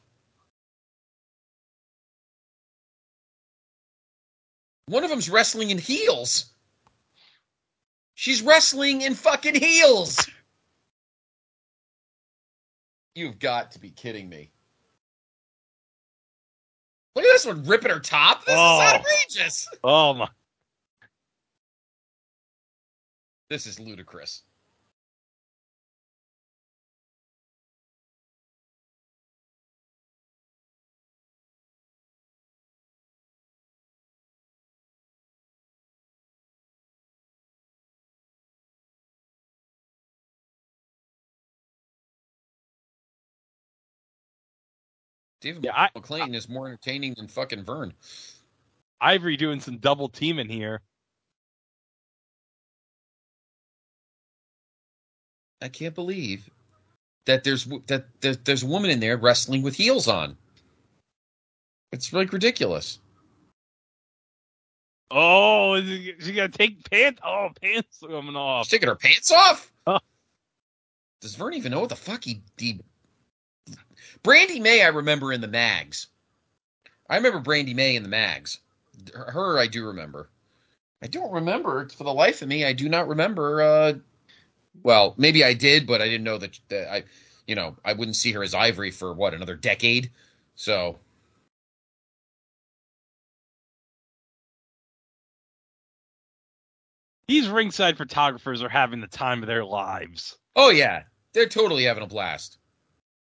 One 4.86 5.04
of 5.04 5.10
them's 5.10 5.30
wrestling 5.30 5.72
in 5.72 5.78
heels. 5.78 6.46
She's 8.16 8.42
wrestling 8.42 9.02
in 9.02 9.14
fucking 9.14 9.56
heels. 9.56 10.30
You've 13.14 13.40
got 13.40 13.72
to 13.74 13.80
be 13.80 13.90
kidding 13.90 14.30
me. 14.30 14.50
Look 17.16 17.26
at 17.26 17.32
this 17.34 17.46
one 17.46 17.64
ripping 17.66 17.92
her 17.92 18.00
top. 18.00 18.46
This 18.46 18.56
Oh. 18.58 18.82
is 18.82 18.94
outrageous. 18.94 19.68
Oh 19.84 20.14
my! 20.14 20.30
This 23.54 23.68
is 23.68 23.80
ludicrous. 23.80 24.42
David 45.42 45.64
Yeah, 45.66 45.74
I- 45.76 45.90
McLane 46.00 46.34
is 46.36 46.50
more 46.50 46.68
entertaining 46.68 47.14
than 47.16 47.28
fucking 47.28 47.64
Vern. 47.64 47.94
Ivory 49.02 49.38
doing 49.38 49.60
some 49.60 49.78
double 49.78 50.10
teaming 50.10 50.50
here. 50.50 50.82
I 55.64 55.69
can't 55.69 55.95
believe 55.95 56.49
that 57.26 57.45
there's 57.45 57.65
that, 57.88 58.06
that 58.19 58.44
there's 58.44 58.64
a 58.64 58.68
woman 58.68 58.91
in 58.91 58.99
there 58.99 59.15
wrestling 59.15 59.64
with 59.64 59.76
heels 59.76 60.10
on. 60.10 60.35
It's 61.94 62.11
like 62.11 62.34
ridiculous. 62.34 62.99
Oh, 65.10 65.76
is 65.76 65.88
he, 65.88 66.10
is 66.10 66.26
he 66.26 66.34
gonna 66.34 66.49
take 66.49 66.90
pants? 66.90 67.22
Oh, 67.23 67.49
pants 67.61 67.99
coming 68.02 68.35
off. 68.35 68.65
She's 68.65 68.72
taking 68.72 68.90
her 68.90 68.95
pants 68.95 69.31
off. 69.31 69.72
Huh. 69.85 69.99
Does 71.19 71.35
Vern 71.35 71.56
even 71.56 71.73
know 71.73 71.81
what 71.81 71.90
the 71.90 71.95
fuck 71.98 72.23
he 72.23 72.41
did? 72.56 72.81
Brandy 74.23 74.61
May, 74.61 74.81
I 74.81 74.88
remember 74.88 75.34
in 75.34 75.41
the 75.41 75.48
mags. 75.48 76.07
I 77.10 77.18
remember 77.18 77.40
Brandy 77.40 77.73
May 77.73 77.98
in 77.98 78.03
the 78.03 78.07
mags. 78.07 78.60
Her, 79.14 79.30
her 79.30 79.60
I 79.60 79.68
do 79.68 79.85
remember. 79.85 80.30
I 81.02 81.07
don't 81.07 81.34
remember 81.34 81.90
for 81.90 82.06
the 82.06 82.14
life 82.14 82.41
of 82.41 82.48
me. 82.48 82.64
I 82.64 82.72
do 82.72 82.88
not 82.88 83.10
remember. 83.10 83.61
Uh, 83.61 83.94
well, 84.82 85.14
maybe 85.18 85.44
I 85.44 85.54
did, 85.54 85.86
but 85.86 86.02
I 86.02 86.06
didn't 86.06 86.24
know 86.24 86.38
that, 86.38 86.60
that 86.70 86.91
I, 86.91 87.04
you 87.48 87.56
know, 87.56 87.76
I 87.86 87.94
wouldn't 87.94 88.16
see 88.16 88.32
her 88.32 88.44
as 88.44 88.54
Ivory 88.54 88.91
for 88.91 89.14
what 89.14 89.34
another 89.34 89.56
decade. 89.56 90.12
So 90.56 90.98
These 97.28 97.48
ringside 97.48 97.98
photographers 97.98 98.62
are 98.62 98.70
having 98.70 99.00
the 99.00 99.08
time 99.08 99.41
of 99.41 99.48
their 99.48 99.64
lives. 99.64 100.38
Oh 100.56 100.70
yeah, 100.70 101.04
they're 101.34 101.48
totally 101.48 101.86
having 101.86 102.04
a 102.04 102.08
blast. 102.08 102.58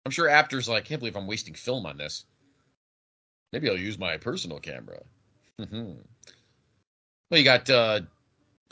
I'm 0.04 0.12
sure 0.12 0.28
Apter's 0.28 0.68
like, 0.68 0.84
I 0.84 0.86
can't 0.86 1.00
believe 1.00 1.16
I'm 1.16 1.26
wasting 1.26 1.54
film 1.54 1.86
on 1.86 1.96
this. 1.96 2.24
Maybe 3.52 3.70
I'll 3.70 3.78
use 3.78 3.98
my 3.98 4.16
personal 4.16 4.58
camera. 4.58 5.02
Mhm. 5.58 6.04
well, 7.30 7.38
you 7.38 7.44
got 7.44 7.70
uh, 7.70 8.00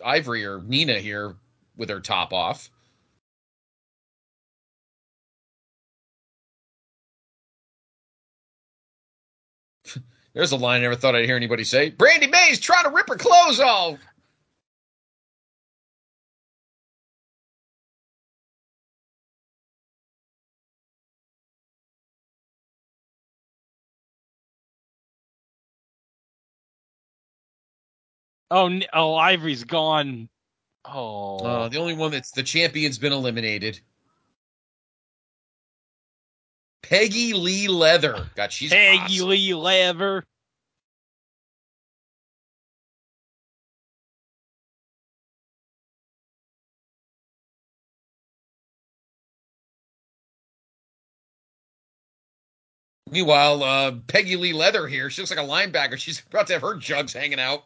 Ivory 0.04 0.44
or 0.44 0.60
Nina 0.60 0.98
here 0.98 1.36
with 1.76 1.90
her 1.90 2.00
top 2.00 2.32
off. 2.32 2.70
There's 10.34 10.52
a 10.52 10.56
line 10.56 10.80
I 10.80 10.82
never 10.82 10.96
thought 10.96 11.16
I'd 11.16 11.26
hear 11.26 11.36
anybody 11.36 11.64
say. 11.64 11.90
Brandy 11.90 12.26
May's 12.28 12.60
trying 12.60 12.84
to 12.84 12.90
rip 12.90 13.08
her 13.08 13.16
clothes 13.16 13.60
off. 13.60 13.98
Oh, 28.50 28.80
oh, 28.92 29.14
Ivory's 29.16 29.64
gone. 29.64 30.28
Oh, 30.84 31.38
Uh, 31.38 31.68
the 31.68 31.78
only 31.78 31.94
one 31.94 32.10
that's 32.10 32.30
the 32.32 32.42
champion's 32.42 32.98
been 32.98 33.12
eliminated. 33.12 33.80
Peggy 36.82 37.32
Lee 37.32 37.68
Leather. 37.68 38.28
God, 38.34 38.52
she's 38.52 38.70
Peggy 38.70 38.98
awesome. 39.16 39.28
Lee 39.28 39.54
Leather. 39.54 40.24
Meanwhile, 53.10 53.62
uh, 53.62 53.92
Peggy 54.08 54.36
Lee 54.36 54.52
Leather 54.52 54.86
here. 54.88 55.08
She 55.10 55.22
looks 55.22 55.30
like 55.34 55.38
a 55.44 55.48
linebacker. 55.48 55.96
She's 55.98 56.22
about 56.26 56.46
to 56.48 56.54
have 56.54 56.62
her 56.62 56.74
jugs 56.74 57.12
hanging 57.12 57.38
out. 57.40 57.64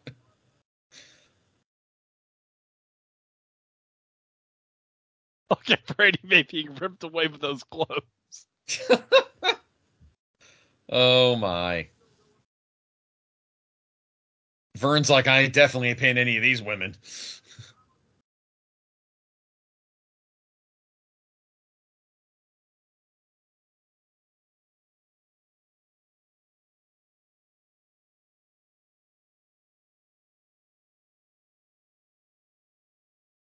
Look 5.51 5.71
at 5.71 5.97
Brady 5.97 6.21
May 6.23 6.43
being 6.43 6.75
ripped 6.75 7.05
away 7.05 7.29
with 7.29 7.41
those 7.41 7.63
clothes. 7.65 8.47
Oh 10.91 11.37
my. 11.37 11.89
Vern's 14.77 15.11
like, 15.11 15.27
I 15.27 15.47
definitely 15.49 15.89
ain't 15.91 15.99
paying 15.99 16.19
any 16.19 16.37
of 16.37 16.43
these 16.43 16.63
women. 16.63 16.95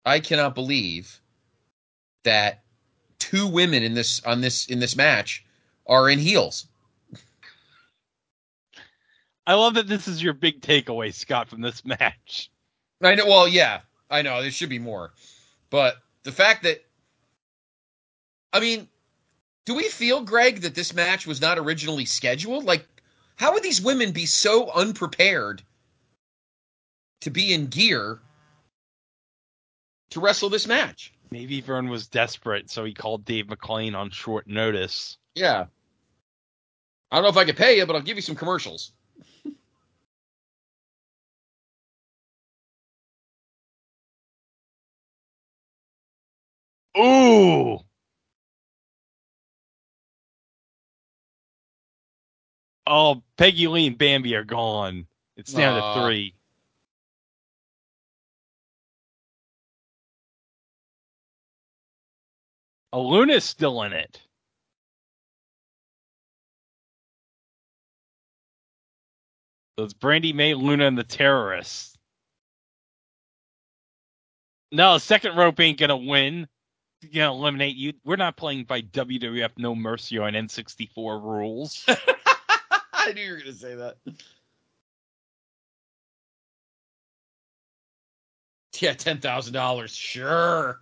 I 0.05 0.21
cannot 0.21 0.55
believe 0.55 1.21
that 2.25 2.63
two 3.19 3.47
women 3.47 3.83
in 3.83 3.95
this 3.95 4.23
on 4.25 4.41
this 4.41 4.67
in 4.67 4.81
this 4.81 4.97
match 4.97 5.45
are 5.87 6.11
in 6.11 6.19
heels. 6.19 6.67
I 9.47 9.55
love 9.55 9.75
that 9.75 9.89
this 9.89 10.09
is 10.09 10.23
your 10.23 10.33
big 10.33 10.63
takeaway, 10.63 11.13
Scott, 11.13 11.49
from 11.49 11.61
this 11.61 11.85
match. 11.85 12.51
I 13.03 13.15
know. 13.15 13.27
Well, 13.27 13.47
yeah, 13.49 13.81
I 14.11 14.23
know 14.23 14.41
there 14.43 14.51
should 14.51 14.71
be 14.71 14.79
more, 14.79 15.13
but 15.71 15.97
the 16.23 16.33
fact 16.33 16.63
that, 16.65 16.85
I 18.53 18.61
mean, 18.61 18.89
do 19.67 19.75
we 19.75 19.85
feel, 19.85 20.23
Greg, 20.23 20.61
that 20.63 20.75
this 20.75 20.95
match 20.95 21.27
was 21.27 21.41
not 21.41 21.59
originally 21.59 22.05
scheduled? 22.05 22.65
Like, 22.65 22.87
how 23.37 23.53
would 23.53 23.63
these 23.63 23.81
women 23.81 24.13
be 24.13 24.27
so 24.27 24.71
unprepared 24.71 25.63
to 27.23 27.31
be 27.31 27.55
in 27.55 27.67
gear 27.67 28.21
to 30.11 30.21
wrestle 30.21 30.51
this 30.51 30.67
match? 30.67 31.14
Maybe 31.35 31.61
Vern 31.61 31.89
was 31.89 32.07
desperate, 32.07 32.71
so 32.71 32.85
he 32.85 32.95
called 32.95 33.25
Dave 33.25 33.47
McLane 33.47 33.97
on 33.97 34.11
short 34.11 34.47
notice. 34.47 35.19
Yeah. 35.35 35.65
I 37.11 37.17
don't 37.17 37.25
know 37.25 37.29
if 37.29 37.37
I 37.37 37.45
could 37.45 37.57
pay 37.57 37.77
you, 37.77 37.87
but 37.87 37.97
I'll 37.97 38.03
give 38.03 38.15
you 38.15 38.23
some 38.23 38.37
commercials. 38.37 38.93
Ooh! 46.97 47.81
Oh, 52.87 53.25
Peggy 53.37 53.67
Lee 53.67 53.89
and 53.89 53.99
Bambi 53.99 54.37
are 54.37 54.45
gone. 54.45 55.09
It's 55.37 55.53
down 55.53 55.97
to 55.97 56.01
three. 56.01 56.37
Luna's 63.01 63.45
still 63.45 63.83
in 63.83 63.93
it. 63.93 64.21
So 69.79 69.85
it's 69.85 69.95
Brandy 69.95 70.33
May, 70.33 70.55
Luna, 70.55 70.87
and 70.87 70.99
the 70.99 71.05
terrorists. 71.05 71.97
No, 74.73 74.99
second 74.99 75.37
rope 75.37 75.61
ain't 75.61 75.79
gonna 75.79 75.97
win. 75.97 76.49
Gonna 77.15 77.33
eliminate 77.33 77.77
you. 77.77 77.95
We're 78.05 78.17
not 78.17 78.37
playing 78.37 78.65
by 78.65 78.83
WWF 78.83 79.51
No 79.59 79.75
Mercy 79.75 80.19
on 80.19 80.35
N64 80.35 81.23
rules. 81.23 81.85
I 82.93 83.13
knew 83.13 83.23
you 83.23 83.33
were 83.35 83.41
to 83.41 83.53
say 83.53 83.75
that. 83.77 83.97
Yeah, 88.81 88.95
ten 88.95 89.21
thousand 89.21 89.55
dollars, 89.55 89.95
sure. 89.95 90.81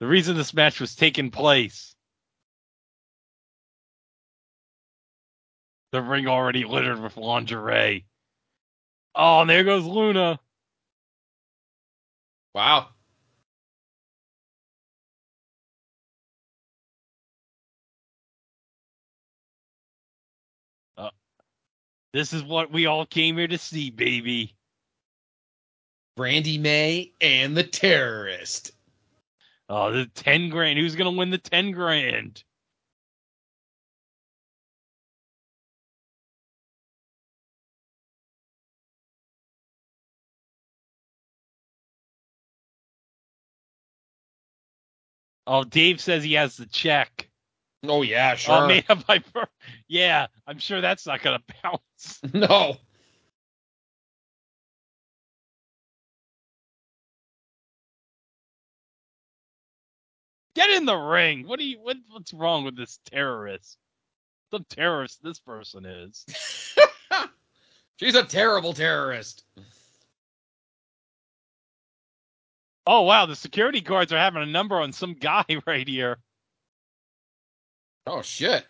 The 0.00 0.06
reason 0.06 0.36
this 0.36 0.54
match 0.54 0.80
was 0.80 0.94
taking 0.94 1.30
place. 1.30 1.94
The 5.92 6.00
ring 6.02 6.26
already 6.26 6.64
littered 6.64 7.00
with 7.00 7.16
lingerie. 7.16 8.06
Oh, 9.14 9.40
and 9.40 9.50
there 9.50 9.64
goes 9.64 9.84
Luna. 9.84 10.40
Wow. 12.54 12.88
Uh, 20.96 21.10
this 22.12 22.32
is 22.32 22.42
what 22.42 22.72
we 22.72 22.86
all 22.86 23.04
came 23.04 23.36
here 23.36 23.48
to 23.48 23.58
see, 23.58 23.90
baby. 23.90 24.54
Brandy 26.16 26.58
May 26.58 27.12
and 27.20 27.56
the 27.56 27.64
terrorist. 27.64 28.72
Oh, 29.70 29.92
the 29.92 30.06
10 30.06 30.50
grand. 30.50 30.78
Who's 30.80 30.96
going 30.96 31.12
to 31.14 31.18
win 31.18 31.30
the 31.30 31.38
10 31.38 31.72
grand? 31.72 32.44
Oh, 45.46 45.64
Dave 45.64 46.00
says 46.00 46.24
he 46.24 46.34
has 46.34 46.56
the 46.56 46.66
check. 46.66 47.28
Oh 47.84 48.02
yeah, 48.02 48.36
Oh, 48.46 48.60
sure. 48.60 48.62
made 48.62 48.86
up 48.90 49.06
by 49.06 49.22
Yeah, 49.88 50.28
I'm 50.46 50.58
sure 50.58 50.80
that's 50.82 51.06
not 51.06 51.22
going 51.22 51.38
to 51.48 51.54
bounce. 51.62 52.20
no. 52.34 52.78
Get 60.54 60.70
in 60.70 60.84
the 60.84 60.96
ring. 60.96 61.46
What 61.46 61.58
do 61.58 61.64
you 61.66 61.78
what, 61.80 61.96
what's 62.10 62.32
wrong 62.32 62.64
with 62.64 62.76
this 62.76 62.98
terrorist? 63.10 63.78
The 64.50 64.60
terrorist 64.68 65.22
this 65.22 65.38
person 65.38 65.86
is. 65.86 66.24
She's 67.98 68.14
a 68.14 68.24
terrible 68.24 68.72
terrorist. 68.72 69.44
Oh 72.86 73.02
wow, 73.02 73.26
the 73.26 73.36
security 73.36 73.80
guards 73.80 74.12
are 74.12 74.18
having 74.18 74.42
a 74.42 74.46
number 74.46 74.80
on 74.80 74.92
some 74.92 75.14
guy 75.14 75.44
right 75.66 75.86
here. 75.86 76.18
Oh 78.06 78.22
shit. 78.22 78.66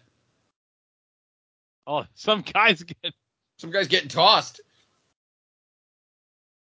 Oh, 1.87 2.05
some 2.15 2.43
guy's 2.43 2.83
getting 2.83 3.13
Some 3.59 3.71
guy's 3.71 3.89
getting 3.89 4.09
tossed. 4.09 4.61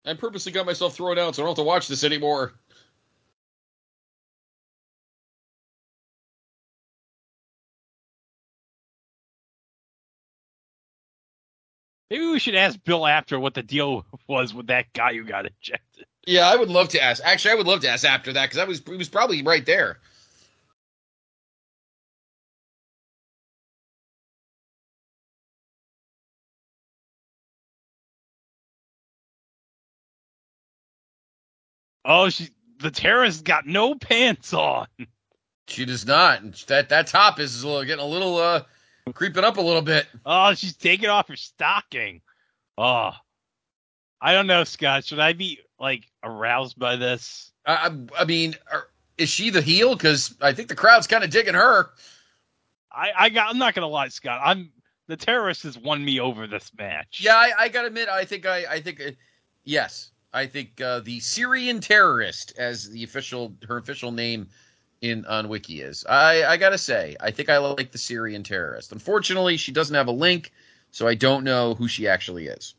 I 0.04 0.14
purposely 0.14 0.52
got 0.52 0.66
myself 0.66 0.94
thrown 0.94 1.18
out 1.18 1.34
so 1.34 1.42
I 1.42 1.44
don't 1.44 1.50
have 1.50 1.64
to 1.64 1.68
watch 1.68 1.88
this 1.88 2.04
anymore. 2.04 2.54
Maybe 12.12 12.26
we 12.26 12.38
should 12.38 12.54
ask 12.54 12.78
Bill 12.84 13.06
after 13.06 13.40
what 13.40 13.54
the 13.54 13.62
deal 13.62 14.04
was 14.28 14.52
with 14.52 14.66
that 14.66 14.92
guy 14.92 15.14
who 15.14 15.24
got 15.24 15.46
ejected. 15.46 16.04
Yeah, 16.26 16.46
I 16.46 16.56
would 16.56 16.68
love 16.68 16.90
to 16.90 17.02
ask. 17.02 17.22
Actually, 17.24 17.52
I 17.52 17.54
would 17.54 17.66
love 17.66 17.80
to 17.80 17.88
ask 17.88 18.04
after 18.04 18.34
that 18.34 18.50
because 18.50 18.58
I 18.58 18.64
was 18.64 18.82
he 18.84 18.96
was 18.96 19.08
probably 19.08 19.42
right 19.42 19.64
there. 19.64 19.98
Oh, 32.04 32.28
she 32.28 32.50
the 32.80 32.90
terrorist 32.90 33.42
got 33.42 33.64
no 33.66 33.94
pants 33.94 34.52
on. 34.52 34.86
She 35.66 35.86
does 35.86 36.04
not. 36.04 36.42
That 36.66 36.90
that 36.90 37.06
top 37.06 37.40
is 37.40 37.64
getting 37.64 38.00
a 38.00 38.04
little 38.04 38.36
uh 38.36 38.64
creeping 39.14 39.44
up 39.44 39.56
a 39.56 39.60
little 39.60 39.82
bit. 39.82 40.06
Oh, 40.24 40.54
she's 40.54 40.76
taking 40.76 41.08
off 41.08 41.28
her 41.28 41.36
stocking. 41.36 42.20
Oh, 42.78 43.12
I 44.20 44.32
don't 44.32 44.46
know, 44.46 44.64
Scott. 44.64 45.04
Should 45.04 45.20
I 45.20 45.32
be 45.32 45.60
like 45.78 46.04
aroused 46.22 46.78
by 46.78 46.96
this? 46.96 47.52
I 47.66 47.74
I, 47.74 48.22
I 48.22 48.24
mean, 48.24 48.56
are, 48.70 48.88
is 49.18 49.28
she 49.28 49.50
the 49.50 49.60
heel? 49.62 49.94
Because 49.94 50.34
I 50.40 50.52
think 50.52 50.68
the 50.68 50.74
crowd's 50.74 51.06
kind 51.06 51.24
of 51.24 51.30
digging 51.30 51.54
her. 51.54 51.90
I, 52.92 53.10
I 53.18 53.28
got. 53.28 53.50
I'm 53.50 53.58
not 53.58 53.74
gonna 53.74 53.88
lie, 53.88 54.08
Scott. 54.08 54.40
I'm 54.44 54.70
the 55.08 55.16
terrorist 55.16 55.64
has 55.64 55.78
won 55.78 56.04
me 56.04 56.20
over 56.20 56.46
this 56.46 56.70
match. 56.78 57.20
Yeah, 57.22 57.36
I, 57.36 57.52
I 57.58 57.68
gotta 57.68 57.88
admit, 57.88 58.08
I 58.08 58.24
think 58.24 58.46
I, 58.46 58.64
I 58.70 58.80
think, 58.80 59.00
uh, 59.00 59.10
yes, 59.64 60.10
I 60.32 60.46
think 60.46 60.80
uh, 60.80 61.00
the 61.00 61.20
Syrian 61.20 61.80
terrorist, 61.80 62.54
as 62.56 62.88
the 62.88 63.04
official, 63.04 63.54
her 63.68 63.76
official 63.76 64.12
name 64.12 64.48
in 65.02 65.26
on 65.26 65.48
Wiki 65.48 65.82
is. 65.82 66.04
I, 66.08 66.44
I 66.44 66.56
gotta 66.56 66.78
say, 66.78 67.16
I 67.20 67.30
think 67.30 67.50
I 67.50 67.58
like 67.58 67.92
the 67.92 67.98
Syrian 67.98 68.42
terrorist. 68.42 68.92
Unfortunately, 68.92 69.56
she 69.56 69.72
doesn't 69.72 69.94
have 69.94 70.06
a 70.06 70.12
link, 70.12 70.52
so 70.90 71.06
I 71.06 71.14
don't 71.14 71.44
know 71.44 71.74
who 71.74 71.88
she 71.88 72.08
actually 72.08 72.46
is. 72.46 72.74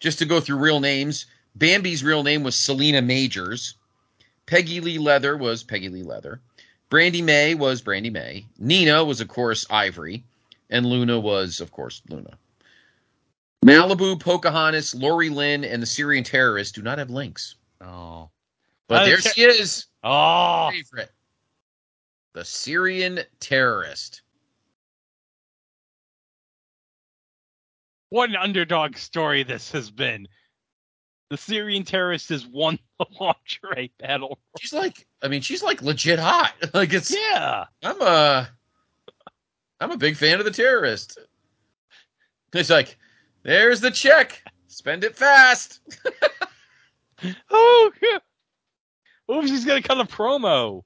Just 0.00 0.18
to 0.18 0.26
go 0.26 0.40
through 0.40 0.58
real 0.58 0.80
names, 0.80 1.26
Bambi's 1.54 2.04
real 2.04 2.22
name 2.22 2.42
was 2.42 2.54
Selina 2.54 3.00
Majors. 3.00 3.74
Peggy 4.44 4.80
Lee 4.80 4.98
Leather 4.98 5.36
was 5.36 5.62
Peggy 5.62 5.88
Lee 5.88 6.02
Leather. 6.02 6.40
Brandy 6.90 7.22
May 7.22 7.54
was 7.54 7.80
Brandy 7.80 8.10
May. 8.10 8.46
Nina 8.58 9.04
was, 9.04 9.20
of 9.20 9.28
course, 9.28 9.66
Ivory. 9.70 10.24
And 10.68 10.84
Luna 10.84 11.18
was, 11.18 11.60
of 11.60 11.72
course, 11.72 12.02
Luna. 12.08 12.38
Malibu, 13.64 14.18
Pocahontas, 14.18 14.94
Lori 14.94 15.28
Lynn, 15.28 15.64
and 15.64 15.82
the 15.82 15.86
Syrian 15.86 16.24
terrorist 16.24 16.74
do 16.74 16.82
not 16.82 16.98
have 16.98 17.10
links. 17.10 17.56
Oh. 17.80 18.30
But 18.88 19.04
there 19.04 19.18
she 19.18 19.42
is. 19.42 19.86
Oh. 20.04 20.70
Favorite. 20.70 21.10
The 22.34 22.44
Syrian 22.44 23.20
terrorist. 23.40 24.22
What 28.10 28.30
an 28.30 28.36
underdog 28.36 28.96
story 28.96 29.42
this 29.42 29.72
has 29.72 29.90
been. 29.90 30.28
The 31.30 31.36
Syrian 31.36 31.82
terrorist 31.82 32.28
has 32.28 32.46
won 32.46 32.78
the 33.00 33.06
lingerie 33.20 33.92
battle. 33.98 34.38
She's 34.60 34.72
like, 34.72 35.06
I 35.22 35.28
mean, 35.28 35.40
she's 35.40 35.62
like 35.62 35.82
legit 35.82 36.20
hot. 36.20 36.54
Like 36.74 36.92
it's, 36.92 37.12
Yeah. 37.12 37.64
I'm 37.82 38.00
a, 38.00 38.48
I'm 39.80 39.90
a 39.90 39.96
big 39.96 40.16
fan 40.16 40.38
of 40.38 40.44
the 40.44 40.52
terrorist. 40.52 41.18
It's 42.52 42.70
like, 42.70 42.96
there's 43.46 43.80
the 43.80 43.90
check. 43.90 44.42
Spend 44.68 45.04
it 45.04 45.16
fast. 45.16 45.80
Oh, 47.50 47.92
yeah. 48.02 48.18
Ooh, 49.34 49.46
she's 49.48 49.64
gonna 49.64 49.82
cut 49.82 49.98
a 50.00 50.04
promo. 50.04 50.82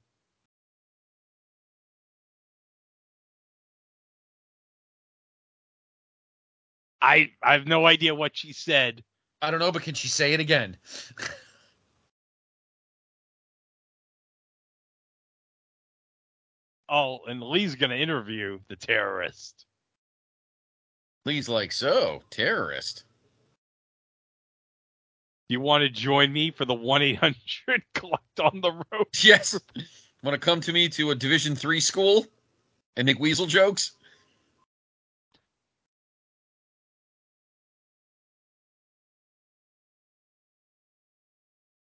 I 7.01 7.31
I 7.43 7.53
have 7.53 7.67
no 7.67 7.85
idea 7.85 8.15
what 8.15 8.37
she 8.37 8.53
said. 8.53 9.03
I 9.41 9.51
don't 9.51 9.59
know, 9.59 9.71
but 9.71 9.83
can 9.83 9.93
she 9.95 10.07
say 10.07 10.33
it 10.33 10.39
again? 10.39 10.77
Oh, 16.89 17.19
and 17.27 17.41
Lee's 17.41 17.75
gonna 17.75 17.95
interview 17.95 18.59
the 18.67 18.75
terrorist. 18.75 19.65
Lee's 21.25 21.49
like, 21.49 21.71
so 21.71 22.21
terrorist. 22.29 23.03
You 25.49 25.59
want 25.59 25.81
to 25.83 25.89
join 25.89 26.31
me 26.31 26.51
for 26.51 26.65
the 26.65 26.73
one 26.73 27.01
eight 27.01 27.17
hundred 27.17 27.35
collect 27.93 28.39
on 28.39 28.61
the 28.61 28.71
road? 28.71 29.07
Yes. 29.21 29.59
Want 30.23 30.33
to 30.33 30.39
come 30.39 30.61
to 30.61 30.71
me 30.71 30.87
to 30.89 31.11
a 31.11 31.15
Division 31.15 31.55
three 31.55 31.79
school 31.79 32.25
and 32.95 33.05
make 33.05 33.19
weasel 33.19 33.47
jokes? 33.47 33.91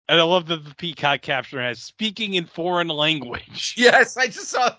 And 0.08 0.18
I 0.20 0.24
love 0.24 0.46
that 0.46 0.64
the 0.64 0.74
Peacock 0.74 1.22
caption 1.22 1.60
has 1.60 1.80
speaking 1.80 2.34
in 2.34 2.44
foreign 2.44 2.88
language. 2.88 3.74
Yes, 3.78 4.16
I 4.16 4.26
just 4.26 4.48
saw. 4.48 4.74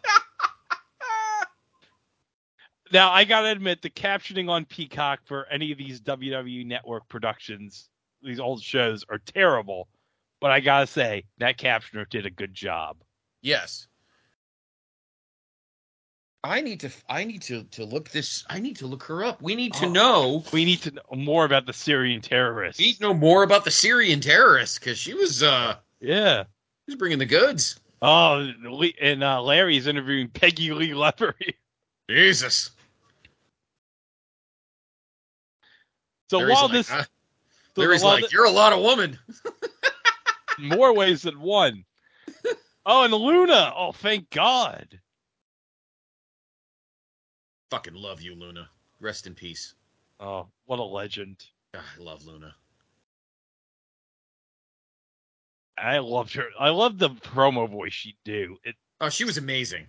Now 2.92 3.12
I 3.12 3.24
gotta 3.24 3.50
admit 3.52 3.82
the 3.82 3.90
captioning 3.90 4.50
on 4.50 4.66
Peacock 4.66 5.22
for 5.26 5.46
any 5.50 5.72
of 5.72 5.78
these 5.78 6.02
WWE 6.02 6.66
Network 6.66 7.08
productions, 7.08 7.90
these 8.22 8.40
old 8.40 8.62
shows, 8.62 9.06
are 9.10 9.20
terrible. 9.20 9.88
But 10.40 10.52
I 10.52 10.60
gotta 10.60 10.88
say 10.88 11.26
that 11.38 11.58
captioner 11.58 12.10
did 12.10 12.26
a 12.26 12.30
good 12.32 12.54
job. 12.54 12.98
yes. 13.42 13.88
I 16.44 16.62
need 16.62 16.80
to. 16.80 16.90
I 17.08 17.24
need 17.24 17.44
to 17.44 17.64
to 17.66 17.86
look 17.86 18.10
this. 18.10 18.44
I 18.50 18.60
need 18.60 18.76
to 18.78 18.88
look 18.88 19.04
her 19.04 19.24
up. 19.24 19.44
We 19.44 19.54
need 19.54 19.74
to 19.76 19.86
Oh. 19.86 19.90
know. 19.92 20.44
We 20.52 20.66
need 20.66 20.82
to 20.82 20.90
know 20.92 21.04
more 21.16 21.46
about 21.46 21.68
the 21.68 21.74
Syrian 21.74 22.20
terrorists. 22.20 22.80
We 22.80 22.88
need 22.88 22.94
to 22.96 23.04
know 23.04 23.14
more 23.14 23.44
about 23.44 23.64
the 23.64 23.70
Syrian 23.70 24.22
terrorist 24.22 24.80
because 24.80 24.98
she 24.98 25.14
was 25.14 25.44
uh 25.44 25.76
Yeah. 26.00 26.46
she 26.46 26.94
was 26.94 26.96
bringing 26.96 27.20
the 27.20 27.28
goods. 27.28 27.80
Oh, 28.02 28.52
and 29.00 29.24
uh, 29.24 29.40
Larry's 29.44 29.86
interviewing 29.86 30.30
Peggy 30.30 30.72
Lee 30.74 30.96
Levery. 30.96 31.58
Jesus. 32.10 32.72
So 36.32 36.38
Larry's 36.38 36.56
while 36.56 36.64
like, 36.64 36.72
this, 36.72 36.88
huh? 36.88 37.04
so 37.76 37.82
Larry's 37.82 38.04
while 38.04 38.14
like, 38.14 38.24
thi- 38.24 38.30
you're 38.32 38.46
a 38.46 38.50
lot 38.50 38.72
of 38.72 38.80
woman. 38.80 39.20
more 40.60 40.96
ways 40.96 41.24
than 41.24 41.42
one. 41.42 41.84
Oh, 42.86 43.04
and 43.04 43.14
Luna. 43.14 43.74
Oh, 43.76 43.92
thank 43.92 44.30
God. 44.30 44.98
Fucking 47.70 47.96
love 47.96 48.22
you, 48.22 48.34
Luna. 48.34 48.70
Rest 49.02 49.28
in 49.28 49.36
peace. 49.36 49.74
Oh, 50.22 50.48
what 50.68 50.80
a 50.80 50.84
legend. 50.84 51.44
God, 51.74 51.84
I 52.00 52.02
love 52.02 52.26
Luna. 52.26 52.56
I 55.78 55.98
loved 55.98 56.34
her. 56.36 56.48
I 56.58 56.70
loved 56.70 56.98
the 56.98 57.10
promo 57.10 57.70
voice 57.70 57.92
she'd 57.92 58.16
do. 58.24 58.56
It, 58.64 58.76
Oh, 59.02 59.10
she 59.10 59.26
was 59.26 59.38
amazing. 59.38 59.88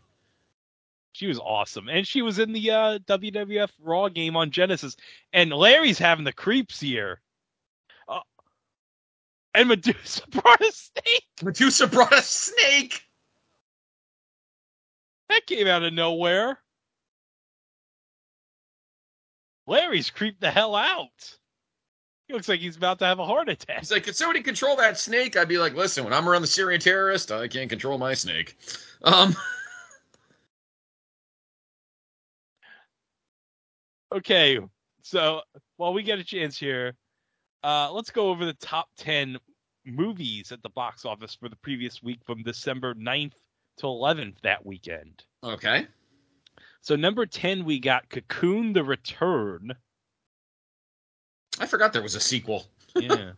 She 1.12 1.26
was 1.26 1.38
awesome, 1.38 1.88
and 1.88 2.06
she 2.06 2.22
was 2.22 2.38
in 2.38 2.52
the 2.52 2.70
uh, 2.70 2.98
WWF 3.00 3.70
Raw 3.80 4.08
game 4.08 4.36
on 4.36 4.50
Genesis. 4.50 4.96
And 5.32 5.50
Larry's 5.52 5.98
having 5.98 6.24
the 6.24 6.32
creeps 6.32 6.80
here. 6.80 7.20
Uh, 8.08 8.20
and 9.54 9.68
Medusa 9.68 10.22
brought 10.30 10.60
a 10.60 10.72
snake. 10.72 11.26
Medusa 11.42 11.86
brought 11.86 12.14
a 12.14 12.22
snake. 12.22 13.02
That 15.28 15.46
came 15.46 15.66
out 15.66 15.82
of 15.82 15.92
nowhere. 15.92 16.58
Larry's 19.66 20.10
creeped 20.10 20.40
the 20.40 20.50
hell 20.50 20.74
out. 20.74 21.36
He 22.26 22.34
looks 22.34 22.48
like 22.48 22.60
he's 22.60 22.76
about 22.76 22.98
to 23.00 23.04
have 23.04 23.18
a 23.18 23.24
heart 23.24 23.48
attack. 23.48 23.80
He's 23.80 23.92
like, 23.92 24.04
could 24.04 24.16
somebody 24.16 24.42
control 24.42 24.76
that 24.76 24.98
snake? 24.98 25.36
I'd 25.36 25.48
be 25.48 25.58
like, 25.58 25.74
listen, 25.74 26.04
when 26.04 26.12
I'm 26.12 26.28
around 26.28 26.42
the 26.42 26.48
Syrian 26.48 26.80
terrorist, 26.80 27.30
I 27.30 27.48
can't 27.48 27.68
control 27.68 27.98
my 27.98 28.14
snake. 28.14 28.56
Um, 29.04 29.36
Okay, 34.16 34.58
so 35.02 35.40
while 35.78 35.92
we 35.94 36.02
get 36.02 36.18
a 36.18 36.24
chance 36.24 36.58
here, 36.58 36.94
uh, 37.64 37.90
let's 37.92 38.10
go 38.10 38.28
over 38.28 38.44
the 38.44 38.52
top 38.54 38.88
10 38.98 39.38
movies 39.86 40.52
at 40.52 40.62
the 40.62 40.68
box 40.68 41.04
office 41.04 41.34
for 41.34 41.48
the 41.48 41.56
previous 41.56 42.02
week 42.02 42.20
from 42.24 42.42
December 42.42 42.94
9th 42.94 43.32
to 43.78 43.86
11th 43.86 44.34
that 44.42 44.64
weekend. 44.66 45.24
okay. 45.42 45.86
So, 46.84 46.96
number 46.96 47.26
10, 47.26 47.64
we 47.64 47.78
got 47.78 48.08
Cocoon 48.10 48.72
the 48.72 48.82
Return. 48.82 49.72
I 51.60 51.66
forgot 51.66 51.92
there 51.92 52.02
was 52.02 52.14
a 52.16 52.20
sequel. 52.20 52.66
Yeah. 52.96 53.32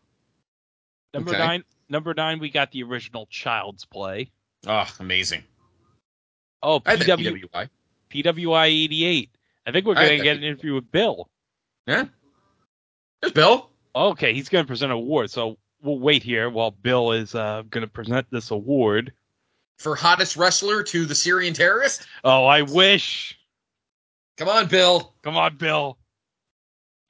number 1.13 1.31
Okay. 1.31 1.39
nine, 1.39 1.65
number 1.89 2.13
nine, 2.15 2.41
we 2.41 2.49
got 2.51 2.73
the 2.73 2.83
original 2.83 3.27
Child's 3.27 3.85
Play. 3.85 4.33
Oh, 4.67 4.89
amazing. 4.99 5.45
Oh, 6.63 6.83
I 6.87 6.93
had 6.97 7.01
that 7.01 7.19
PW, 7.21 7.45
PWI. 7.53 7.69
PWI 8.11 8.67
88. 8.67 9.31
I 9.67 9.73
think 9.73 9.87
we're 9.87 9.95
going 9.95 10.19
to 10.19 10.25
get 10.25 10.37
an 10.37 10.45
interview 10.45 10.75
with 10.75 10.91
Bill. 10.91 11.29
Yeah. 11.87 12.05
There's 13.21 13.33
Bill. 13.33 13.71
Okay, 13.97 14.35
he's 14.35 14.49
going 14.49 14.65
to 14.65 14.69
present 14.69 14.93
an 14.93 14.99
award. 14.99 15.31
So 15.31 15.59
we'll 15.83 15.99
wait 15.99 16.23
here 16.23 16.51
while 16.51 16.71
Bill 16.71 17.13
is 17.13 17.35
uh, 17.35 17.63
going 17.71 17.83
to 17.83 17.91
present 17.91 18.27
this 18.31 18.51
award. 18.51 19.13
For 19.79 19.95
hottest 19.97 20.37
wrestler 20.37 20.83
to 20.85 21.05
the 21.05 21.15
Syrian 21.15 21.55
terrorist. 21.55 22.07
Oh, 22.23 22.45
I 22.45 22.63
wish. 22.63 23.39
Come 24.37 24.49
on, 24.49 24.67
Bill. 24.67 25.15
Come 25.23 25.37
on, 25.37 25.57
Bill. 25.57 25.99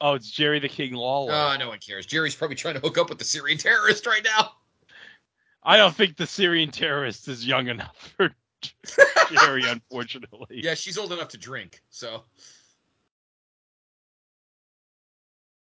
Oh, 0.01 0.14
it's 0.14 0.31
Jerry 0.31 0.59
the 0.60 0.68
King 0.68 0.93
Lawler. 0.94 1.32
Oh, 1.32 1.56
no 1.59 1.68
one 1.68 1.78
cares. 1.78 2.05
Jerry's 2.05 2.35
probably 2.35 2.56
trying 2.56 2.74
to 2.74 2.81
hook 2.81 2.98
up 2.98 3.09
with 3.09 3.18
the 3.18 3.24
Syrian 3.24 3.59
terrorist 3.59 4.06
right 4.06 4.24
now. 4.24 4.52
I 5.62 5.78
don't 5.78 5.94
think 5.94 6.16
the 6.16 6.26
Syrian 6.26 6.70
terrorist 6.70 7.26
is 7.28 7.47
young 7.47 7.68
enough 7.68 8.12
for 8.16 8.31
Jerry, 9.32 9.65
unfortunately. 9.66 10.61
Yeah, 10.62 10.74
she's 10.74 10.99
old 10.99 11.12
enough 11.12 11.28
to 11.28 11.39
drink. 11.39 11.82
So 11.91 12.24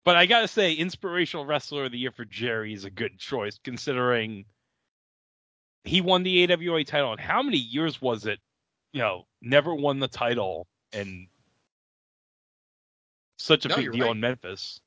But 0.05 0.17
I 0.17 0.27
gotta 0.27 0.49
say, 0.49 0.73
inspirational 0.73 1.45
wrestler 1.45 1.85
of 1.85 1.93
the 1.93 1.99
year 1.99 2.11
for 2.11 2.25
Jerry 2.25 2.73
is 2.73 2.85
a 2.85 2.91
good 2.91 3.19
choice, 3.19 3.59
considering 3.62 4.47
he 5.85 6.01
won 6.01 6.23
the 6.23 6.51
AWA 6.51 6.85
title. 6.85 7.12
And 7.12 7.21
how 7.21 7.43
many 7.43 7.59
years 7.59 8.01
was 8.01 8.27
it? 8.27 8.39
You 8.93 9.01
know, 9.01 9.27
never 9.43 9.75
won 9.75 10.01
the 10.01 10.09
title, 10.09 10.67
and 10.93 11.29
such 13.39 13.67
a 13.67 13.69
No, 13.69 13.77
big 13.77 13.93
deal 13.93 14.07
right. 14.07 14.11
in 14.12 14.21
Memphis. 14.21 14.81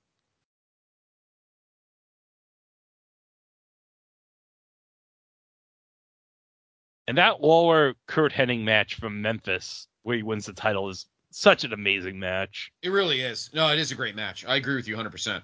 And 7.07 7.17
that 7.17 7.41
Lawler 7.41 7.95
Curt 8.07 8.31
Hennig 8.31 8.63
match 8.63 8.95
from 8.95 9.21
Memphis, 9.21 9.87
where 10.03 10.15
he 10.15 10.23
wins 10.23 10.45
the 10.45 10.53
title, 10.53 10.89
is 10.89 11.05
such 11.31 11.63
an 11.63 11.73
amazing 11.73 12.17
match. 12.19 12.71
It 12.81 12.89
really 12.89 13.21
is. 13.21 13.49
No, 13.53 13.71
it 13.71 13.79
is 13.79 13.91
a 13.91 13.95
great 13.95 14.15
match. 14.15 14.45
I 14.45 14.55
agree 14.55 14.75
with 14.75 14.87
you 14.87 14.95
100%. 14.95 15.41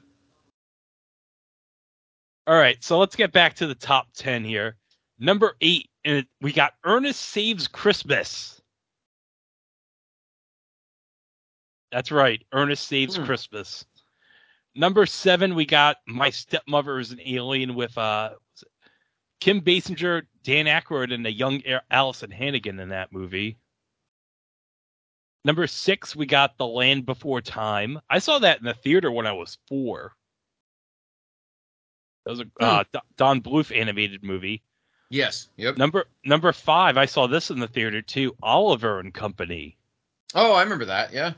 All 2.48 2.56
right, 2.58 2.82
so 2.84 2.98
let's 2.98 3.16
get 3.16 3.32
back 3.32 3.56
to 3.56 3.68
the 3.68 3.76
top 3.76 4.08
10 4.16 4.44
here. 4.44 4.78
Number 5.20 5.56
eight, 5.62 5.90
and 6.06 6.26
we 6.42 6.54
got 6.54 6.74
Ernest 6.86 7.22
Saves 7.22 7.68
Christmas. 7.68 8.62
That's 11.92 12.12
right, 12.12 12.42
Ernest 12.54 12.88
Saves 12.88 13.18
Hmm. 13.18 13.26
Christmas. 13.26 13.86
Number 14.76 15.06
seven, 15.06 15.56
we 15.56 15.66
got 15.66 15.98
My 16.08 16.30
Stepmother 16.30 17.00
is 17.00 17.12
an 17.12 17.20
Alien 17.26 17.76
with 17.76 17.98
uh, 17.98 18.32
Kim 19.40 19.62
Basinger, 19.62 20.24
Dan 20.44 20.66
Aykroyd, 20.66 21.14
and 21.14 21.26
a 21.26 21.32
young 21.32 21.62
Alyson 21.92 22.32
Hannigan 22.32 22.80
in 22.80 22.90
that 22.90 23.12
movie. 23.12 23.58
Number 25.46 25.68
six, 25.68 26.16
we 26.16 26.26
got 26.26 26.58
The 26.58 26.68
Land 26.68 27.06
Before 27.06 27.42
Time. 27.42 28.00
I 28.10 28.20
saw 28.20 28.40
that 28.40 28.60
in 28.60 28.66
the 28.66 28.74
theater 28.74 29.12
when 29.12 29.26
I 29.26 29.32
was 29.32 29.58
four. 29.68 30.14
That 32.26 32.32
was 32.32 32.40
a 32.42 32.46
uh, 32.60 32.84
Hmm. 32.84 32.90
D- 32.94 33.00
Don 33.16 33.42
Bluth 33.42 33.76
animated 33.76 34.24
movie. 34.24 34.62
Yes. 35.10 35.50
Yep. 35.58 35.78
Number 35.78 36.06
number 36.24 36.52
five, 36.52 36.98
I 36.98 37.06
saw 37.06 37.26
this 37.26 37.50
in 37.50 37.60
the 37.60 37.68
theater 37.68 38.02
too. 38.02 38.36
Oliver 38.44 39.00
and 39.00 39.12
Company. 39.14 39.76
Oh, 40.36 40.54
I 40.54 40.62
remember 40.62 40.86
that. 40.86 41.12
Yeah. 41.14 41.34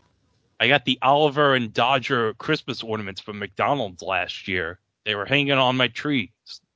I 0.59 0.67
got 0.67 0.83
the 0.83 0.99
Oliver 1.01 1.55
and 1.55 1.73
Dodger 1.73 2.33
Christmas 2.33 2.83
ornaments 2.83 3.21
from 3.21 3.39
McDonald's 3.39 4.01
last 4.03 4.47
year. 4.47 4.79
They 5.05 5.15
were 5.15 5.25
hanging 5.25 5.53
on 5.53 5.77
my 5.77 5.87
tree 5.87 6.31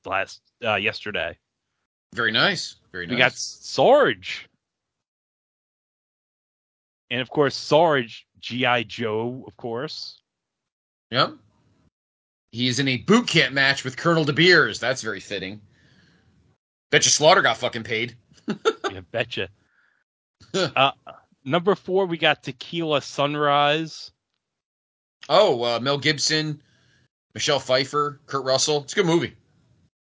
last 0.06 0.40
uh, 0.64 0.76
yesterday. 0.76 1.36
Very 2.14 2.32
nice. 2.32 2.76
Very 2.92 3.06
nice. 3.06 3.12
We 3.12 3.18
got 3.18 3.32
Sarge, 3.34 4.48
and 7.10 7.20
of 7.20 7.30
course 7.30 7.54
Sarge 7.54 8.26
GI 8.40 8.84
Joe, 8.84 9.44
of 9.46 9.56
course. 9.56 10.20
Yep. 11.10 11.34
He's 12.52 12.78
in 12.78 12.88
a 12.88 12.96
boot 12.96 13.28
camp 13.28 13.52
match 13.54 13.84
with 13.84 13.96
Colonel 13.96 14.24
De 14.24 14.32
Beers. 14.32 14.80
That's 14.80 15.02
very 15.02 15.20
fitting. 15.20 15.60
Bet 16.90 17.04
you 17.04 17.10
Slaughter 17.10 17.42
got 17.42 17.56
fucking 17.58 17.84
paid. 17.84 18.16
Yeah, 18.92 19.00
betcha. 19.10 19.48
uh, 20.54 20.92
number 21.44 21.74
four, 21.74 22.06
we 22.06 22.16
got 22.16 22.44
Tequila 22.44 23.02
Sunrise. 23.02 24.12
Oh, 25.28 25.62
uh, 25.64 25.80
Mel 25.80 25.98
Gibson, 25.98 26.62
Michelle 27.34 27.58
Pfeiffer, 27.58 28.20
Kurt 28.26 28.44
Russell. 28.44 28.82
It's 28.84 28.92
a 28.92 28.96
good 28.96 29.06
movie. 29.06 29.34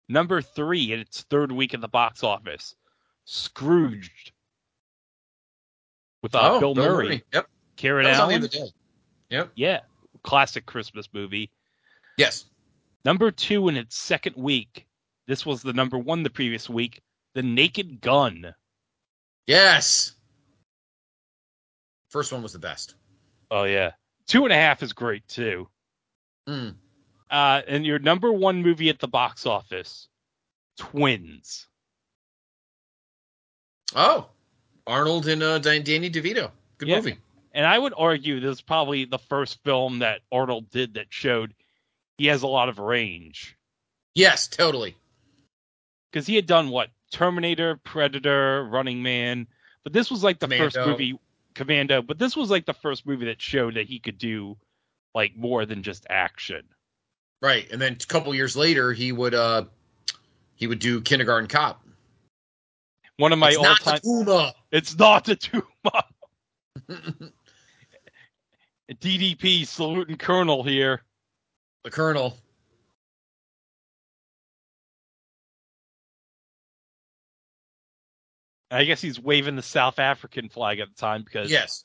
Number 0.08 0.42
three 0.42 0.92
in 0.92 1.00
its 1.00 1.22
third 1.22 1.52
week 1.52 1.74
at 1.74 1.80
the 1.80 1.88
box 1.88 2.22
office, 2.22 2.74
Scrooged, 3.24 4.32
with 6.22 6.34
uh, 6.34 6.40
oh, 6.54 6.60
Bill, 6.60 6.74
Murray, 6.74 7.22
Yep. 7.32 7.48
Karen 7.76 8.04
That 8.04 8.26
was 8.26 8.34
on 8.34 8.40
the 8.40 8.58
Allen. 8.58 8.70
Yep. 9.30 9.52
Yeah, 9.54 9.80
classic 10.22 10.66
Christmas 10.66 11.08
movie. 11.12 11.50
Yes. 12.18 12.46
Number 13.04 13.30
two 13.30 13.68
in 13.68 13.76
its 13.76 13.96
second 13.96 14.36
week. 14.36 14.86
This 15.26 15.46
was 15.46 15.62
the 15.62 15.72
number 15.72 15.98
one 15.98 16.22
the 16.22 16.30
previous 16.30 16.68
week. 16.68 17.02
The 17.34 17.42
Naked 17.42 18.00
Gun. 18.00 18.54
Yes. 19.46 20.12
First 22.10 22.32
one 22.32 22.42
was 22.42 22.52
the 22.52 22.58
best. 22.58 22.94
Oh 23.50 23.64
yeah, 23.64 23.92
two 24.26 24.44
and 24.44 24.52
a 24.52 24.56
half 24.56 24.82
is 24.82 24.92
great 24.92 25.26
too. 25.28 25.68
Mm. 26.48 26.74
Uh, 27.32 27.62
and 27.66 27.86
your 27.86 27.98
number 27.98 28.30
one 28.30 28.62
movie 28.62 28.90
at 28.90 29.00
the 29.00 29.08
box 29.08 29.46
office, 29.46 30.06
Twins. 30.76 31.66
Oh, 33.96 34.28
Arnold 34.86 35.26
and 35.28 35.42
uh, 35.42 35.58
Danny 35.58 36.10
DeVito. 36.10 36.50
Good 36.76 36.88
Yeah. 36.88 36.96
movie. 36.96 37.18
And 37.52 37.66
I 37.66 37.78
would 37.78 37.94
argue 37.96 38.40
this 38.40 38.56
is 38.56 38.60
probably 38.60 39.06
the 39.06 39.18
first 39.18 39.62
film 39.64 40.00
that 40.00 40.20
Arnold 40.30 40.70
did 40.70 40.94
that 40.94 41.06
showed 41.10 41.54
he 42.18 42.26
has 42.26 42.42
a 42.42 42.46
lot 42.46 42.68
of 42.68 42.78
range. 42.78 43.56
Yes, 44.14 44.46
totally. 44.48 44.96
Because 46.10 46.26
he 46.26 46.36
had 46.36 46.46
done 46.46 46.68
what? 46.68 46.90
Terminator, 47.10 47.76
Predator, 47.82 48.64
Running 48.64 49.02
Man. 49.02 49.46
But 49.84 49.92
this 49.92 50.10
was 50.10 50.22
like 50.22 50.38
the 50.38 50.48
first 50.48 50.76
movie, 50.76 51.18
Commando. 51.54 52.02
But 52.02 52.18
this 52.18 52.36
was 52.36 52.50
like 52.50 52.66
the 52.66 52.74
first 52.74 53.06
movie 53.06 53.26
that 53.26 53.40
showed 53.40 53.74
that 53.74 53.86
he 53.86 53.98
could 54.00 54.18
do 54.18 54.56
like 55.14 55.36
more 55.36 55.66
than 55.66 55.82
just 55.82 56.06
action. 56.08 56.62
Right, 57.42 57.68
and 57.72 57.82
then 57.82 57.94
a 57.94 58.06
couple 58.06 58.32
years 58.34 58.56
later, 58.56 58.92
he 58.92 59.10
would 59.10 59.34
uh 59.34 59.64
he 60.54 60.68
would 60.68 60.78
do 60.78 61.00
Kindergarten 61.00 61.48
Cop. 61.48 61.84
One 63.16 63.32
of 63.32 63.38
my 63.40 63.48
it's 63.48 63.58
all 63.58 63.74
time. 63.74 63.98
Tuma. 63.98 64.52
It's 64.70 64.96
not 64.96 65.24
the 65.24 65.36
Tuma. 65.36 66.02
DDP 68.92 69.66
saluting 69.66 70.16
Colonel 70.16 70.62
here. 70.62 71.02
the 71.82 71.90
Colonel. 71.90 72.36
I 78.70 78.84
guess 78.84 79.00
he's 79.00 79.20
waving 79.20 79.56
the 79.56 79.62
South 79.62 79.98
African 79.98 80.48
flag 80.48 80.78
at 80.78 80.88
the 80.88 80.94
time 80.94 81.22
because 81.24 81.50
Yes. 81.50 81.84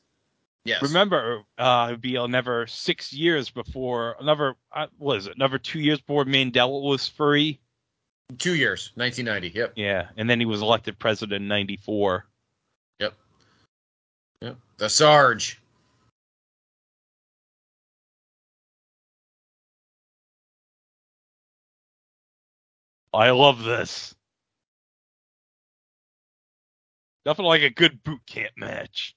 Yes. 0.65 0.81
remember, 0.81 1.43
uh, 1.57 1.85
it'd 1.89 2.01
be 2.01 2.17
another 2.17 2.67
six 2.67 3.13
years 3.13 3.49
before 3.49 4.17
another. 4.19 4.55
Uh, 4.71 4.87
what 4.97 5.17
is 5.17 5.27
it? 5.27 5.35
Another 5.35 5.57
two 5.57 5.79
years 5.79 5.99
before 5.99 6.25
Mandela 6.25 6.81
was 6.81 7.07
free. 7.07 7.59
Two 8.37 8.55
years, 8.55 8.91
1990. 8.95 9.57
Yep. 9.57 9.73
Yeah, 9.77 10.09
and 10.17 10.29
then 10.29 10.41
he 10.41 10.45
was 10.45 10.61
elected 10.61 10.99
president 10.99 11.41
in 11.41 11.47
'94. 11.47 12.25
Yep. 12.99 13.13
Yep. 14.41 14.57
The 14.77 14.89
Sarge. 14.89 15.61
I 23.13 23.31
love 23.31 23.63
this. 23.63 24.13
Nothing 27.25 27.45
like 27.45 27.61
a 27.61 27.69
good 27.69 28.03
boot 28.03 28.21
camp 28.25 28.51
match. 28.55 29.16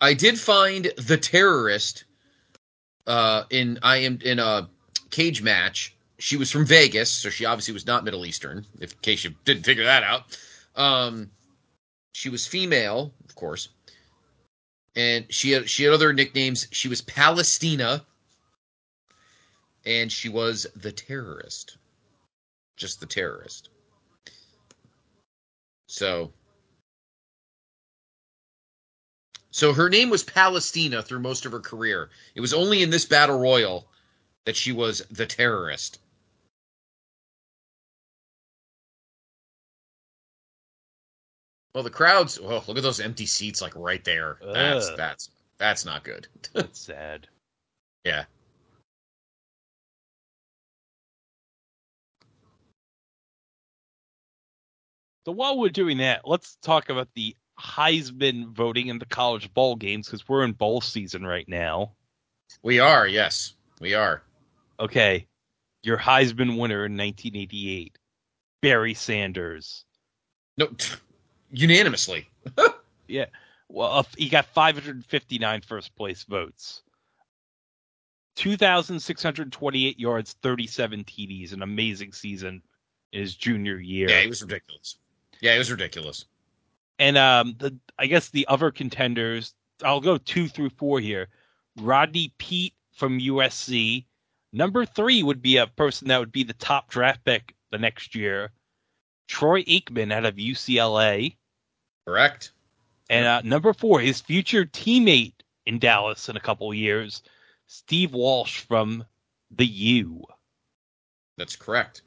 I 0.00 0.14
did 0.14 0.38
find 0.38 0.92
the 0.98 1.16
terrorist 1.16 2.04
uh 3.06 3.44
in 3.50 3.78
I 3.82 3.98
am 3.98 4.18
in 4.24 4.38
a 4.38 4.68
cage 5.10 5.42
match. 5.42 5.94
She 6.18 6.36
was 6.36 6.50
from 6.50 6.66
Vegas, 6.66 7.10
so 7.10 7.28
she 7.30 7.44
obviously 7.44 7.74
was 7.74 7.86
not 7.86 8.04
Middle 8.04 8.24
Eastern, 8.26 8.66
if 8.80 8.92
in 8.92 8.98
case 9.02 9.24
you 9.24 9.34
didn't 9.44 9.64
figure 9.64 9.84
that 9.84 10.02
out. 10.02 10.38
Um 10.74 11.30
she 12.12 12.30
was 12.30 12.46
female, 12.46 13.12
of 13.28 13.34
course. 13.34 13.68
And 14.94 15.26
she 15.28 15.50
had 15.50 15.68
she 15.68 15.84
had 15.84 15.92
other 15.92 16.12
nicknames. 16.12 16.66
She 16.70 16.88
was 16.88 17.02
Palestina. 17.02 18.04
And 19.84 20.10
she 20.10 20.28
was 20.28 20.66
the 20.74 20.90
terrorist. 20.90 21.76
Just 22.76 22.98
the 23.00 23.06
terrorist. 23.06 23.68
So 25.86 26.32
So 29.56 29.72
her 29.72 29.88
name 29.88 30.10
was 30.10 30.22
Palestina 30.22 31.02
through 31.02 31.20
most 31.20 31.46
of 31.46 31.52
her 31.52 31.60
career. 31.60 32.10
It 32.34 32.42
was 32.42 32.52
only 32.52 32.82
in 32.82 32.90
this 32.90 33.06
battle 33.06 33.38
royal 33.38 33.88
that 34.44 34.54
she 34.54 34.70
was 34.70 34.98
the 35.10 35.24
terrorist. 35.24 35.98
Well, 41.74 41.84
the 41.84 41.88
crowds. 41.88 42.38
Oh, 42.38 42.62
look 42.68 42.76
at 42.76 42.82
those 42.82 43.00
empty 43.00 43.24
seats, 43.24 43.62
like 43.62 43.74
right 43.74 44.04
there. 44.04 44.36
That's 44.44 44.90
that's 44.90 45.30
that's 45.56 45.86
not 45.86 46.04
good. 46.04 46.28
That's 46.52 46.78
sad. 46.78 47.26
yeah. 48.04 48.26
So 55.24 55.32
while 55.32 55.58
we're 55.58 55.70
doing 55.70 55.96
that, 55.96 56.28
let's 56.28 56.56
talk 56.56 56.90
about 56.90 57.08
the 57.14 57.34
Heisman 57.58 58.52
voting 58.52 58.88
in 58.88 58.98
the 58.98 59.06
college 59.06 59.52
bowl 59.52 59.76
games 59.76 60.06
because 60.06 60.28
we're 60.28 60.44
in 60.44 60.52
bowl 60.52 60.80
season 60.80 61.24
right 61.26 61.48
now. 61.48 61.92
We 62.62 62.80
are. 62.80 63.06
Yes, 63.06 63.54
we 63.80 63.94
are. 63.94 64.22
Okay, 64.78 65.26
your 65.82 65.96
Heisman 65.96 66.58
winner 66.58 66.84
in 66.84 66.96
1988, 66.96 67.98
Barry 68.60 68.94
Sanders. 68.94 69.84
No, 70.56 70.68
unanimously. 71.50 72.28
Yeah, 73.08 73.26
well, 73.68 74.04
he 74.18 74.28
got 74.28 74.46
559 74.46 75.60
first 75.60 75.94
place 75.94 76.24
votes. 76.24 76.82
2,628 78.36 79.98
yards, 79.98 80.32
37 80.42 81.04
TDs, 81.04 81.52
an 81.52 81.62
amazing 81.62 82.12
season 82.12 82.62
in 83.12 83.20
his 83.20 83.34
junior 83.34 83.78
year. 83.78 84.08
Yeah, 84.10 84.22
he 84.22 84.28
was 84.28 84.42
ridiculous. 84.42 84.96
Yeah, 85.40 85.54
it 85.54 85.58
was 85.58 85.70
ridiculous. 85.70 86.26
And 86.98 87.18
um, 87.18 87.56
the 87.58 87.76
I 87.98 88.06
guess 88.06 88.30
the 88.30 88.46
other 88.48 88.70
contenders, 88.70 89.54
I'll 89.82 90.00
go 90.00 90.18
two 90.18 90.48
through 90.48 90.70
four 90.70 91.00
here. 91.00 91.28
Rodney 91.78 92.32
Peete, 92.38 92.74
from 92.96 93.20
USC. 93.20 94.06
Number 94.52 94.84
three 94.84 95.22
would 95.22 95.42
be 95.42 95.58
a 95.58 95.66
person 95.66 96.08
that 96.08 96.18
would 96.18 96.32
be 96.32 96.42
the 96.42 96.54
top 96.54 96.90
draft 96.90 97.24
pick 97.24 97.54
the 97.70 97.78
next 97.78 98.14
year. 98.14 98.50
Troy 99.28 99.62
Aikman 99.64 100.12
out 100.12 100.24
of 100.24 100.36
UCLA. 100.36 101.36
Correct. 102.06 102.52
And 103.08 103.26
uh, 103.26 103.42
number 103.42 103.72
four, 103.72 104.00
his 104.00 104.20
future 104.20 104.64
teammate 104.64 105.34
in 105.66 105.78
Dallas 105.78 106.28
in 106.28 106.36
a 106.36 106.40
couple 106.40 106.72
years, 106.72 107.22
Steve 107.66 108.14
Walsh 108.14 108.60
from 108.60 109.04
the 109.50 109.66
U. 109.66 110.24
That's 111.36 111.56
correct. 111.56 112.02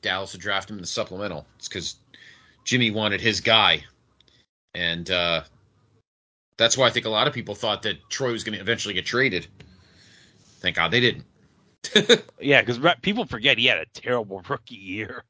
Dallas 0.00 0.32
would 0.32 0.40
draft 0.40 0.70
him 0.70 0.76
in 0.76 0.82
the 0.82 0.88
supplemental. 0.88 1.46
It's 1.58 1.68
because 1.68 1.96
Jimmy 2.68 2.90
wanted 2.90 3.22
his 3.22 3.40
guy. 3.40 3.82
And 4.74 5.10
uh, 5.10 5.42
that's 6.58 6.76
why 6.76 6.86
I 6.86 6.90
think 6.90 7.06
a 7.06 7.08
lot 7.08 7.26
of 7.26 7.32
people 7.32 7.54
thought 7.54 7.80
that 7.84 7.96
Troy 8.10 8.30
was 8.30 8.44
going 8.44 8.56
to 8.56 8.60
eventually 8.60 8.92
get 8.92 9.06
traded. 9.06 9.46
Thank 10.60 10.76
God 10.76 10.90
they 10.90 11.00
didn't. 11.00 11.24
yeah, 12.38 12.60
because 12.60 12.78
people 13.00 13.24
forget 13.24 13.56
he 13.56 13.64
had 13.64 13.78
a 13.78 13.86
terrible 13.94 14.42
rookie 14.46 14.74
year. 14.74 15.24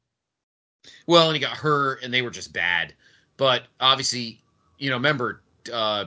Well, 1.07 1.29
and 1.29 1.35
he 1.35 1.39
got 1.39 1.55
hurt, 1.55 2.03
and 2.03 2.13
they 2.13 2.21
were 2.21 2.29
just 2.29 2.51
bad. 2.51 2.93
But 3.37 3.63
obviously, 3.79 4.41
you 4.77 4.89
know, 4.89 4.97
remember, 4.97 5.41
uh, 5.71 6.05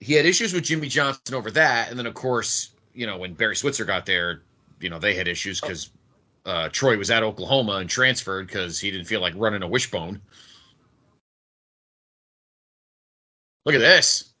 he 0.00 0.12
had 0.12 0.26
issues 0.26 0.52
with 0.52 0.64
Jimmy 0.64 0.88
Johnson 0.88 1.34
over 1.34 1.50
that, 1.52 1.88
and 1.88 1.98
then 1.98 2.06
of 2.06 2.12
course, 2.12 2.72
you 2.92 3.06
know, 3.06 3.16
when 3.16 3.32
Barry 3.32 3.56
Switzer 3.56 3.86
got 3.86 4.04
there, 4.04 4.42
you 4.78 4.90
know, 4.90 4.98
they 4.98 5.14
had 5.14 5.26
issues 5.26 5.58
because 5.58 5.88
uh, 6.44 6.68
Troy 6.70 6.96
was 6.96 7.10
at 7.10 7.22
Oklahoma 7.22 7.74
and 7.74 7.90
transferred 7.90 8.46
because 8.46 8.80
he 8.80 8.90
didn't 8.90 9.06
feel 9.06 9.20
like 9.20 9.34
running 9.36 9.62
a 9.62 9.68
wishbone. 9.68 10.20
Look 13.66 13.74
at 13.74 13.80
this. 13.80 14.32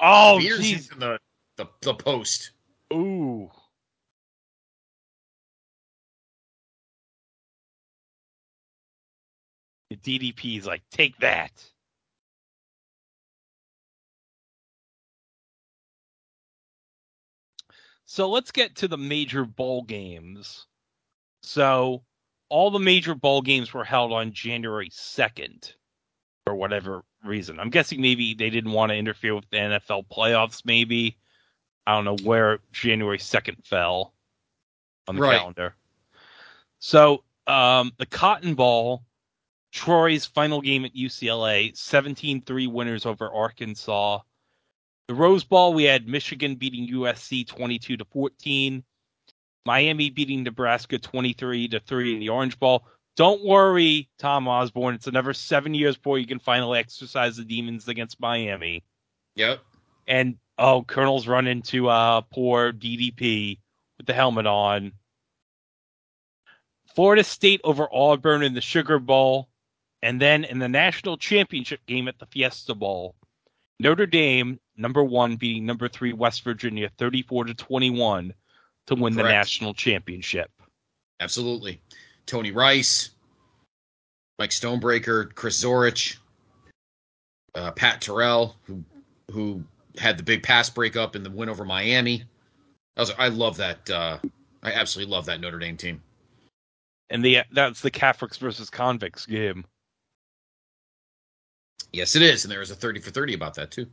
Oh, 0.00 0.38
in 0.38 0.60
the, 0.98 1.18
the 1.56 1.66
the 1.82 1.94
post. 1.94 2.52
Ooh. 2.92 3.50
The 9.90 9.96
DDP 9.96 10.58
is 10.58 10.66
like, 10.66 10.82
take 10.90 11.16
that. 11.18 11.52
So 18.06 18.28
let's 18.28 18.50
get 18.50 18.76
to 18.76 18.88
the 18.88 18.98
major 18.98 19.44
bowl 19.44 19.82
games. 19.82 20.66
So 21.44 22.02
all 22.48 22.70
the 22.70 22.78
major 22.78 23.14
bowl 23.14 23.42
games 23.42 23.72
were 23.72 23.84
held 23.84 24.12
on 24.12 24.32
January 24.32 24.90
2nd 24.90 25.72
for 26.44 26.54
whatever 26.54 27.04
reason. 27.24 27.60
I'm 27.60 27.70
guessing 27.70 28.00
maybe 28.00 28.34
they 28.34 28.50
didn't 28.50 28.72
want 28.72 28.90
to 28.90 28.96
interfere 28.96 29.34
with 29.34 29.48
the 29.50 29.58
NFL 29.58 30.06
playoffs, 30.08 30.62
maybe. 30.64 31.16
I 31.86 31.94
don't 31.94 32.04
know 32.04 32.16
where 32.24 32.60
January 32.72 33.18
2nd 33.18 33.66
fell 33.66 34.14
on 35.06 35.16
the 35.16 35.22
right. 35.22 35.38
calendar. 35.38 35.74
So 36.78 37.24
um, 37.46 37.92
the 37.98 38.06
Cotton 38.06 38.54
Bowl, 38.54 39.02
Troy's 39.72 40.24
final 40.24 40.60
game 40.60 40.84
at 40.84 40.94
UCLA, 40.94 41.76
17 41.76 42.42
3 42.42 42.66
winners 42.68 43.06
over 43.06 43.30
Arkansas. 43.30 44.20
The 45.08 45.14
Rose 45.14 45.44
Bowl, 45.44 45.74
we 45.74 45.84
had 45.84 46.08
Michigan 46.08 46.54
beating 46.54 46.88
USC 46.88 47.46
22 47.46 47.98
to 47.98 48.04
14. 48.06 48.82
Miami 49.66 50.10
beating 50.10 50.42
Nebraska 50.42 50.98
23 50.98 51.68
to 51.68 51.80
3 51.80 52.14
in 52.14 52.20
the 52.20 52.28
Orange 52.28 52.58
Bowl. 52.58 52.84
Don't 53.16 53.44
worry, 53.44 54.08
Tom 54.18 54.48
Osborne. 54.48 54.94
It's 54.94 55.06
another 55.06 55.32
seven 55.32 55.72
years 55.72 55.96
before 55.96 56.18
you 56.18 56.26
can 56.26 56.40
finally 56.40 56.78
exercise 56.78 57.36
the 57.36 57.44
demons 57.44 57.88
against 57.88 58.20
Miami. 58.20 58.82
Yep. 59.36 59.60
And 60.06 60.36
oh, 60.58 60.82
Colonel's 60.82 61.26
run 61.26 61.46
into 61.46 61.88
uh 61.88 62.22
poor 62.22 62.72
DDP 62.72 63.58
with 63.98 64.06
the 64.06 64.14
helmet 64.14 64.46
on. 64.46 64.92
Florida 66.94 67.24
State 67.24 67.60
over 67.64 67.88
Auburn 67.92 68.42
in 68.42 68.54
the 68.54 68.60
Sugar 68.60 68.98
Bowl, 68.98 69.48
and 70.02 70.20
then 70.20 70.44
in 70.44 70.58
the 70.58 70.68
national 70.68 71.16
championship 71.16 71.84
game 71.86 72.06
at 72.06 72.18
the 72.18 72.26
Fiesta 72.26 72.74
Bowl, 72.74 73.16
Notre 73.80 74.06
Dame 74.06 74.60
number 74.76 75.02
one 75.02 75.36
beating 75.36 75.66
number 75.66 75.88
three 75.88 76.12
West 76.12 76.44
Virginia 76.44 76.90
34 76.98 77.44
to 77.44 77.54
21 77.54 78.34
to 78.86 78.94
win 78.94 79.14
Correct. 79.14 79.28
the 79.28 79.32
national 79.32 79.74
championship. 79.74 80.50
Absolutely. 81.20 81.80
Tony 82.26 82.50
Rice, 82.50 83.10
Mike 84.38 84.50
Stonebreaker, 84.50 85.34
Chris 85.34 85.62
Zorich, 85.62 86.16
uh, 87.54 87.70
Pat 87.72 88.00
Terrell, 88.00 88.56
who 88.64 88.84
who 89.30 89.62
had 89.98 90.18
the 90.18 90.22
big 90.22 90.42
pass 90.42 90.68
breakup 90.68 91.16
in 91.16 91.22
the 91.22 91.30
win 91.30 91.48
over 91.48 91.64
Miami. 91.64 92.24
I 92.96 93.00
was 93.00 93.12
I 93.18 93.28
love 93.28 93.56
that. 93.58 93.88
Uh, 93.88 94.18
I 94.62 94.72
absolutely 94.72 95.12
love 95.12 95.26
that 95.26 95.40
Notre 95.40 95.58
Dame 95.58 95.76
team. 95.76 96.02
And 97.10 97.24
the 97.24 97.40
that's 97.52 97.80
the 97.80 97.90
Catholics 97.90 98.38
versus 98.38 98.70
convicts 98.70 99.26
game. 99.26 99.64
Yes, 101.92 102.16
it 102.16 102.22
is, 102.22 102.44
and 102.44 102.50
there 102.50 102.60
was 102.60 102.70
a 102.70 102.74
thirty 102.74 103.00
for 103.00 103.10
thirty 103.10 103.34
about 103.34 103.54
that 103.54 103.70
too. 103.70 103.86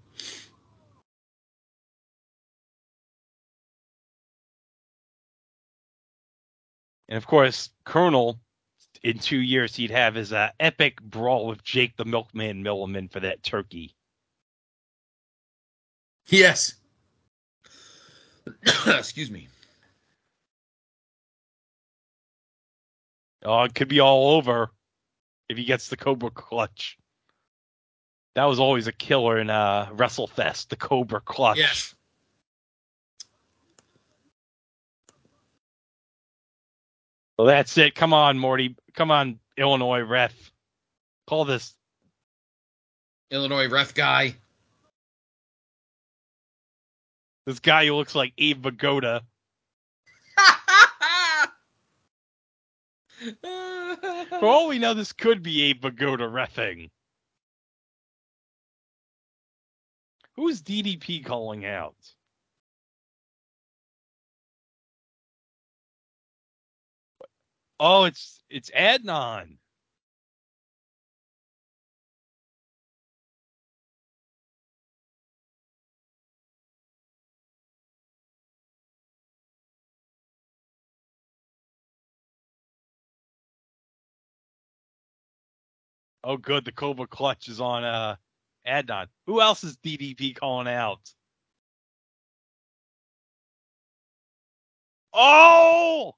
And 7.12 7.18
of 7.18 7.28
course, 7.28 7.70
Colonel, 7.84 8.40
in 9.04 9.20
two 9.20 9.42
years, 9.42 9.76
he'd 9.76 9.92
have 9.92 10.16
his 10.16 10.32
uh, 10.32 10.52
epic 10.62 11.02
brawl 11.02 11.46
with 11.46 11.62
Jake 11.62 11.98
the 11.98 12.06
Milkman 12.06 12.64
Milliman 12.64 13.12
for 13.12 13.20
that 13.20 13.44
turkey. 13.44 13.94
Yes. 16.28 16.76
Excuse 18.88 19.30
me. 19.30 19.50
Oh, 23.44 23.64
it 23.64 23.76
could 23.76 23.90
be 23.90 24.00
all 24.00 24.38
over 24.38 24.72
if 25.50 25.58
he 25.58 25.66
gets 25.66 25.90
the 25.90 25.98
Cobra 25.98 26.32
Clutch. 26.32 26.98
That 28.36 28.46
was 28.46 28.62
always 28.62 28.88
a 28.88 28.94
killer 28.94 29.38
in 29.38 29.50
uh, 29.50 29.90
WrestleFest, 29.92 30.70
the 30.70 30.78
Cobra 30.78 31.20
Clutch. 31.20 31.58
Yes. 31.58 31.94
Well, 37.42 37.48
that's 37.48 37.76
it. 37.80 37.96
Come 37.96 38.14
on, 38.14 38.38
Morty. 38.38 38.76
Come 38.94 39.10
on, 39.10 39.40
Illinois 39.58 40.02
ref. 40.02 40.52
Call 41.26 41.44
this. 41.44 41.74
Illinois 43.32 43.68
ref 43.68 43.96
guy. 43.96 44.36
This 47.48 47.58
guy 47.58 47.88
who 47.88 47.96
looks 47.96 48.14
like 48.14 48.34
Abe 48.38 48.64
Vigoda. 48.64 49.22
For 54.40 54.46
all 54.46 54.68
we 54.68 54.78
know, 54.78 54.94
this 54.94 55.12
could 55.12 55.42
be 55.42 55.64
Abe 55.64 55.82
Vigoda 55.82 56.30
refing. 56.30 56.92
Who's 60.36 60.62
DDP 60.62 61.26
calling 61.26 61.66
out? 61.66 61.96
Oh, 67.84 68.03
it's 68.03 68.44
it's 68.48 68.70
Adnan. 68.72 69.58
Oh, 86.24 86.38
good. 86.38 86.66
The 86.66 86.72
Cobra 86.72 87.08
Clutch 87.08 87.49
is 87.49 87.60
on 87.60 87.84
uh, 87.84 88.16
Adnan. 88.68 89.08
Who 89.26 89.41
else 89.41 89.64
is 89.64 89.78
DDP 89.78 90.36
calling 90.36 90.68
out? 90.68 90.99
Oh! 95.14 96.14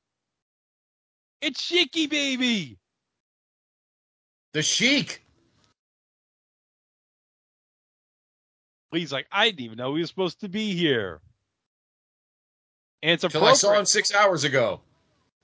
It's 1.44 1.62
Sheiky 1.62 2.10
baby. 2.10 2.78
The 4.54 4.62
Sheik. 4.62 5.22
He's 8.94 9.12
like, 9.12 9.28
I 9.30 9.50
didn't 9.50 9.60
even 9.62 9.78
know 9.78 9.94
he 9.96 10.02
was 10.02 10.10
supposed 10.10 10.40
to 10.40 10.48
be 10.48 10.74
here. 10.74 11.20
And 13.02 13.12
it's 13.12 13.26
appropriate. 13.26 13.52
I 13.52 13.56
saw 13.56 13.74
him 13.74 13.86
six 13.86 14.14
hours 14.14 14.46
ago. 14.46 14.80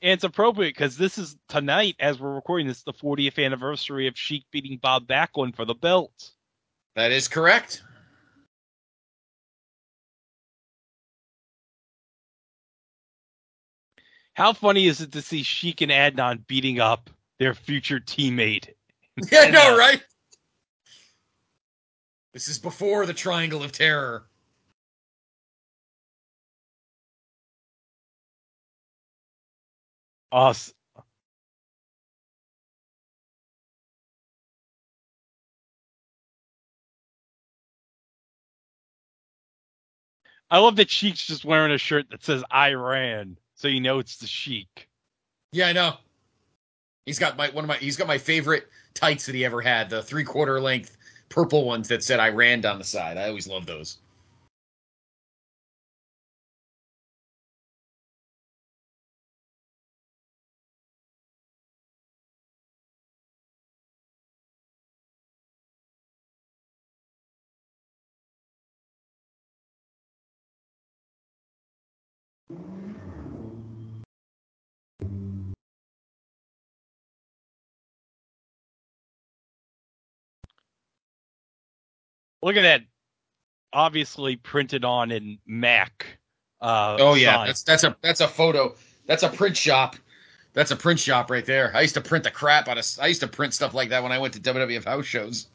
And 0.02 0.14
it's 0.14 0.24
appropriate 0.24 0.70
because 0.70 0.96
this 0.96 1.18
is 1.18 1.36
tonight, 1.50 1.98
as 2.00 2.18
we're 2.18 2.34
recording 2.34 2.68
this, 2.68 2.84
the 2.84 2.94
40th 2.94 3.44
anniversary 3.44 4.08
of 4.08 4.18
Sheik 4.18 4.46
beating 4.52 4.80
Bob 4.82 5.06
Backlund 5.06 5.58
for 5.58 5.66
the 5.66 5.74
belt. 5.74 6.32
That 6.96 7.12
is 7.12 7.28
correct. 7.28 7.84
How 14.40 14.54
funny 14.54 14.88
is 14.88 15.02
it 15.02 15.12
to 15.12 15.22
see 15.22 15.44
Sheik 15.44 15.82
and 15.82 15.92
Adnan 15.92 16.48
beating 16.48 16.80
up 16.80 17.10
their 17.40 17.54
future 17.54 18.00
teammate? 18.00 18.70
Yeah, 19.30 19.42
I 19.42 19.52
know, 19.52 19.78
right? 19.78 20.02
This 22.34 22.48
is 22.48 22.58
before 22.58 23.06
the 23.06 23.14
Triangle 23.14 23.62
of 23.64 23.74
Terror. 23.74 24.24
Awesome. 30.32 30.74
I 40.50 40.60
love 40.60 40.78
that 40.78 40.90
Sheik's 40.90 41.28
just 41.28 41.44
wearing 41.44 41.74
a 41.74 41.78
shirt 41.78 42.10
that 42.12 42.24
says 42.24 42.42
Iran 42.54 43.36
so 43.60 43.68
you 43.68 43.82
know 43.82 44.00
it's 44.00 44.16
the 44.16 44.26
Sheik. 44.26 44.88
Yeah, 45.52 45.68
I 45.68 45.74
know. 45.74 45.96
He's 47.06 47.20
got 47.20 47.36
my 47.36 47.50
one 47.50 47.66
of 47.66 47.68
my 47.68 47.76
he's 47.76 47.98
got 47.98 48.08
my 48.08 48.18
favorite 48.18 48.70
tights 48.94 49.26
that 49.26 49.36
he 49.36 49.44
ever 49.44 49.62
had, 49.62 49.90
the 49.90 50.02
three 50.02 50.24
quarter 50.24 50.62
length 50.62 50.96
purple 51.28 51.66
ones 51.66 51.90
that 51.90 52.02
said 52.02 52.22
Iran 52.22 52.62
down 52.62 52.80
the 52.80 52.86
side. 52.86 53.18
I 53.18 53.28
always 53.28 53.48
love 53.48 53.66
those. 53.66 53.98
Look 82.42 82.56
at 82.56 82.62
that. 82.62 82.82
Obviously 83.72 84.36
printed 84.36 84.84
on 84.84 85.12
in 85.12 85.38
Mac. 85.46 86.06
Uh, 86.62 86.98
Oh 87.00 87.14
yeah, 87.14 87.36
sign. 87.36 87.48
that's 87.48 87.64
that's 87.64 87.84
a 87.84 87.96
that's 88.02 88.22
a 88.22 88.28
photo. 88.28 88.76
That's 89.06 89.24
a 89.24 89.30
print 89.30 89.56
shop. 89.56 89.96
That's 90.54 90.72
a 90.72 90.76
print 90.76 91.00
shop 91.00 91.30
right 91.30 91.46
there. 91.46 91.72
I 91.76 91.82
used 91.82 91.94
to 91.94 92.02
print 92.02 92.24
the 92.24 92.32
crap 92.32 92.68
out 92.68 92.78
of. 92.78 92.86
I 93.02 93.08
used 93.08 93.22
to 93.22 93.28
print 93.28 93.54
stuff 93.54 93.74
like 93.74 93.90
that 93.90 94.02
when 94.02 94.12
I 94.12 94.18
went 94.18 94.34
to 94.34 94.40
WWF 94.40 94.86
house 94.86 95.06
shows. 95.06 95.48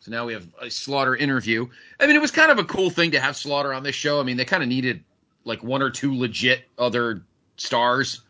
So 0.00 0.10
now 0.10 0.26
we 0.26 0.32
have 0.32 0.48
a 0.60 0.68
Slaughter 0.68 1.14
interview. 1.14 1.68
I 2.00 2.08
mean, 2.08 2.16
it 2.16 2.20
was 2.20 2.32
kind 2.32 2.50
of 2.50 2.58
a 2.58 2.64
cool 2.64 2.90
thing 2.90 3.12
to 3.12 3.20
have 3.20 3.36
Slaughter 3.36 3.72
on 3.72 3.84
this 3.84 3.94
show. 3.94 4.18
I 4.18 4.24
mean, 4.24 4.36
they 4.36 4.44
kind 4.44 4.62
of 4.62 4.68
needed 4.68 5.04
like 5.44 5.62
one 5.62 5.80
or 5.80 5.90
two 5.90 6.12
legit 6.18 6.64
other 6.76 7.22
stars. 7.56 8.22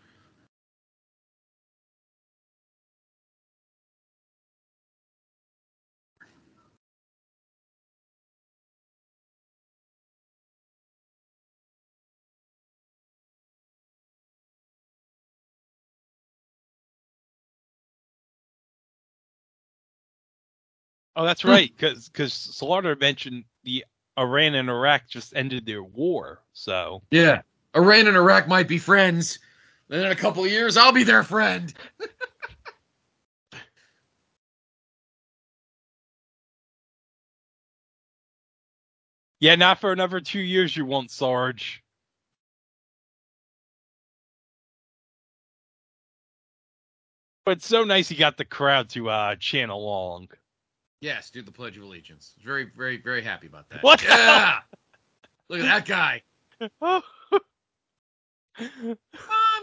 Oh, 21.17 21.25
that's 21.25 21.45
right. 21.45 21.71
Because 21.77 22.09
because 22.09 22.33
Slaughter 22.33 22.97
mentioned 22.97 23.45
the 23.65 23.85
Iran 24.19 24.55
and 24.55 24.71
Iraq 24.71 25.09
just 25.09 25.35
ended 25.37 25.67
their 25.67 25.83
war. 25.83 26.43
So 26.53 27.03
Yeah. 27.11 27.43
Iran 27.75 28.07
and 28.09 28.17
Iraq 28.17 28.49
might 28.49 28.69
be 28.69 28.79
friends. 28.79 29.39
Then 29.89 30.07
in 30.07 30.13
a 30.13 30.17
couple 30.17 30.45
of 30.45 30.51
years, 30.51 30.77
I'll 30.77 30.93
be 30.93 31.05
their 31.05 31.23
friend. 31.23 31.73
yeah, 39.41 39.55
not 39.57 39.81
for 39.81 39.93
another 39.93 40.21
two 40.21 40.41
years 40.41 40.77
you 40.77 40.85
won't, 40.87 41.11
Sarge. 41.11 41.83
But 47.45 47.59
it's 47.59 47.67
so 47.67 47.85
nice 47.85 48.09
he 48.09 48.17
got 48.17 48.37
the 48.37 48.45
crowd 48.45 48.91
to 48.91 49.11
uh 49.11 49.37
chant 49.37 49.71
along. 49.71 50.29
Yes, 51.03 51.31
do 51.31 51.43
the 51.43 51.51
Pledge 51.51 51.77
of 51.77 51.83
Allegiance. 51.83 52.33
Very, 52.45 52.65
very, 52.65 52.97
very 52.97 53.23
happy 53.23 53.49
about 53.49 53.69
that. 53.71 53.83
What 53.83 54.05
Yeah. 54.05 54.61
Look 55.49 55.59
at 55.61 55.65
that 55.65 55.85
guy. 55.85 56.23
Mom, 56.81 57.03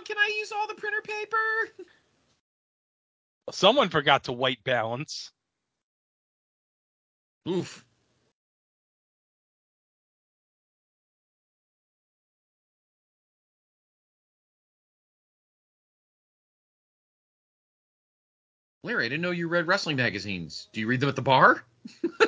can 0.04 0.18
I 0.18 0.34
use 0.38 0.52
all 0.52 0.68
the 0.68 0.74
printer 0.74 1.02
paper? 1.02 1.86
Someone 3.52 3.88
forgot 3.88 4.26
to 4.26 4.34
white 4.34 4.62
balance. 4.66 5.32
Oof. 7.48 7.86
Larry, 18.90 19.06
I 19.06 19.10
didn't 19.10 19.22
know 19.22 19.30
you 19.30 19.48
read 19.48 19.68
wrestling 19.68 19.98
magazines. 19.98 20.68
Do 20.74 20.80
you 20.80 20.88
read 20.88 21.00
them 21.00 21.10
at 21.10 21.16
the 21.16 21.22
bar? 21.22 21.64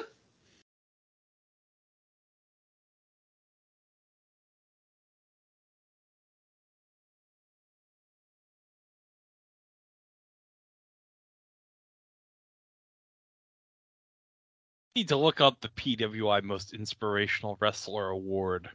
Need 14.95 15.07
to 15.07 15.17
look 15.17 15.41
up 15.41 15.59
the 15.61 15.69
PWI 15.69 16.43
Most 16.43 16.75
Inspirational 16.75 17.57
Wrestler 17.59 18.09
Award. 18.09 18.69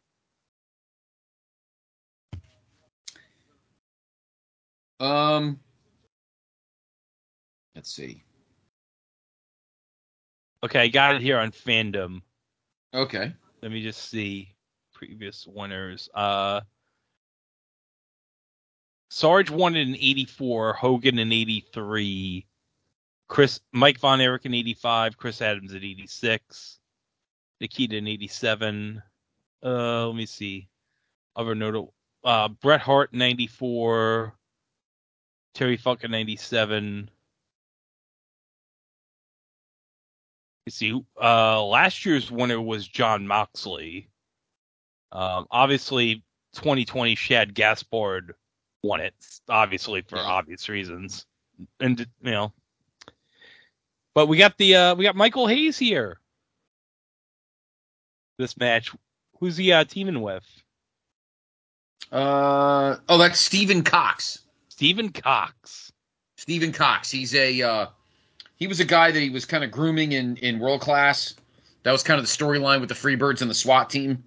Um, 4.99 5.61
let's 7.77 7.95
see. 7.95 8.25
Okay, 10.65 10.81
I 10.81 10.89
got 10.89 11.15
it 11.15 11.23
here 11.23 11.39
on 11.39 11.53
fandom. 11.53 12.23
Okay. 12.93 13.33
Let 13.63 13.71
me 13.71 13.83
just 13.83 14.09
see 14.09 14.55
previous 14.93 15.47
winners. 15.47 16.09
Uh 16.15 16.63
Sarge 19.11 19.51
won 19.51 19.77
it 19.77 19.83
in 19.87 19.95
84, 19.95 20.73
Hogan 20.73 21.19
in 21.21 21.31
83, 21.31 22.45
Chris 23.29 23.61
Mike 23.73 24.01
Von 24.01 24.21
Erich 24.21 24.45
in 24.47 24.55
85, 24.55 25.17
Chris 25.17 25.41
Adams 25.41 25.73
in 25.73 25.85
86, 25.85 26.81
Nikita 27.61 27.97
in 27.97 28.09
87. 28.09 29.03
Uh 29.63 30.07
let 30.09 30.17
me 30.17 30.27
see. 30.27 30.69
Other 31.37 31.55
notable 31.55 31.95
uh 32.25 32.49
Bret 32.49 32.81
Hart 32.81 33.13
94, 33.13 34.35
Terry 35.55 35.77
Funk 35.77 36.03
in 36.05 36.11
97. 36.11 37.11
You 37.11 37.16
see, 40.69 41.01
uh, 41.23 41.65
last 41.65 42.05
year's 42.05 42.31
winner 42.31 42.61
was 42.61 42.87
John 42.87 43.27
Moxley. 43.27 44.09
Um, 45.13 45.47
obviously, 45.51 46.25
2020 46.55 47.15
Shad 47.15 47.55
Gaspard 47.55 48.35
won 48.83 49.01
it, 49.01 49.15
obviously 49.49 50.03
for 50.03 50.17
Yeah. 50.17 50.23
obvious 50.23 50.69
reasons, 50.69 51.27
and 51.81 52.01
you 52.23 52.31
know. 52.31 52.53
But 54.15 54.27
we 54.27 54.37
got 54.39 54.57
the 54.59 54.75
uh, 54.77 54.95
we 54.95 55.05
got 55.05 55.17
Michael 55.17 55.47
Hayes 55.47 55.79
here. 55.79 56.21
This 58.39 58.57
match, 58.57 58.93
who's 59.41 59.57
he 59.57 59.73
uh, 59.73 59.85
teaming 59.85 60.21
with? 60.23 60.45
Uh 62.13 62.97
oh, 63.09 63.19
that's 63.19 63.41
Stephen 63.41 63.83
Cox. 63.83 64.41
Stephen 64.69 65.11
Cox. 65.11 65.93
Stephen 66.37 66.73
Cox. 66.73 67.11
He's 67.11 67.35
a 67.35 67.63
uh, 67.63 67.87
he 68.57 68.67
was 68.67 68.81
a 68.81 68.85
guy 68.85 69.11
that 69.11 69.21
he 69.21 69.31
was 69.31 69.45
kind 69.45 69.63
of 69.65 69.71
grooming 69.71 70.13
in 70.13 70.37
in 70.39 70.59
world 70.59 70.81
class. 70.81 71.35
That 71.85 71.93
was 71.93 72.03
kind 72.03 72.19
of 72.19 72.27
the 72.27 72.33
storyline 72.33 72.81
with 72.81 72.89
the 72.89 72.95
Freebirds 72.97 73.41
and 73.43 73.51
the 73.51 73.55
SWAT 73.55 73.89
team. 73.91 74.25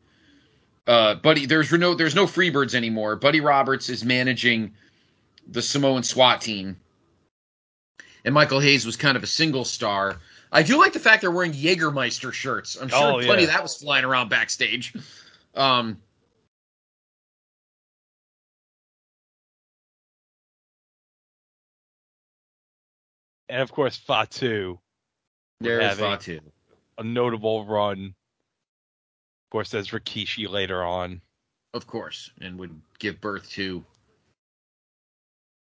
Uh, 0.87 1.15
Buddy, 1.15 1.45
there's 1.45 1.71
no 1.71 1.93
there's 1.93 2.15
no 2.15 2.25
Freebirds 2.25 2.73
anymore. 2.73 3.15
Buddy 3.15 3.41
Roberts 3.41 3.89
is 3.89 4.03
managing 4.05 4.73
the 5.47 5.61
Samoan 5.61 6.03
SWAT 6.03 6.41
team, 6.41 6.77
and 8.25 8.33
Michael 8.33 8.59
Hayes 8.59 8.85
was 8.85 8.95
kind 8.95 9.17
of 9.17 9.23
a 9.23 9.27
single 9.27 9.65
star. 9.65 10.19
I 10.51 10.63
do 10.63 10.79
like 10.79 10.93
the 10.93 10.99
fact 10.99 11.21
they're 11.21 11.29
wearing 11.31 11.51
Jägermeister 11.53 12.33
shirts. 12.33 12.75
I'm 12.81 12.87
sure 12.87 12.97
Oh, 13.21 13.25
plenty 13.25 13.43
yeah. 13.43 13.49
of 13.49 13.53
that 13.53 13.61
was 13.61 13.77
flying 13.77 14.03
around 14.05 14.29
backstage. 14.29 14.93
Um, 15.53 15.99
And 23.49 23.61
of 23.61 23.71
course, 23.71 23.97
Fatu, 23.97 24.77
there's 25.59 25.97
Fatu. 25.97 26.39
a 26.97 27.03
notable 27.03 27.65
run. 27.65 28.13
Of 29.47 29.51
course, 29.51 29.71
there's 29.71 29.89
Rikishi 29.89 30.47
later 30.47 30.83
on. 30.83 31.21
of 31.73 31.85
course, 31.87 32.31
and 32.41 32.59
would 32.59 32.79
give 32.99 33.19
birth 33.21 33.49
to 33.51 33.83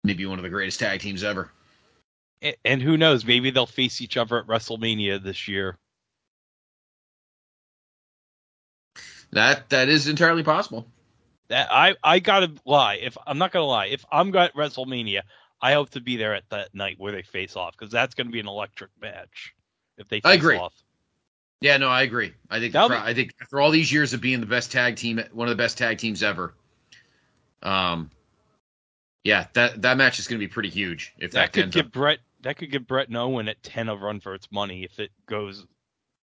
maybe 0.03 0.26
one 0.26 0.40
of 0.40 0.44
the 0.44 0.49
greatest 0.49 0.80
tag 0.80 0.99
teams 0.99 1.24
ever. 1.24 1.52
A- 2.44 2.56
And 2.66 2.82
who 2.82 2.98
knows, 2.98 3.24
maybe 3.26 3.49
they'll 3.52 3.66
face 3.68 4.02
each 4.02 4.18
other 4.18 4.38
at 4.40 4.48
WrestleMania 4.48 5.22
this 5.24 5.48
year. 5.48 5.78
That 9.32 9.70
that 9.70 9.90
is 9.90 10.08
entirely 10.08 10.44
possible. 10.44 10.86
That 11.48 11.72
I 11.72 11.95
I 12.03 12.20
gotta 12.20 12.52
lie. 12.66 12.95
If 12.95 13.18
I'm 13.26 13.38
not 13.38 13.52
gonna 13.52 13.66
lie, 13.66 13.88
if 13.88 14.03
I'm 14.12 14.36
at 14.36 14.53
WrestleMania, 14.56 15.22
I 15.62 15.74
hope 15.74 15.92
to 15.92 16.02
be 16.02 16.18
there 16.18 16.34
at 16.34 16.50
that 16.50 16.74
night 16.74 16.96
where 16.98 17.12
they 17.12 17.22
face 17.22 17.56
off 17.56 17.78
because 17.78 17.92
that's 17.92 18.16
gonna 18.16 18.32
be 18.32 18.40
an 18.40 18.48
electric 18.48 18.92
match. 19.02 19.54
If 19.98 20.08
they 20.08 20.22
face 20.22 20.32
I 20.32 20.34
agree. 20.34 20.58
off. 20.58 20.74
Yeah, 21.62 21.78
no, 21.78 21.90
I 21.90 22.02
agree. 22.02 22.34
I 22.50 22.60
think 22.60 22.74
be- 22.74 22.80
I 22.80 23.14
think 23.14 23.36
after 23.40 23.62
all 23.62 23.70
these 23.70 23.92
years 23.92 24.14
of 24.14 24.22
being 24.22 24.40
the 24.40 24.48
best 24.48 24.72
tag 24.72 24.96
team, 24.96 25.22
one 25.32 25.48
of 25.48 25.56
the 25.56 25.62
best 25.62 25.78
tag 25.78 26.00
teams 26.00 26.24
ever, 26.24 26.56
um, 27.62 28.10
yeah, 29.24 29.46
that 29.54 29.84
that 29.84 29.98
match 29.98 30.18
is 30.18 30.28
going 30.28 30.40
to 30.40 30.44
be 30.46 30.52
pretty 30.52 30.70
huge 30.70 31.14
if 31.20 31.32
that, 31.34 31.54
That 31.54 31.54
could 31.54 31.72
give 31.72 31.86
up, 31.86 31.92
Bret 31.92 32.20
that 32.42 32.58
could 32.58 32.72
give 32.72 32.88
Bret 32.88 33.10
and 33.10 33.18
Owen 33.18 33.48
at 33.48 33.62
ten 33.62 33.90
a 33.90 33.96
run 33.96 34.20
for 34.20 34.34
its 34.34 34.52
money 34.52 34.84
if 34.84 35.00
it 35.00 35.12
goes. 35.28 35.68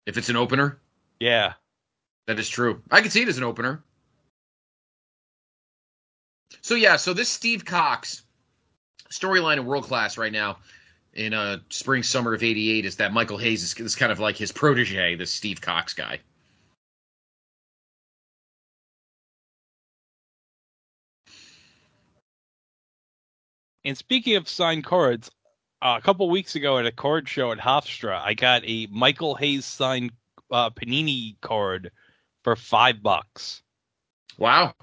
if 0.06 0.16
it's 0.16 0.28
an 0.28 0.36
opener. 0.36 0.78
Yeah, 1.18 1.54
That 2.26 2.38
is 2.38 2.48
true. 2.48 2.80
I 2.90 3.00
can 3.00 3.10
see 3.10 3.22
it 3.22 3.28
as 3.28 3.38
an 3.38 3.44
opener. 3.44 3.82
So 6.62 6.76
yeah, 6.76 6.96
so 6.96 7.12
this 7.12 7.28
Steve 7.28 7.64
Cox 7.64 8.22
storyline 9.14 9.58
in 9.58 9.66
world 9.66 9.84
class 9.84 10.18
right 10.18 10.32
now 10.32 10.58
in 11.12 11.32
uh 11.32 11.58
spring 11.70 12.02
summer 12.02 12.34
of 12.34 12.42
'88 12.42 12.84
is 12.84 12.96
that 12.96 13.12
Michael 13.12 13.38
Hayes 13.38 13.62
is, 13.62 13.74
is 13.78 13.96
kind 13.96 14.10
of 14.10 14.18
like 14.18 14.36
his 14.36 14.52
protege, 14.52 15.14
this 15.14 15.30
Steve 15.30 15.60
Cox 15.60 15.94
guy. 15.94 16.20
and 23.84 23.98
speaking 23.98 24.36
of 24.36 24.48
signed 24.48 24.82
cards, 24.82 25.30
uh, 25.82 25.96
a 25.98 26.00
couple 26.00 26.30
weeks 26.30 26.54
ago 26.54 26.78
at 26.78 26.86
a 26.86 26.92
card 26.92 27.28
show 27.28 27.52
at 27.52 27.58
Hofstra, 27.58 28.18
I 28.18 28.32
got 28.32 28.62
a 28.64 28.86
Michael 28.90 29.34
Hayes 29.34 29.66
signed 29.66 30.12
uh, 30.50 30.70
Panini 30.70 31.38
card 31.42 31.90
for 32.42 32.56
five 32.56 33.02
bucks. 33.02 33.62
Wow. 34.38 34.74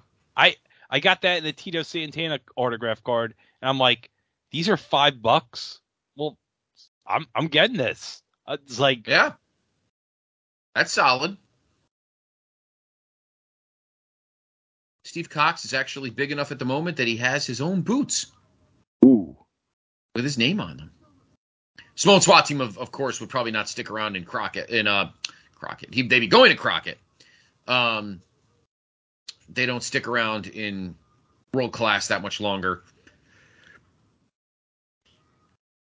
I 0.91 0.99
got 0.99 1.22
that 1.22 1.38
in 1.38 1.45
the 1.45 1.53
Tito 1.53 1.84
Santana 1.84 2.40
autograph 2.58 3.02
card, 3.02 3.34
and 3.62 3.70
I'm 3.70 3.78
like, 3.80 4.10
these 4.52 4.69
are 4.69 4.78
five 4.78 5.22
bucks. 5.22 5.80
Well, 6.15 6.38
I'm 7.07 7.26
I'm 7.36 7.48
getting 7.48 7.78
this. 7.78 8.22
Uh, 8.45 8.57
It's 8.65 8.80
like 8.80 9.07
Yeah. 9.07 9.34
That's 10.76 10.94
solid. 10.94 11.38
Steve 15.03 15.30
Cox 15.30 15.65
is 15.65 15.73
actually 15.73 16.10
big 16.10 16.32
enough 16.32 16.52
at 16.52 16.60
the 16.60 16.65
moment 16.65 16.98
that 16.98 17.07
he 17.07 17.18
has 17.18 17.45
his 17.45 17.60
own 17.60 17.82
boots 17.82 18.28
ooh, 19.03 19.36
with 20.15 20.23
his 20.23 20.38
name 20.38 20.61
on 20.61 20.78
them. 20.78 20.91
Small 21.95 22.22
SWAT 22.22 22.45
team, 22.45 22.61
of, 22.61 22.78
of 22.78 22.91
course, 22.91 23.19
would 23.19 23.30
probably 23.30 23.52
not 23.52 23.68
stick 23.68 23.91
around 23.91 24.15
in 24.15 24.23
Crockett. 24.23 24.69
In 24.69 24.88
uh, 24.88 25.11
Crockett, 25.53 25.94
he, 25.94 26.03
they'd 26.03 26.22
be 26.22 26.28
going 26.28 26.52
to 26.52 26.56
Crockett. 26.56 26.98
Um, 27.68 28.22
they 29.49 29.65
don't 29.65 29.84
stick 29.84 30.07
around 30.07 30.48
in 30.48 30.95
world 31.53 31.73
class 31.73 32.07
that 32.07 32.22
much 32.22 32.40
longer. 32.40 32.84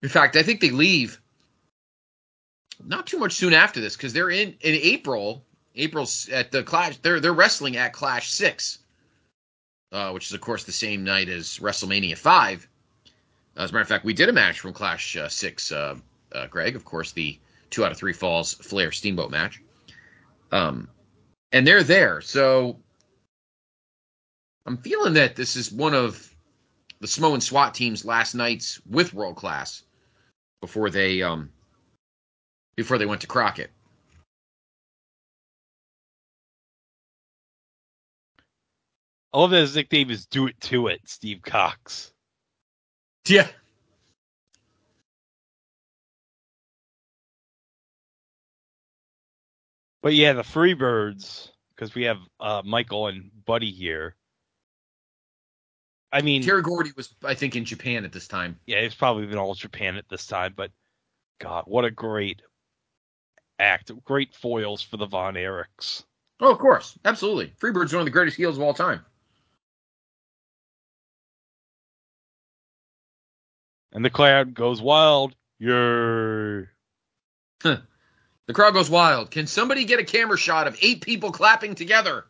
In 0.04 0.10
fact, 0.10 0.36
I 0.36 0.44
think 0.44 0.62
they 0.62 0.72
leave 0.72 1.20
not 2.84 3.08
too 3.08 3.18
much 3.18 3.34
soon 3.34 3.54
after 3.54 3.80
this 3.80 3.96
because 3.96 4.14
they're 4.14 4.30
in 4.30 4.56
in 4.62 4.76
April. 4.76 5.46
April's 5.76 6.30
at 6.30 6.52
the 6.52 6.64
Clash. 6.64 6.98
They're 6.98 7.20
they're 7.20 7.34
wrestling 7.34 7.78
at 7.78 7.94
Clash 7.94 8.32
Six, 8.32 8.80
uh, 9.92 10.12
which 10.12 10.28
is 10.28 10.34
of 10.34 10.42
course 10.42 10.64
the 10.64 10.72
same 10.72 11.04
night 11.04 11.30
as 11.30 11.60
WrestleMania 11.60 12.18
Five. 12.18 12.68
As 13.58 13.70
a 13.70 13.74
matter 13.74 13.82
of 13.82 13.88
fact, 13.88 14.06
we 14.06 14.14
did 14.14 14.30
a 14.30 14.34
match 14.34 14.60
from 14.60 14.74
Clash 14.74 15.16
uh, 15.16 15.30
Six, 15.30 15.72
uh, 15.72 15.96
uh, 16.34 16.48
Greg. 16.48 16.76
Of 16.76 16.86
course, 16.86 17.12
the 17.12 17.40
two 17.70 17.86
out 17.86 17.92
of 17.92 17.98
three 17.98 18.14
falls 18.14 18.54
Flair 18.54 18.92
Steamboat 18.92 19.32
match. 19.32 19.62
Um, 20.52 20.90
and 21.52 21.66
they're 21.66 21.84
there, 21.84 22.22
so 22.22 22.80
I'm 24.66 24.78
feeling 24.78 25.14
that 25.14 25.36
this 25.36 25.56
is 25.56 25.72
one 25.72 25.94
of 25.94 26.34
the 27.00 27.08
Samoan 27.08 27.42
SWAT 27.42 27.74
team's 27.74 28.06
last 28.06 28.36
nights 28.36 28.82
with 28.90 29.14
world 29.14 29.36
class 29.36 29.84
before 30.62 30.90
they 30.90 31.22
um 31.22 31.52
before 32.76 32.98
they 32.98 33.06
went 33.06 33.22
to 33.22 33.28
Crockett. 33.28 33.72
I 39.34 39.40
love 39.40 39.52
that 39.52 39.62
his 39.62 39.76
nickname 39.76 40.12
is 40.12 40.26
"Do 40.28 40.48
It 40.48 40.60
To 40.62 40.88
It," 40.88 41.02
Steve 41.06 41.42
Cox. 41.44 42.14
Yeah. 43.28 43.48
But 50.02 50.14
yeah, 50.14 50.34
the 50.34 50.44
Freebirds, 50.44 51.50
because 51.76 51.96
we 51.96 52.04
have 52.04 52.20
uh, 52.40 52.62
Michael 52.64 53.08
and 53.08 53.32
Buddy 53.46 53.72
here. 53.72 54.16
I 56.12 56.22
mean, 56.22 56.42
Terry 56.42 56.62
Gordy 56.62 56.92
was, 56.96 57.14
I 57.24 57.34
think, 57.34 57.56
in 57.56 57.66
Japan 57.66 58.06
at 58.06 58.14
this 58.14 58.28
time. 58.28 58.60
yeah, 58.66 58.82
he's 58.82 58.96
probably 58.96 59.26
been 59.26 59.38
all 59.38 59.54
Japan 59.54 59.98
at 59.98 60.08
this 60.10 60.26
time, 60.26 60.54
but 60.56 60.72
God, 61.40 61.66
what 61.68 61.84
a 61.84 61.92
great 61.92 62.42
act! 63.60 63.92
Great 64.06 64.34
foils 64.34 64.82
for 64.82 64.98
the 64.98 65.06
Von 65.06 65.34
Erichs. 65.34 66.04
Oh, 66.40 66.52
of 66.52 66.60
course. 66.60 66.98
Absolutely. 67.04 67.54
Freebird's 67.58 67.94
one 67.94 68.02
of 68.02 68.06
the 68.06 68.12
greatest 68.12 68.38
heels 68.38 68.58
of 68.58 68.64
all 68.64 68.74
time. 68.74 69.04
And 73.94 74.04
the 74.04 74.10
crowd 74.10 74.54
goes 74.54 74.82
wild. 74.82 75.34
Yay! 75.60 76.66
The 78.48 78.54
crowd 78.54 78.74
goes 78.74 78.90
wild. 78.90 79.32
Can 79.32 79.48
somebody 79.48 79.86
get 79.86 80.00
a 80.00 80.04
camera 80.04 80.38
shot 80.38 80.68
of 80.68 80.78
eight 80.82 81.02
people 81.02 81.32
clapping 81.32 81.74
together? 81.76 82.26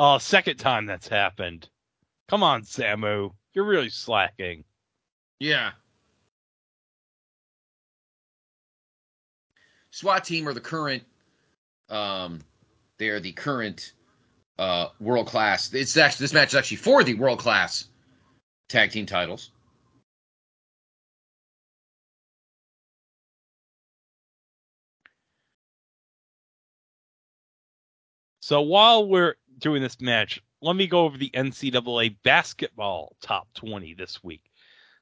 Oh, 0.00 0.18
second 0.18 0.58
time 0.58 0.86
that's 0.86 1.08
happened. 1.08 1.68
Come 2.28 2.44
on, 2.44 2.62
Samu. 2.62 3.32
You're 3.52 3.64
really 3.64 3.88
slacking. 3.88 4.62
Yeah. 5.40 5.72
SWAT 9.90 10.24
team 10.24 10.48
are 10.48 10.54
the 10.54 10.60
current 10.60 11.02
um 11.88 12.40
they're 12.98 13.18
the 13.18 13.32
current 13.32 13.92
uh 14.60 14.90
world 15.00 15.26
class. 15.26 15.74
It's 15.74 15.96
actually 15.96 16.24
this 16.24 16.32
match 16.32 16.50
is 16.50 16.54
actually 16.54 16.76
for 16.76 17.02
the 17.02 17.14
world 17.14 17.40
class 17.40 17.86
tag 18.68 18.92
team 18.92 19.06
titles. 19.06 19.50
So 28.40 28.60
while 28.62 29.08
we're 29.08 29.34
doing 29.58 29.82
this 29.82 30.00
match, 30.00 30.40
let 30.60 30.76
me 30.76 30.86
go 30.86 31.04
over 31.04 31.16
the 31.18 31.30
NCAA 31.30 32.16
basketball 32.22 33.16
top 33.20 33.48
20 33.54 33.94
this 33.94 34.22
week. 34.22 34.42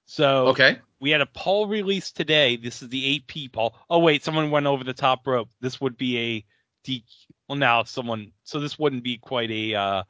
So 0.05 0.49
Okay. 0.49 0.79
we 1.01 1.11
had 1.11 1.21
a 1.21 1.27
poll 1.27 1.67
release 1.67 2.13
today. 2.13 2.57
This 2.57 2.83
is 2.83 2.89
the 2.89 3.17
AP 3.17 3.53
poll. 3.53 3.75
Oh 3.91 3.99
wait, 3.99 4.23
someone 4.23 4.51
went 4.51 4.67
over 4.67 4.85
the 4.85 4.93
top 4.93 5.27
rope. 5.27 5.49
This 5.61 5.81
would 5.81 5.97
be 5.97 6.19
a 6.19 6.45
DQ. 6.89 7.03
Well, 7.49 7.59
now 7.59 7.83
someone. 7.85 8.33
So 8.45 8.61
this 8.61 8.79
wouldn't 8.79 9.03
be 9.03 9.19
quite 9.19 9.51
a 9.51 9.75
uh, 9.75 10.03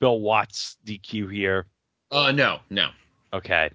Bill 0.00 0.20
Watts 0.20 0.76
DQ 0.86 1.32
here. 1.32 1.66
Uh 2.12 2.32
no, 2.32 2.60
no. 2.70 2.90
Okay. 3.32 3.70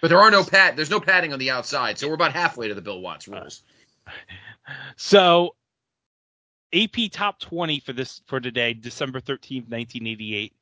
But 0.00 0.08
there 0.08 0.20
are 0.20 0.30
no 0.30 0.44
pat 0.44 0.76
there's 0.76 0.90
no 0.90 1.00
padding 1.00 1.32
on 1.32 1.38
the 1.40 1.50
outside, 1.50 1.98
so 1.98 2.06
we're 2.08 2.14
about 2.14 2.32
halfway 2.32 2.68
to 2.68 2.74
the 2.74 2.82
Bill 2.82 3.00
Watts 3.00 3.26
rules. 3.28 3.62
So 4.96 5.54
AP 6.74 7.10
top 7.10 7.40
20 7.40 7.80
for 7.80 7.92
this 7.92 8.20
for 8.26 8.40
today, 8.40 8.74
December 8.74 9.20
13th, 9.20 9.68
1988. 9.70 10.52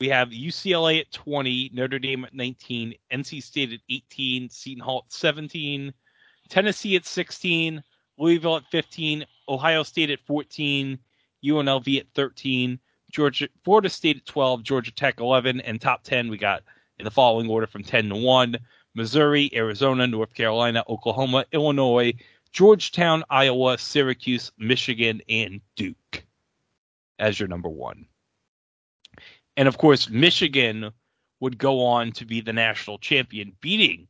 We 0.00 0.08
have 0.08 0.30
UCLA 0.30 1.00
at 1.00 1.12
20, 1.12 1.70
Notre 1.72 2.00
Dame 2.00 2.24
at 2.24 2.34
19, 2.34 2.94
NC 3.12 3.42
State 3.42 3.72
at 3.72 3.80
18, 3.88 4.50
Seton 4.50 4.82
Hall 4.82 5.04
at 5.06 5.12
17, 5.12 5.94
Tennessee 6.48 6.96
at 6.96 7.06
16, 7.06 7.82
Louisville 8.18 8.56
at 8.56 8.66
15, 8.72 9.24
Ohio 9.48 9.84
State 9.84 10.10
at 10.10 10.20
14, 10.26 10.98
UNLV 11.44 12.00
at 12.00 12.06
13, 12.14 12.80
Georgia 13.12 13.48
Florida 13.62 13.88
State 13.88 14.16
at 14.16 14.26
12, 14.26 14.64
Georgia 14.64 14.92
Tech 14.92 15.20
11, 15.20 15.60
and 15.60 15.80
top 15.80 16.02
10 16.02 16.28
we 16.28 16.36
got 16.36 16.64
in 16.98 17.04
the 17.04 17.10
following 17.10 17.48
order 17.48 17.68
from 17.68 17.84
10 17.84 18.08
to 18.08 18.16
1, 18.16 18.56
Missouri, 18.94 19.50
Arizona, 19.54 20.06
North 20.06 20.34
Carolina, 20.34 20.82
Oklahoma, 20.88 21.44
Illinois, 21.52 22.12
Georgetown, 22.54 23.24
Iowa, 23.28 23.76
Syracuse, 23.78 24.52
Michigan, 24.56 25.20
and 25.28 25.60
Duke 25.74 26.24
as 27.18 27.38
your 27.38 27.48
number 27.48 27.68
one. 27.68 28.06
And 29.56 29.66
of 29.66 29.76
course, 29.76 30.08
Michigan 30.08 30.92
would 31.40 31.58
go 31.58 31.84
on 31.84 32.12
to 32.12 32.24
be 32.24 32.40
the 32.40 32.52
national 32.52 32.98
champion, 32.98 33.56
beating 33.60 34.06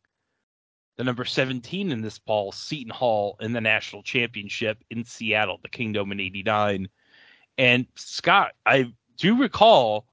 the 0.99 1.05
number 1.05 1.25
17 1.25 1.91
in 1.91 2.03
this 2.03 2.19
poll, 2.19 2.53
Seton 2.53 2.91
Hall, 2.91 3.37
in 3.41 3.55
the 3.55 3.63
national 3.63 4.03
championship 4.03 4.77
in 4.91 5.05
Seattle, 5.05 5.59
the 5.63 5.71
Kingdom 5.71 6.13
in 6.13 6.21
89. 6.21 6.89
And 7.57 7.87
Scott, 7.95 8.53
I 8.67 8.93
do 9.17 9.39
recall 9.41 10.07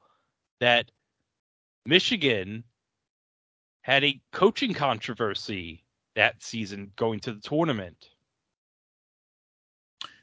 that 0.61 0.89
Michigan 1.85 2.63
had 3.81 4.05
a 4.05 4.21
coaching 4.31 4.73
controversy 4.73 5.83
that 6.15 6.41
season 6.41 6.91
going 6.95 7.19
to 7.19 7.33
the 7.33 7.41
tournament. 7.41 8.10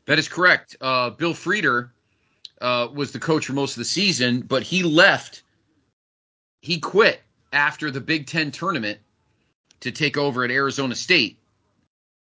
That 0.08 0.18
is 0.18 0.26
correct. 0.26 0.74
Uh, 0.80 1.10
Bill 1.10 1.34
Frieder 1.34 1.90
uh, 2.62 2.88
was 2.94 3.12
the 3.12 3.18
coach 3.18 3.44
for 3.44 3.52
most 3.52 3.72
of 3.72 3.78
the 3.78 3.84
season, 3.84 4.40
but 4.40 4.62
he 4.62 4.82
left. 4.82 5.42
He 6.62 6.80
quit 6.80 7.20
after 7.52 7.90
the 7.90 8.00
Big 8.00 8.26
Ten 8.26 8.50
tournament 8.50 9.00
to 9.80 9.92
take 9.92 10.16
over 10.16 10.44
at 10.44 10.50
Arizona 10.50 10.94
State. 10.94 11.38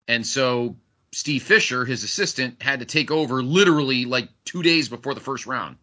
And 0.07 0.25
so 0.25 0.77
Steve 1.11 1.43
Fisher, 1.43 1.83
his 1.83 2.05
assistant, 2.05 2.61
had 2.61 2.79
to 2.79 2.85
take 2.85 3.11
over 3.11 3.43
literally 3.43 4.05
like 4.05 4.29
two 4.45 4.63
days 4.63 4.87
before 4.87 5.13
the 5.13 5.19
first 5.19 5.45
round. 5.45 5.75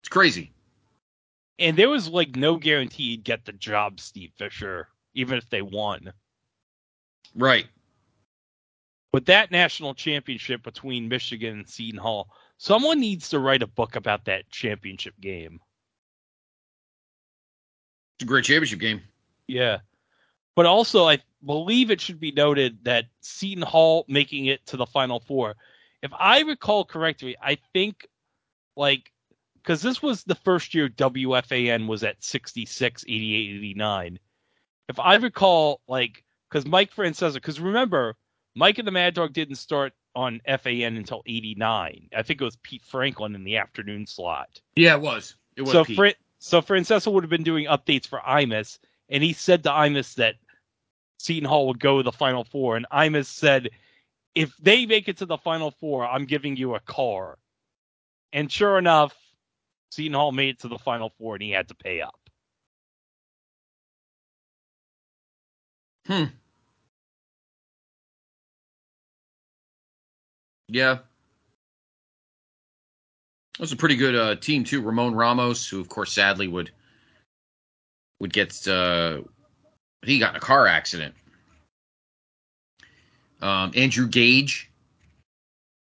It's 0.00 0.08
crazy. 0.08 0.50
And 1.58 1.76
there 1.76 1.90
was 1.90 2.08
like 2.08 2.36
no 2.36 2.56
guarantee 2.56 3.10
he'd 3.10 3.24
get 3.24 3.44
the 3.44 3.52
job, 3.52 4.00
Steve 4.00 4.32
Fisher, 4.38 4.88
even 5.12 5.36
if 5.36 5.50
they 5.50 5.60
won. 5.60 6.14
Right. 7.34 7.66
With 9.12 9.26
that 9.26 9.50
national 9.50 9.94
championship 9.94 10.62
between 10.62 11.08
Michigan 11.08 11.58
and 11.58 11.68
Seton 11.68 11.98
Hall, 11.98 12.28
someone 12.58 13.00
needs 13.00 13.30
to 13.30 13.38
write 13.38 13.62
a 13.62 13.66
book 13.66 13.96
about 13.96 14.26
that 14.26 14.48
championship 14.50 15.14
game. 15.20 15.60
It's 18.16 18.24
a 18.24 18.26
great 18.26 18.44
championship 18.44 18.78
game. 18.78 19.02
Yeah. 19.48 19.78
But 20.54 20.66
also, 20.66 21.08
I 21.08 21.18
believe 21.44 21.90
it 21.90 22.00
should 22.00 22.20
be 22.20 22.32
noted 22.32 22.84
that 22.84 23.06
Seton 23.20 23.62
Hall 23.62 24.04
making 24.08 24.46
it 24.46 24.64
to 24.66 24.76
the 24.76 24.86
Final 24.86 25.20
Four, 25.20 25.56
if 26.02 26.12
I 26.18 26.40
recall 26.40 26.84
correctly, 26.84 27.36
I 27.42 27.58
think 27.72 28.06
like 28.76 29.12
because 29.62 29.82
this 29.82 30.02
was 30.02 30.24
the 30.24 30.34
first 30.34 30.74
year 30.74 30.88
WFAN 30.88 31.86
was 31.86 32.02
at 32.02 32.22
66, 32.24 33.04
88, 33.06 33.56
89. 33.56 34.18
If 34.88 34.98
I 34.98 35.16
recall, 35.16 35.80
like, 35.86 36.24
because 36.48 36.66
Mike 36.66 36.94
Francesa, 36.94 37.34
because 37.34 37.60
remember, 37.60 38.16
Mike 38.54 38.78
and 38.78 38.86
the 38.86 38.92
Mad 38.92 39.14
Dog 39.14 39.32
didn't 39.32 39.56
start 39.56 39.92
on 40.14 40.40
FAN 40.46 40.96
until 40.96 41.22
89. 41.26 42.08
I 42.16 42.22
think 42.22 42.40
it 42.40 42.44
was 42.44 42.56
Pete 42.62 42.84
Franklin 42.84 43.34
in 43.34 43.44
the 43.44 43.56
afternoon 43.56 44.06
slot. 44.06 44.60
Yeah, 44.74 44.94
it 44.94 45.00
was. 45.00 45.36
It 45.56 45.62
was 45.62 45.72
so, 45.72 45.84
Pete. 45.84 45.96
Fr- 45.96 46.08
so 46.38 46.60
Francesa 46.60 47.12
would 47.12 47.22
have 47.22 47.30
been 47.30 47.44
doing 47.44 47.66
updates 47.66 48.06
for 48.06 48.20
Imus, 48.20 48.78
and 49.08 49.22
he 49.22 49.32
said 49.32 49.62
to 49.64 49.70
Imus 49.70 50.14
that 50.14 50.36
Seton 51.18 51.48
Hall 51.48 51.68
would 51.68 51.78
go 51.78 51.98
to 51.98 52.02
the 52.02 52.12
Final 52.12 52.44
Four, 52.44 52.76
and 52.76 52.86
Imus 52.90 53.26
said, 53.26 53.70
if 54.34 54.56
they 54.58 54.86
make 54.86 55.08
it 55.08 55.18
to 55.18 55.26
the 55.26 55.36
Final 55.38 55.70
Four, 55.70 56.06
I'm 56.06 56.24
giving 56.24 56.56
you 56.56 56.74
a 56.74 56.80
car. 56.80 57.38
And 58.32 58.50
sure 58.50 58.78
enough, 58.78 59.14
Seton 59.90 60.14
Hall 60.14 60.32
made 60.32 60.50
it 60.50 60.60
to 60.60 60.68
the 60.68 60.78
Final 60.78 61.10
Four, 61.18 61.34
and 61.34 61.42
he 61.42 61.50
had 61.50 61.68
to 61.68 61.74
pay 61.74 62.00
up. 62.00 62.18
Hmm. 66.06 66.24
Yeah. 70.70 70.98
That 73.54 73.60
was 73.60 73.72
a 73.72 73.76
pretty 73.76 73.96
good 73.96 74.14
uh, 74.14 74.36
team 74.36 74.64
too. 74.64 74.80
Ramon 74.80 75.14
Ramos, 75.14 75.68
who 75.68 75.80
of 75.80 75.88
course 75.88 76.12
sadly 76.12 76.48
would 76.48 76.70
would 78.20 78.32
get 78.32 78.66
uh, 78.66 79.20
he 80.02 80.18
got 80.18 80.30
in 80.30 80.36
a 80.36 80.40
car 80.40 80.66
accident. 80.66 81.14
Um, 83.42 83.72
Andrew 83.74 84.06
Gaze, 84.06 84.66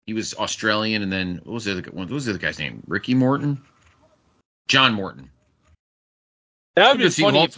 he 0.06 0.12
was 0.12 0.34
Australian, 0.34 1.02
and 1.02 1.12
then 1.12 1.40
what 1.44 1.54
was 1.54 1.64
the 1.64 1.72
other? 1.72 1.82
What 1.90 2.10
was 2.10 2.26
the 2.26 2.32
other 2.32 2.38
guy's 2.38 2.58
name? 2.58 2.82
Ricky 2.86 3.14
Morton, 3.14 3.60
John 4.68 4.92
Morton. 4.92 5.30
That 6.76 6.90
would 6.90 6.98
been 6.98 7.10
funny. 7.10 7.44
If, 7.44 7.56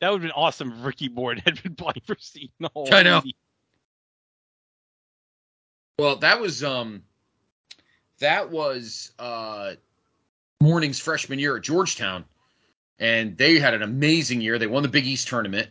that 0.00 0.10
would 0.12 0.22
have 0.22 0.22
been 0.22 0.30
awesome 0.32 0.72
if 0.72 0.84
Ricky 0.84 1.08
Morton 1.08 1.42
had 1.44 1.62
been 1.62 1.74
playing 1.74 2.02
for 2.04 2.16
Seton 2.18 2.68
Hall. 2.72 2.88
I 2.92 3.02
know. 3.02 3.22
Well, 6.00 6.16
that 6.16 6.40
was 6.40 6.64
um 6.64 7.02
that 8.20 8.50
was 8.50 9.12
uh 9.18 9.74
Mourning's 10.62 10.98
freshman 10.98 11.38
year 11.38 11.58
at 11.58 11.62
Georgetown. 11.62 12.24
And 12.98 13.36
they 13.36 13.58
had 13.58 13.74
an 13.74 13.82
amazing 13.82 14.40
year. 14.40 14.58
They 14.58 14.66
won 14.66 14.82
the 14.82 14.88
Big 14.88 15.06
East 15.06 15.28
tournament. 15.28 15.68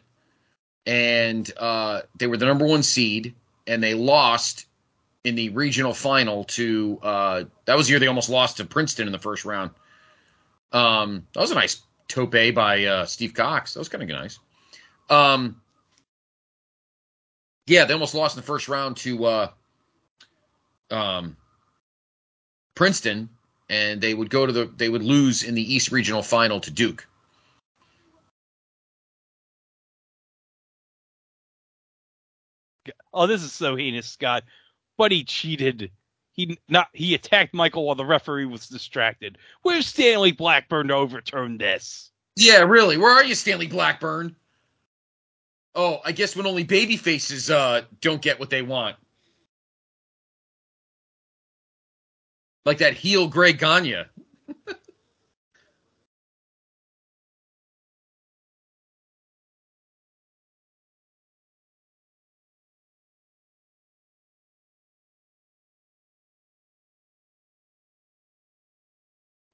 And 0.85 1.51
uh 1.57 2.01
they 2.19 2.27
were 2.27 2.37
the 2.37 2.45
number 2.45 2.67
one 2.67 2.83
seed 2.83 3.33
and 3.65 3.81
they 3.81 3.95
lost 3.95 4.67
in 5.23 5.33
the 5.33 5.49
regional 5.49 5.95
final 5.95 6.43
to 6.43 6.99
uh 7.01 7.43
that 7.65 7.75
was 7.75 7.87
the 7.87 7.93
year 7.93 7.99
they 7.99 8.05
almost 8.05 8.29
lost 8.29 8.57
to 8.57 8.65
Princeton 8.65 9.07
in 9.07 9.11
the 9.11 9.17
first 9.17 9.45
round. 9.45 9.71
Um 10.71 11.25
that 11.33 11.41
was 11.41 11.49
a 11.49 11.55
nice 11.55 11.81
tope 12.07 12.53
by 12.53 12.85
uh 12.85 13.05
Steve 13.07 13.33
Cox. 13.33 13.73
That 13.73 13.79
was 13.79 13.89
kind 13.89 14.03
of 14.03 14.09
nice. 14.09 14.37
Um 15.09 15.59
yeah, 17.65 17.85
they 17.85 17.93
almost 17.93 18.13
lost 18.13 18.37
in 18.37 18.41
the 18.41 18.47
first 18.47 18.67
round 18.67 18.97
to 18.97 19.25
uh 19.25 19.49
um, 20.91 21.35
Princeton, 22.75 23.29
and 23.69 24.01
they 24.01 24.13
would 24.13 24.29
go 24.29 24.45
to 24.45 24.51
the 24.51 24.65
they 24.77 24.89
would 24.89 25.03
lose 25.03 25.43
in 25.43 25.55
the 25.55 25.73
East 25.73 25.91
Regional 25.91 26.23
Final 26.23 26.59
to 26.59 26.71
Duke. 26.71 27.05
Oh, 33.13 33.27
this 33.27 33.43
is 33.43 33.51
so 33.51 33.75
heinous, 33.75 34.07
Scott. 34.07 34.43
But 34.97 35.11
he 35.11 35.23
cheated. 35.23 35.91
He 36.31 36.59
not 36.69 36.87
he 36.93 37.15
attacked 37.15 37.53
Michael 37.53 37.85
while 37.85 37.95
the 37.95 38.05
referee 38.05 38.45
was 38.45 38.67
distracted. 38.67 39.37
Where's 39.61 39.87
Stanley 39.87 40.31
Blackburn 40.31 40.87
to 40.87 40.95
overturn 40.95 41.57
this? 41.57 42.11
Yeah, 42.35 42.63
really. 42.63 42.97
Where 42.97 43.11
are 43.11 43.23
you, 43.23 43.35
Stanley 43.35 43.67
Blackburn? 43.67 44.35
Oh, 45.75 45.99
I 46.05 46.11
guess 46.11 46.35
when 46.35 46.45
only 46.45 46.63
baby 46.63 46.97
faces 46.97 47.49
uh, 47.49 47.81
don't 48.01 48.21
get 48.21 48.39
what 48.39 48.49
they 48.49 48.61
want. 48.61 48.95
Like 52.65 52.79
that 52.79 52.93
heel 52.93 53.27
Greg 53.27 53.57
Gagne. 53.57 54.05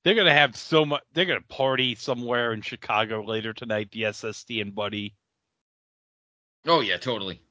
They're 0.05 0.13
gonna 0.13 0.31
have 0.31 0.55
so 0.55 0.85
much. 0.85 1.01
They're 1.13 1.25
gonna 1.25 1.41
party 1.41 1.95
somewhere 1.95 2.53
in 2.53 2.61
Chicago 2.61 3.23
later 3.23 3.53
tonight. 3.53 3.89
The 3.91 4.03
SSD 4.03 4.61
and 4.61 4.75
Buddy. 4.75 5.15
Oh 6.67 6.81
yeah, 6.81 6.97
totally. 6.97 7.41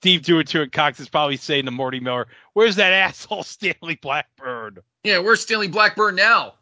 Steve 0.00 0.22
Duatou 0.22 0.62
and 0.62 0.72
Cox 0.72 0.98
is 0.98 1.10
probably 1.10 1.36
saying 1.36 1.66
to 1.66 1.70
Morty 1.70 2.00
Miller, 2.00 2.26
"Where's 2.54 2.76
that 2.76 2.94
asshole 2.94 3.42
Stanley 3.42 3.96
Blackburn?" 3.96 4.78
Yeah, 5.04 5.18
where's 5.18 5.42
Stanley 5.42 5.68
Blackburn 5.68 6.14
now? 6.14 6.54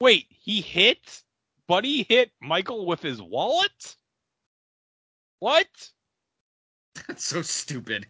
Wait, 0.00 0.28
he 0.30 0.62
hit 0.62 1.22
Buddy 1.66 2.04
hit 2.08 2.32
Michael 2.40 2.86
with 2.86 3.02
his 3.02 3.20
wallet? 3.20 3.96
What? 5.40 5.68
That's 7.06 7.24
so 7.24 7.42
stupid. 7.42 8.06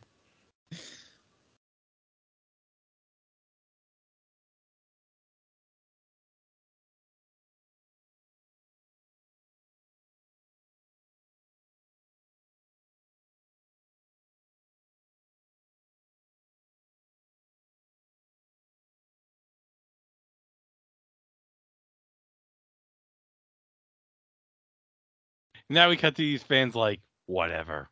Now 25.71 25.89
we 25.89 25.97
cut 25.97 26.17
to 26.17 26.23
these 26.23 26.43
fans 26.43 26.75
like, 26.75 27.01
whatever. 27.27 27.89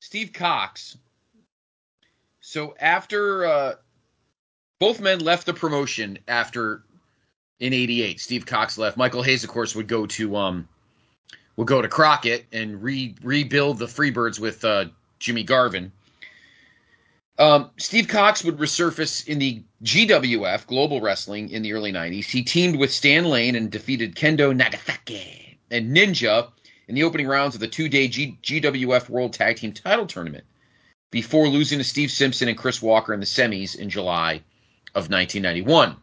Steve 0.00 0.32
Cox. 0.32 0.96
So 2.40 2.76
after 2.78 3.44
uh, 3.44 3.74
both 4.78 5.00
men 5.00 5.18
left 5.18 5.46
the 5.46 5.52
promotion 5.52 6.18
after 6.28 6.84
in 7.58 7.72
'88, 7.72 8.20
Steve 8.20 8.46
Cox 8.46 8.78
left. 8.78 8.96
Michael 8.96 9.24
Hayes, 9.24 9.42
of 9.42 9.50
course, 9.50 9.74
would 9.74 9.88
go 9.88 10.06
to 10.06 10.36
um, 10.36 10.68
would 11.56 11.66
go 11.66 11.82
to 11.82 11.88
Crockett 11.88 12.46
and 12.52 12.80
re- 12.80 13.16
rebuild 13.22 13.78
the 13.78 13.86
Freebirds 13.86 14.38
with 14.38 14.64
uh, 14.64 14.84
Jimmy 15.18 15.42
Garvin. 15.42 15.90
Um, 17.38 17.70
Steve 17.76 18.08
Cox 18.08 18.42
would 18.44 18.56
resurface 18.56 19.26
in 19.26 19.38
the 19.38 19.62
GWF 19.82 20.66
Global 20.66 21.00
Wrestling 21.00 21.50
in 21.50 21.62
the 21.62 21.74
early 21.74 21.92
'90s. 21.92 22.24
He 22.24 22.42
teamed 22.42 22.76
with 22.76 22.92
Stan 22.92 23.26
Lane 23.26 23.56
and 23.56 23.70
defeated 23.70 24.14
Kendo 24.14 24.56
Nagasaki 24.56 25.58
and 25.70 25.94
Ninja 25.94 26.50
in 26.88 26.94
the 26.94 27.02
opening 27.02 27.26
rounds 27.26 27.54
of 27.54 27.60
the 27.60 27.68
two-day 27.68 28.08
G- 28.08 28.38
GWF 28.42 29.08
World 29.08 29.34
Tag 29.34 29.56
Team 29.56 29.72
Title 29.72 30.06
Tournament 30.06 30.44
before 31.10 31.48
losing 31.48 31.78
to 31.78 31.84
Steve 31.84 32.10
Simpson 32.10 32.48
and 32.48 32.56
Chris 32.56 32.80
Walker 32.80 33.12
in 33.12 33.20
the 33.20 33.26
semis 33.26 33.76
in 33.76 33.90
July 33.90 34.42
of 34.94 35.10
1991. 35.10 35.96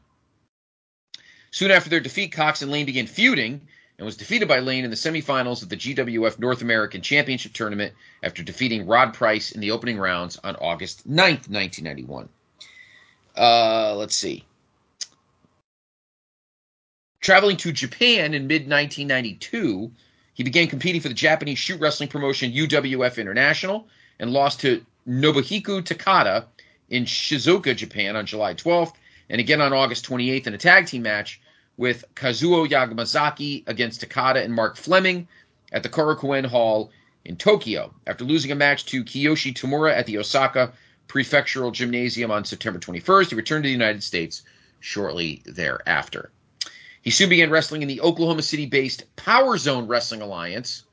Soon 1.51 1.71
after 1.71 1.89
their 1.89 1.99
defeat, 1.99 2.31
Cox 2.31 2.61
and 2.61 2.71
Lane 2.71 2.85
began 2.85 3.07
feuding 3.07 3.61
and 4.03 4.05
was 4.05 4.17
defeated 4.17 4.49
by 4.49 4.59
Lane 4.59 4.83
in 4.83 4.89
the 4.89 4.97
semifinals 4.97 5.63
of 5.63 5.69
the 5.69 5.77
GWF 5.77 6.37
North 6.37 6.61
American 6.61 7.01
Championship 7.01 7.53
Tournament 7.53 7.93
after 8.21 8.43
defeating 8.43 8.85
Rod 8.85 9.13
Price 9.13 9.53
in 9.53 9.61
the 9.61 9.71
opening 9.71 9.97
rounds 9.97 10.37
on 10.43 10.57
August 10.57 11.07
9th, 11.09 11.47
1991. 11.47 12.27
Uh, 13.37 13.95
let's 13.95 14.13
see. 14.13 14.43
Traveling 17.21 17.55
to 17.55 17.71
Japan 17.71 18.33
in 18.33 18.45
mid 18.45 18.69
1992, 18.69 19.89
he 20.33 20.43
began 20.43 20.67
competing 20.67 20.99
for 20.99 21.07
the 21.07 21.13
Japanese 21.13 21.57
shoot 21.57 21.79
wrestling 21.79 22.09
promotion 22.09 22.51
UWF 22.51 23.17
International 23.17 23.87
and 24.19 24.31
lost 24.33 24.59
to 24.59 24.85
Nobuhiko 25.07 25.81
Takada 25.81 26.43
in 26.89 27.05
Shizuoka, 27.05 27.73
Japan 27.73 28.17
on 28.17 28.25
July 28.25 28.53
12th, 28.53 28.95
and 29.29 29.39
again 29.39 29.61
on 29.61 29.71
August 29.71 30.05
28th 30.05 30.47
in 30.47 30.53
a 30.53 30.57
tag 30.57 30.87
team 30.87 31.03
match 31.03 31.39
with 31.77 32.05
Kazuo 32.15 32.67
Yamazaki 32.67 33.67
against 33.67 34.01
Takada 34.01 34.43
and 34.43 34.53
Mark 34.53 34.77
Fleming 34.77 35.27
at 35.71 35.83
the 35.83 35.89
Korakuen 35.89 36.45
Hall 36.45 36.91
in 37.25 37.35
Tokyo. 37.35 37.93
After 38.05 38.23
losing 38.23 38.51
a 38.51 38.55
match 38.55 38.85
to 38.87 39.03
Kiyoshi 39.03 39.53
Tamura 39.53 39.95
at 39.95 40.05
the 40.05 40.17
Osaka 40.17 40.73
Prefectural 41.07 41.71
Gymnasium 41.71 42.31
on 42.31 42.45
September 42.45 42.79
21st, 42.79 43.29
he 43.29 43.35
returned 43.35 43.63
to 43.63 43.67
the 43.67 43.73
United 43.73 44.03
States 44.03 44.43
shortly 44.79 45.41
thereafter. 45.45 46.31
He 47.01 47.11
soon 47.11 47.29
began 47.29 47.49
wrestling 47.49 47.81
in 47.81 47.87
the 47.87 48.01
Oklahoma 48.01 48.41
City 48.41 48.65
based 48.65 49.03
Power 49.15 49.57
Zone 49.57 49.87
Wrestling 49.87 50.21
Alliance. 50.21 50.83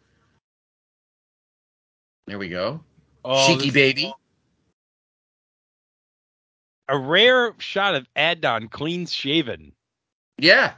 There 2.26 2.38
we 2.38 2.48
go. 2.48 2.80
Oh, 3.24 3.46
Cheeky 3.46 3.70
baby. 3.70 4.12
A 6.88 6.98
rare 6.98 7.54
shot 7.58 7.94
of 7.94 8.06
Adnan 8.16 8.70
clean 8.70 9.06
shaven. 9.06 9.72
Yeah. 10.40 10.72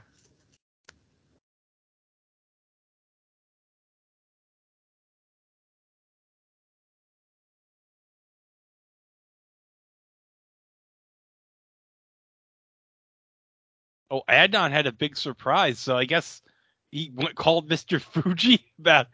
Oh, 14.10 14.22
Adnan 14.28 14.72
had 14.72 14.86
a 14.86 14.92
big 14.92 15.16
surprise, 15.16 15.78
so 15.78 15.96
I 15.96 16.04
guess 16.06 16.42
he 16.90 17.10
went, 17.14 17.34
called 17.36 17.70
Mr. 17.70 18.00
Fuji 18.22 18.64
about 18.78 19.06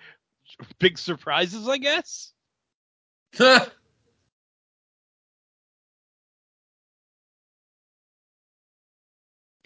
big 0.78 0.98
surprises, 0.98 1.68
I 1.68 1.78
guess. 1.78 2.32
God, 3.38 3.70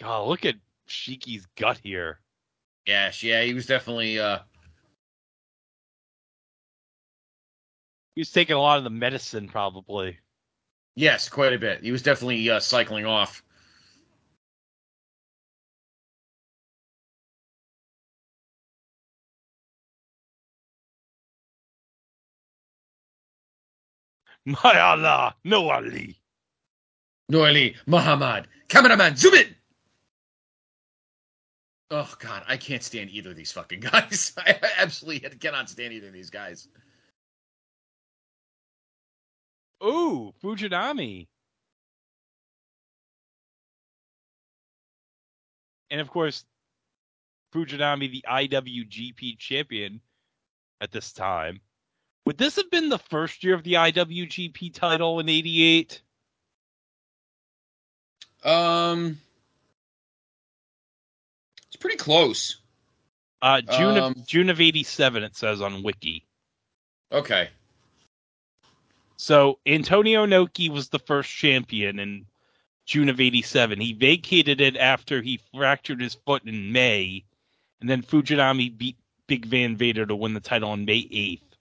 look 0.01 0.45
at 0.45 0.57
Shiki's 0.87 1.47
gut 1.57 1.79
here. 1.83 2.21
yes, 2.87 3.23
yeah, 3.23 3.43
he 3.43 3.55
was 3.55 3.67
definitely 3.67 4.19
uh 4.21 4.41
He 8.15 8.21
was 8.21 8.31
taking 8.31 8.57
a 8.57 8.61
lot 8.61 8.79
of 8.79 8.85
the 8.85 8.91
medicine, 8.91 9.49
probably. 9.49 10.19
yes, 10.95 11.29
quite 11.29 11.53
a 11.53 11.59
bit. 11.59 11.83
He 11.83 11.93
was 11.93 12.03
definitely 12.03 12.49
uh, 12.51 12.61
cycling 12.61 13.07
off. 13.07 13.43
My 24.45 24.79
Allah, 24.81 25.37
no 25.45 25.71
Ali. 25.71 26.19
Noeli, 27.31 27.77
Muhammad, 27.87 28.47
cameraman, 28.69 29.17
zoom 29.17 29.35
in. 29.35 29.57
Oh 31.95 32.11
God, 32.21 32.43
I 32.49 32.57
can't 32.57 32.83
stand 32.83 33.11
either 33.11 33.31
of 33.31 33.37
these 33.37 33.53
fucking 33.53 33.81
guys. 33.93 34.33
I 34.39 34.59
absolutely 34.79 35.29
cannot 35.39 35.69
stand 35.69 35.93
either 35.93 36.07
of 36.07 36.15
these 36.15 36.31
guys. 36.31 36.67
Ooh, 39.85 40.33
Fujinami. 40.43 41.27
And 45.91 46.01
of 46.01 46.09
course, 46.09 46.47
Fujinami, 47.55 48.11
the 48.11 48.25
IWGP 48.27 49.39
champion 49.39 50.01
at 50.81 50.93
this 50.93 51.13
time. 51.13 51.61
Would 52.25 52.39
this 52.39 52.57
have 52.57 52.71
been 52.71 52.89
the 52.89 52.99
first 52.99 53.45
year 53.45 53.55
of 53.55 53.65
the 53.65 53.75
IWGP 53.75 54.73
title 54.73 55.21
in 55.21 55.29
88? 55.29 56.01
Um, 58.45 59.19
it's 61.73 61.81
pretty 61.81 61.97
close. 61.97 62.57
Uh, 63.41 63.63
June 63.63 63.97
Um, 63.97 64.13
of 64.13 64.27
June 64.27 64.51
of 64.51 64.61
87 64.61 65.23
it 65.23 65.35
says 65.35 65.63
on 65.63 65.83
Wiki. 65.83 66.27
Okay. 67.11 67.49
So 69.17 69.59
Antonio 69.65 70.27
Inoki 70.27 70.69
was 70.69 70.91
the 70.91 70.99
first 70.99 71.31
champion 71.31 71.99
in 71.99 72.27
June 72.85 73.09
of 73.09 73.21
87. 73.21 73.81
He 73.81 73.95
vacated 73.95 74.61
it 74.61 74.77
after 74.77 75.23
he 75.23 75.41
fractured 75.55 76.01
his 76.01 76.15
foot 76.15 76.45
in 76.45 76.73
May, 76.73 77.25
and 77.81 77.89
then 77.89 78.03
Fujinami 78.03 78.77
beat 78.77 78.97
Big 79.27 79.47
Van 79.47 79.77
Vader 79.77 80.05
to 80.05 80.15
win 80.15 80.35
the 80.35 80.41
title 80.41 80.71
on 80.71 80.85
May 80.85 81.03
8th. 81.03 81.57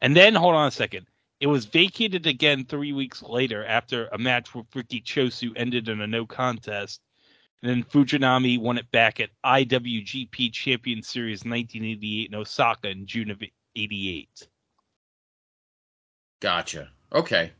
And 0.00 0.16
then, 0.16 0.34
hold 0.34 0.54
on 0.54 0.68
a 0.68 0.70
second. 0.70 1.06
It 1.40 1.46
was 1.46 1.66
vacated 1.66 2.26
again 2.26 2.64
three 2.64 2.92
weeks 2.92 3.22
later 3.22 3.64
after 3.66 4.06
a 4.06 4.18
match 4.18 4.54
with 4.54 4.66
Riki 4.74 5.00
Choshu 5.00 5.52
ended 5.56 5.88
in 5.88 6.00
a 6.00 6.06
no 6.06 6.24
contest. 6.24 7.00
And 7.62 7.70
then 7.70 7.84
Fujinami 7.84 8.58
won 8.58 8.76
it 8.76 8.90
back 8.90 9.20
at 9.20 9.30
IWGP 9.44 10.52
Champion 10.52 11.02
Series 11.02 11.44
1988 11.44 12.28
in 12.28 12.34
Osaka 12.34 12.90
in 12.90 13.06
June 13.06 13.30
of 13.30 13.40
88. 13.76 14.48
Gotcha. 16.40 16.90
Okay. 17.12 17.52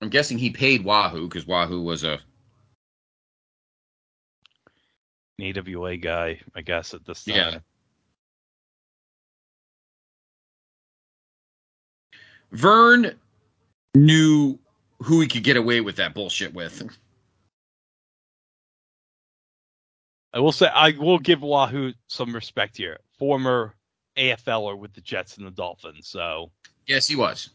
I'm 0.00 0.08
guessing 0.08 0.36
he 0.36 0.50
paid 0.50 0.82
Wahoo 0.82 1.28
because 1.28 1.46
Wahoo 1.46 1.80
was 1.80 2.02
a 2.02 2.18
an 5.38 5.56
AWA 5.56 5.96
guy, 5.96 6.40
I 6.56 6.60
guess, 6.62 6.92
at 6.92 7.04
this 7.04 7.24
time. 7.24 7.36
Yeah. 7.36 7.58
Vern 12.52 13.18
knew 13.94 14.58
who 15.02 15.20
he 15.20 15.26
could 15.26 15.42
get 15.42 15.56
away 15.56 15.80
with 15.80 15.96
that 15.96 16.14
bullshit 16.14 16.54
with. 16.54 16.82
I 20.34 20.38
will 20.38 20.52
say 20.52 20.66
I 20.68 20.90
will 20.92 21.18
give 21.18 21.42
Wahoo 21.42 21.92
some 22.06 22.34
respect 22.34 22.76
here. 22.76 22.98
Former 23.18 23.74
AFLer 24.16 24.78
with 24.78 24.92
the 24.94 25.00
Jets 25.00 25.36
and 25.36 25.46
the 25.46 25.50
Dolphins. 25.50 26.08
So 26.08 26.50
Yes, 26.86 27.06
he 27.06 27.16
was. 27.16 27.50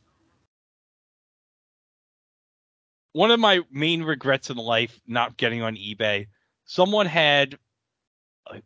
one 3.13 3.31
of 3.31 3.39
my 3.39 3.61
main 3.71 4.03
regrets 4.03 4.51
in 4.51 4.57
life 4.57 4.99
not 5.07 5.37
getting 5.37 5.63
on 5.63 5.75
eBay. 5.75 6.27
Someone 6.65 7.07
had, 7.07 7.57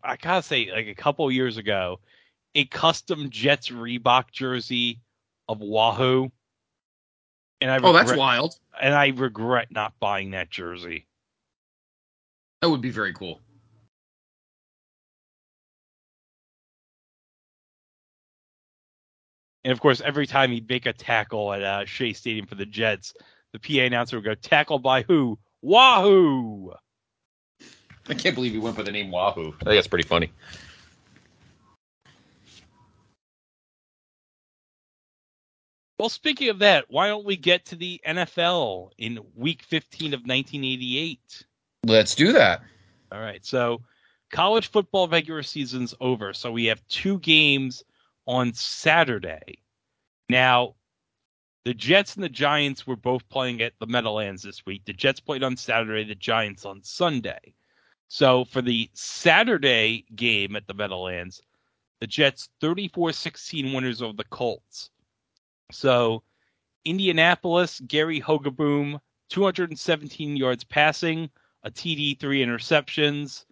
I 0.03 0.17
gotta 0.17 0.43
say, 0.43 0.69
like 0.71 0.87
a 0.87 0.93
couple 0.95 1.31
years 1.31 1.55
ago, 1.55 2.01
a 2.53 2.65
custom 2.65 3.29
Jets 3.29 3.69
Reebok 3.69 4.29
jersey 4.31 4.99
of 5.51 5.59
Wahoo, 5.59 6.31
and 7.59 7.69
I 7.69 7.77
Oh, 7.77 7.93
that's 7.93 8.13
wild. 8.13 8.57
and 8.79 8.93
I 8.93 9.07
regret 9.07 9.71
not 9.71 9.93
buying 9.99 10.31
that 10.31 10.49
jersey. 10.49 11.07
That 12.61 12.69
would 12.69 12.81
be 12.81 12.91
very 12.91 13.13
cool. 13.13 13.39
And 19.63 19.71
of 19.71 19.79
course, 19.79 20.01
every 20.01 20.25
time 20.25 20.51
he'd 20.51 20.67
make 20.67 20.85
a 20.87 20.93
tackle 20.93 21.53
at 21.53 21.61
uh, 21.61 21.85
Shea 21.85 22.13
Stadium 22.13 22.47
for 22.47 22.55
the 22.55 22.65
Jets, 22.65 23.13
the 23.51 23.59
PA 23.59 23.81
announcer 23.83 24.17
would 24.17 24.25
go, 24.25 24.33
"Tackle 24.35 24.79
by 24.79 25.03
who? 25.03 25.37
Wahoo!" 25.61 26.73
I 28.09 28.13
can't 28.15 28.33
believe 28.33 28.53
he 28.53 28.57
went 28.57 28.75
by 28.75 28.83
the 28.83 28.91
name 28.91 29.11
Wahoo. 29.11 29.49
I 29.49 29.63
think 29.63 29.77
that's 29.77 29.87
pretty 29.87 30.07
funny. 30.07 30.31
Well, 36.01 36.09
speaking 36.09 36.49
of 36.49 36.57
that, 36.57 36.85
why 36.87 37.09
don't 37.09 37.25
we 37.25 37.37
get 37.37 37.63
to 37.65 37.75
the 37.75 38.01
NFL 38.07 38.89
in 38.97 39.19
Week 39.35 39.61
15 39.61 40.15
of 40.15 40.21
1988? 40.21 41.45
Let's 41.85 42.15
do 42.15 42.33
that. 42.33 42.63
All 43.11 43.21
right, 43.21 43.45
so 43.45 43.81
college 44.31 44.71
football 44.71 45.07
regular 45.07 45.43
season's 45.43 45.93
over, 46.01 46.33
so 46.33 46.51
we 46.51 46.65
have 46.65 46.81
two 46.87 47.19
games 47.19 47.83
on 48.25 48.51
Saturday. 48.55 49.59
Now, 50.27 50.73
The 51.65 51.75
Jets 51.75 52.15
and 52.15 52.23
the 52.23 52.29
Giants 52.29 52.87
were 52.87 52.95
both 52.95 53.29
playing 53.29 53.61
at 53.61 53.73
the 53.79 53.85
Meadowlands 53.85 54.41
this 54.41 54.65
week. 54.65 54.81
The 54.85 54.93
Jets 54.93 55.19
played 55.19 55.43
on 55.43 55.55
Saturday, 55.55 56.03
the 56.03 56.15
Giants 56.15 56.65
on 56.65 56.81
Sunday. 56.81 57.53
So 58.07 58.45
for 58.45 58.63
the 58.63 58.89
Saturday 58.93 60.05
game 60.15 60.55
at 60.55 60.65
the 60.65 60.73
Meadowlands, 60.73 61.43
the 61.99 62.07
Jets 62.07 62.49
34-16 62.59 63.71
winners 63.75 64.01
over 64.01 64.17
the 64.17 64.23
Colts. 64.23 64.89
So 65.71 66.23
Indianapolis, 66.85 67.79
Gary 67.79 68.19
Hogeboom, 68.21 68.99
217 69.29 70.35
yards 70.35 70.63
passing, 70.63 71.29
a 71.63 71.71
TD, 71.71 72.19
three 72.19 72.43
interceptions. 72.43 73.45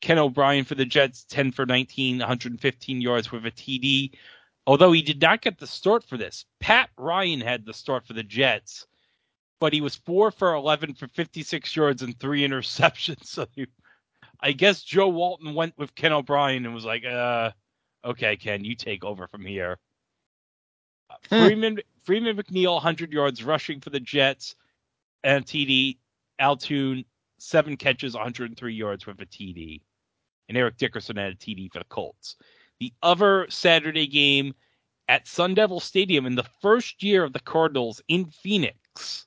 Ken 0.00 0.18
O'Brien 0.18 0.64
for 0.64 0.74
the 0.74 0.84
Jets, 0.84 1.24
10 1.24 1.52
for 1.52 1.64
19, 1.64 2.18
115 2.18 3.00
yards 3.00 3.30
with 3.30 3.46
a 3.46 3.50
TD. 3.50 4.12
Although 4.66 4.92
he 4.92 5.02
did 5.02 5.20
not 5.20 5.42
get 5.42 5.58
the 5.58 5.66
start 5.66 6.04
for 6.04 6.16
this, 6.16 6.44
Pat 6.60 6.90
Ryan 6.96 7.40
had 7.40 7.64
the 7.64 7.72
start 7.72 8.06
for 8.06 8.12
the 8.12 8.22
Jets, 8.22 8.86
but 9.60 9.72
he 9.72 9.80
was 9.80 9.96
four 9.96 10.30
for 10.30 10.54
11 10.54 10.94
for 10.94 11.08
56 11.08 11.74
yards 11.76 12.02
and 12.02 12.18
three 12.18 12.42
interceptions. 12.48 13.26
So 13.26 13.46
he, 13.54 13.66
I 14.40 14.52
guess 14.52 14.82
Joe 14.82 15.08
Walton 15.08 15.54
went 15.54 15.78
with 15.78 15.94
Ken 15.94 16.12
O'Brien 16.12 16.64
and 16.64 16.74
was 16.74 16.84
like, 16.84 17.04
uh, 17.04 17.50
okay, 18.04 18.36
Ken, 18.36 18.64
you 18.64 18.74
take 18.74 19.04
over 19.04 19.28
from 19.28 19.44
here. 19.44 19.78
Hmm. 21.30 21.46
Freeman 21.46 21.78
Freeman 22.04 22.36
McNeil, 22.36 22.74
100 22.74 23.12
yards 23.12 23.44
rushing 23.44 23.80
for 23.80 23.90
the 23.90 24.00
Jets, 24.00 24.56
and 25.22 25.44
TD. 25.44 25.98
Al 26.38 26.56
Toon, 26.56 27.04
seven 27.38 27.76
catches, 27.76 28.14
103 28.14 28.74
yards 28.74 29.06
with 29.06 29.20
a 29.20 29.26
TD. 29.26 29.80
And 30.48 30.58
Eric 30.58 30.76
Dickerson 30.76 31.16
had 31.16 31.32
a 31.32 31.36
TD 31.36 31.72
for 31.72 31.78
the 31.78 31.84
Colts 31.84 32.36
the 32.82 32.92
other 33.00 33.46
Saturday 33.48 34.08
game 34.08 34.52
at 35.06 35.28
Sun 35.28 35.54
Devil 35.54 35.78
Stadium 35.78 36.26
in 36.26 36.34
the 36.34 36.46
first 36.60 37.00
year 37.00 37.22
of 37.22 37.32
the 37.32 37.38
Cardinals 37.38 38.02
in 38.08 38.24
Phoenix. 38.26 39.24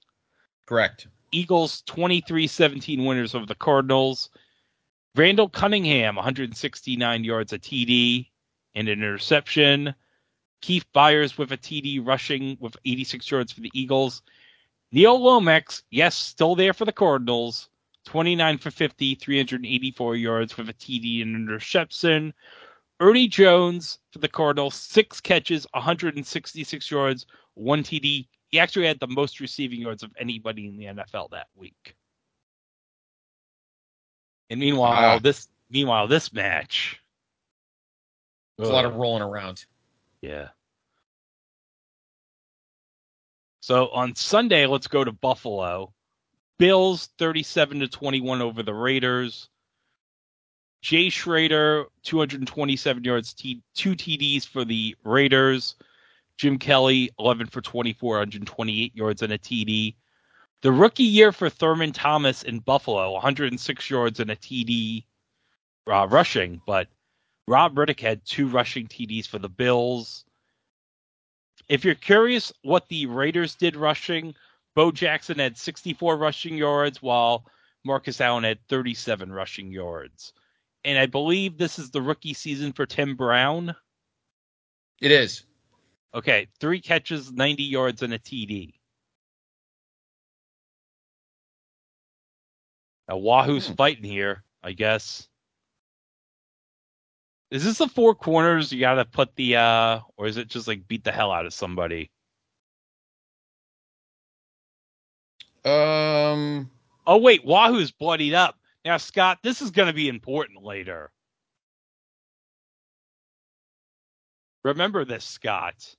Correct. 0.65 1.07
Eagles 1.31 1.81
23-17 1.87 3.07
winners 3.07 3.33
over 3.33 3.45
the 3.45 3.55
Cardinals. 3.55 4.29
Randall 5.15 5.47
Cunningham 5.47 6.17
169 6.17 7.23
yards 7.23 7.53
a 7.53 7.57
TD 7.57 8.27
and 8.73 8.89
an 8.89 8.99
interception. 8.99 9.95
Keith 10.65 10.85
Byars 10.95 11.37
with 11.37 11.51
a 11.51 11.57
TD 11.57 12.03
rushing 12.03 12.57
with 12.59 12.75
86 12.83 13.29
yards 13.29 13.51
for 13.51 13.61
the 13.61 13.69
Eagles. 13.75 14.23
Neil 14.91 15.21
Lomax, 15.21 15.83
yes, 15.91 16.15
still 16.15 16.55
there 16.55 16.73
for 16.73 16.85
the 16.85 16.91
Cardinals. 16.91 17.69
29 18.05 18.57
for 18.57 18.71
50, 18.71 19.13
384 19.13 20.15
yards 20.15 20.57
with 20.57 20.67
a 20.67 20.73
TD 20.73 21.21
and 21.21 21.35
an 21.35 21.43
interception. 21.43 22.33
Ernie 22.99 23.27
Jones 23.27 23.99
for 24.11 24.17
the 24.17 24.27
Cardinals, 24.27 24.73
six 24.73 25.21
catches, 25.21 25.67
166 25.73 26.89
yards, 26.89 27.27
one 27.53 27.83
TD. 27.83 28.27
He 28.47 28.59
actually 28.59 28.87
had 28.87 28.99
the 28.99 29.07
most 29.07 29.39
receiving 29.39 29.81
yards 29.81 30.01
of 30.01 30.09
anybody 30.17 30.67
in 30.67 30.77
the 30.77 30.85
NFL 30.85 31.29
that 31.29 31.45
week. 31.53 31.95
And 34.49 34.59
meanwhile, 34.59 35.17
uh, 35.17 35.19
this 35.19 35.47
meanwhile 35.69 36.07
this 36.07 36.33
match, 36.33 36.99
there's 38.57 38.69
a 38.69 38.73
lot 38.73 38.85
of 38.85 38.95
rolling 38.95 39.21
around. 39.21 39.63
Yeah. 40.21 40.47
So 43.65 43.87
on 43.87 44.13
Sunday, 44.13 44.67
let's 44.67 44.85
go 44.85 45.03
to 45.03 45.11
Buffalo. 45.11 45.91
Bills 46.59 47.09
37 47.17 47.79
to 47.79 47.87
21 47.87 48.43
over 48.43 48.61
the 48.61 48.75
Raiders. 48.75 49.49
Jay 50.83 51.09
Schroeder 51.09 51.85
227 52.03 53.03
yards, 53.03 53.33
t- 53.33 53.63
two 53.73 53.95
TDs 53.95 54.45
for 54.45 54.65
the 54.65 54.95
Raiders. 55.03 55.77
Jim 56.37 56.59
Kelly, 56.59 57.09
11 57.17 57.47
for 57.47 57.59
24, 57.59 58.17
128 58.17 58.95
yards 58.95 59.23
and 59.23 59.33
a 59.33 59.39
TD. 59.39 59.95
The 60.61 60.71
rookie 60.71 61.01
year 61.01 61.31
for 61.31 61.49
Thurman 61.49 61.91
Thomas 61.91 62.43
in 62.43 62.59
Buffalo, 62.59 63.13
106 63.13 63.89
yards 63.89 64.19
and 64.19 64.29
a 64.29 64.35
TD 64.35 65.05
uh, 65.87 66.05
rushing, 66.07 66.61
but 66.67 66.87
Robb 67.47 67.73
Riddick 67.73 67.99
had 67.99 68.23
two 68.25 68.47
rushing 68.47 68.85
TDs 68.85 69.25
for 69.25 69.39
the 69.39 69.49
Bills. 69.49 70.23
If 71.67 71.83
you're 71.83 71.95
curious 71.95 72.53
what 72.61 72.87
the 72.89 73.07
Raiders 73.07 73.55
did 73.55 73.75
rushing, 73.75 74.35
Bo 74.75 74.91
Jackson 74.91 75.39
had 75.39 75.57
64 75.57 76.17
rushing 76.17 76.57
yards, 76.57 77.01
while 77.01 77.45
Marcus 77.83 78.21
Allen 78.21 78.43
had 78.43 78.59
37 78.67 79.31
rushing 79.31 79.71
yards 79.71 80.33
and 80.85 80.99
I 80.99 81.07
believe 81.07 81.57
this 81.57 81.79
is 81.79 81.89
the 81.89 82.01
rookie 82.01 82.35
season 82.35 82.71
for 82.71 82.85
Tim 82.85 83.15
Brown. 83.15 83.75
It 85.01 85.11
is. 85.11 85.43
Okay, 86.13 86.47
three 86.59 86.79
catches, 86.79 87.31
90 87.31 87.63
yards, 87.63 88.03
and 88.03 88.13
a 88.13 88.19
TD. 88.19 88.75
Now, 93.09 93.17
Wahoo's 93.17 93.67
hmm. 93.67 93.73
fighting 93.73 94.03
here, 94.03 94.43
I 94.63 94.71
guess. 94.71 95.27
Is 97.51 97.63
this 97.63 97.77
the 97.77 97.87
four 97.87 98.15
corners 98.15 98.71
you 98.71 98.79
gotta 98.79 99.05
put 99.05 99.35
the, 99.35 99.57
uh, 99.57 99.99
or 100.17 100.27
is 100.27 100.37
it 100.37 100.47
just 100.47 100.67
like 100.67 100.87
beat 100.87 101.03
the 101.03 101.11
hell 101.11 101.31
out 101.31 101.45
of 101.45 101.53
somebody? 101.53 102.11
Um. 105.63 106.69
Oh 107.07 107.17
wait, 107.17 107.45
Wahoo's 107.45 107.91
bloodied 107.91 108.33
up. 108.33 108.57
Now, 108.85 108.97
Scott, 108.97 109.39
this 109.41 109.63
is 109.63 109.71
going 109.71 109.87
to 109.87 109.93
be 109.93 110.07
important 110.07 110.63
later. 110.63 111.11
Remember 114.63 115.05
this, 115.05 115.25
Scott. 115.25 115.95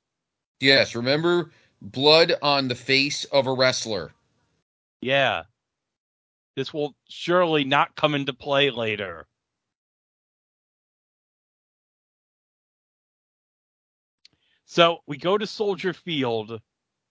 Yes, 0.60 0.94
remember 0.94 1.50
blood 1.82 2.32
on 2.42 2.68
the 2.68 2.76
face 2.76 3.24
of 3.24 3.48
a 3.48 3.52
wrestler. 3.52 4.12
Yeah. 5.00 5.42
This 6.54 6.72
will 6.72 6.94
surely 7.08 7.64
not 7.64 7.96
come 7.96 8.14
into 8.14 8.32
play 8.32 8.70
later. 8.70 9.26
So 14.76 14.98
we 15.06 15.16
go 15.16 15.38
to 15.38 15.46
Soldier 15.46 15.94
Field. 15.94 16.60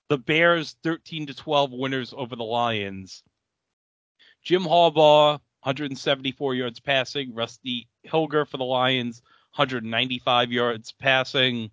The 0.10 0.20
Bears 0.20 0.76
13 0.84 1.26
to 1.26 1.34
12 1.34 1.72
winners 1.72 2.14
over 2.16 2.36
the 2.36 2.44
Lions. 2.44 3.24
Jim 4.44 4.62
Harbaugh 4.62 5.40
174 5.64 6.54
yards 6.54 6.80
passing. 6.80 7.34
Rusty 7.34 7.90
Hilger 8.06 8.48
for 8.48 8.58
the 8.58 8.64
Lions, 8.64 9.24
195 9.56 10.52
yards 10.52 10.92
passing. 10.92 11.72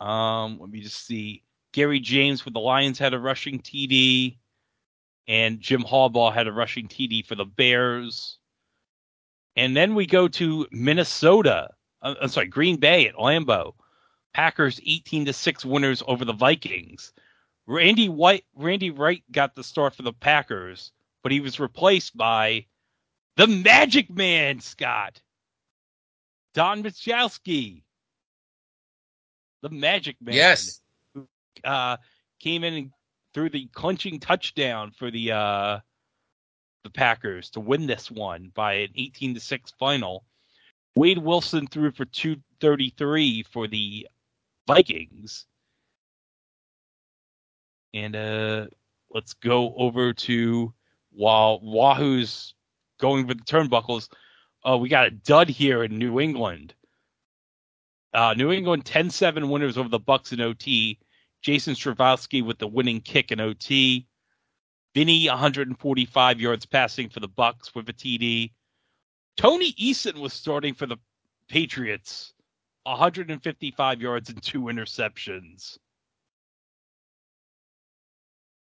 Um, 0.00 0.58
let 0.58 0.70
me 0.70 0.80
just 0.80 1.06
see. 1.06 1.44
Garry 1.72 2.00
James 2.00 2.40
for 2.40 2.50
the 2.50 2.58
Lions 2.58 2.98
had 2.98 3.14
a 3.14 3.18
rushing 3.20 3.60
TD, 3.60 4.38
and 5.28 5.60
Jim 5.60 5.84
Harbaugh 5.84 6.34
had 6.34 6.48
a 6.48 6.52
rushing 6.52 6.88
TD 6.88 7.24
for 7.24 7.36
the 7.36 7.44
Bears. 7.44 8.38
And 9.54 9.76
then 9.76 9.94
we 9.94 10.06
go 10.06 10.26
to 10.26 10.66
Minnesota. 10.72 11.70
Uh, 12.02 12.16
I'm 12.20 12.28
sorry, 12.28 12.48
Green 12.48 12.78
Bay 12.78 13.06
at 13.06 13.14
Lambeau. 13.14 13.74
Packers 14.34 14.80
18 14.84 15.26
to 15.26 15.32
six 15.32 15.64
winners 15.64 16.02
over 16.06 16.24
the 16.24 16.32
Vikings. 16.32 17.12
Randy 17.66 18.08
White, 18.08 18.44
Randy 18.54 18.90
Wright 18.90 19.22
got 19.30 19.54
the 19.54 19.64
start 19.64 19.94
for 19.94 20.02
the 20.02 20.12
Packers 20.12 20.92
but 21.22 21.32
he 21.32 21.40
was 21.40 21.60
replaced 21.60 22.16
by 22.16 22.66
the 23.36 23.46
Magic 23.46 24.10
Man, 24.10 24.60
Scott. 24.60 25.20
Don 26.54 26.82
Majkowski. 26.82 27.82
The 29.62 29.70
Magic 29.70 30.16
Man. 30.20 30.34
Yes. 30.34 30.80
Who 31.14 31.28
uh, 31.64 31.98
came 32.40 32.64
in 32.64 32.74
and 32.74 32.90
threw 33.34 33.48
the 33.48 33.66
clinching 33.72 34.18
touchdown 34.18 34.90
for 34.90 35.10
the 35.10 35.32
uh, 35.32 35.78
the 36.82 36.90
Packers 36.90 37.50
to 37.50 37.60
win 37.60 37.86
this 37.86 38.10
one 38.10 38.50
by 38.54 38.74
an 38.74 38.90
18 38.96 39.34
to 39.34 39.40
6 39.40 39.72
final. 39.78 40.24
Wade 40.96 41.18
Wilson 41.18 41.66
threw 41.66 41.92
for 41.92 42.06
233 42.06 43.44
for 43.44 43.68
the 43.68 44.08
Vikings. 44.74 45.46
And 47.92 48.14
uh, 48.14 48.66
let's 49.12 49.34
go 49.34 49.74
over 49.74 50.12
to 50.12 50.72
while 51.10 51.58
Wahoo's 51.60 52.54
going 53.00 53.26
for 53.26 53.34
the 53.34 53.42
turnbuckles, 53.42 54.08
uh, 54.64 54.78
we 54.78 54.88
got 54.88 55.06
a 55.06 55.10
dud 55.10 55.48
here 55.48 55.82
in 55.82 55.98
New 55.98 56.20
England. 56.20 56.74
Uh, 58.14 58.34
New 58.36 58.52
England 58.52 58.84
10-7 58.84 59.48
winners 59.50 59.76
over 59.76 59.88
the 59.88 59.98
Bucks 59.98 60.32
in 60.32 60.40
OT. 60.40 61.00
Jason 61.42 61.74
Staurovsky 61.74 62.44
with 62.44 62.58
the 62.58 62.68
winning 62.68 63.00
kick 63.00 63.32
in 63.32 63.40
OT. 63.40 64.06
Vinny 64.94 65.28
145 65.28 66.40
yards 66.40 66.66
passing 66.66 67.08
for 67.08 67.18
the 67.18 67.28
Bucks 67.28 67.74
with 67.74 67.88
a 67.88 67.92
TD. 67.92 68.52
Tony 69.36 69.72
Eason 69.72 70.20
was 70.20 70.32
starting 70.32 70.74
for 70.74 70.86
the 70.86 70.98
Patriots, 71.48 72.34
155 72.84 74.00
yards 74.00 74.30
and 74.30 74.42
two 74.42 74.62
interceptions. 74.62 75.78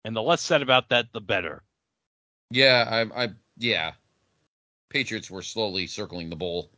And 0.04 0.16
the 0.16 0.22
less 0.22 0.40
said 0.40 0.62
about 0.62 0.88
that, 0.88 1.12
the 1.12 1.20
better. 1.20 1.62
Yeah, 2.50 2.86
I, 2.88 3.24
I, 3.24 3.28
yeah. 3.58 3.92
Patriots 4.88 5.30
were 5.30 5.42
slowly 5.42 5.86
circling 5.86 6.30
the 6.30 6.36
bowl. 6.36 6.70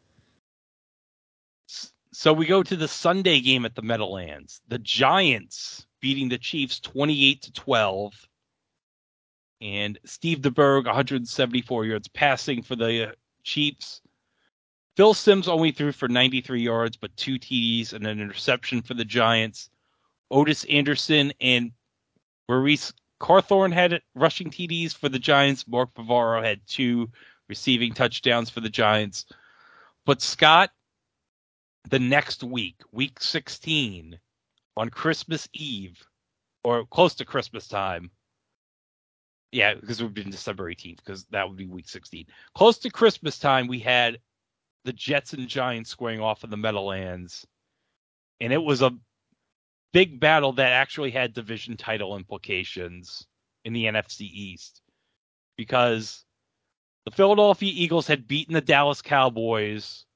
So 2.13 2.33
we 2.33 2.47
go 2.47 2.63
to 2.63 2.77
the 2.77 2.89
Sunday 2.89 3.41
game 3.41 3.65
at 3.65 3.77
the 3.77 3.83
Meadowlands. 3.83 4.61
The 4.67 4.79
Giants 4.79 5.87
beating 6.01 6.29
the 6.29 6.39
Chiefs 6.39 6.81
28 6.81 7.43
to 7.43 7.53
12. 7.53 8.29
And 9.61 9.99
Steve 10.05 10.39
DeBerg, 10.41 10.87
174 10.87 11.85
yards 11.85 12.09
passing 12.09 12.63
for 12.63 12.75
the 12.75 13.15
Chiefs. 13.45 14.01
Phil 14.97 15.15
Simms 15.15 15.49
only 15.49 15.73
threw 15.73 15.93
for 15.93 16.09
93 16.09 16.63
yards, 16.63 16.97
but 16.97 17.17
two 17.17 17.39
TDs 17.39 17.93
and 17.93 18.07
an 18.07 18.21
interception 18.21 18.83
for 18.83 18.95
the 18.95 19.05
Giants. 19.05 19.71
Ottis 20.31 20.65
Anderson 20.65 21.33
and 21.41 21.73
Maurice 22.49 22.93
Carthon 23.19 23.71
had 23.71 24.01
rushing 24.15 24.51
TDs 24.51 24.97
for 24.97 25.09
the 25.09 25.19
Giants. 25.19 25.69
Mark 25.69 25.95
Bavaro 25.95 26.43
had 26.43 26.61
two 26.67 27.11
receiving 27.49 27.93
touchdowns 27.93 28.51
for 28.51 28.61
the 28.61 28.71
Giants. 28.71 29.27
But 30.07 30.23
Scott, 30.23 30.71
the 31.89 31.99
next 31.99 32.43
week, 32.43 32.77
week 32.93 33.21
16, 33.21 34.19
on 34.77 34.89
Christmas 34.89 35.49
Eve, 35.53 36.03
or 36.65 36.87
close 36.87 37.15
to 37.17 37.25
Christmas 37.25 37.69
time. 37.69 38.11
Yeah, 39.53 39.75
because 39.75 40.01
it 40.01 40.05
would 40.05 40.15
be 40.15 40.25
December 40.25 40.73
18th, 40.73 40.99
because 40.99 41.25
that 41.31 41.49
would 41.49 41.59
be 41.59 41.67
week 41.67 41.89
16. 41.89 42.27
Close 42.55 42.79
to 42.79 42.91
Christmas 42.91 43.39
time, 43.39 43.67
we 43.67 43.81
had 43.81 44.19
the 44.85 44.93
Jets 44.93 45.33
and 45.33 45.49
Giants 45.49 45.91
squaring 45.91 46.21
off 46.21 46.45
in 46.45 46.51
the 46.51 46.57
Meadowlands. 46.57 47.47
And 48.41 48.53
it 48.53 48.63
was 48.63 48.83
a 48.83 48.97
big 49.93 50.21
battle 50.21 50.53
that 50.53 50.73
actually 50.73 51.11
had 51.11 51.35
division 51.35 51.77
title 51.77 52.17
implications 52.17 53.27
in 53.65 53.73
the 53.73 53.85
NFC 53.85 54.23
East. 54.23 54.83
Because 55.57 56.25
the 57.05 57.11
Philadelphia 57.11 57.73
Eagles 57.75 58.07
had 58.07 58.29
beaten 58.29 58.55
the 58.55 58.61
Dallas 58.61 59.03
Cowboys. 59.03 60.07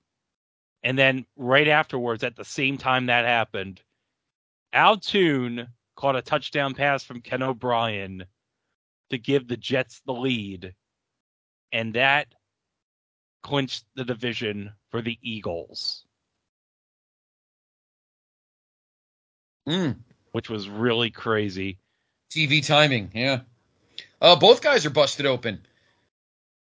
And 0.82 0.99
then 0.99 1.27
right 1.36 1.69
afterwards, 1.69 2.24
at 2.24 2.36
the 2.36 2.45
same 2.45 2.78
time 2.78 3.07
that 3.07 3.24
happened, 3.24 3.81
Al 4.73 4.99
Toon 4.99 5.69
caught 5.97 6.16
a 6.16 6.23
touchdown 6.23 6.74
pass 6.74 7.05
from 7.05 7.20
Ken 7.20 7.43
O'Brien 7.43 8.24
to 9.11 9.19
give 9.19 9.47
the 9.47 9.57
Jets 9.57 10.01
the 10.07 10.12
lead. 10.12 10.74
And 11.73 11.95
that 11.95 12.28
clinched 13.44 13.84
the 13.94 14.04
division 14.04 14.72
for 14.90 15.02
the 15.02 15.18
Eagles. 15.22 16.04
Mm. 19.68 19.98
Which 20.32 20.50
was 20.50 20.68
really 20.68 21.10
crazy. 21.10 21.78
TV 22.30 22.66
timing, 22.66 23.10
yeah. 23.14 23.40
Uh, 24.20 24.34
both 24.34 24.62
guys 24.62 24.84
are 24.84 24.90
busted 24.90 25.26
open. 25.26 25.64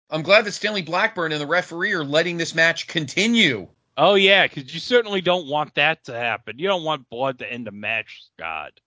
I'm 0.09 0.23
glad 0.23 0.45
that 0.45 0.53
Stanley 0.53 0.81
Blackburn 0.81 1.31
and 1.31 1.41
the 1.41 1.47
referee 1.47 1.91
are 1.91 2.03
letting 2.03 2.37
this 2.37 2.55
match 2.55 2.87
continue. 2.87 3.67
Oh 3.97 4.15
yeah, 4.15 4.47
because 4.47 4.73
you 4.73 4.79
certainly 4.79 5.21
don't 5.21 5.47
want 5.47 5.75
that 5.75 6.05
to 6.05 6.13
happen. 6.13 6.57
You 6.57 6.67
don't 6.67 6.83
want 6.83 7.09
blood 7.09 7.39
to 7.39 7.51
end 7.51 7.67
a 7.67 7.71
match, 7.71 8.23
Scott. 8.33 8.79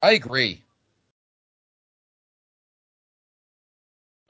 I 0.00 0.12
agree. 0.12 0.62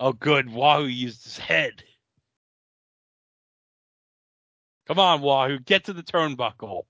Oh, 0.00 0.12
good. 0.12 0.50
Wahoo 0.50 0.86
used 0.86 1.24
his 1.24 1.38
head. 1.38 1.82
Come 4.86 4.98
on, 5.00 5.20
Wahoo, 5.20 5.58
get 5.58 5.84
to 5.84 5.92
the 5.92 6.02
turnbuckle. 6.02 6.84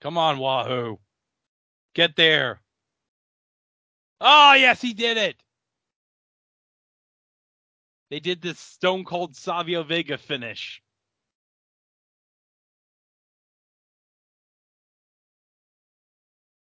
Come 0.00 0.18
on, 0.18 0.38
Wahoo. 0.38 0.98
Get 1.94 2.16
there. 2.16 2.60
Oh, 4.20 4.54
yes, 4.54 4.80
he 4.80 4.94
did 4.94 5.16
it. 5.16 5.36
They 8.10 8.20
did 8.20 8.40
this 8.40 8.58
Stone 8.58 9.04
Cold 9.04 9.36
Savio 9.36 9.82
Vega 9.82 10.16
finish. 10.16 10.80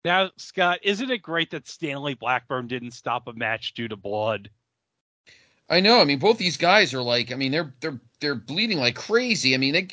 Now, 0.04 0.30
Scott, 0.36 0.80
isn't 0.82 1.10
it 1.10 1.22
great 1.22 1.50
that 1.50 1.68
Stanley 1.68 2.14
Blackburn 2.14 2.66
didn't 2.66 2.92
stop 2.92 3.26
a 3.26 3.32
match 3.32 3.74
due 3.74 3.88
to 3.88 3.96
blood? 3.96 4.50
I 5.68 5.80
know. 5.80 6.00
I 6.00 6.04
mean, 6.04 6.18
both 6.18 6.38
these 6.38 6.56
guys 6.56 6.94
are 6.94 7.02
like, 7.02 7.32
I 7.32 7.34
mean, 7.34 7.52
they're 7.52 7.74
they're 7.80 8.00
they're 8.20 8.34
bleeding 8.34 8.78
like 8.78 8.94
crazy. 8.94 9.54
I 9.54 9.58
mean, 9.58 9.74
they, 9.74 9.88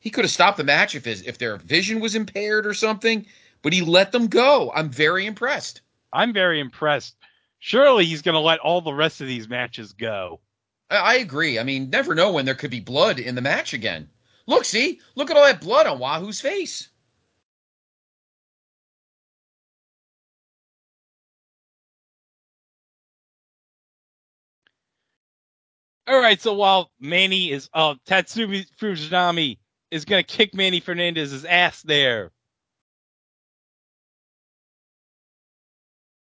he 0.00 0.10
could 0.10 0.24
have 0.24 0.30
stopped 0.30 0.56
the 0.56 0.64
match 0.64 0.94
if 0.94 1.04
his 1.04 1.22
if 1.22 1.38
their 1.38 1.56
vision 1.56 2.00
was 2.00 2.14
impaired 2.14 2.66
or 2.66 2.74
something, 2.74 3.26
but 3.62 3.72
he 3.72 3.82
let 3.82 4.12
them 4.12 4.26
go. 4.26 4.72
I'm 4.74 4.90
very 4.90 5.26
impressed. 5.26 5.82
I'm 6.12 6.32
very 6.32 6.58
impressed. 6.58 7.16
Surely 7.60 8.06
he's 8.06 8.22
going 8.22 8.34
to 8.34 8.40
let 8.40 8.58
all 8.60 8.80
the 8.80 8.92
rest 8.92 9.20
of 9.20 9.28
these 9.28 9.48
matches 9.48 9.92
go. 9.92 10.40
I, 10.90 10.96
I 10.96 11.14
agree. 11.16 11.58
I 11.58 11.62
mean, 11.62 11.90
never 11.90 12.14
know 12.14 12.32
when 12.32 12.46
there 12.46 12.54
could 12.54 12.70
be 12.70 12.80
blood 12.80 13.18
in 13.18 13.34
the 13.34 13.42
match 13.42 13.74
again. 13.74 14.08
Look, 14.46 14.64
see, 14.64 15.00
look 15.14 15.30
at 15.30 15.36
all 15.36 15.44
that 15.44 15.60
blood 15.60 15.86
on 15.86 15.98
Wahoo's 15.98 16.40
face. 16.40 16.88
All 26.10 26.20
right, 26.20 26.42
so 26.42 26.54
while 26.54 26.90
Manny 26.98 27.52
is, 27.52 27.70
uh, 27.72 27.94
Tatsumi 28.04 28.66
Fujinami 28.80 29.58
is 29.92 30.04
going 30.04 30.24
to 30.24 30.26
kick 30.26 30.56
Manny 30.56 30.80
Fernandez's 30.80 31.44
ass 31.44 31.82
there. 31.82 32.32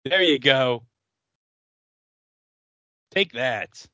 There 0.04 0.22
you 0.22 0.38
go. 0.38 0.84
Take 3.10 3.32
that. 3.32 3.86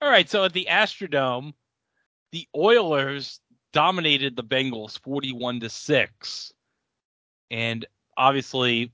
All 0.00 0.08
right, 0.08 0.30
so 0.30 0.44
at 0.44 0.54
the 0.54 0.66
Astrodome, 0.70 1.52
the 2.30 2.48
Oilers 2.56 3.38
dominated 3.74 4.34
the 4.34 4.44
Bengals 4.44 4.98
41 5.00 5.60
to 5.60 5.68
6. 5.68 6.52
And 7.50 7.84
obviously, 8.16 8.92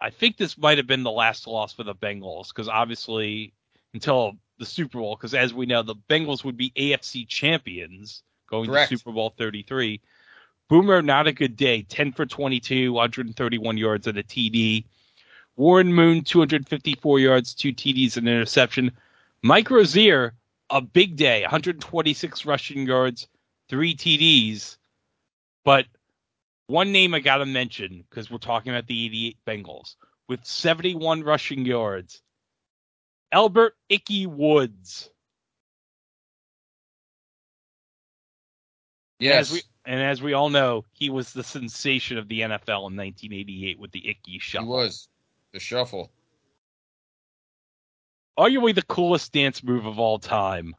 I 0.00 0.10
think 0.10 0.36
this 0.36 0.56
might 0.56 0.78
have 0.78 0.86
been 0.86 1.02
the 1.02 1.10
last 1.10 1.46
loss 1.46 1.74
for 1.74 1.84
the 1.84 1.94
Bengals 1.94 2.48
because 2.48 2.68
obviously 2.68 3.52
until 3.92 4.36
the 4.58 4.66
Super 4.66 4.98
Bowl, 4.98 5.16
because 5.16 5.34
as 5.34 5.52
we 5.52 5.66
know, 5.66 5.82
the 5.82 5.96
Bengals 6.08 6.44
would 6.44 6.56
be 6.56 6.70
AFC 6.76 7.26
champions 7.28 8.22
going 8.48 8.68
Correct. 8.68 8.90
to 8.90 8.98
Super 8.98 9.12
Bowl 9.12 9.34
33. 9.36 10.00
Boomer, 10.68 11.02
not 11.02 11.26
a 11.26 11.32
good 11.32 11.56
day. 11.56 11.82
10 11.82 12.12
for 12.12 12.24
22, 12.24 12.92
131 12.92 13.76
yards 13.76 14.06
and 14.06 14.18
a 14.18 14.22
TD. 14.22 14.84
Warren 15.56 15.92
Moon, 15.92 16.22
254 16.22 17.18
yards, 17.18 17.54
two 17.54 17.72
TDs 17.72 18.16
and 18.16 18.28
an 18.28 18.34
interception. 18.34 18.92
Mike 19.42 19.70
Rozier, 19.70 20.34
a 20.70 20.80
big 20.80 21.16
day, 21.16 21.42
126 21.42 22.46
rushing 22.46 22.86
yards, 22.86 23.28
three 23.68 23.94
TDs. 23.94 24.76
But 25.64 25.86
one 26.70 26.92
name 26.92 27.14
I 27.14 27.20
got 27.20 27.38
to 27.38 27.46
mention 27.46 28.04
because 28.08 28.30
we're 28.30 28.38
talking 28.38 28.72
about 28.72 28.86
the 28.86 29.04
88 29.06 29.36
Bengals 29.46 29.96
with 30.28 30.44
71 30.44 31.24
rushing 31.24 31.66
yards. 31.66 32.22
Albert 33.32 33.74
Ickey 33.88 34.26
Woods. 34.26 35.10
Yes. 39.18 39.48
As 39.48 39.52
we, 39.52 39.62
and 39.84 40.00
as 40.00 40.22
we 40.22 40.32
all 40.32 40.50
know, 40.50 40.84
he 40.92 41.10
was 41.10 41.32
the 41.32 41.44
sensation 41.44 42.16
of 42.16 42.28
the 42.28 42.40
NFL 42.40 42.88
in 42.88 42.96
1988 42.96 43.78
with 43.78 43.90
the 43.92 44.08
Ickey 44.08 44.38
Shuffle. 44.38 44.66
he 44.66 44.72
was 44.72 45.08
the 45.52 45.60
shuffle. 45.60 46.10
Arguably 48.38 48.74
the 48.74 48.82
coolest 48.82 49.32
dance 49.32 49.62
move 49.62 49.84
of 49.84 49.98
all 49.98 50.18
time. 50.18 50.74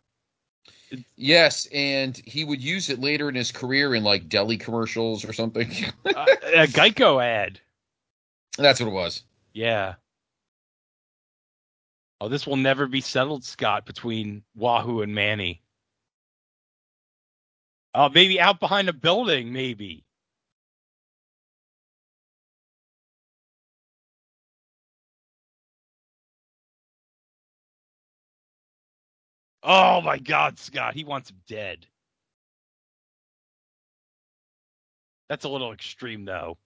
Yes, 1.15 1.67
and 1.73 2.17
he 2.25 2.43
would 2.43 2.61
use 2.61 2.89
it 2.89 2.99
later 2.99 3.29
in 3.29 3.35
his 3.35 3.51
career 3.51 3.95
in 3.95 4.03
like 4.03 4.27
deli 4.27 4.57
commercials 4.57 5.23
or 5.23 5.33
something. 5.33 5.69
uh, 6.05 6.25
a 6.43 6.67
Geico 6.67 7.23
ad. 7.23 7.59
That's 8.57 8.79
what 8.79 8.88
it 8.88 8.93
was. 8.93 9.23
Yeah. 9.53 9.95
Oh, 12.19 12.27
this 12.27 12.45
will 12.45 12.57
never 12.57 12.88
be 12.88 13.01
settled, 13.01 13.43
Scott, 13.43 13.85
between 13.85 14.43
Wahoo 14.55 15.01
and 15.01 15.15
Manny. 15.15 15.61
Oh, 17.95 18.09
maybe 18.09 18.39
out 18.39 18.59
behind 18.59 18.89
a 18.89 18.93
building, 18.93 19.51
maybe. 19.51 20.05
Oh 29.63 30.01
my 30.01 30.17
God, 30.17 30.57
Scott, 30.57 30.95
he 30.95 31.03
wants 31.03 31.29
him 31.29 31.38
dead. 31.47 31.85
That's 35.29 35.45
a 35.45 35.49
little 35.49 35.71
extreme, 35.71 36.25
though. 36.25 36.57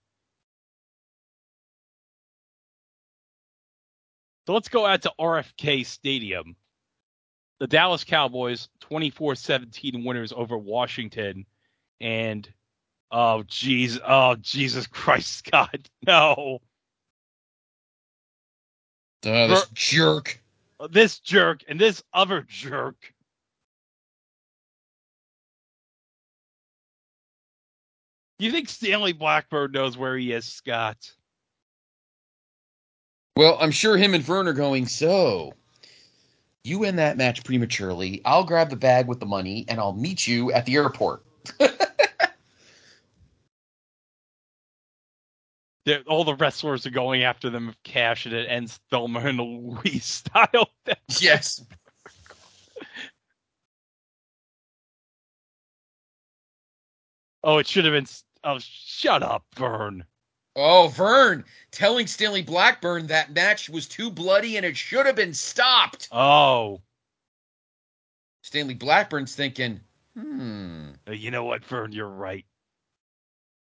So 4.46 4.54
let's 4.54 4.68
go 4.68 4.86
out 4.86 5.02
to 5.02 5.12
RFK 5.20 5.84
Stadium. 5.84 6.56
The 7.58 7.66
Dallas 7.66 8.04
Cowboys 8.04 8.68
24-17 8.90 10.04
winners 10.04 10.32
over 10.32 10.56
Washington 10.56 11.46
and 12.00 12.48
oh 13.10 13.44
jeez, 13.48 13.98
oh 14.06 14.36
Jesus 14.40 14.86
Christ, 14.86 15.38
Scott. 15.46 15.88
No. 16.06 16.60
Uh, 19.24 19.46
this 19.48 19.64
Ver- 19.64 19.70
jerk. 19.74 20.42
This 20.90 21.18
jerk 21.20 21.62
and 21.68 21.80
this 21.80 22.02
other 22.12 22.44
jerk. 22.48 22.96
You 28.38 28.50
think 28.50 28.68
Stanley 28.68 29.14
Blackbird 29.14 29.72
knows 29.72 29.96
where 29.96 30.16
he 30.16 30.32
is, 30.32 30.44
Scott? 30.44 31.12
Well, 33.36 33.56
I'm 33.60 33.70
sure 33.70 33.96
him 33.96 34.14
and 34.14 34.24
Vern 34.24 34.48
are 34.48 34.52
going, 34.52 34.86
so 34.86 35.52
you 36.64 36.78
win 36.80 36.96
that 36.96 37.16
match 37.16 37.44
prematurely. 37.44 38.20
I'll 38.24 38.44
grab 38.44 38.70
the 38.70 38.76
bag 38.76 39.06
with 39.06 39.20
the 39.20 39.26
money 39.26 39.64
and 39.68 39.78
I'll 39.78 39.92
meet 39.92 40.26
you 40.26 40.52
at 40.52 40.66
the 40.66 40.74
airport. 40.74 41.25
All 46.06 46.24
the 46.24 46.34
wrestlers 46.34 46.86
are 46.86 46.90
going 46.90 47.22
after 47.22 47.50
them 47.50 47.68
of 47.68 47.82
cash, 47.82 48.26
and 48.26 48.34
it 48.34 48.48
ends 48.48 48.80
Thelma 48.90 49.20
and 49.20 49.38
Louise 49.38 50.04
style. 50.34 50.70
yes. 51.20 51.64
oh, 57.42 57.58
it 57.58 57.66
should 57.66 57.84
have 57.84 57.94
been. 57.94 58.06
Oh, 58.44 58.58
shut 58.60 59.22
up, 59.22 59.44
Vern. 59.56 60.04
Oh, 60.56 60.88
Vern 60.88 61.44
telling 61.70 62.06
Stanley 62.06 62.42
Blackburn 62.42 63.08
that 63.08 63.34
match 63.34 63.68
was 63.68 63.86
too 63.86 64.10
bloody 64.10 64.56
and 64.56 64.64
it 64.64 64.76
should 64.76 65.04
have 65.04 65.16
been 65.16 65.34
stopped. 65.34 66.08
Oh. 66.10 66.80
Stanley 68.42 68.74
Blackburn's 68.74 69.34
thinking, 69.34 69.80
hmm. 70.16 70.92
You 71.10 71.30
know 71.30 71.44
what, 71.44 71.64
Vern? 71.64 71.92
You're 71.92 72.08
right. 72.08 72.46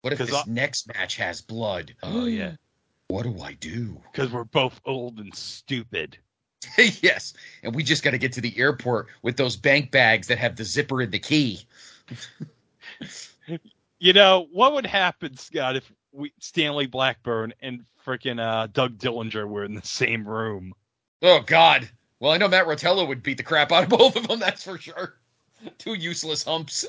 What 0.05 0.13
if 0.13 0.19
this 0.19 0.35
I- 0.35 0.43
next 0.47 0.87
match 0.87 1.17
has 1.17 1.41
blood? 1.41 1.95
Oh, 2.03 2.27
yeah. 2.27 2.57
What 3.09 3.25
do 3.25 3.39
I 3.41 3.53
do? 3.55 4.01
Because 4.11 4.31
we're 4.31 4.45
both 4.45 4.81
old 4.87 5.19
and 5.19 5.35
stupid. 5.35 6.17
yes. 6.79 7.35
And 7.63 7.75
we 7.75 7.83
just 7.83 8.03
got 8.03 8.13
to 8.13 8.19
get 8.19 8.33
to 8.33 8.41
the 8.41 8.59
airport 8.59 9.09
with 9.23 9.37
those 9.37 9.57
bank 9.57 9.91
bags 9.91 10.27
that 10.29 10.39
have 10.39 10.57
the 10.57 10.65
zipper 10.65 11.03
and 11.03 11.13
the 11.13 11.19
key. 11.19 11.61
you 13.99 14.15
know, 14.15 14.49
what 14.53 14.73
would 14.73 14.87
happen, 14.87 15.37
Scott, 15.37 15.77
if 15.77 15.93
we, 16.13 16.33
Stanley 16.39 16.87
Blackburn 16.87 17.53
and 17.61 17.85
freaking 18.05 18.41
uh, 18.41 18.69
Doug 18.73 18.97
Dillinger 18.97 19.47
were 19.47 19.65
in 19.65 19.75
the 19.75 19.87
same 19.87 20.27
room? 20.27 20.73
Oh, 21.21 21.41
God. 21.41 21.89
Well, 22.21 22.33
I 22.33 22.39
know 22.39 22.49
Matt 22.49 22.67
Rotello 22.67 23.07
would 23.07 23.23
beat 23.23 23.37
the 23.37 23.43
crap 23.43 23.71
out 23.71 23.85
of 23.85 23.91
both 23.91 24.17
of 24.17 24.29
them, 24.29 24.41
that's 24.41 24.65
for 24.65 24.79
sure. 24.79 25.19
Two 25.79 25.95
useless 25.95 26.45
humps. 26.45 26.87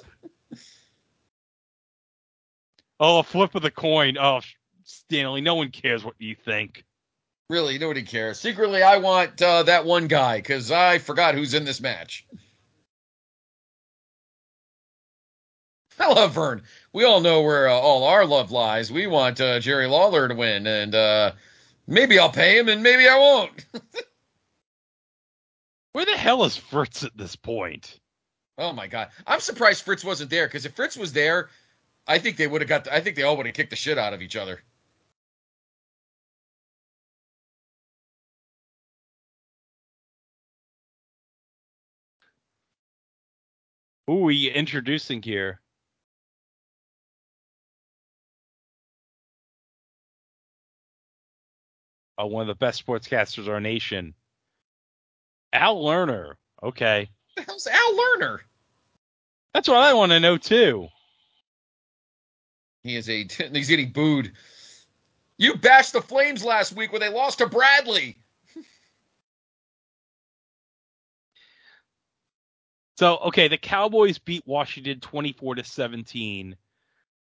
Oh, 3.00 3.20
a 3.20 3.24
flip 3.24 3.56
of 3.56 3.62
the 3.62 3.72
coin. 3.72 4.18
Oh, 4.18 4.42
Stanley, 4.84 5.42
no 5.42 5.56
one 5.56 5.72
cares 5.72 6.04
what 6.04 6.16
you 6.20 6.36
think. 6.36 6.86
Really, 7.50 7.78
nobody 7.78 8.04
cares. 8.04 8.40
Secretly, 8.40 8.82
I 8.82 8.98
want 8.98 9.42
uh, 9.42 9.64
that 9.64 9.86
one 9.86 10.08
guy 10.08 10.38
because 10.38 10.72
I 10.72 10.98
forgot 10.98 11.36
who's 11.36 11.54
in 11.54 11.66
this 11.66 11.82
match. 11.82 12.26
I 16.00 16.12
love 16.12 16.34
Vern. 16.34 16.64
We 16.92 17.06
all 17.06 17.22
know 17.22 17.42
where 17.42 17.70
uh, 17.70 17.74
all 17.74 18.04
our 18.06 18.26
love 18.26 18.52
lies. 18.52 18.92
We 18.92 19.08
want 19.08 19.40
uh, 19.40 19.60
Jerry 19.60 19.88
Lawler 19.88 20.28
to 20.28 20.36
win, 20.36 20.68
and 20.68 20.94
uh, 20.94 21.32
maybe 21.88 22.20
I'll 22.20 22.32
pay 22.32 22.58
him, 22.58 22.68
and 22.68 22.84
maybe 22.84 23.08
I 23.08 23.18
won't. 23.18 23.66
where 25.94 26.06
the 26.06 26.18
hell 26.18 26.44
is 26.44 26.58
Fritz 26.58 27.04
at 27.04 27.16
this 27.16 27.36
point? 27.36 28.00
Oh 28.58 28.74
my 28.74 28.88
god, 28.88 29.10
I'm 29.28 29.40
surprised 29.40 29.84
Fritz 29.84 30.04
wasn't 30.04 30.30
there 30.30 30.48
because 30.48 30.66
if 30.66 30.76
Fritz 30.76 30.98
was 30.98 31.14
there, 31.14 31.50
I 32.08 32.20
think 32.20 32.38
they 32.38 32.48
would 32.48 32.62
have 32.62 32.70
got. 32.70 32.86
The, 32.86 32.94
I 32.94 33.02
think 33.02 33.16
they 33.16 33.24
all 33.24 33.38
would 33.38 33.46
have 33.46 33.56
kicked 33.56 33.72
the 33.72 33.76
shit 33.76 33.98
out 33.98 34.14
of 34.14 34.22
each 34.22 34.36
other. 34.36 34.62
Who 44.08 44.20
are 44.20 44.26
we 44.26 44.52
introducing 44.52 45.22
here? 45.24 45.60
Uh, 52.22 52.28
one 52.28 52.42
of 52.42 52.48
the 52.48 52.56
best 52.56 52.86
sportscasters 52.86 53.48
our 53.48 53.60
nation. 53.60 54.14
Al 55.52 55.78
Lerner. 55.78 56.36
Okay. 56.62 57.10
The 57.36 57.42
hell's 57.42 57.68
Al 57.68 57.98
Lerner? 57.98 58.40
That's 59.54 59.68
what 59.68 59.78
I 59.78 59.94
want 59.94 60.12
to 60.12 60.20
know 60.20 60.38
too. 60.38 60.88
He 62.86 62.96
is 62.96 63.10
a 63.10 63.28
he's 63.52 63.68
getting 63.68 63.90
booed. 63.90 64.32
You 65.38 65.56
bashed 65.56 65.94
the 65.94 66.02
Flames 66.02 66.46
last 66.46 66.74
week 66.74 66.92
when 66.92 67.02
they 67.02 67.10
lost 67.10 67.40
to 67.40 67.48
Bradley. 67.48 68.18
So, 72.98 73.18
okay, 73.18 73.50
the 73.50 73.58
Cowboys 73.58 74.20
beat 74.20 74.48
Washington 74.48 75.02
24 75.02 75.56
to 75.56 75.66
17. 75.66 76.56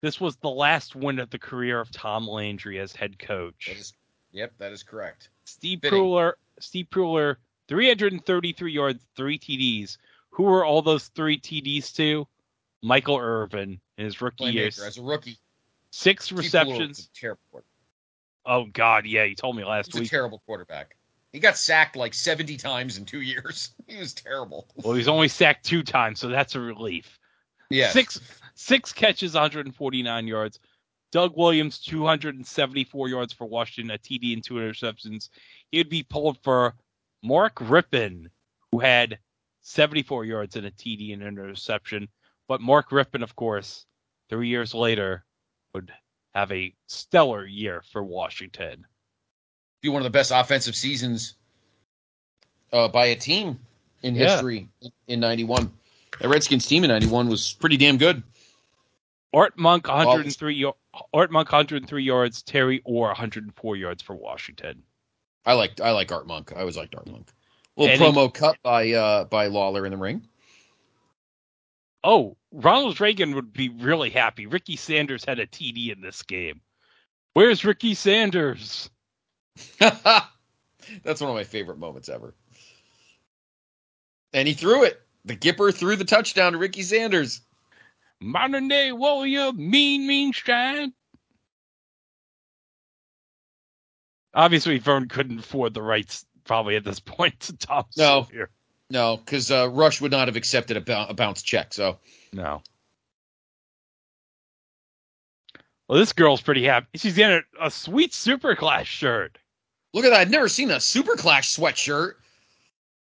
This 0.01 0.17
was 0.17 0.37
the 0.37 0.49
last 0.49 0.95
win 0.95 1.19
of 1.19 1.29
the 1.29 1.39
career 1.39 1.81
of 1.81 1.91
Tom 1.91 2.25
Landry 2.25 2.79
as 2.79 2.95
head 2.95 3.19
coach. 3.19 3.65
That 3.67 3.77
is, 3.77 3.93
yep, 4.31 4.53
that 4.59 4.71
is 4.71 4.83
correct. 4.83 5.27
Steve 5.43 5.81
Pelluer, 5.81 6.35
Steve 6.61 6.87
Pelluer, 6.89 7.37
333 7.67 8.71
yards, 8.71 9.03
three 9.17 9.37
TDs. 9.37 9.97
Who 10.29 10.43
were 10.43 10.63
all 10.63 10.81
those 10.81 11.09
three 11.09 11.37
TDs 11.37 11.93
to? 11.95 12.25
Michael 12.81 13.17
Irvin 13.17 13.81
in 13.97 14.05
his 14.05 14.21
rookie 14.21 14.45
year. 14.45 14.67
As 14.67 14.97
a 14.97 15.01
rookie. 15.01 15.37
Six 15.91 16.31
receptions. 16.31 17.09
Terrible. 17.15 17.63
Oh 18.45 18.65
God, 18.65 19.05
yeah, 19.05 19.23
you 19.23 19.35
told 19.35 19.55
me 19.55 19.63
last 19.63 19.87
He's 19.87 20.01
week. 20.01 20.07
A 20.07 20.09
terrible 20.09 20.41
quarterback. 20.45 20.95
He 21.33 21.39
got 21.39 21.57
sacked 21.57 21.95
like 21.95 22.13
seventy 22.13 22.57
times 22.57 22.97
in 22.97 23.05
two 23.05 23.21
years. 23.21 23.71
he 23.87 23.97
was 23.97 24.13
terrible. 24.13 24.67
Well, 24.75 24.93
he's 24.93 25.07
only 25.07 25.27
sacked 25.27 25.65
two 25.65 25.83
times, 25.83 26.19
so 26.19 26.29
that's 26.29 26.55
a 26.55 26.59
relief. 26.59 27.19
Yeah. 27.69 27.89
Six 27.89 28.19
six 28.55 28.93
catches, 28.93 29.33
149 29.33 30.27
yards. 30.27 30.59
Doug 31.11 31.37
Williams, 31.37 31.79
274 31.79 33.07
yards 33.07 33.31
for 33.31 33.45
Washington, 33.45 33.91
a 33.91 33.97
TD 33.97 34.33
and 34.33 34.43
two 34.43 34.55
interceptions. 34.55 35.29
He'd 35.71 35.89
be 35.89 36.03
pulled 36.03 36.37
for 36.43 36.75
Mark 37.23 37.55
Rypien, 37.55 38.27
who 38.71 38.79
had 38.79 39.19
74 39.61 40.25
yards 40.25 40.55
and 40.55 40.65
a 40.65 40.71
TD 40.71 41.13
and 41.13 41.21
an 41.21 41.29
interception. 41.29 42.09
But 42.47 42.61
Mark 42.61 42.89
Rypien, 42.89 43.23
of 43.23 43.35
course, 43.35 43.85
three 44.29 44.49
years 44.49 44.73
later, 44.73 45.23
would 45.77 45.93
have 46.33 46.51
a 46.51 46.73
stellar 46.87 47.45
year 47.45 47.83
for 47.91 48.03
Washington. 48.03 48.85
Be 49.81 49.89
one 49.89 50.01
of 50.01 50.05
the 50.05 50.09
best 50.09 50.31
offensive 50.33 50.75
seasons 50.75 51.35
uh, 52.73 52.87
by 52.87 53.07
a 53.07 53.15
team 53.15 53.59
in 54.01 54.15
yeah. 54.15 54.31
history 54.31 54.69
in 55.07 55.19
'91. 55.19 55.71
That 56.19 56.29
Redskins 56.29 56.65
team 56.65 56.83
in 56.83 56.89
'91 56.89 57.29
was 57.29 57.53
pretty 57.53 57.77
damn 57.77 57.97
good. 57.97 58.23
Art 59.33 59.57
Monk 59.57 59.87
103 59.87 60.65
Art 61.13 61.31
Monk 61.31 61.51
103 61.51 62.03
yards, 62.03 62.41
Terry 62.41 62.81
Orr 62.85 63.09
104 63.09 63.75
yards 63.75 64.01
for 64.01 64.15
Washington. 64.15 64.81
I 65.45 65.53
like 65.53 65.79
I 65.79 65.91
like 65.91 66.11
Art 66.11 66.25
Monk. 66.25 66.53
I 66.55 66.61
always 66.61 66.75
liked 66.75 66.95
Art 66.95 67.07
Monk. 67.07 67.27
A 67.77 67.81
little 67.81 68.07
and 68.07 68.15
promo 68.15 68.25
he, 68.25 68.31
cut 68.31 68.57
by 68.63 68.91
uh, 68.93 69.25
by 69.25 69.45
Lawler 69.47 69.85
in 69.85 69.91
the 69.91 69.97
ring. 69.97 70.27
Oh, 72.03 72.37
Ronald 72.51 72.99
Reagan 73.01 73.35
would 73.35 73.53
be 73.53 73.69
really 73.69 74.09
happy. 74.09 74.45
Ricky 74.45 74.75
Sanders 74.75 75.25
had 75.25 75.39
a 75.39 75.47
TD 75.47 75.91
in 75.91 76.01
this 76.01 76.23
game. 76.23 76.61
Where's 77.33 77.65
Ricky 77.65 77.93
Sanders? 77.93 78.89
That's 79.79 81.21
one 81.21 81.29
of 81.29 81.35
my 81.35 81.43
favorite 81.43 81.79
moments 81.79 82.09
ever. 82.09 82.33
And 84.33 84.47
he 84.47 84.53
threw 84.53 84.83
it. 84.83 85.01
The 85.25 85.35
Gipper 85.35 85.73
threw 85.73 85.95
the 85.95 86.05
touchdown 86.05 86.53
to 86.53 86.57
Ricky 86.57 86.83
Sanders. 86.83 87.41
Modern 88.19 88.67
day 88.67 88.91
warrior, 88.91 89.51
mean, 89.53 90.07
mean 90.07 90.33
stride. 90.33 90.89
Obviously, 94.33 94.77
Vern 94.79 95.07
couldn't 95.07 95.39
afford 95.39 95.73
the 95.73 95.81
rights 95.81 96.25
probably 96.43 96.75
at 96.75 96.83
this 96.83 96.99
point 96.99 97.39
to 97.41 97.57
Tom 97.57 97.85
no. 97.97 98.27
Sawyer. 98.29 98.49
No, 98.89 99.17
because 99.17 99.51
uh, 99.51 99.69
Rush 99.69 99.99
would 100.01 100.11
not 100.11 100.27
have 100.27 100.35
accepted 100.35 100.77
a, 100.77 101.09
a 101.09 101.13
bounce 101.13 101.41
check. 101.41 101.73
So 101.73 101.97
no. 102.33 102.61
Well, 105.87 105.99
this 105.99 106.13
girl's 106.13 106.41
pretty 106.41 106.65
happy. 106.65 106.87
She's 106.95 107.17
in 107.17 107.31
a, 107.31 107.41
a 107.61 107.71
sweet 107.71 108.13
Super 108.13 108.55
Clash 108.55 108.89
shirt. 108.89 109.37
Look 109.93 110.05
at 110.05 110.09
that! 110.09 110.19
I've 110.19 110.29
never 110.29 110.49
seen 110.49 110.71
a 110.71 110.79
Super 110.79 111.15
Clash 111.15 111.55
sweatshirt. 111.55 112.13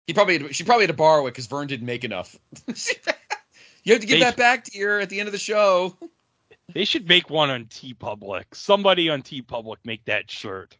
He 0.08 0.14
probably 0.14 0.38
had, 0.38 0.56
she 0.56 0.64
probably 0.64 0.84
had 0.84 0.92
to 0.92 0.98
borrow 0.98 1.26
it 1.26 1.32
because 1.32 1.48
Vern 1.48 1.68
didn't 1.68 1.86
make 1.86 2.04
enough. 2.04 2.38
you 2.68 3.94
have 3.94 4.02
to 4.02 4.08
give 4.08 4.08
they, 4.08 4.20
that 4.20 4.38
back 4.38 4.66
to 4.66 4.78
you 4.78 5.00
at 5.00 5.10
the 5.10 5.20
end 5.20 5.28
of 5.28 5.34
the 5.34 5.40
show. 5.40 5.98
They 6.74 6.84
should 6.84 7.08
make 7.08 7.30
one 7.30 7.52
on 7.52 7.66
TeePublic. 7.66 8.46
Somebody 8.54 9.08
on 9.08 9.22
TeePublic 9.22 9.78
make 9.84 10.04
that 10.06 10.32
shirt. 10.32 10.76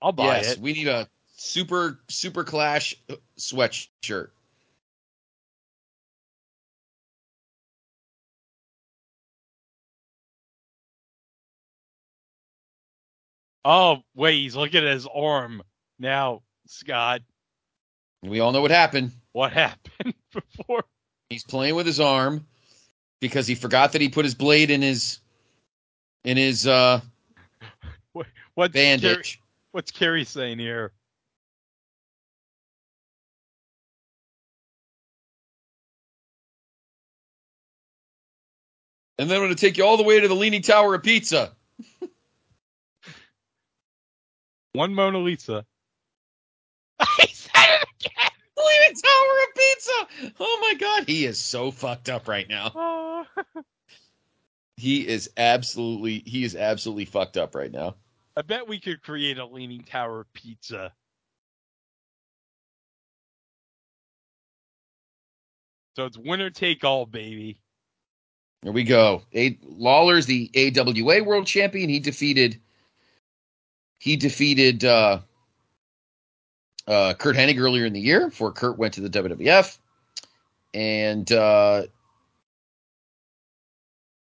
I'll 0.00 0.12
buy 0.12 0.38
yes, 0.38 0.52
it. 0.52 0.60
We 0.60 0.72
need 0.72 0.88
a 0.88 1.08
super 1.36 2.00
super 2.08 2.42
clash 2.42 2.94
sweatshirt. 3.38 4.30
Oh, 13.68 14.04
wait, 14.14 14.42
he's 14.42 14.54
looking 14.54 14.84
at 14.84 14.92
his 14.92 15.08
arm 15.12 15.60
now, 15.98 16.42
Scott. 16.68 17.22
We 18.22 18.38
all 18.38 18.52
know 18.52 18.60
what 18.60 18.70
happened. 18.70 19.10
What 19.32 19.52
happened 19.52 20.14
before? 20.32 20.84
He's 21.30 21.42
playing 21.42 21.74
with 21.74 21.84
his 21.84 21.98
arm 21.98 22.46
because 23.20 23.48
he 23.48 23.56
forgot 23.56 23.90
that 23.92 24.00
he 24.00 24.08
put 24.08 24.24
his 24.24 24.36
blade 24.36 24.70
in 24.70 24.82
his 24.82 25.18
in 26.22 26.36
his 26.36 26.68
uh 26.68 27.00
What's 28.54 28.72
bandage. 28.72 29.02
Kerry, 29.02 29.42
what's 29.72 29.90
Kerry 29.90 30.24
saying 30.24 30.60
here? 30.60 30.92
And 39.18 39.28
then 39.28 39.38
I'm 39.38 39.42
going 39.42 39.56
to 39.56 39.60
take 39.60 39.76
you 39.76 39.84
all 39.84 39.96
the 39.96 40.04
way 40.04 40.20
to 40.20 40.28
the 40.28 40.36
Leaning 40.36 40.62
Tower 40.62 40.94
of 40.94 41.02
Pizza. 41.02 41.55
One 44.76 44.94
Mona 44.94 45.18
Lisa. 45.18 45.64
he 47.18 47.28
said 47.28 47.50
it 47.54 47.88
again. 48.04 48.30
Leaning 48.58 49.02
Tower 49.02 49.38
of 49.42 49.54
Pizza. 49.56 50.34
Oh 50.38 50.58
my 50.60 50.74
God, 50.74 51.04
he 51.08 51.24
is 51.24 51.40
so 51.40 51.70
fucked 51.70 52.10
up 52.10 52.28
right 52.28 52.48
now. 52.48 52.72
Oh. 52.74 53.24
He 54.78 55.08
is 55.08 55.30
absolutely 55.38 56.22
he 56.26 56.44
is 56.44 56.54
absolutely 56.54 57.06
fucked 57.06 57.38
up 57.38 57.54
right 57.54 57.72
now. 57.72 57.94
I 58.36 58.42
bet 58.42 58.68
we 58.68 58.78
could 58.78 59.02
create 59.02 59.38
a 59.38 59.46
Leaning 59.46 59.82
Tower 59.82 60.20
of 60.20 60.32
pizza. 60.34 60.92
So 65.96 66.04
it's 66.04 66.18
winner 66.18 66.50
take 66.50 66.84
all, 66.84 67.06
baby. 67.06 67.58
There 68.62 68.72
we 68.72 68.84
go. 68.84 69.22
A- 69.34 69.58
Lawler's 69.62 70.26
the 70.26 70.50
AWA 70.54 71.24
World 71.24 71.46
Champion. 71.46 71.88
He 71.88 71.98
defeated 71.98 72.60
he 73.98 74.16
defeated 74.16 74.84
uh, 74.84 75.20
uh, 76.86 77.14
Curt 77.14 77.36
Hennig 77.36 77.58
earlier 77.58 77.84
in 77.86 77.92
the 77.92 78.00
year 78.00 78.28
before 78.28 78.52
Curt 78.52 78.78
went 78.78 78.94
to 78.94 79.00
the 79.00 79.10
WWF. 79.10 79.78
And 80.74 81.30
uh, 81.32 81.84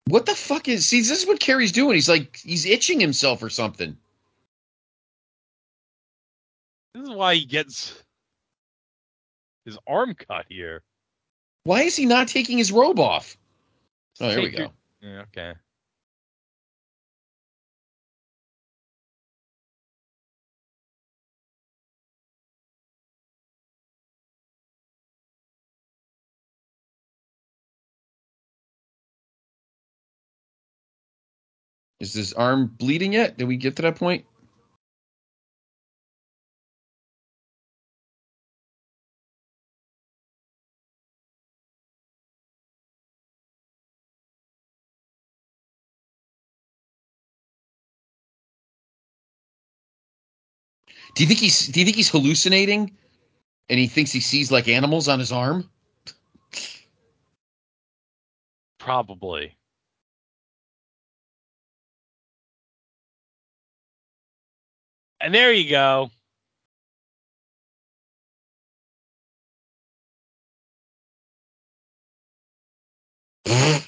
what 0.05 0.25
the 0.25 0.35
fuck 0.35 0.67
is 0.67 0.85
see? 0.85 0.99
This 0.99 1.21
is 1.21 1.27
what 1.27 1.39
Kerry's 1.39 1.71
doing. 1.71 1.95
He's 1.95 2.09
like 2.09 2.37
he's 2.37 2.65
itching 2.65 2.99
himself 2.99 3.41
or 3.41 3.49
something. 3.49 3.97
This 6.93 7.03
is 7.03 7.09
why 7.09 7.35
he 7.35 7.45
gets 7.45 8.03
his 9.65 9.77
arm 9.87 10.13
cut 10.13 10.45
here. 10.49 10.83
Why 11.63 11.83
is 11.83 11.95
he 11.95 12.05
not 12.05 12.27
taking 12.27 12.57
his 12.57 12.71
robe 12.71 12.99
off? 12.99 13.37
Oh, 14.19 14.27
there 14.27 14.41
we 14.41 14.49
go. 14.49 14.71
Yeah, 15.01 15.21
okay. 15.21 15.53
Is 31.99 32.13
his 32.13 32.33
arm 32.33 32.67
bleeding 32.77 33.13
yet? 33.13 33.37
Did 33.37 33.47
we 33.47 33.57
get 33.57 33.77
to 33.77 33.81
that 33.83 33.95
point? 33.97 34.25
Do 51.15 51.23
you 51.23 51.27
think 51.27 51.39
he's 51.39 51.67
do 51.67 51.79
you 51.79 51.85
think 51.85 51.97
he's 51.97 52.09
hallucinating 52.09 52.91
and 53.69 53.79
he 53.79 53.87
thinks 53.87 54.11
he 54.11 54.21
sees 54.21 54.51
like 54.51 54.67
animals 54.67 55.07
on 55.07 55.19
his 55.19 55.31
arm? 55.31 55.69
Probably. 58.79 59.57
And 65.23 65.33
there 65.33 65.53
you 65.53 65.69
go. 65.69 66.11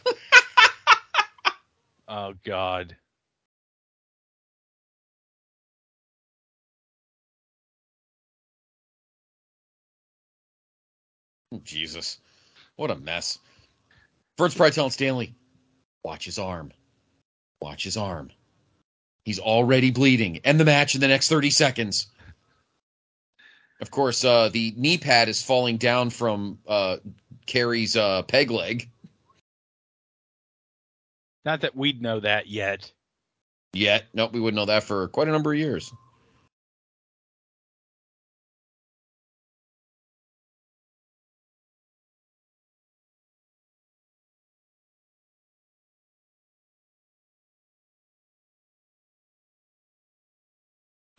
Oh 2.08 2.34
God. 2.46 2.96
Jesus. 11.64 12.20
What 12.78 12.92
a 12.92 12.96
mess. 12.96 13.40
Vern's 14.38 14.56
probably 14.56 14.72
telling 14.72 14.92
Stanley, 14.92 15.34
watch 16.04 16.26
his 16.26 16.40
arm. 16.40 16.72
Watch 17.62 17.84
his 17.84 17.98
arm. 17.98 18.32
He's 19.26 19.40
already 19.40 19.90
bleeding. 19.90 20.38
End 20.46 20.60
the 20.60 20.66
match 20.66 20.94
in 20.94 21.02
the 21.02 21.08
next 21.08 21.28
30 21.30 21.50
seconds. 21.50 22.08
Of 23.82 23.92
course, 23.92 24.24
uh, 24.24 24.50
the 24.50 24.74
knee 24.78 25.00
pad 25.00 25.28
is 25.28 25.42
falling 25.42 25.78
down 25.78 26.12
from 26.12 26.60
uh, 26.68 26.98
Kerry's 27.48 27.98
uh, 27.98 28.22
peg 28.22 28.52
leg. 28.52 28.90
Not 31.44 31.62
that 31.62 31.76
we'd 31.76 32.02
know 32.02 32.20
that 32.20 32.48
yet. 32.48 32.92
Yet, 33.74 34.06
nope, 34.14 34.32
we 34.32 34.40
wouldn't 34.40 34.56
know 34.56 34.66
that 34.66 34.84
for 34.84 35.08
quite 35.10 35.28
a 35.28 35.32
number 35.32 35.52
of 35.52 35.60
years. 35.60 35.92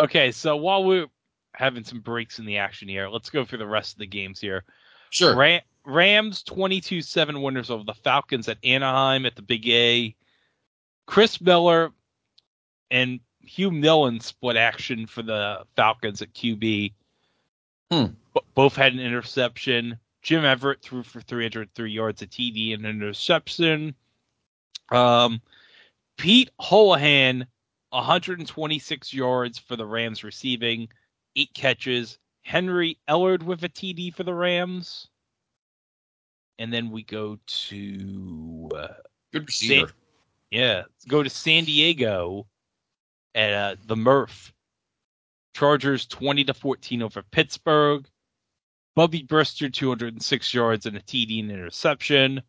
Okay, 0.01 0.31
so 0.33 0.57
while 0.57 0.85
we're 0.85 1.07
having 1.55 1.85
some 1.85 2.01
breaks 2.01 2.39
in 2.39 2.45
the 2.45 2.59
action 2.59 2.89
here, 2.89 3.09
let's 3.09 3.31
go 3.31 3.45
through 3.45 3.59
the 3.59 3.67
rest 3.67 3.95
of 3.95 3.99
the 3.99 4.07
games 4.07 4.41
here. 4.41 4.65
Sure. 5.11 5.35
Ra- 5.35 5.61
Rams 5.85 6.43
22-7 6.45 7.43
winners 7.43 7.71
over 7.71 7.85
the 7.85 7.95
Falcons 7.95 8.49
at 8.49 8.59
Anaheim 8.65 9.25
at 9.25 9.37
the 9.37 9.43
Big 9.43 9.69
A. 9.69 10.15
Chris 11.07 11.41
Miller 11.41 11.93
and 12.91 13.21
Hugh 13.41 13.71
Millen 13.71 14.21
split 14.21 14.57
action 14.57 15.07
for 15.07 15.23
the 15.23 15.65
Falcons 15.77 16.21
at 16.21 16.35
QB. 16.35 16.93
Hmm. 17.91 18.07
B- 18.35 18.41
both 18.55 18.75
had 18.75 18.93
an 18.93 19.01
interception. 19.01 19.99
Jim 20.23 20.45
Everett 20.45 20.83
threw 20.83 21.05
for 21.05 21.21
303 21.21 21.91
yards, 21.91 22.21
a 22.21 22.27
TD, 22.27 22.75
and 22.75 22.85
an 22.85 22.97
interception. 22.97 23.95
Um, 24.91 25.41
Pete 26.17 26.51
Holohan, 26.61 27.47
126 27.91 29.15
yards 29.15 29.59
for 29.59 29.77
the 29.77 29.87
Rams 29.87 30.25
receiving, 30.25 30.89
eight 31.37 31.53
catches. 31.55 32.19
Henry 32.43 32.99
Ellard 33.09 33.43
with 33.43 33.65
a 33.65 33.69
TD 33.69 34.15
for 34.15 34.23
the 34.23 34.35
Rams. 34.35 35.09
And 36.59 36.73
then 36.73 36.91
we 36.91 37.03
go 37.03 37.39
to 37.47 38.71
uh, 38.75 38.89
Good 39.33 39.47
receiver. 39.47 39.91
yeah, 40.51 40.83
let's 40.89 41.05
go 41.07 41.23
to 41.23 41.29
San 41.29 41.65
Diego 41.65 42.47
at 43.35 43.53
uh, 43.53 43.77
the 43.87 43.97
Murph. 43.97 44.53
Chargers 45.55 46.07
20 46.07 46.45
to 46.45 46.55
14 46.55 47.03
over 47.03 47.23
Pittsburgh. 47.23 48.07
Bubby 48.95 49.23
Brister 49.23 49.73
206 49.73 50.55
yards 50.55 50.87
and 50.87 50.97
a 50.97 51.01
TD 51.01 51.41
and 51.41 51.51
interception. 51.51 52.43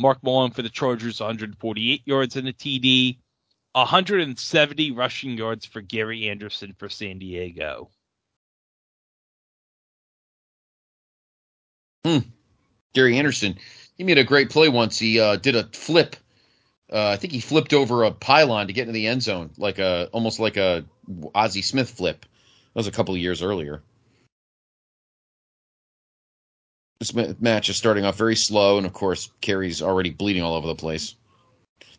Mark 0.00 0.22
Malone 0.22 0.50
for 0.50 0.62
the 0.62 0.68
Chargers 0.68 1.20
148 1.20 2.02
yards 2.06 2.36
and 2.36 2.48
a 2.48 2.52
TD. 2.52 3.18
170 3.74 4.92
rushing 4.92 5.36
yards 5.36 5.66
for 5.66 5.80
Gary 5.80 6.28
Anderson 6.28 6.74
for 6.78 6.88
San 6.88 7.18
Diego. 7.18 7.90
Gary 12.94 13.18
Anderson. 13.18 13.58
He 13.96 14.04
made 14.04 14.18
a 14.18 14.24
great 14.24 14.50
play 14.50 14.68
once. 14.68 14.98
He 14.98 15.18
uh, 15.18 15.36
did 15.36 15.56
a 15.56 15.64
flip. 15.64 16.16
Uh, 16.92 17.08
I 17.08 17.16
think 17.16 17.32
he 17.32 17.40
flipped 17.40 17.72
over 17.72 18.04
a 18.04 18.12
pylon 18.12 18.68
to 18.68 18.72
get 18.72 18.82
into 18.82 18.92
the 18.92 19.08
end 19.08 19.22
zone, 19.22 19.50
like 19.56 19.78
a 19.78 20.08
almost 20.12 20.38
like 20.38 20.56
a 20.56 20.84
Ozzie 21.34 21.62
Smith 21.62 21.90
flip. 21.90 22.20
That 22.20 22.80
was 22.80 22.86
a 22.86 22.92
couple 22.92 23.14
of 23.14 23.20
years 23.20 23.42
earlier. 23.42 23.82
This 27.00 27.12
match 27.40 27.68
is 27.68 27.76
starting 27.76 28.04
off 28.04 28.16
very 28.16 28.36
slow, 28.36 28.78
and 28.78 28.86
of 28.86 28.92
course, 28.92 29.30
Kerry's 29.40 29.82
already 29.82 30.10
bleeding 30.10 30.42
all 30.42 30.54
over 30.54 30.68
the 30.68 30.74
place. 30.74 31.16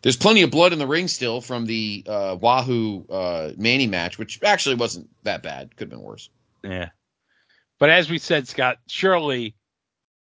There's 0.02 0.16
plenty 0.16 0.42
of 0.42 0.50
blood 0.50 0.72
in 0.72 0.78
the 0.78 0.86
ring 0.86 1.08
still 1.08 1.40
from 1.40 1.66
the 1.66 2.04
uh, 2.06 2.36
Wahoo 2.40 3.04
uh, 3.08 3.52
Manny 3.56 3.86
match, 3.86 4.18
which 4.18 4.40
actually 4.42 4.76
wasn't 4.76 5.08
that 5.24 5.42
bad. 5.42 5.76
Could 5.76 5.86
have 5.86 5.90
been 5.90 6.02
worse. 6.02 6.30
Yeah. 6.62 6.90
But 7.78 7.90
as 7.90 8.08
we 8.08 8.18
said, 8.18 8.48
Scott, 8.48 8.78
surely 8.86 9.54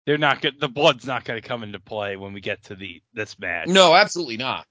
they're 0.05 0.17
not 0.17 0.41
good. 0.41 0.59
The 0.59 0.67
blood's 0.67 1.05
not 1.05 1.25
going 1.25 1.41
to 1.41 1.47
come 1.47 1.63
into 1.63 1.79
play 1.79 2.15
when 2.17 2.33
we 2.33 2.41
get 2.41 2.63
to 2.65 2.75
the 2.75 3.01
this 3.13 3.37
match. 3.39 3.67
No, 3.67 3.93
absolutely 3.93 4.37
not. 4.37 4.65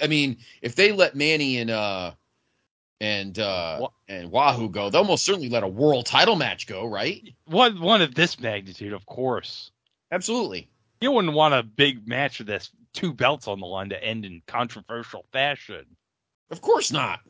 I 0.00 0.06
mean, 0.06 0.38
if 0.62 0.74
they 0.74 0.92
let 0.92 1.14
Manny 1.14 1.58
and 1.58 1.70
uh 1.70 2.12
and 3.00 3.38
uh, 3.38 3.88
and 4.08 4.30
Wahoo 4.30 4.68
go, 4.68 4.90
they'll 4.90 5.04
most 5.04 5.24
certainly 5.24 5.48
let 5.48 5.62
a 5.62 5.68
world 5.68 6.06
title 6.06 6.36
match 6.36 6.66
go, 6.66 6.84
right? 6.84 7.22
One 7.46 7.80
one 7.80 8.02
of 8.02 8.14
this 8.14 8.40
magnitude, 8.40 8.92
of 8.92 9.06
course. 9.06 9.70
Absolutely. 10.10 10.68
You 11.00 11.12
wouldn't 11.12 11.34
want 11.34 11.54
a 11.54 11.62
big 11.62 12.08
match 12.08 12.40
of 12.40 12.46
this, 12.46 12.70
two 12.98 13.14
belts 13.14 13.46
on 13.46 13.60
the 13.60 13.66
line 13.66 13.88
to 13.90 14.04
end 14.04 14.24
in 14.24 14.42
controversial 14.48 15.24
fashion. 15.32 15.86
Of 16.50 16.60
course 16.60 16.90
not. 16.90 17.20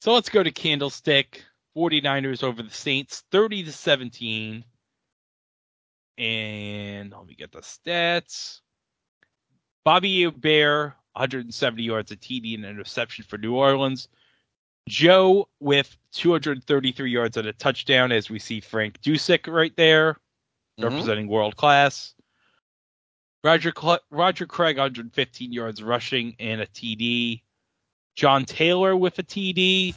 So 0.00 0.14
let's 0.14 0.30
go 0.30 0.42
to 0.42 0.50
Candlestick. 0.50 1.44
49ers 1.76 2.42
over 2.42 2.62
the 2.62 2.70
Saints, 2.70 3.24
30 3.30 3.64
to 3.64 3.72
17. 3.72 4.64
And 6.16 7.12
let 7.12 7.26
me 7.26 7.34
get 7.34 7.52
the 7.52 7.60
stats. 7.60 8.60
Bobby 9.84 10.22
Hebert, 10.22 10.94
170 11.12 11.82
yards, 11.82 12.12
a 12.12 12.16
TD 12.16 12.54
and 12.54 12.64
an 12.64 12.70
interception 12.70 13.26
for 13.28 13.36
New 13.36 13.54
Orleans. 13.54 14.08
Joe 14.88 15.48
with 15.60 15.96
233 16.12 17.10
yards 17.10 17.36
and 17.36 17.48
a 17.48 17.52
touchdown, 17.52 18.10
as 18.10 18.30
we 18.30 18.38
see 18.38 18.60
Frank 18.60 19.00
Dusek 19.02 19.52
right 19.52 19.74
there, 19.76 20.18
Mhm. 20.78 20.84
representing 20.84 21.28
world 21.28 21.56
class. 21.56 22.14
Roger 23.44 23.72
Cl- 23.76 24.00
Roger 24.10 24.46
Craig, 24.46 24.76
115 24.76 25.52
yards 25.52 25.82
rushing 25.82 26.36
and 26.38 26.60
a 26.60 26.66
TD. 26.66 27.42
John 28.14 28.44
Taylor 28.44 28.96
with 28.96 29.18
a 29.18 29.22
TD. 29.22 29.94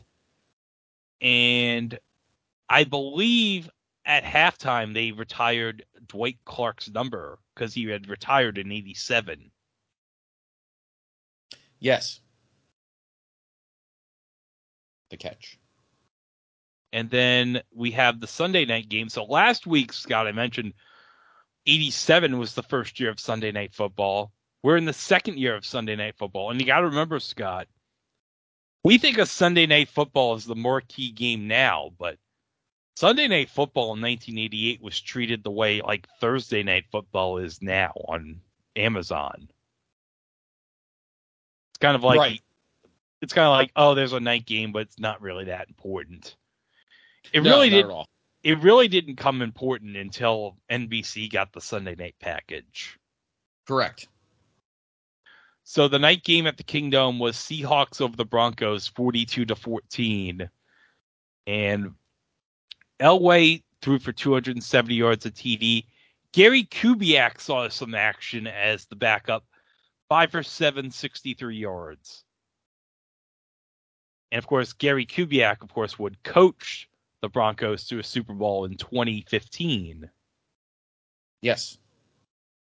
And 1.22 1.98
I 2.70 2.84
believe 2.84 3.70
at 4.06 4.24
halftime 4.24 4.94
they 4.94 5.12
retired 5.12 5.86
Dwight 6.08 6.38
Clark's 6.46 6.90
number 6.90 7.40
because 7.54 7.74
he 7.74 7.86
had 7.86 8.10
retired 8.10 8.58
in 8.58 8.72
87. 8.72 9.52
Yes. 11.80 12.20
The 15.10 15.18
catch. 15.18 15.60
And 16.94 17.10
then 17.10 17.62
we 17.74 17.92
have 17.92 18.22
the 18.22 18.28
Sunday 18.28 18.66
night 18.66 18.90
game. 18.90 19.10
So 19.10 19.26
last 19.26 19.68
week, 19.68 19.92
Scott, 19.92 20.28
I 20.28 20.32
mentioned 20.32 20.74
87 21.68 22.38
was 22.38 22.54
the 22.54 22.64
first 22.64 23.00
year 23.00 23.10
of 23.10 23.20
Sunday 23.20 23.52
night 23.52 23.74
football. 23.74 24.32
We're 24.64 24.78
in 24.78 24.86
the 24.86 24.94
second 24.94 25.38
year 25.38 25.56
of 25.56 25.66
Sunday 25.66 25.96
night 25.96 26.16
football. 26.18 26.50
And 26.52 26.60
you 26.60 26.66
got 26.68 26.80
to 26.80 26.88
remember, 26.88 27.20
Scott, 27.20 27.68
we 28.84 28.98
think 28.98 29.18
of 29.18 29.30
Sunday 29.30 29.66
night 29.66 29.90
football 29.90 30.36
as 30.36 30.46
the 30.46 30.56
marquee 30.56 31.12
game 31.12 31.48
now, 31.48 31.92
but 31.98 32.18
Sunday 32.96 33.28
night 33.28 33.50
football 33.50 33.94
in 33.96 34.02
1988 34.02 34.82
was 34.82 35.00
treated 35.02 35.44
the 35.44 35.52
way 35.52 35.82
like 35.82 36.08
Thursday 36.20 36.64
night 36.64 36.86
football 36.92 37.38
is 37.40 37.62
now 37.62 37.92
on 38.08 38.42
Amazon. 38.76 39.50
It's 41.72 41.80
kind 41.80 41.96
of 41.96 42.04
like 42.04 42.18
Right. 42.20 42.42
it's 43.22 43.34
kind 43.34 43.46
of 43.48 43.52
like 43.52 43.72
oh, 43.76 43.96
there's 43.96 44.14
a 44.14 44.20
night 44.20 44.46
game, 44.46 44.72
but 44.72 44.84
it's 44.84 45.00
not 45.00 45.22
really 45.22 45.46
that 45.46 45.68
important. 45.68 46.36
It 47.34 47.44
No, 47.44 47.52
really 47.58 47.70
did. 47.70 47.86
at 47.86 47.92
all. 47.92 48.08
It 48.46 48.62
really 48.62 48.88
didn't 48.88 49.16
come 49.16 49.42
important 49.42 49.98
until 49.98 50.56
NBC 50.70 51.32
got 51.32 51.52
the 51.52 51.60
Sunday 51.60 51.96
night 51.96 52.14
package. 52.22 52.96
Correct. 53.68 54.08
So 55.64 55.88
the 55.88 55.98
night 55.98 56.24
game 56.24 56.46
at 56.46 56.56
the 56.56 56.64
Kingdom 56.64 57.18
was 57.18 57.38
Seahawks 57.38 58.02
over 58.02 58.16
the 58.16 58.24
Broncos, 58.24 58.86
42 58.86 59.46
to 59.46 59.56
14, 59.56 60.48
and 61.48 61.96
Elway 63.00 63.64
threw 63.82 63.98
for 63.98 64.12
270 64.12 64.94
yards 64.94 65.26
of 65.26 65.34
TD. 65.34 65.88
Gary 66.32 66.66
Kubiak 66.66 67.42
saw 67.42 67.68
some 67.68 67.96
action 67.96 68.46
as 68.46 68.86
the 68.86 68.96
backup, 68.96 69.44
five 70.08 70.30
for 70.30 70.44
seven, 70.44 70.92
63 70.92 71.58
yards. 71.58 72.24
And 74.32 74.38
of 74.38 74.46
course, 74.46 74.74
Gary 74.74 75.08
Kubiak, 75.08 75.64
of 75.64 75.74
course, 75.74 75.98
would 75.98 76.22
coach 76.22 76.88
the 77.26 77.30
Broncos 77.30 77.86
to 77.86 77.98
a 77.98 78.04
Super 78.04 78.34
Bowl 78.34 78.66
in 78.66 78.78
2015. 78.78 80.08
Yes. 81.42 81.80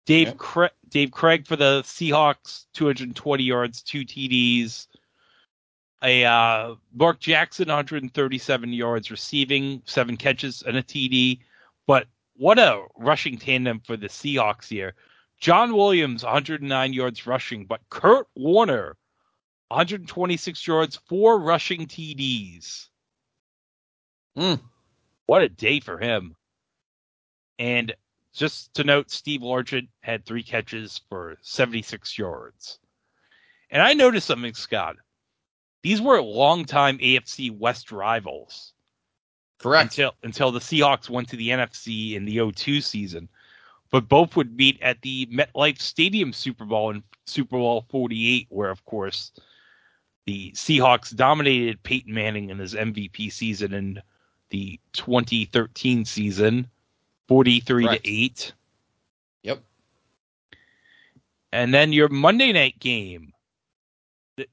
Dave. 0.06 0.36
Cra- 0.38 0.70
Dave 0.88 1.10
Krieg 1.10 1.48
for 1.48 1.56
the 1.56 1.82
Seahawks, 1.82 2.66
220 2.74 3.42
yards, 3.42 3.82
two 3.82 4.04
TDs. 4.04 4.86
A 6.04 6.24
uh, 6.24 6.74
Mark 6.94 7.18
Jackson, 7.18 7.66
137 7.66 8.72
yards 8.72 9.10
receiving, 9.10 9.82
seven 9.84 10.16
catches 10.16 10.62
and 10.62 10.76
a 10.76 10.82
TD. 10.82 11.40
But 11.88 12.06
what 12.36 12.60
a 12.60 12.84
rushing 12.96 13.38
tandem 13.38 13.80
for 13.84 13.96
the 13.96 14.08
Seahawks 14.08 14.68
here. 14.68 14.94
John 15.40 15.74
Williams, 15.74 16.22
109 16.22 16.92
yards 16.92 17.26
rushing, 17.26 17.66
but 17.66 17.80
Curt 17.90 18.28
Warner, 18.36 18.96
126 19.68 20.66
yards, 20.68 21.00
four 21.08 21.40
rushing 21.40 21.86
TDs. 21.86 22.90
Mm. 24.36 24.60
What 25.26 25.42
a 25.42 25.48
day 25.48 25.80
for 25.80 25.98
him. 25.98 26.36
And 27.58 27.94
just 28.32 28.74
to 28.74 28.84
note, 28.84 29.10
Steve 29.10 29.42
Largent 29.42 29.88
had 30.00 30.24
three 30.24 30.42
catches 30.42 31.00
for 31.08 31.36
76 31.42 32.18
yards. 32.18 32.78
And 33.70 33.82
I 33.82 33.92
noticed 33.94 34.26
something, 34.26 34.54
Scott. 34.54 34.96
These 35.82 36.00
were 36.00 36.20
longtime 36.22 36.98
AFC 36.98 37.56
West 37.56 37.90
rivals 37.90 38.72
Correct. 39.58 39.84
until 39.84 40.14
until 40.22 40.52
the 40.52 40.60
Seahawks 40.60 41.10
went 41.10 41.28
to 41.30 41.36
the 41.36 41.48
NFC 41.48 42.14
in 42.14 42.24
the 42.24 42.52
02 42.52 42.80
season. 42.80 43.28
But 43.90 44.08
both 44.08 44.36
would 44.36 44.56
meet 44.56 44.80
at 44.80 45.02
the 45.02 45.26
MetLife 45.26 45.80
Stadium 45.80 46.32
Super 46.32 46.64
Bowl 46.64 46.90
in 46.90 47.02
Super 47.26 47.58
Bowl 47.58 47.84
48, 47.90 48.46
where, 48.48 48.70
of 48.70 48.82
course, 48.86 49.32
the 50.24 50.52
Seahawks 50.52 51.14
dominated 51.14 51.82
Peyton 51.82 52.14
Manning 52.14 52.48
in 52.48 52.58
his 52.58 52.74
MVP 52.74 53.30
season 53.30 53.74
in 53.74 54.02
the 54.52 54.78
2013 54.92 56.04
season, 56.04 56.68
43 57.26 57.84
Correct. 57.84 58.04
to 58.04 58.10
8. 58.10 58.52
Yep. 59.42 59.62
And 61.52 61.74
then 61.74 61.92
your 61.92 62.08
Monday 62.08 62.52
night 62.52 62.78
game. 62.78 63.32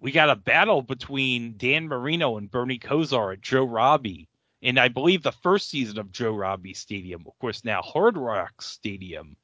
We 0.02 0.12
got 0.12 0.30
a 0.30 0.36
battle 0.36 0.82
between 0.82 1.56
Dan 1.58 1.88
Marino 1.88 2.38
and 2.38 2.52
Bernie 2.52 2.80
Kosar 2.80 3.34
at 3.34 3.42
Joe 3.42 3.64
Robbie. 3.64 4.28
And 4.62 4.78
I 4.78 4.90
believe 4.90 5.24
the 5.24 5.32
first 5.32 5.70
season 5.70 6.00
of 6.00 6.12
Joe 6.12 6.34
Robbie 6.34 6.74
Stadium, 6.74 7.24
of 7.26 7.38
course, 7.40 7.64
now 7.64 7.82
Hard 7.82 8.18
Rock 8.18 8.62
Stadium. 8.62 9.38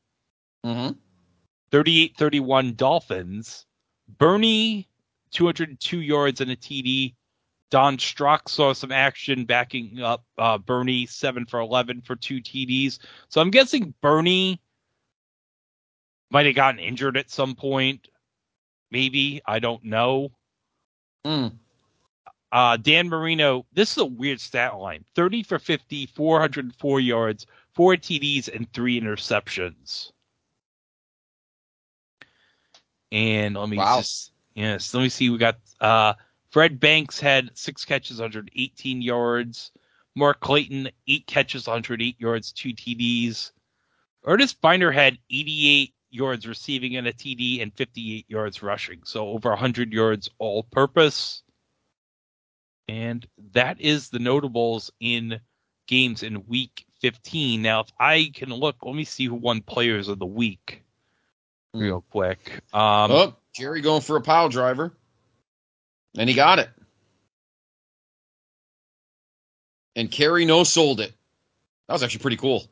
hmm 0.64 0.90
38 1.72 2.16
31 2.18 2.76
Dolphins. 2.76 3.66
Bernie, 4.18 4.88
202 5.32 6.02
yards 6.02 6.42
and 6.42 6.52
a 6.52 6.56
TD. 6.56 7.16
Don 7.72 7.98
Strock 7.98 8.48
saw 8.48 8.74
some 8.74 8.92
action 8.92 9.46
backing 9.46 10.02
up 10.02 10.24
uh, 10.38 10.58
Bernie, 10.58 11.06
7 11.06 11.46
for 11.46 11.60
11 11.60 12.02
for 12.02 12.16
two 12.16 12.38
TDs. 12.42 13.00
So 13.30 13.42
I'm 13.42 13.52
guessing 13.52 13.94
Bernie 14.02 14.62
might 16.30 16.46
have 16.46 16.56
gotten 16.56 16.80
injured 16.80 17.18
at 17.18 17.30
some 17.32 17.56
point. 17.56 18.08
Maybe. 18.92 19.42
I 19.46 19.60
don't 19.60 19.84
know. 19.84 20.32
Mm. 21.26 21.54
Uh, 22.52 22.78
Dan 22.78 23.10
Marino, 23.10 23.66
this 23.74 23.92
is 23.92 23.98
a 23.98 24.06
weird 24.06 24.40
stat 24.40 24.78
line 24.78 25.04
30 25.16 25.44
for 25.44 25.60
50, 25.60 26.06
404 26.06 27.00
yards, 27.00 27.46
four 27.74 27.96
TDs, 27.96 28.54
and 28.54 28.72
three 28.72 29.02
interceptions. 29.02 30.12
And 33.12 33.56
let 33.56 33.68
me 33.70 33.78
Wow. 33.78 33.98
just, 33.98 34.32
yes, 34.54 34.94
let 34.94 35.02
me 35.02 35.10
see. 35.10 35.30
We 35.30 35.38
got 35.38 35.58
uh, 35.82 36.14
Fred 36.56 36.80
Banks 36.80 37.20
had 37.20 37.52
six 37.54 37.84
catches, 37.84 38.22
118 38.22 39.02
yards. 39.02 39.74
Mark 40.16 40.40
Clayton, 40.40 40.90
eight 41.06 41.28
catches, 41.28 41.68
108 41.68 42.18
yards, 42.18 42.54
two 42.54 42.70
TDs. 42.70 43.52
Earnest 44.24 44.62
Byner 44.62 44.90
had 44.90 45.18
88 45.30 45.94
yards 46.12 46.48
receiving 46.48 46.96
and 46.96 47.08
a 47.08 47.12
TD 47.12 47.62
and 47.62 47.74
58 47.74 48.30
yards 48.30 48.64
rushing. 48.64 49.02
So 49.04 49.28
over 49.28 49.50
100 49.50 49.92
yards 49.92 50.30
all 50.38 50.64
purpose. 50.64 51.44
And 52.88 53.28
that 53.52 53.82
is 53.82 54.08
the 54.08 54.20
notables 54.20 54.94
in 55.02 55.42
games 55.88 56.24
in 56.24 56.48
week 56.48 56.86
15. 57.02 57.62
Now, 57.64 57.82
if 57.82 57.90
I 58.00 58.32
can 58.34 58.50
look, 58.50 58.78
let 58.82 58.96
me 58.96 59.04
see 59.04 59.26
who 59.26 59.36
won 59.36 59.60
players 59.60 60.08
of 60.08 60.20
the 60.20 60.26
week 60.26 60.86
real 61.74 62.06
quick. 62.12 62.62
Um, 62.72 63.12
oh, 63.12 63.36
Jerry 63.54 63.82
going 63.82 64.00
for 64.00 64.16
a 64.16 64.22
pile 64.22 64.48
driver. 64.48 64.94
And 66.18 66.30
he 66.30 66.36
got 66.36 66.60
it. 66.60 66.70
And 69.96 70.12
Kerry 70.12 70.46
no 70.46 70.64
sold 70.64 71.00
it. 71.00 71.14
That 71.88 71.94
was 71.94 72.04
actually 72.04 72.22
pretty 72.22 72.38
cool. 72.38 72.66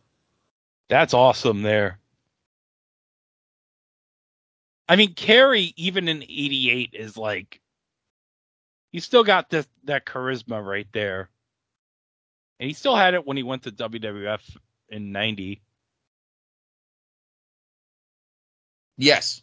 That's 0.89 1.13
awesome 1.13 1.61
there. 1.61 1.99
I 4.87 4.95
mean, 4.95 5.13
Kerry, 5.13 5.73
even 5.77 6.07
in 6.07 6.23
88, 6.23 6.91
is 6.93 7.15
like, 7.15 7.61
he 8.91 8.99
still 8.99 9.23
got 9.23 9.49
this 9.49 9.67
that 9.85 10.05
charisma 10.05 10.63
right 10.63 10.87
there. 10.91 11.29
And 12.59 12.67
he 12.67 12.73
still 12.73 12.95
had 12.95 13.13
it 13.13 13.25
when 13.25 13.37
he 13.37 13.43
went 13.43 13.63
to 13.63 13.71
WWF 13.71 14.41
in 14.89 15.11
90. 15.11 15.61
Yes. 18.97 19.41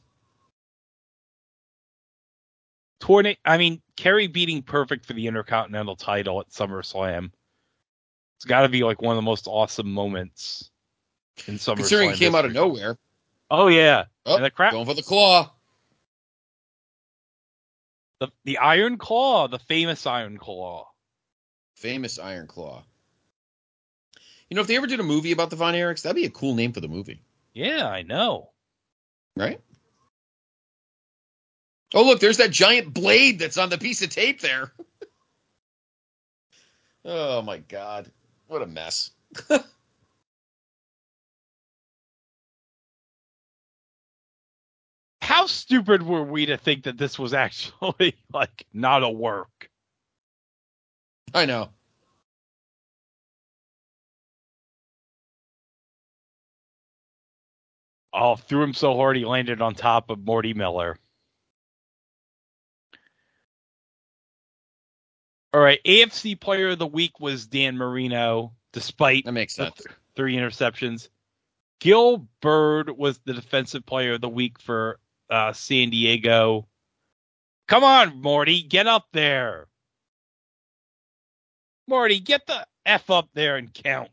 Tornado. 3.01 3.39
I 3.45 3.59
mean, 3.59 3.81
Kerry 3.97 4.27
beating 4.29 4.63
Perfect 4.63 5.07
for 5.07 5.15
the 5.15 5.27
Intercontinental 5.27 5.97
title 5.97 6.41
at 6.41 6.51
SummerSlam. 6.51 7.33
It's 8.37 8.45
got 8.45 8.63
to 8.63 8.69
be 8.69 8.85
like 8.85 9.03
one 9.03 9.13
of 9.13 9.17
the 9.17 9.23
most 9.23 9.47
awesome 9.47 9.91
moments 9.93 10.71
in 11.47 11.55
SummerSlam. 11.57 11.77
Considering 11.77 12.11
it 12.11 12.17
came 12.17 12.35
out 12.35 12.45
of 12.45 12.53
nowhere. 12.53 12.97
Oh 13.51 13.67
yeah, 13.69 14.05
Oh, 14.27 14.37
and 14.37 14.45
the 14.45 14.51
crowd, 14.51 14.73
going 14.73 14.87
for 14.87 14.95
the 14.95 15.03
claw. 15.03 15.53
the, 18.21 18.29
the 18.45 18.59
Iron 18.59 18.97
Claw, 18.99 19.49
the 19.49 19.59
famous 19.59 20.07
Iron 20.07 20.39
Claw. 20.39 20.87
Famous 21.75 22.19
Iron 22.19 22.47
Claw. 22.47 22.83
You 24.49 24.55
know, 24.57 24.61
if 24.61 24.67
they 24.69 24.77
ever 24.77 24.87
did 24.87 25.01
a 25.01 25.05
movie 25.05 25.33
about 25.33 25.51
the 25.51 25.57
Von 25.57 25.75
Erichs, 25.75 26.03
that'd 26.03 26.17
be 26.17 26.27
a 26.27 26.31
cool 26.31 26.55
name 26.55 26.73
for 26.73 26.81
the 26.81 26.89
movie, 26.89 27.23
Yeah, 27.55 27.89
I 27.89 28.03
know. 28.03 28.51
right? 29.37 29.61
Oh, 31.93 32.05
look, 32.05 32.21
there's 32.21 32.37
that 32.37 32.51
giant 32.51 32.95
blade 32.95 33.39
that's 33.41 33.59
on 33.59 33.69
the 33.69 33.79
piece 33.79 34.03
of 34.03 34.11
tape 34.11 34.41
there. 34.41 34.73
oh 37.05 37.43
my 37.43 37.59
god. 37.59 38.11
What 38.47 38.63
a 38.63 38.67
mess. 38.67 39.11
How 45.23 45.47
stupid 45.47 46.03
were 46.03 46.25
we 46.25 46.47
to 46.47 46.57
think 46.57 46.85
that 46.85 46.99
this 46.99 47.19
was 47.19 47.35
actually 47.35 48.17
like 48.33 48.67
not 48.73 49.03
a 49.03 49.09
work? 49.09 49.71
I 51.33 51.47
know. 51.47 51.71
Oh, 58.13 58.35
threw 58.37 58.63
him 58.65 58.75
so 58.75 58.97
hard 58.97 59.17
he 59.17 59.25
landed 59.25 59.61
on 59.63 59.75
top 59.75 60.11
of 60.11 60.19
Morty 60.19 60.53
Miller. 60.53 60.99
All 65.53 65.61
right, 65.61 65.81
AFC 65.85 66.39
Player 66.39 66.71
of 66.71 66.79
the 66.79 66.87
Week 66.87 67.19
was 67.19 67.47
Dan 67.47 67.77
Marino, 67.77 68.53
despite 68.73 69.25
That 69.25 69.33
makes 69.33 69.55
sense. 69.55 69.75
th- 69.75 69.89
three 70.15 70.37
interceptions. 70.37 71.09
Gill 71.81 72.29
Byrd 72.41 72.91
was 72.91 73.19
the 73.25 73.33
Defensive 73.33 73.85
Player 73.85 74.15
of 74.15 74.21
the 74.21 74.29
Week 74.29 74.61
for 74.61 75.01
uh, 75.29 75.53
San 75.53 75.91
Diego. 75.91 76.69
Come 77.67 77.83
on, 77.85 78.21
Morty, 78.21 78.63
get 78.63 78.87
up 78.87 79.07
there. 79.13 79.67
Morty, 81.89 82.21
get 82.21 82.47
the 82.47 82.65
F 82.87 83.11
up 83.11 83.29
there 83.35 83.57
and 83.57 83.73
count. 83.73 84.11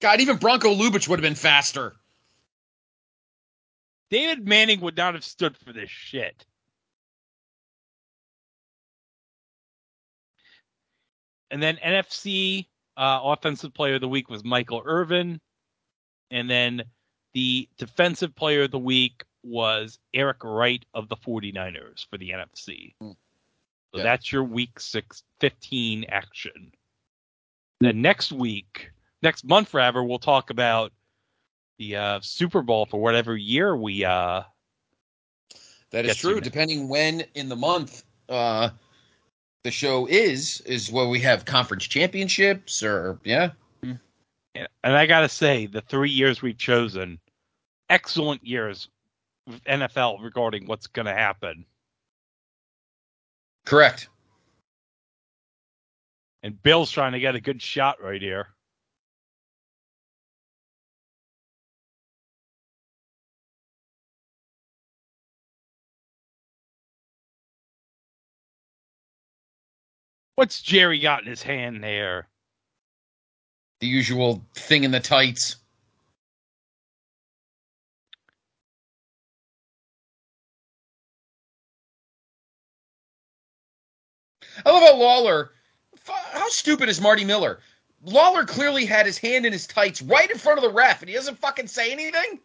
God, 0.00 0.20
even 0.20 0.36
Bronko 0.38 0.76
Lubich 0.78 1.08
would 1.08 1.18
have 1.18 1.22
been 1.22 1.34
faster. 1.34 1.94
David 4.10 4.46
Manning 4.46 4.80
would 4.80 4.96
not 4.96 5.14
have 5.14 5.24
stood 5.24 5.56
for 5.56 5.72
this 5.72 5.88
shit. 5.88 6.44
And 11.52 11.62
then 11.62 11.76
NFC 11.76 12.66
uh, 12.96 13.20
Offensive 13.22 13.74
Player 13.74 13.96
of 13.96 14.00
the 14.00 14.08
Week 14.08 14.28
was 14.30 14.42
Michael 14.42 14.82
Irvin. 14.84 15.40
And 16.30 16.48
then 16.50 16.82
the 17.34 17.68
Defensive 17.76 18.34
Player 18.34 18.62
of 18.62 18.70
the 18.70 18.78
Week 18.78 19.22
was 19.44 19.98
Eric 20.14 20.42
Wright 20.42 20.82
of 20.94 21.08
the 21.08 21.16
49ers 21.16 22.06
for 22.08 22.16
the 22.16 22.30
NFC. 22.30 22.94
So 23.00 23.14
Yeah. 23.98 24.02
that's 24.02 24.32
your 24.32 24.44
week 24.44 24.80
six, 24.80 25.22
15 25.40 26.06
action. 26.08 26.72
Then 27.80 28.00
next 28.00 28.32
week, 28.32 28.90
next 29.22 29.44
month 29.44 29.74
rather, 29.74 30.02
we'll 30.02 30.18
talk 30.18 30.48
about 30.50 30.92
the 31.78 31.96
uh, 31.96 32.20
Super 32.22 32.62
Bowl 32.62 32.86
for 32.86 33.00
whatever 33.00 33.36
year 33.36 33.76
we 33.76 34.04
uh 34.04 34.42
That 35.90 36.06
is 36.06 36.16
true. 36.16 36.40
Depending 36.40 36.88
when 36.88 37.24
in 37.34 37.48
the 37.50 37.56
month 37.56 38.04
uh, 38.28 38.70
the 39.64 39.70
show 39.70 40.06
is, 40.06 40.60
is 40.62 40.90
where 40.90 41.08
we 41.08 41.20
have 41.20 41.44
conference 41.44 41.84
championships 41.84 42.82
or 42.82 43.18
yeah. 43.24 43.50
Mm-hmm. 43.84 44.64
and 44.84 44.96
I 44.96 45.06
gotta 45.06 45.28
say 45.28 45.66
the 45.66 45.80
three 45.80 46.10
years 46.10 46.42
we've 46.42 46.58
chosen, 46.58 47.18
excellent 47.88 48.44
years 48.46 48.88
with 49.46 49.62
NFL 49.64 50.22
regarding 50.22 50.66
what's 50.66 50.86
gonna 50.86 51.14
happen. 51.14 51.64
Correct. 53.64 54.08
And 56.42 56.60
Bill's 56.62 56.90
trying 56.90 57.12
to 57.12 57.20
get 57.20 57.36
a 57.36 57.40
good 57.40 57.62
shot 57.62 58.02
right 58.02 58.20
here. 58.20 58.48
What's 70.34 70.62
Jerry 70.62 70.98
got 70.98 71.22
in 71.22 71.28
his 71.28 71.42
hand 71.42 71.84
there? 71.84 72.28
The 73.80 73.86
usual 73.86 74.44
thing 74.54 74.84
in 74.84 74.90
the 74.90 75.00
tights. 75.00 75.56
I 84.64 84.70
love 84.70 84.82
how 84.82 84.96
Lawler. 84.96 85.52
How 86.32 86.48
stupid 86.48 86.88
is 86.88 87.00
Marty 87.00 87.24
Miller? 87.24 87.60
Lawler 88.04 88.44
clearly 88.44 88.84
had 88.84 89.06
his 89.06 89.18
hand 89.18 89.46
in 89.46 89.52
his 89.52 89.66
tights 89.66 90.02
right 90.02 90.30
in 90.30 90.38
front 90.38 90.58
of 90.58 90.64
the 90.64 90.72
ref, 90.72 91.00
and 91.00 91.08
he 91.08 91.14
doesn't 91.14 91.38
fucking 91.38 91.68
say 91.68 91.92
anything. 91.92 92.40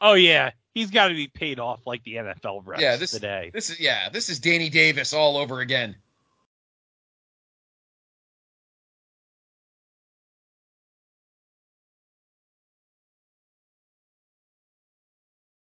Oh 0.00 0.14
yeah, 0.14 0.50
he's 0.74 0.90
got 0.90 1.08
to 1.08 1.14
be 1.14 1.28
paid 1.28 1.58
off 1.58 1.86
like 1.86 2.02
the 2.04 2.14
NFL 2.14 2.64
refs 2.64 2.80
Yeah, 2.80 2.96
this- 2.96 3.10
today. 3.10 3.50
This 3.52 3.70
is 3.70 3.78
yeah, 3.78 4.08
this 4.08 4.28
is 4.28 4.38
Danny 4.38 4.70
Davis 4.70 5.12
all 5.12 5.36
over 5.36 5.60
again. 5.60 5.96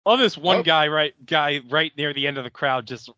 Oh, 0.06 0.16
this 0.16 0.38
one 0.38 0.58
Oh. 0.58 0.62
guy 0.62 0.86
right 0.86 1.14
guy 1.26 1.60
right 1.68 1.92
near 1.96 2.14
the 2.14 2.28
end 2.28 2.38
of 2.38 2.44
the 2.44 2.50
crowd 2.50 2.86
just 2.86 3.10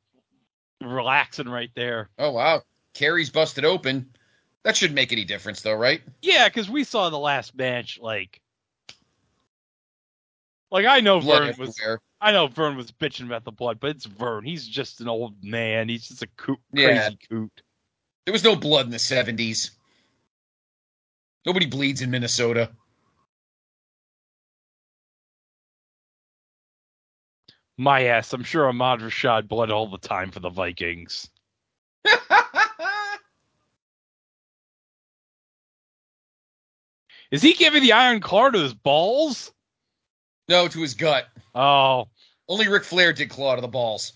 relaxing 0.83 1.49
right 1.49 1.71
there. 1.77 2.09
Oh 2.19 2.33
wow, 2.33 2.63
Kerry's 2.95 3.29
busted 3.31 3.65
open. 3.67 4.11
That 4.65 4.77
shouldn't 4.77 4.97
make 4.97 5.13
any 5.13 5.25
difference 5.25 5.61
though, 5.61 5.75
right? 5.75 6.01
Yeah, 6.23 6.49
because 6.49 6.69
we 6.71 6.85
saw 6.85 7.11
the 7.11 7.19
last 7.19 7.55
match 7.55 7.99
like 8.01 8.41
like 10.71 10.87
I 10.87 11.01
know 11.01 11.21
Blood 11.21 11.41
Vern 11.41 11.55
was 11.59 11.79
everywhere. 11.79 12.01
I 12.21 12.33
know 12.33 12.47
Vern 12.49 12.77
was 12.77 12.91
bitching 12.91 13.27
about 13.27 13.45
the 13.45 13.53
blood, 13.53 13.79
but 13.81 13.91
it's 13.91 14.07
Vern. 14.07 14.45
He's 14.45 14.67
just 14.67 15.01
an 15.01 15.09
old 15.09 15.45
man. 15.45 15.89
He's 15.89 16.09
just 16.09 16.23
a 16.23 16.27
coot, 16.37 16.59
crazy 16.75 16.95
Yeah. 16.97 17.11
coot. 17.31 17.63
There 18.27 18.33
was 18.33 18.43
no 18.45 18.57
blood 18.57 18.87
in 18.87 18.93
the 18.93 18.99
seventies. 18.99 19.71
Nobody 21.47 21.67
bleeds 21.67 22.01
in 22.03 22.11
Minnesota. 22.11 22.71
My 27.79 28.07
ass, 28.07 28.33
I'm 28.33 28.43
sure 28.43 28.69
Ahmad 28.69 28.99
Rashad 29.01 29.47
bled 29.47 29.71
all 29.71 29.87
the 29.89 29.99
time 29.99 30.33
for 30.33 30.41
the 30.41 30.51
Vikings. 30.51 31.31
Is 37.31 37.41
he 37.41 37.53
giving 37.53 37.83
the 37.83 37.93
iron 37.93 38.19
claw 38.21 38.51
to 38.51 38.59
his 38.59 38.75
balls? 38.75 39.53
no, 40.49 40.67
to 40.67 40.81
his 40.81 40.95
gut. 40.95 41.29
Oh, 41.55 42.09
Only 42.49 42.67
Ric 42.69 42.83
Flair 42.83 43.13
did 43.13 43.29
claw 43.31 43.55
to 43.55 43.61
the 43.61 43.69
balls. 43.69 44.13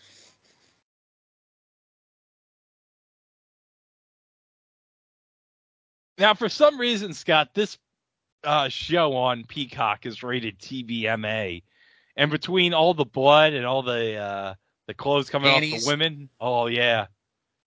Now, 6.19 6.35
for 6.35 6.49
some 6.49 6.79
reason, 6.79 7.13
Scott, 7.15 7.51
this 7.55 7.79
uh, 8.45 8.69
show 8.69 9.15
on 9.15 9.45
Peacock 9.45 10.07
is 10.07 10.23
rated 10.23 10.59
TVMA, 10.59 11.63
and 12.17 12.31
between 12.31 12.75
all 12.75 12.95
the 12.95 13.05
blood 13.05 13.53
and 13.53 13.65
all 13.67 13.83
the 13.83 14.17
uh, 14.17 14.55
the 14.87 14.95
clothes 14.95 15.31
coming 15.31 15.49
off 15.49 15.55
Panties. 15.55 15.85
the 15.85 15.91
women, 15.91 16.29
oh 16.41 16.67
yeah, 16.67 17.07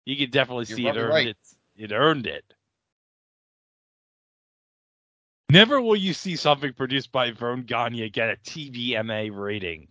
you 0.05 0.17
can 0.17 0.31
definitely 0.31 0.67
You're 0.69 0.77
see 0.77 0.87
it 0.87 0.97
earned 0.97 1.13
right. 1.13 1.27
it. 1.29 1.37
It 1.77 1.93
earned 1.93 2.27
it. 2.27 2.45
Never 5.51 5.81
will 5.83 5.97
you 5.97 6.15
see 6.15 6.37
something 6.37 6.73
produced 6.73 7.13
by 7.13 7.31
Verne 7.33 7.65
Gagne 7.65 8.09
get 8.09 8.31
a 8.31 8.37
TVMA 8.37 9.31
rating. 9.35 9.89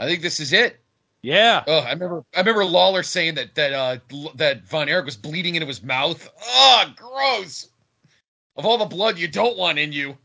I 0.00 0.06
think 0.06 0.22
this 0.22 0.40
is 0.40 0.54
it. 0.54 0.80
Yeah, 1.22 1.62
Oh, 1.66 1.80
I 1.80 1.92
remember. 1.92 2.24
I 2.34 2.38
remember 2.40 2.64
Lawler 2.64 3.02
saying 3.02 3.34
that 3.34 3.54
that 3.54 3.74
uh 3.74 3.98
that 4.36 4.64
Von 4.64 4.88
Erich 4.88 5.04
was 5.04 5.16
bleeding 5.18 5.54
into 5.54 5.66
his 5.66 5.82
mouth. 5.82 6.26
Oh, 6.42 6.84
gross! 6.96 7.68
Of 8.56 8.64
all 8.64 8.78
the 8.78 8.86
blood 8.86 9.18
you 9.18 9.28
don't 9.28 9.58
want 9.58 9.78
in 9.78 9.92
you. 9.92 10.16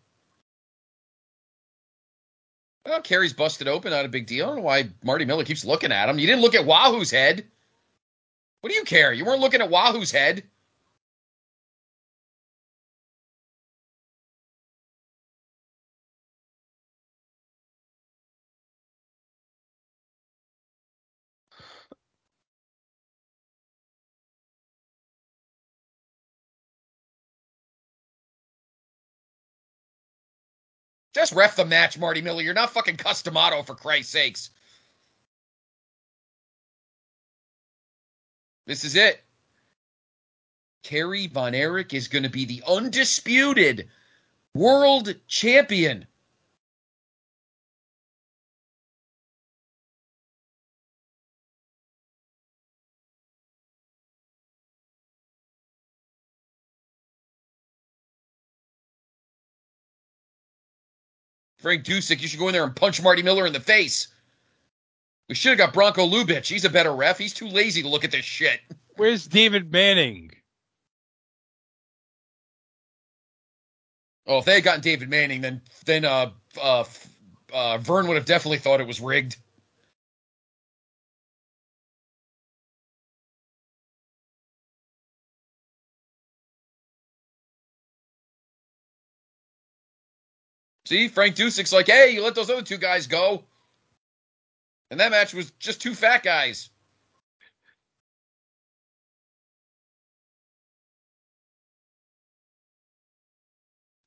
Well, 2.86 3.02
Kerry's 3.02 3.34
busted 3.34 3.68
open, 3.68 3.92
not 3.92 4.06
a 4.06 4.10
big 4.10 4.26
deal. 4.26 4.45
I 4.45 4.48
don't 4.48 4.56
know 4.58 4.62
why 4.62 4.90
Marty 5.04 5.26
Miller 5.26 5.44
keeps 5.44 5.66
looking 5.66 5.92
at 5.92 6.08
him. 6.08 6.18
You 6.18 6.28
didn't 6.28 6.42
look 6.42 6.56
at 6.56 6.66
Wahoo's 6.66 7.12
head. 7.12 7.45
What 8.62 8.70
do 8.70 8.76
you 8.76 8.84
care? 8.84 9.12
You 9.12 9.26
weren't 9.26 9.42
looking 9.42 9.62
at 9.62 9.70
Wahoo's 9.70 10.12
head. 10.12 10.44
Just 31.16 31.32
ref 31.32 31.56
the 31.56 31.64
match, 31.64 31.98
Marty 31.98 32.22
Miller. 32.22 32.42
You're 32.42 32.53
not 32.53 32.74
fucking 32.74 32.98
Customato, 32.98 33.64
for 33.64 33.74
Christ's 33.74 34.11
sakes. 34.11 34.50
This 38.68 38.84
is 38.84 38.98
it. 38.98 39.24
Kerry 40.84 41.27
Von 41.27 41.56
Erich 41.56 41.94
is 41.94 42.10
going 42.10 42.24
to 42.24 42.30
be 42.30 42.44
the 42.44 42.64
undisputed 42.68 43.88
world 44.53 45.16
champion. 45.26 46.06
Frank 61.66 61.84
Dusek, 61.84 62.22
you 62.22 62.27
should 62.27 62.38
go 62.38 62.48
in 62.48 62.53
there 62.53 62.64
and 62.64 62.76
punch 62.76 63.02
Marty 63.02 63.24
Miller 63.24 63.48
in 63.48 63.52
the 63.52 63.60
face. 63.60 64.10
We 65.27 65.34
should 65.34 65.58
have 65.58 65.74
got 65.74 65.74
Bronko 65.74 66.08
Lubich. 66.08 66.45
He's 66.45 66.64
a 66.64 66.69
better 66.69 66.94
ref. 66.95 67.18
He's 67.18 67.34
too 67.34 67.48
lazy 67.48 67.82
to 67.82 67.90
look 67.90 68.03
at 68.03 68.11
this 68.11 68.24
shit. 68.24 68.60
Where's 68.98 69.26
David 69.26 69.72
Manning? 69.72 70.30
Oh, 74.27 74.38
if 74.38 74.45
they 74.45 74.53
had 74.53 74.64
gotten 74.64 74.82
David 74.82 75.10
Manning, 75.10 75.42
then 75.42 75.60
then 75.85 76.06
uh, 76.06 76.30
uh, 76.61 76.84
uh, 77.52 77.80
Vern 77.80 78.08
would 78.10 78.18
have 78.18 78.26
definitely 78.26 78.60
thought 78.60 78.80
it 78.80 78.85
was 78.85 79.02
rigged. 79.02 79.38
See, 90.86 91.08
Frank 91.08 91.36
Dusek's 91.36 91.74
like, 91.74 91.88
hey, 91.88 92.12
you 92.12 92.24
let 92.24 92.36
those 92.36 92.50
other 92.50 92.62
two 92.62 92.78
guys 92.78 93.08
go. 93.08 93.44
And 94.92 95.00
that 95.00 95.12
match 95.12 95.34
was 95.34 95.52
just 95.60 95.82
two 95.82 95.96
fat 95.96 96.22
guys. 96.24 96.70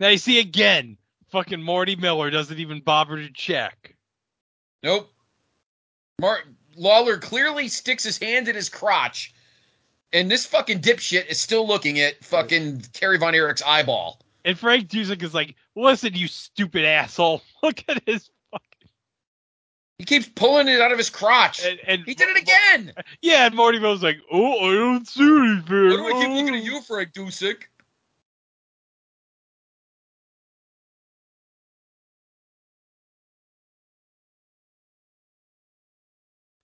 Now 0.01 0.09
you 0.09 0.19
see 0.19 0.39
again, 0.39 0.97
fucking 1.31 1.61
Morty 1.61 1.97
Miller 1.97 2.31
doesn't 2.31 2.59
even 2.59 2.81
bother 2.81 3.17
to 3.17 3.33
check. 3.33 3.97
Nope. 4.85 5.13
Mar- 6.21 6.45
Lawler 6.77 7.19
clearly 7.19 7.67
sticks 7.67 8.05
his 8.05 8.19
hand 8.19 8.47
in 8.47 8.55
his 8.55 8.69
crotch, 8.69 9.35
and 10.13 10.31
this 10.31 10.47
fucking 10.47 10.81
dipshit 10.81 11.27
is 11.27 11.41
still 11.41 11.67
looking 11.67 11.99
at 11.99 12.25
fucking 12.25 12.85
Kerry 12.93 13.19
Von 13.19 13.35
Erich's 13.35 13.63
eyeball. 13.63 14.21
And 14.49 14.59
Frank 14.59 14.89
Dusek 14.89 15.23
is 15.23 15.35
like, 15.35 15.57
listen, 15.77 16.15
you 16.15 16.27
stupid 16.27 16.83
asshole. 16.83 17.43
Look 17.63 17.85
at 17.87 18.03
his 18.07 18.31
fucking. 18.51 18.89
He 19.99 20.07
keeps 20.07 20.27
pulling 20.27 20.69
it 20.69 20.81
out 20.81 20.91
of 20.91 20.97
his 20.97 21.11
crotch. 21.11 21.67
And, 21.67 21.79
and 21.87 22.03
he 22.07 22.15
did 22.15 22.31
it 22.31 22.39
again. 22.39 22.95
Yeah, 23.21 23.45
and 23.45 23.55
Marty 23.55 23.79
Miller's 23.79 24.03
like, 24.03 24.17
oh, 24.33 24.71
I 24.71 24.75
don't 24.75 25.07
see 25.07 25.21
anything. 25.21 25.91
Why 25.91 25.97
do 25.97 26.07
I 26.07 26.13
keep 26.13 26.31
looking 26.31 26.55
at 26.55 26.63
Oh." 26.63 26.65
you, 26.65 26.81
Frank 26.81 27.13
Dusek? 27.13 27.65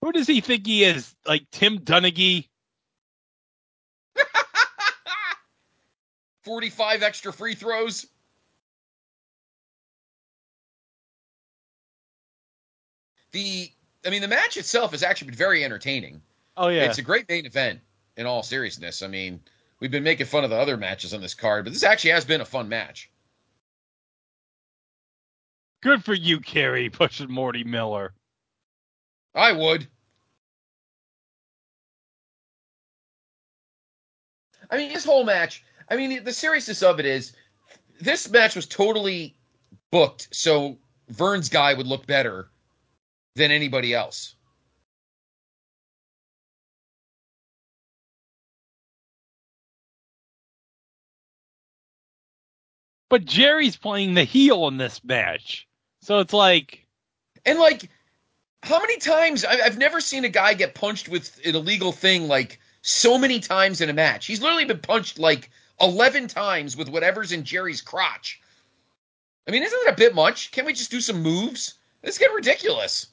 Who 0.01 0.11
does 0.11 0.25
he 0.25 0.41
think 0.41 0.65
he 0.65 0.85
is? 0.85 1.15
Like 1.27 1.45
Tim 1.51 1.77
Donaghy? 1.77 2.47
45 6.45 7.03
extra 7.03 7.33
free 7.33 7.55
throws. 7.55 8.05
The 13.31 13.69
I 14.05 14.11
mean 14.11 14.21
the 14.21 14.27
match 14.27 14.55
itself 14.55 14.91
has 14.91 15.03
actually 15.03 15.27
been 15.27 15.37
very 15.37 15.65
entertaining. 15.65 16.21
Oh 16.55 16.69
yeah. 16.69 16.83
It's 16.83 16.99
a 16.99 17.01
great 17.01 17.27
main 17.27 17.45
event 17.45 17.81
in 18.15 18.25
all 18.25 18.43
seriousness. 18.43 19.01
I 19.01 19.07
mean, 19.07 19.41
we've 19.79 19.91
been 19.91 20.03
making 20.03 20.27
fun 20.27 20.43
of 20.43 20.51
the 20.51 20.55
other 20.55 20.77
matches 20.77 21.13
on 21.13 21.19
this 21.21 21.33
card, 21.33 21.65
but 21.65 21.73
this 21.73 21.83
actually 21.83 22.11
has 22.11 22.23
been 22.23 22.41
a 22.41 22.45
fun 22.45 22.69
match. 22.69 23.09
Good 25.81 26.05
for 26.05 26.13
you, 26.13 26.39
Kerry, 26.39 26.89
pushing 26.89 27.29
Morty 27.29 27.63
Miller. 27.63 28.13
I 29.33 29.51
would. 29.51 29.87
I 34.71 34.77
mean, 34.77 34.93
this 34.93 35.05
whole 35.05 35.23
match, 35.25 35.63
I 35.89 35.95
mean, 35.97 36.23
the 36.23 36.33
seriousness 36.33 36.83
of 36.83 36.99
it 36.99 37.05
is 37.05 37.33
this 37.99 38.29
match 38.29 38.55
was 38.55 38.65
totally 38.65 39.35
booked 39.91 40.27
so 40.31 40.77
Vern's 41.09 41.49
guy 41.49 41.73
would 41.73 41.87
look 41.87 42.05
better 42.07 42.49
than 43.35 43.51
anybody 43.51 43.93
else. 43.93 44.35
But 53.09 53.25
Jerry's 53.25 53.77
playing 53.77 54.15
the 54.15 54.23
heel 54.23 54.67
in 54.67 54.77
this 54.77 55.03
match. 55.03 55.67
So 56.01 56.19
it's 56.19 56.33
like, 56.33 56.85
And 57.45 57.59
like, 57.59 57.89
how 58.63 58.79
many 58.79 58.97
times 58.97 59.45
I- 59.45 59.61
I've 59.61 59.77
never 59.77 60.01
seen 60.01 60.25
a 60.25 60.29
guy 60.29 60.53
get 60.55 60.73
punched 60.73 61.07
with 61.07 61.39
an 61.45 61.55
illegal 61.55 61.91
thing 61.91 62.27
like 62.27 62.59
so 62.81 63.17
many 63.17 63.39
times 63.39 63.81
in 63.81 63.89
a 63.89 63.93
match. 63.93 64.25
He's 64.25 64.41
literally 64.41 64.65
been 64.65 64.79
punched 64.79 65.19
like 65.19 65.51
11 65.81 66.27
times 66.27 66.77
with 66.77 66.89
whatever's 66.89 67.31
in 67.31 67.43
Jerry's 67.43 67.81
crotch. 67.81 68.41
I 69.47 69.51
mean, 69.51 69.63
isn't 69.63 69.85
that 69.85 69.93
a 69.93 69.97
bit 69.97 70.15
much? 70.15 70.51
Can't 70.51 70.65
we 70.65 70.73
just 70.73 70.91
do 70.91 71.01
some 71.01 71.21
moves? 71.21 71.75
This 72.01 72.15
is 72.15 72.19
getting 72.19 72.35
ridiculous. 72.35 73.07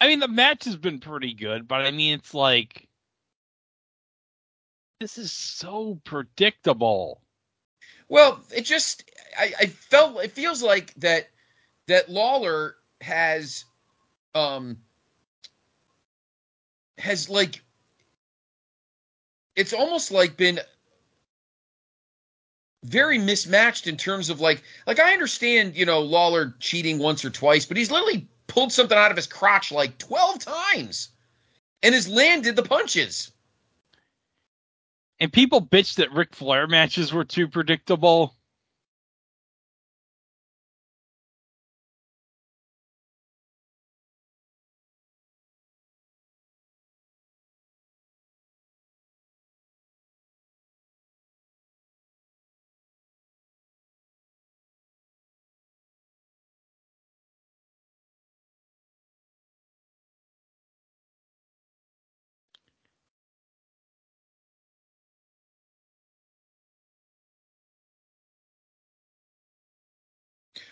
I 0.00 0.08
mean, 0.08 0.20
the 0.20 0.28
match 0.28 0.64
has 0.64 0.76
been 0.76 1.00
pretty 1.00 1.34
good, 1.34 1.66
but 1.66 1.86
I 1.86 1.90
mean, 1.90 2.14
it's 2.14 2.34
like, 2.34 2.86
this 5.00 5.18
is 5.18 5.32
so 5.32 6.00
predictable. 6.04 7.22
Well, 8.08 8.40
it 8.54 8.62
just 8.62 9.10
I, 9.36 9.52
I 9.60 9.66
felt 9.66 10.22
it 10.22 10.32
feels 10.32 10.62
like 10.62 10.94
that 10.94 11.28
that 11.88 12.08
Lawler 12.08 12.76
has 13.00 13.64
um 14.34 14.78
has 16.98 17.28
like 17.28 17.62
it's 19.54 19.72
almost 19.72 20.10
like 20.10 20.36
been 20.36 20.60
very 22.84 23.18
mismatched 23.18 23.86
in 23.86 23.96
terms 23.96 24.30
of 24.30 24.40
like 24.40 24.62
like 24.86 25.00
I 25.00 25.12
understand, 25.12 25.76
you 25.76 25.84
know, 25.84 26.00
Lawler 26.00 26.54
cheating 26.60 26.98
once 26.98 27.24
or 27.24 27.30
twice, 27.30 27.66
but 27.66 27.76
he's 27.76 27.90
literally 27.90 28.28
pulled 28.46 28.72
something 28.72 28.96
out 28.96 29.10
of 29.10 29.16
his 29.16 29.26
crotch 29.26 29.72
like 29.72 29.98
12 29.98 30.38
times 30.38 31.08
and 31.82 31.94
has 31.94 32.08
landed 32.08 32.56
the 32.56 32.62
punches. 32.62 33.32
And 35.18 35.32
people 35.32 35.60
bitch 35.60 35.96
that 35.96 36.12
Ric 36.12 36.34
Flair 36.34 36.66
matches 36.66 37.12
were 37.12 37.24
too 37.24 37.48
predictable. 37.48 38.35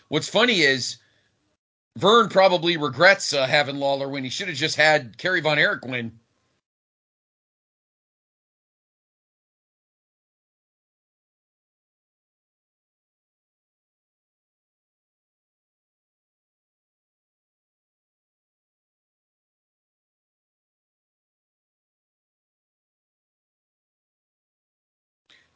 What's 0.09 0.29
funny 0.29 0.61
is 0.61 0.97
Vern 1.97 2.29
probably 2.29 2.77
regrets 2.77 3.33
uh, 3.33 3.47
having 3.47 3.77
Lawler 3.77 4.09
win. 4.09 4.23
He 4.23 4.29
should 4.29 4.47
have 4.49 4.57
just 4.57 4.75
had 4.75 5.17
Kerry 5.17 5.41
Von 5.41 5.57
Erich 5.57 5.85
win. 5.85 6.19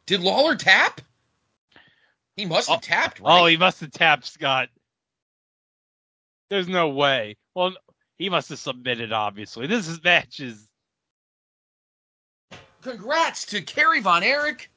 Did 0.06 0.22
Lawler 0.22 0.56
tap? 0.56 1.00
He 2.40 2.46
must 2.46 2.70
have 2.70 2.78
Oh, 2.78 2.80
tapped, 2.80 3.20
oh, 3.20 3.24
right? 3.26 3.42
Oh, 3.42 3.46
he 3.46 3.58
must 3.58 3.80
have 3.80 3.90
tapped 3.90 4.24
Scott. 4.24 4.70
There's 6.48 6.68
no 6.68 6.88
way. 6.88 7.36
Well, 7.54 7.74
he 8.16 8.30
must 8.30 8.48
have 8.48 8.58
submitted. 8.58 9.12
Obviously, 9.12 9.66
this 9.66 9.86
is 9.86 10.02
match 10.02 10.40
is 10.40 10.66
Congrats 12.80 13.44
to 13.44 13.60
Kerry 13.60 14.00
Von 14.00 14.22
Erich. 14.22 14.70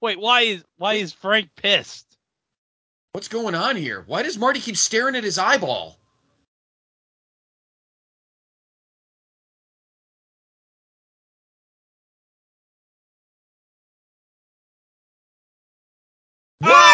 Wait, 0.00 0.18
why 0.18 0.40
is 0.40 0.64
why 0.78 0.94
is 0.94 1.12
Frank 1.12 1.50
pissed? 1.56 2.16
What's 3.12 3.28
going 3.28 3.54
on 3.54 3.76
here? 3.76 4.02
Why 4.06 4.22
does 4.22 4.38
Marty 4.38 4.60
keep 4.60 4.78
staring 4.78 5.14
at 5.14 5.24
his 5.24 5.36
eyeball? 5.36 5.99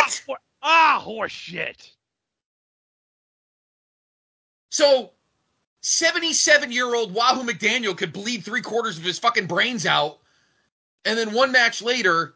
Ah, 0.06 0.36
ah 0.62 1.00
horse 1.00 1.32
shit. 1.32 1.90
So, 4.70 5.12
77 5.82 6.72
year 6.72 6.94
old 6.94 7.14
Wahoo 7.14 7.42
McDaniel 7.42 7.96
could 7.96 8.12
bleed 8.12 8.44
three 8.44 8.60
quarters 8.60 8.98
of 8.98 9.04
his 9.04 9.18
fucking 9.18 9.46
brains 9.46 9.86
out. 9.86 10.18
And 11.04 11.16
then 11.16 11.32
one 11.32 11.52
match 11.52 11.80
later, 11.80 12.34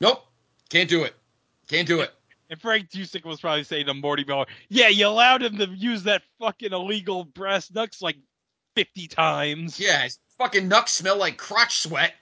nope, 0.00 0.24
can't 0.70 0.88
do 0.88 1.02
it. 1.02 1.14
Can't 1.68 1.88
do 1.88 2.00
it. 2.00 2.14
And 2.50 2.60
Frank 2.60 2.90
Dusek 2.90 3.24
was 3.24 3.40
probably 3.40 3.64
saying 3.64 3.86
to 3.86 3.94
Morty 3.94 4.24
Miller, 4.24 4.46
"Yeah, 4.68 4.88
you 4.88 5.06
allowed 5.08 5.42
him 5.42 5.58
to 5.58 5.66
use 5.66 6.04
that 6.04 6.22
fucking 6.38 6.72
illegal 6.72 7.24
brass 7.24 7.70
nuts 7.70 8.00
like 8.00 8.16
50 8.76 9.08
times." 9.08 9.80
Yeah, 9.80 10.02
his 10.02 10.18
fucking 10.38 10.68
nucks 10.68 10.92
smell 10.92 11.16
like 11.16 11.36
crotch 11.36 11.78
sweat. 11.78 12.14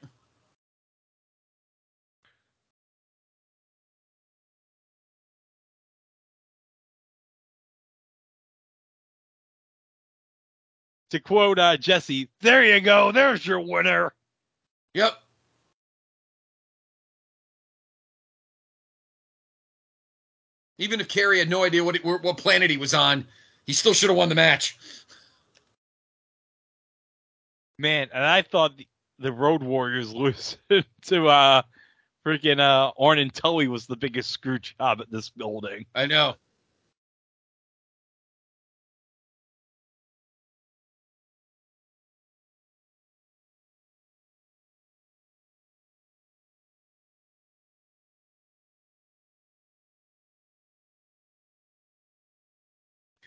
To 11.12 11.20
quote 11.20 11.58
uh, 11.58 11.76
Jesse, 11.76 12.31
"There 12.41 12.65
you 12.65 12.81
go. 12.81 13.12
There's 13.12 13.47
your 13.47 13.60
winner." 13.60 14.15
Yep. 14.94 15.12
Even 20.78 21.02
if 21.02 21.08
Kerry 21.08 21.39
had 21.39 21.50
no 21.50 21.65
idea 21.65 21.84
what 21.84 22.02
what 22.02 22.39
planet 22.39 22.70
he 22.70 22.78
was 22.78 22.94
on, 22.94 23.26
he 23.66 23.74
still 23.74 23.92
should 23.92 24.08
have 24.08 24.16
won 24.16 24.31
the 24.31 24.34
match. 24.34 24.78
Man, 27.78 28.08
and 28.15 28.24
I 28.24 28.41
thought 28.41 28.78
the, 28.78 28.89
the 29.18 29.32
Road 29.32 29.62
Warriors 29.62 30.15
losing 30.15 30.58
to 31.08 31.28
uh 31.28 31.60
freaking 32.26 32.58
uh 32.58 32.91
Arn 32.99 33.18
and 33.18 33.34
Tully 33.34 33.68
was 33.68 33.86
the 33.86 33.97
biggest 33.97 34.31
screw 34.31 34.58
job 34.58 35.02
at 35.02 35.10
this 35.10 35.28
building. 35.28 35.84
I 35.94 36.07
know. 36.07 36.36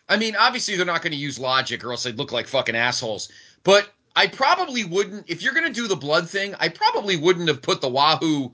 I 0.08 0.18
mean, 0.18 0.36
obviously 0.36 0.76
they're 0.76 0.86
not 0.86 1.02
going 1.02 1.14
to 1.14 1.18
use 1.18 1.40
logic 1.40 1.84
or 1.84 1.92
else 1.92 2.04
they'd 2.04 2.18
look 2.18 2.32
like 2.32 2.48
fucking 2.48 2.76
assholes. 2.76 3.30
But 3.64 3.90
I 4.16 4.28
probably 4.28 4.84
wouldn't 4.84 5.30
if 5.30 5.42
you're 5.42 5.54
going 5.54 5.66
to 5.66 5.74
do 5.74 5.88
the 5.88 5.96
blood 5.96 6.30
thing. 6.30 6.56
I 6.60 6.70
probably 6.70 7.18
wouldn't 7.18 7.48
have 7.48 7.62
put 7.62 7.82
the 7.82 7.90
Wahoo 7.90 8.52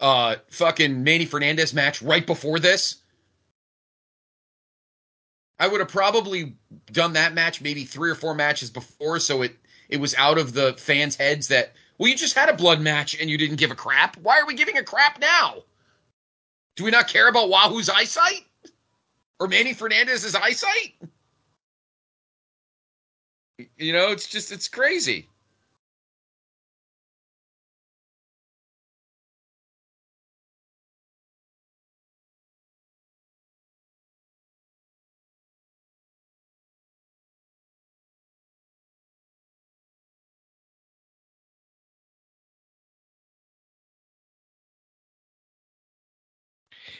uh 0.00 0.36
fucking 0.50 1.02
Manny 1.02 1.24
Fernandez 1.24 1.74
match 1.74 2.02
right 2.02 2.26
before 2.26 2.58
this. 2.58 2.96
I 5.58 5.68
would 5.68 5.80
have 5.80 5.88
probably 5.88 6.56
done 6.92 7.12
that 7.12 7.32
match 7.34 7.60
maybe 7.60 7.84
three 7.84 8.10
or 8.10 8.16
four 8.16 8.34
matches 8.34 8.70
before, 8.70 9.20
so 9.20 9.42
it 9.42 9.56
it 9.88 9.98
was 9.98 10.14
out 10.14 10.38
of 10.38 10.52
the 10.52 10.74
fans' 10.74 11.16
heads 11.16 11.48
that 11.48 11.74
well, 11.98 12.08
you 12.08 12.16
just 12.16 12.36
had 12.36 12.48
a 12.48 12.54
blood 12.54 12.80
match 12.80 13.20
and 13.20 13.30
you 13.30 13.38
didn't 13.38 13.56
give 13.56 13.70
a 13.70 13.76
crap. 13.76 14.16
Why 14.16 14.40
are 14.40 14.46
we 14.46 14.54
giving 14.54 14.78
a 14.78 14.82
crap 14.82 15.20
now? 15.20 15.62
Do 16.74 16.84
we 16.84 16.90
not 16.90 17.06
care 17.06 17.28
about 17.28 17.48
Wahoo's 17.48 17.88
eyesight 17.88 18.46
or 19.40 19.48
Manny 19.48 19.74
Fernandez's 19.74 20.34
eyesight? 20.34 20.94
You 23.76 23.92
know, 23.92 24.10
it's 24.10 24.26
just 24.26 24.52
it's 24.52 24.68
crazy. 24.68 25.28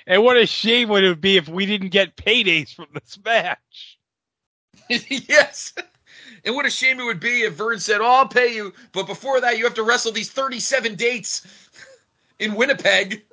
And 0.06 0.22
what 0.22 0.36
a 0.36 0.46
shame 0.46 0.88
would 0.90 1.04
it 1.04 1.20
be 1.20 1.36
if 1.36 1.48
we 1.48 1.66
didn't 1.66 1.88
get 1.88 2.16
paydays 2.16 2.74
from 2.74 2.86
this 2.92 3.18
match. 3.24 3.98
yes. 4.88 5.72
And 6.44 6.54
what 6.54 6.66
a 6.66 6.70
shame 6.70 7.00
it 7.00 7.04
would 7.04 7.20
be 7.20 7.42
if 7.42 7.54
Vern 7.54 7.80
said, 7.80 8.00
Oh, 8.00 8.06
I'll 8.06 8.28
pay 8.28 8.54
you, 8.54 8.72
but 8.92 9.06
before 9.06 9.40
that, 9.40 9.56
you 9.56 9.64
have 9.64 9.74
to 9.74 9.82
wrestle 9.82 10.12
these 10.12 10.30
37 10.30 10.94
dates 10.94 11.46
in 12.38 12.54
Winnipeg. 12.54 13.24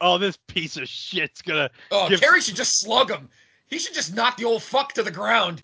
Oh, 0.00 0.16
this 0.18 0.38
piece 0.46 0.76
of 0.76 0.88
shit's 0.88 1.42
gonna 1.42 1.70
Oh, 1.90 2.08
Give- 2.08 2.20
Kerry 2.20 2.40
should 2.40 2.56
just 2.56 2.80
slug 2.80 3.10
him. 3.10 3.28
He 3.68 3.78
should 3.78 3.94
just 3.94 4.14
knock 4.14 4.36
the 4.36 4.44
old 4.44 4.62
fuck 4.62 4.92
to 4.94 5.02
the 5.02 5.10
ground. 5.10 5.62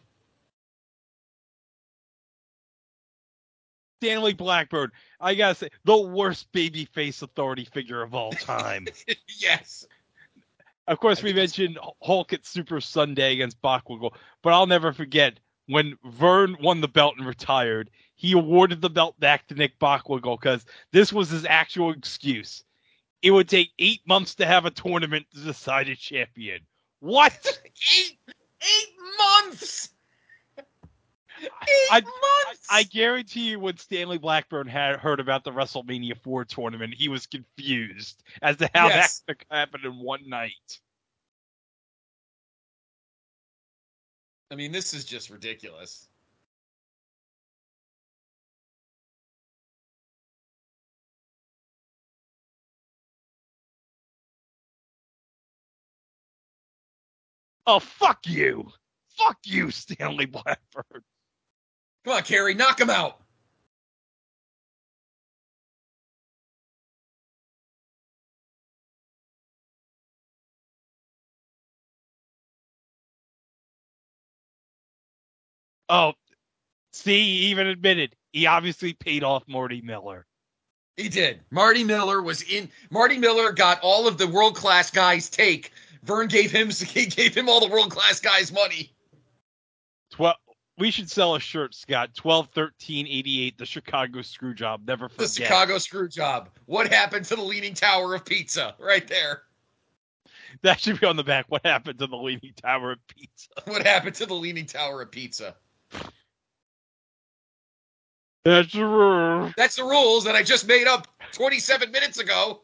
Stanley 4.03 4.35
Blackburn, 4.35 4.93
I 5.21 5.35
gotta 5.35 5.55
say, 5.55 5.69
the 5.85 5.97
worst 5.97 6.53
babyface 6.53 7.23
authority 7.23 7.65
figure 7.65 8.03
of 8.03 8.15
all 8.15 8.31
time. 8.33 8.87
yes. 9.39 9.87
Of 10.87 11.01
course, 11.01 11.21
I 11.21 11.23
we 11.23 11.29
think 11.33 11.39
it's- 11.45 11.59
mentioned 11.59 11.79
Hulk 12.03 12.33
at 12.33 12.47
Super 12.47 12.81
Sunday 12.81 13.33
against 13.33 13.61
Bockwinkel, 13.63 14.15
but 14.43 14.53
I'll 14.53 14.67
never 14.67 14.93
forget 14.93 15.41
when 15.67 15.97
Vern 16.05 16.57
won 16.61 16.81
the 16.81 16.89
belt 16.89 17.15
and 17.19 17.27
retired. 17.27 17.91
He 18.15 18.33
awarded 18.33 18.81
the 18.81 18.91
belt 18.91 19.19
back 19.19 19.47
to 19.49 19.55
Nick 19.55 19.79
Bockwinkel 19.79 20.39
because 20.39 20.65
this 20.93 21.13
was 21.13 21.31
his 21.31 21.45
actual 21.45 21.91
excuse. 21.91 22.63
It 23.23 23.31
would 23.31 23.49
take 23.49 23.71
eight 23.79 24.01
months 24.07 24.35
to 24.37 24.47
have 24.47 24.65
a 24.67 24.71
tournament 24.71 25.27
to 25.35 25.41
decide 25.41 25.89
a 25.89 25.97
champion. 25.97 26.61
What? 27.01 27.33
Eight, 27.99 28.19
eight 28.63 28.95
months. 29.19 29.91
Eight 30.59 31.51
I- 31.91 32.01
months. 32.01 32.67
I 32.71 32.83
guarantee 32.85 33.51
you, 33.51 33.61
when 33.61 33.77
Stanley 33.77 34.19
Blackburn 34.19 34.67
had 34.67 34.97
heard 34.97 35.21
about 35.21 35.45
the 35.45 35.51
WrestleMania 35.53 36.17
4 36.23 36.45
tournament, 36.47 36.95
he 36.95 37.09
was 37.09 37.27
confused 37.27 38.23
as 38.43 38.57
to 38.57 38.71
how 38.75 38.89
Yes. 38.89 39.23
that 39.27 39.39
could 39.39 39.47
happen 39.51 39.81
in 39.85 39.99
one 39.99 40.29
night. 40.29 40.81
I 44.51 44.55
mean, 44.55 44.73
this 44.73 44.95
is 44.95 45.05
just 45.05 45.29
ridiculous. 45.31 46.09
Oh, 57.67 57.81
fuck 57.81 58.27
you. 58.27 58.71
Fuck 59.17 59.39
you, 59.45 59.71
Stanley 59.71 60.27
Blackburn! 60.27 61.03
Come 62.05 62.15
on, 62.15 62.23
Kerry, 62.23 62.55
knock 62.55 62.81
him 62.81 62.91
out. 62.91 63.21
Oh, 75.89 76.15
see, 76.93 77.23
he 77.23 77.47
even 77.47 77.67
admitted 77.69 78.15
he 78.33 78.47
obviously 78.47 78.93
paid 78.93 79.25
off 79.25 79.45
Marty 79.47 79.81
Miller. 79.81 80.27
He 80.97 81.09
did. 81.09 81.41
Marty 81.51 81.85
Miller 81.85 82.23
was 82.23 82.43
in. 82.43 82.71
Marty 82.91 83.19
Miller 83.19 83.53
got 83.53 83.81
all 83.83 84.09
of 84.09 84.19
the 84.19 84.27
world 84.27 84.57
class 84.57 84.91
guys' 84.91 85.29
take 85.29 85.73
Verne 86.07 86.29
gave 86.29 86.51
him 86.51 86.71
he 86.89 87.07
gave 87.07 87.35
him 87.35 87.49
all 87.49 87.61
the 87.61 87.69
world 87.69 87.91
class 87.91 88.21
guys' 88.21 88.53
money. 88.53 88.95
Twelve. 90.11 90.37
We 90.79 90.91
should 90.91 91.11
sell 91.11 91.35
a 91.35 91.41
shirt, 91.41 91.75
Scott. 91.75 92.15
Twelve 92.15 92.49
thirteen 92.55 93.07
eighty 93.07 93.43
eight. 93.43 93.59
The 93.59 93.67
Chicago 93.67 94.23
screw 94.23 94.55
job. 94.55 94.83
Never 94.87 95.09
forget. 95.09 95.29
The 95.29 95.43
Chicago 95.45 95.79
screw 95.79 96.09
job. 96.09 96.51
What 96.67 96.89
happened 96.93 97.25
to 97.27 97.37
the 97.37 97.43
Leaning 97.43 97.75
Tower 97.75 98.15
of 98.15 98.25
Pizza? 98.25 98.75
Right 98.79 99.07
there. 99.09 99.43
That 100.63 100.81
should 100.81 101.01
be 101.01 101.07
on 101.07 101.17
the 101.17 101.25
back. 101.25 101.47
What 101.49 101.65
happened 101.65 101.99
to 101.99 102.07
the 102.07 102.17
Leaning 102.17 102.53
Tower 102.57 102.93
of 102.93 102.99
Pizza? 103.09 103.49
What 103.65 103.85
happened 103.87 104.15
to 104.17 104.27
the 104.27 104.35
Leaning 104.35 104.67
Tower 104.67 105.03
of 105.03 105.11
Pizza? 105.11 105.57
That's 108.45 108.73
the 108.73 108.85
rules. 108.85 109.53
That's 109.57 109.77
the 109.77 109.85
rules 109.85 110.25
that 110.25 110.37
I 110.37 110.43
just 110.43 110.69
made 110.69 110.87
up 110.87 111.09
27 111.33 111.91
minutes 111.91 112.19
ago. 112.19 112.63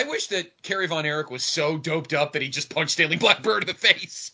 I 0.00 0.08
wish 0.08 0.28
that 0.28 0.62
Kerry 0.62 0.86
Von 0.86 1.04
Erich 1.04 1.30
was 1.30 1.44
so 1.44 1.76
doped 1.76 2.14
up 2.14 2.32
that 2.32 2.40
he 2.42 2.48
just 2.48 2.70
punched 2.70 2.92
Stanley 2.92 3.16
Blackburn 3.16 3.62
in 3.62 3.66
the 3.66 3.74
face. 3.74 4.30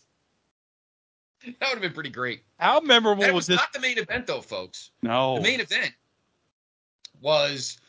That 1.45 1.55
would 1.59 1.67
have 1.75 1.81
been 1.81 1.93
pretty 1.93 2.09
great. 2.09 2.43
How 2.57 2.79
memorable 2.79 3.21
That 3.23 3.33
was 3.33 3.41
was 3.41 3.47
this? 3.47 3.57
not 3.57 3.73
the 3.73 3.79
main 3.79 3.97
event, 3.97 4.27
though, 4.27 4.41
folks. 4.41 4.91
no. 5.01 5.35
The 5.35 5.41
main 5.41 5.59
event 5.59 5.91
was 7.21 7.79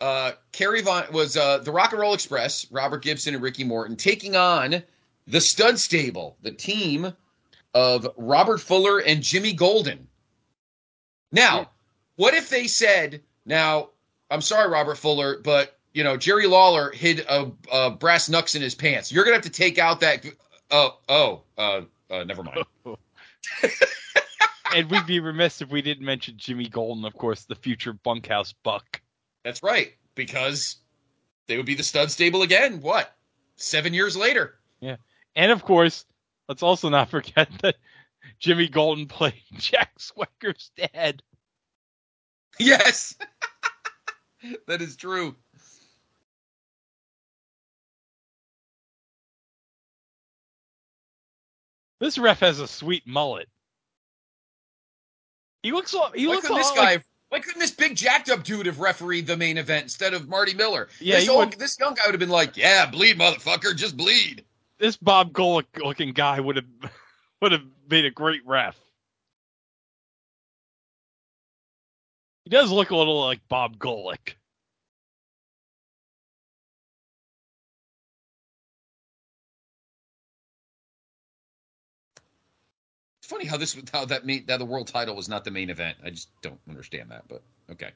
uh, 0.00 0.32
Kerry 0.52 0.82
Von 0.82 1.04
was 1.12 1.36
uh, 1.36 1.58
the 1.58 1.70
Rock 1.72 1.92
and 1.92 2.00
Roll 2.00 2.14
Express, 2.14 2.70
Robert 2.70 3.02
Gibson 3.02 3.34
and 3.34 3.42
Ricky 3.42 3.64
Morton 3.64 3.96
taking 3.96 4.34
on 4.36 4.82
the 5.26 5.40
Stud 5.40 5.78
Stable, 5.78 6.36
the 6.42 6.50
team 6.52 7.12
of 7.74 8.08
Robert 8.16 8.58
Fuller 8.60 8.98
and 9.00 9.22
Jimmy 9.22 9.52
Golden. 9.52 10.06
Now, 11.32 11.70
what 12.16 12.34
if 12.34 12.48
they 12.48 12.66
said, 12.66 13.22
"Now, 13.44 13.90
I'm 14.30 14.40
sorry, 14.40 14.68
Robert 14.68 14.96
Fuller, 14.96 15.38
but 15.38 15.77
you 15.98 16.04
know 16.04 16.16
Jerry 16.16 16.46
Lawler 16.46 16.92
hid 16.92 17.26
a, 17.28 17.50
a 17.72 17.90
brass 17.90 18.28
knucks 18.28 18.54
in 18.54 18.62
his 18.62 18.72
pants. 18.72 19.10
You're 19.10 19.24
gonna 19.24 19.34
have 19.34 19.42
to 19.42 19.50
take 19.50 19.78
out 19.78 19.98
that." 19.98 20.24
Oh, 20.70 20.96
oh, 21.08 21.42
uh, 21.58 21.80
uh, 22.08 22.22
never 22.22 22.44
mind. 22.44 22.64
and 24.76 24.88
we'd 24.88 25.06
be 25.06 25.18
remiss 25.18 25.60
if 25.60 25.70
we 25.70 25.82
didn't 25.82 26.04
mention 26.04 26.34
Jimmy 26.36 26.68
Golden, 26.68 27.04
of 27.04 27.14
course, 27.14 27.46
the 27.46 27.56
future 27.56 27.92
bunkhouse 27.92 28.54
buck. 28.62 29.00
That's 29.42 29.60
right, 29.60 29.94
because 30.14 30.76
they 31.48 31.56
would 31.56 31.66
be 31.66 31.74
the 31.74 31.82
Stud 31.82 32.12
Stable 32.12 32.42
again. 32.42 32.80
What? 32.80 33.16
Seven 33.56 33.92
years 33.92 34.16
later. 34.16 34.60
Yeah, 34.78 34.98
and 35.34 35.50
of 35.50 35.64
course, 35.64 36.06
let's 36.48 36.62
also 36.62 36.90
not 36.90 37.10
forget 37.10 37.48
that 37.62 37.74
Jimmy 38.38 38.68
Golden 38.68 39.06
played 39.06 39.42
Jack 39.54 39.98
Swagger's 39.98 40.70
dad. 40.76 41.24
Yes. 42.60 43.16
that 44.68 44.80
is 44.80 44.94
true. 44.94 45.34
This 52.00 52.18
ref 52.18 52.40
has 52.40 52.60
a 52.60 52.68
sweet 52.68 53.06
mullet. 53.06 53.48
He 55.62 55.72
looks 55.72 55.92
all, 55.94 56.10
he 56.12 56.26
Why 56.26 56.34
looks 56.34 56.48
this 56.48 56.70
guy 56.72 56.94
like- 56.94 57.04
why 57.30 57.40
couldn't 57.40 57.60
this 57.60 57.72
big 57.72 57.94
jacked 57.94 58.30
up 58.30 58.42
dude 58.42 58.64
have 58.64 58.80
refereed 58.80 59.26
the 59.26 59.36
main 59.36 59.58
event 59.58 59.82
instead 59.82 60.14
of 60.14 60.28
Marty 60.28 60.54
Miller? 60.54 60.88
Yeah, 60.98 61.16
this 61.20 61.28
old, 61.28 61.50
would- 61.50 61.58
this 61.58 61.78
young 61.78 61.92
guy 61.94 62.02
would 62.06 62.14
have 62.14 62.20
been 62.20 62.30
like, 62.30 62.56
Yeah, 62.56 62.86
bleed, 62.86 63.18
motherfucker, 63.18 63.76
just 63.76 63.96
bleed. 63.96 64.44
this 64.78 64.96
Bob 64.96 65.32
Golick 65.32 65.66
looking 65.76 66.12
guy 66.12 66.40
would 66.40 66.56
have 66.56 66.64
would 67.42 67.52
have 67.52 67.64
made 67.90 68.04
a 68.06 68.10
great 68.10 68.46
ref. 68.46 68.76
He 72.44 72.50
does 72.50 72.70
look 72.70 72.90
a 72.90 72.96
little 72.96 73.20
like 73.22 73.46
Bob 73.48 73.78
Golick. 73.78 74.34
It's 83.28 83.32
funny 83.34 83.44
how 83.44 83.58
this 83.58 83.76
how 83.92 84.06
that 84.06 84.24
main, 84.24 84.46
that 84.46 84.58
the 84.58 84.64
world 84.64 84.86
title 84.86 85.14
was 85.14 85.28
not 85.28 85.44
the 85.44 85.50
main 85.50 85.68
event. 85.68 85.98
I 86.02 86.08
just 86.08 86.30
don't 86.40 86.58
understand 86.66 87.10
that, 87.10 87.24
but 87.28 87.42
okay. 87.70 87.90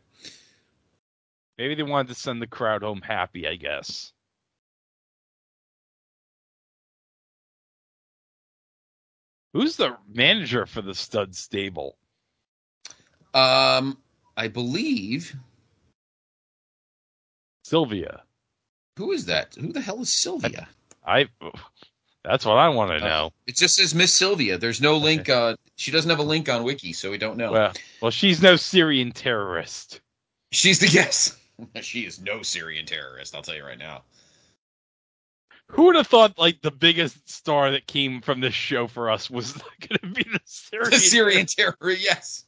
Maybe 1.56 1.74
they 1.74 1.82
wanted 1.84 2.08
to 2.08 2.14
send 2.14 2.42
the 2.42 2.46
crowd 2.46 2.82
home 2.82 3.00
happy, 3.00 3.48
I 3.48 3.56
guess. 3.56 4.12
Who's 9.54 9.76
the 9.76 9.96
manager 10.06 10.66
for 10.66 10.82
the 10.82 10.94
stud 10.94 11.34
stable? 11.34 11.96
Um 13.32 13.96
I 14.36 14.48
believe 14.48 15.34
Sylvia. 17.64 18.24
who 18.98 19.12
is 19.12 19.24
that? 19.24 19.54
Who 19.54 19.72
the 19.72 19.80
hell 19.80 20.02
is 20.02 20.12
Sylvia? 20.12 20.68
I 21.06 21.28
that's 22.24 22.44
what 22.46 22.56
I 22.58 22.68
want 22.68 22.90
to 22.90 22.96
Uh, 23.04 23.08
know. 23.08 23.32
It 23.46 23.56
just 23.56 23.76
says 23.76 23.94
Miss 23.94 24.12
Sylvia. 24.12 24.58
There's 24.58 24.80
no 24.80 24.96
link. 24.96 25.28
Uh, 25.28 25.56
she 25.76 25.90
doesn't 25.90 26.10
have 26.10 26.18
a 26.18 26.24
link 26.24 26.48
on 26.48 26.62
Wiki, 26.62 26.92
so 26.92 27.10
we 27.10 27.18
don't 27.18 27.36
know. 27.36 27.52
Well, 27.52 27.72
well, 28.00 28.10
she's 28.10 28.40
no 28.42 28.56
Syrian 28.56 29.12
terrorist. 29.12 30.00
She's 30.52 30.78
the 30.78 30.88
guess. 30.92 31.36
she 31.80 32.06
is 32.06 32.20
no 32.20 32.42
Syrian 32.42 32.86
terrorist. 32.86 33.34
I'll 33.34 33.42
tell 33.42 33.54
you 33.56 33.64
right 33.64 33.78
now. 33.78 34.02
Who 35.68 35.84
would 35.84 35.96
have 35.96 36.06
thought 36.06 36.38
like 36.38 36.60
the 36.60 36.70
biggest 36.70 37.30
star 37.30 37.70
that 37.70 37.86
came 37.86 38.20
from 38.20 38.40
this 38.40 38.52
show 38.54 38.86
for 38.86 39.10
us 39.10 39.30
was 39.30 39.52
going 39.80 39.98
to 40.02 40.06
be 40.08 40.22
the 40.30 40.40
Syrian? 40.44 40.90
The 40.90 40.98
Syrian 40.98 41.46
terrorist. 41.46 42.02
Yes. 42.04 42.44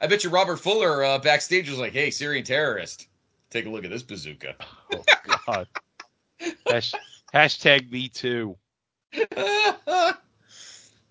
I 0.00 0.06
bet 0.06 0.24
you 0.24 0.30
Robert 0.30 0.56
Fuller 0.56 1.04
uh, 1.04 1.18
backstage 1.18 1.68
was 1.68 1.78
like, 1.78 1.92
"Hey, 1.92 2.10
Syrian 2.10 2.42
terrorist, 2.44 3.06
take 3.50 3.66
a 3.66 3.68
look 3.68 3.84
at 3.84 3.90
this 3.90 4.02
bazooka." 4.02 4.54
Oh, 4.94 5.04
God. 5.46 5.68
Hash, 6.66 6.92
hashtag 7.34 7.90
me 7.90 8.08
too. 8.08 8.56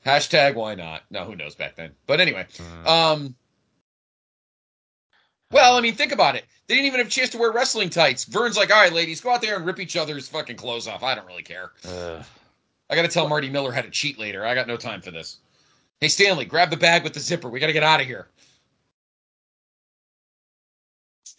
Hashtag 0.05 0.55
why 0.55 0.75
not? 0.75 1.03
No, 1.09 1.25
who 1.25 1.35
knows 1.35 1.55
back 1.55 1.75
then. 1.75 1.91
But 2.07 2.19
anyway, 2.21 2.47
Uh, 2.85 3.13
um, 3.13 3.35
well, 5.51 5.75
I 5.75 5.81
mean, 5.81 5.95
think 5.95 6.11
about 6.11 6.35
it. 6.35 6.45
They 6.67 6.75
didn't 6.75 6.87
even 6.87 6.99
have 6.99 7.07
a 7.07 7.11
chance 7.11 7.31
to 7.31 7.37
wear 7.37 7.51
wrestling 7.51 7.89
tights. 7.89 8.25
Vern's 8.25 8.55
like, 8.55 8.71
"All 8.71 8.81
right, 8.81 8.93
ladies, 8.93 9.19
go 9.21 9.31
out 9.31 9.41
there 9.41 9.55
and 9.55 9.65
rip 9.65 9.79
each 9.79 9.97
other's 9.97 10.27
fucking 10.29 10.55
clothes 10.57 10.87
off. 10.87 11.03
I 11.03 11.15
don't 11.15 11.25
really 11.27 11.43
care." 11.43 11.71
I 12.91 12.95
got 12.95 13.01
to 13.03 13.07
tell 13.07 13.27
Marty 13.27 13.49
Miller 13.49 13.71
how 13.71 13.81
to 13.81 13.89
cheat 13.89 14.17
later. 14.17 14.45
I 14.45 14.55
got 14.55 14.67
no 14.67 14.77
time 14.77 15.01
for 15.01 15.11
this. 15.11 15.37
Hey, 16.01 16.07
Stanley, 16.07 16.45
grab 16.45 16.69
the 16.69 16.77
bag 16.77 17.03
with 17.03 17.13
the 17.13 17.19
zipper. 17.19 17.49
We 17.49 17.59
got 17.59 17.67
to 17.67 17.73
get 17.73 17.83
out 17.83 17.99
of 18.01 18.07
here. 18.07 18.27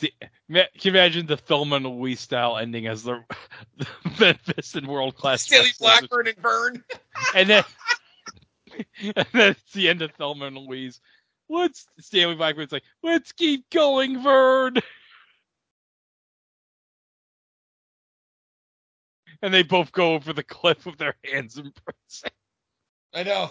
St- 0.01 0.15
can 0.21 0.67
you 0.81 0.91
imagine 0.91 1.27
the 1.27 1.37
Thelma 1.37 1.77
and 1.77 1.87
Louise 1.87 2.21
style 2.21 2.57
ending 2.57 2.87
as 2.87 3.03
the, 3.03 3.23
the 3.79 3.87
Memphis 4.19 4.75
and 4.75 4.87
world 4.87 5.17
class 5.17 5.43
Stanley 5.43 5.71
Blackburn 5.79 6.29
and 6.29 6.39
Vern. 6.39 6.85
and 7.35 7.51
then 7.51 7.65
and 9.03 9.27
then 9.33 9.51
it's 9.51 9.73
the 9.73 9.89
end 9.89 10.03
of 10.03 10.13
Thelma 10.13 10.47
and 10.47 10.57
Louise. 10.57 11.01
Let's 11.49 11.87
Stanley 11.99 12.37
Blackburn's 12.37 12.73
like, 12.73 12.85
let's 13.03 13.33
keep 13.33 13.69
going, 13.71 14.23
Vern. 14.23 14.77
And 19.43 19.55
they 19.55 19.63
both 19.63 19.91
go 19.91 20.15
over 20.15 20.33
the 20.33 20.43
cliff 20.43 20.85
with 20.85 20.99
their 20.99 21.17
hands 21.25 21.57
embracing. 21.57 22.31
I 23.15 23.23
know. 23.23 23.51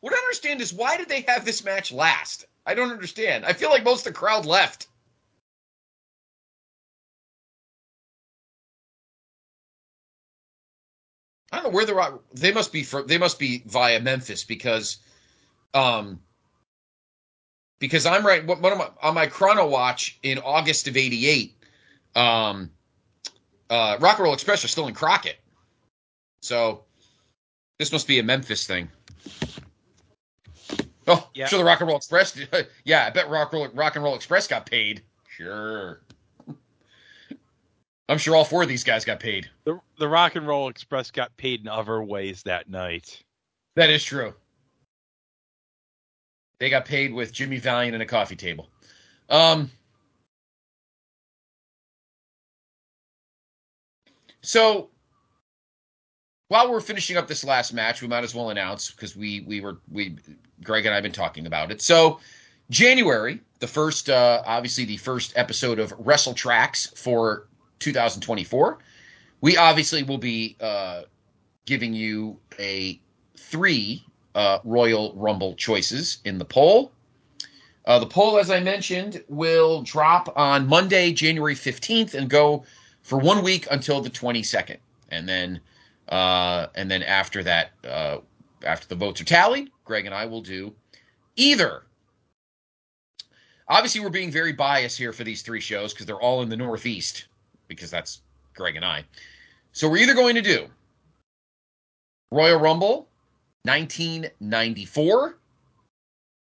what 0.00 0.14
I 0.14 0.16
understand 0.16 0.60
is 0.60 0.72
why 0.72 0.96
did 0.96 1.08
they 1.08 1.20
have 1.22 1.44
this 1.44 1.62
match 1.62 1.92
last? 1.92 2.46
I 2.64 2.74
don't 2.74 2.90
understand. 2.90 3.44
I 3.44 3.52
feel 3.52 3.70
like 3.70 3.84
most 3.84 4.06
of 4.06 4.12
the 4.12 4.18
crowd 4.18 4.46
left. 4.46 4.88
I 11.56 11.62
don't 11.62 11.72
know 11.72 11.74
where 11.76 11.86
the 11.86 11.94
rock. 11.94 12.22
They 12.34 12.52
must 12.52 12.70
be 12.70 12.82
from. 12.82 13.06
They 13.06 13.16
must 13.16 13.38
be 13.38 13.62
via 13.64 13.98
Memphis 13.98 14.44
because, 14.44 14.98
um, 15.72 16.20
because 17.78 18.04
I'm 18.04 18.26
right. 18.26 18.44
One 18.46 18.62
of 18.72 18.76
my 18.78 18.90
on 19.02 19.14
my 19.14 19.26
chrono 19.26 19.66
watch 19.66 20.18
in 20.22 20.38
August 20.38 20.86
of 20.86 20.98
'88. 20.98 21.54
Um, 22.14 22.70
uh, 23.70 23.96
Rock 24.00 24.18
and 24.18 24.24
Roll 24.24 24.34
Express 24.34 24.66
are 24.66 24.68
still 24.68 24.86
in 24.86 24.92
Crockett, 24.92 25.38
so 26.42 26.84
this 27.78 27.90
must 27.90 28.06
be 28.06 28.18
a 28.18 28.22
Memphis 28.22 28.66
thing. 28.66 28.90
Oh, 31.06 31.26
Yeah. 31.32 31.46
sure. 31.46 31.60
The 31.60 31.64
Rock 31.64 31.80
and 31.80 31.88
Roll 31.88 31.96
Express. 31.96 32.38
yeah, 32.84 33.06
I 33.06 33.10
bet 33.10 33.30
Rock, 33.30 33.52
Roll, 33.54 33.68
Rock 33.68 33.94
and 33.94 34.04
Roll 34.04 34.14
Express 34.14 34.46
got 34.46 34.66
paid. 34.66 35.02
Sure. 35.28 36.00
I'm 38.08 38.18
sure 38.18 38.36
all 38.36 38.44
four 38.44 38.62
of 38.62 38.68
these 38.68 38.84
guys 38.84 39.04
got 39.04 39.20
paid. 39.20 39.50
The 39.64 39.80
the 39.98 40.08
Rock 40.08 40.36
and 40.36 40.46
Roll 40.46 40.68
Express 40.68 41.10
got 41.10 41.36
paid 41.36 41.60
in 41.60 41.68
other 41.68 42.02
ways 42.02 42.42
that 42.44 42.68
night. 42.70 43.22
That 43.74 43.90
is 43.90 44.04
true. 44.04 44.34
They 46.58 46.70
got 46.70 46.84
paid 46.84 47.12
with 47.12 47.32
Jimmy 47.32 47.58
Valiant 47.58 47.94
and 47.94 48.02
a 48.02 48.06
coffee 48.06 48.36
table. 48.36 48.70
Um. 49.28 49.70
So, 54.42 54.90
while 56.46 56.70
we're 56.70 56.80
finishing 56.80 57.16
up 57.16 57.26
this 57.26 57.42
last 57.42 57.72
match, 57.72 58.00
we 58.00 58.06
might 58.06 58.22
as 58.22 58.34
well 58.34 58.50
announce 58.50 58.92
because 58.92 59.16
we 59.16 59.40
we 59.40 59.60
were 59.60 59.78
we 59.90 60.16
Greg 60.62 60.86
and 60.86 60.92
I 60.92 60.96
have 60.96 61.02
been 61.02 61.10
talking 61.12 61.46
about 61.46 61.72
it. 61.72 61.82
So 61.82 62.20
January, 62.70 63.40
the 63.58 63.66
first 63.66 64.08
uh, 64.08 64.42
obviously 64.46 64.84
the 64.84 64.96
first 64.96 65.32
episode 65.36 65.80
of 65.80 65.92
Wrestletraxx 65.98 66.96
for 66.96 67.48
2024. 67.78 68.78
We 69.40 69.56
obviously 69.56 70.02
will 70.02 70.18
be 70.18 70.56
uh, 70.60 71.02
giving 71.66 71.92
you 71.94 72.38
a 72.58 73.00
three 73.36 74.04
uh, 74.34 74.58
Royal 74.64 75.14
Rumble 75.14 75.54
choices 75.54 76.18
in 76.24 76.38
the 76.38 76.44
poll. 76.44 76.92
Uh, 77.86 77.98
the 77.98 78.06
poll, 78.06 78.38
as 78.38 78.50
I 78.50 78.60
mentioned, 78.60 79.22
will 79.28 79.82
drop 79.82 80.32
on 80.36 80.66
Monday, 80.66 81.12
January 81.12 81.54
15th, 81.54 82.14
and 82.14 82.28
go 82.28 82.64
for 83.02 83.18
one 83.18 83.42
week 83.44 83.68
until 83.70 84.00
the 84.00 84.10
22nd, 84.10 84.78
and 85.10 85.28
then 85.28 85.60
uh, 86.08 86.66
and 86.74 86.90
then 86.90 87.02
after 87.02 87.42
that, 87.44 87.72
uh, 87.88 88.18
after 88.64 88.86
the 88.88 88.94
votes 88.94 89.20
are 89.20 89.24
tallied, 89.24 89.70
Greg 89.84 90.06
and 90.06 90.14
I 90.14 90.26
will 90.26 90.40
do 90.40 90.74
either. 91.36 91.82
Obviously, 93.68 94.00
we're 94.00 94.10
being 94.10 94.30
very 94.30 94.52
biased 94.52 94.98
here 94.98 95.12
for 95.12 95.24
these 95.24 95.42
three 95.42 95.60
shows 95.60 95.92
because 95.92 96.06
they're 96.06 96.20
all 96.20 96.42
in 96.42 96.48
the 96.48 96.56
Northeast, 96.56 97.26
because 97.68 97.90
that's 97.90 98.22
Greg 98.54 98.76
and 98.76 98.84
I. 98.84 99.04
So 99.72 99.88
we're 99.88 99.98
either 99.98 100.14
going 100.14 100.34
to 100.36 100.42
do 100.42 100.66
Royal 102.32 102.58
Rumble 102.58 103.08
1994 103.64 105.38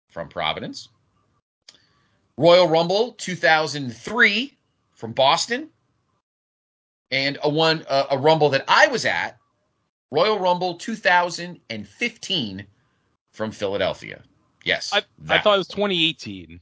from 0.09 0.29
Providence, 0.29 0.89
Royal 2.37 2.67
Rumble 2.67 3.13
2003 3.13 4.57
from 4.93 5.13
Boston, 5.13 5.69
and 7.11 7.37
a 7.43 7.49
one 7.49 7.85
uh, 7.89 8.05
a 8.11 8.17
Rumble 8.17 8.49
that 8.49 8.65
I 8.67 8.87
was 8.87 9.05
at, 9.05 9.37
Royal 10.11 10.39
Rumble 10.39 10.75
2015 10.75 12.67
from 13.31 13.51
Philadelphia. 13.51 14.23
Yes, 14.63 14.91
I, 14.93 15.03
I 15.29 15.39
thought 15.39 15.55
it 15.55 15.59
was 15.59 15.67
2018. 15.69 16.59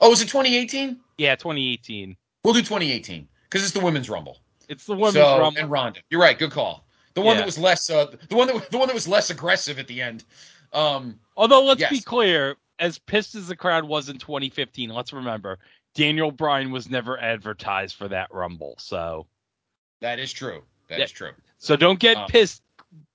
Oh, 0.00 0.12
is 0.12 0.20
it 0.20 0.26
2018? 0.26 1.00
Yeah, 1.16 1.36
2018. 1.36 2.16
We'll 2.44 2.54
do 2.54 2.60
2018 2.60 3.26
because 3.48 3.62
it's 3.62 3.72
the 3.72 3.80
women's 3.80 4.08
Rumble. 4.10 4.38
It's 4.68 4.84
the 4.86 4.94
women's 4.94 5.14
so, 5.14 5.38
Rumble. 5.38 5.60
and 5.60 5.70
Ronda. 5.70 6.00
You're 6.10 6.20
right. 6.20 6.38
Good 6.38 6.50
call. 6.50 6.84
The 7.14 7.20
one 7.22 7.34
Yeah. 7.36 7.40
that 7.40 7.46
was 7.46 7.58
less 7.58 7.88
uh, 7.88 8.06
the 8.28 8.36
one 8.36 8.46
that 8.48 8.70
the 8.70 8.78
one 8.78 8.88
that 8.88 8.94
was 8.94 9.08
less 9.08 9.30
aggressive 9.30 9.78
at 9.78 9.86
the 9.86 10.02
end. 10.02 10.24
Um, 10.72 11.18
Although 11.36 11.64
let's 11.64 11.80
Yes. 11.80 11.90
be 11.90 12.00
clear, 12.00 12.56
as 12.78 12.98
pissed 12.98 13.34
as 13.34 13.48
the 13.48 13.56
crowd 13.56 13.84
was 13.84 14.08
in 14.08 14.18
2015, 14.18 14.90
let's 14.90 15.12
remember 15.12 15.58
Daniel 15.94 16.30
Bryan 16.30 16.70
was 16.72 16.90
never 16.90 17.18
advertised 17.18 17.96
for 17.96 18.08
that 18.08 18.28
Rumble. 18.32 18.74
So 18.78 19.26
that 20.00 20.18
is 20.18 20.32
true. 20.32 20.62
That 20.88 21.00
is 21.00 21.10
Yeah. 21.12 21.16
true. 21.16 21.32
so 21.58 21.74
don't 21.76 21.98
get 21.98 22.16
Um, 22.18 22.28
pissed, 22.28 22.62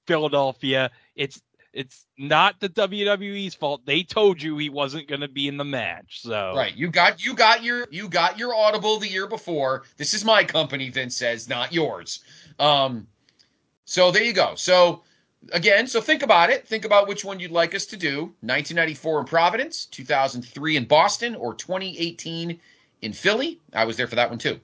Philadelphia. 0.08 0.90
It's 1.16 1.42
it's 1.74 2.06
not 2.18 2.60
the 2.60 2.70
WWE's 2.70 3.56
fault. 3.56 3.86
They 3.86 4.04
told 4.04 4.42
you 4.42 4.58
he 4.58 4.70
wasn't 4.70 5.08
going 5.08 5.22
to 5.22 5.28
be 5.28 5.48
in 5.48 5.58
the 5.58 5.64
match. 5.66 6.22
So 6.22 6.54
Right. 6.56 6.76
You 6.76 6.90
got 6.90 7.24
you 7.24 7.34
got 7.34 7.64
your 7.64 7.88
you 7.92 8.10
got 8.10 8.38
your 8.38 8.54
audible 8.54 9.00
the 9.00 9.08
year 9.08 9.28
before. 9.28 9.84
This 9.98 10.14
is 10.14 10.26
my 10.26 10.44
company, 10.44 10.90
Vince 10.90 11.16
says, 11.16 11.48
not 11.48 11.72
yours. 11.72 12.24
Um 12.60 13.08
so 13.86 14.12
there 14.12 14.24
you 14.24 14.34
go. 14.34 14.56
So 14.56 15.04
again, 15.54 15.88
so 15.88 16.02
think 16.02 16.24
about 16.24 16.50
it. 16.50 16.68
Think 16.68 16.86
about 16.86 17.08
which 17.08 17.24
one 17.24 17.40
you'd 17.40 17.52
like 17.52 17.74
us 17.74 17.86
to 17.88 17.98
do. 17.98 18.34
1994 18.42 19.20
in 19.22 19.26
Providence, 19.26 19.86
2003 19.86 20.78
in 20.78 20.86
Boston, 20.86 21.36
or 21.36 21.54
2018 21.54 22.60
in 23.02 23.14
Philly. 23.14 23.60
I 23.74 23.86
was 23.86 23.98
there 23.98 24.08
for 24.08 24.16
that 24.16 24.30
one 24.30 24.40
too. 24.40 24.60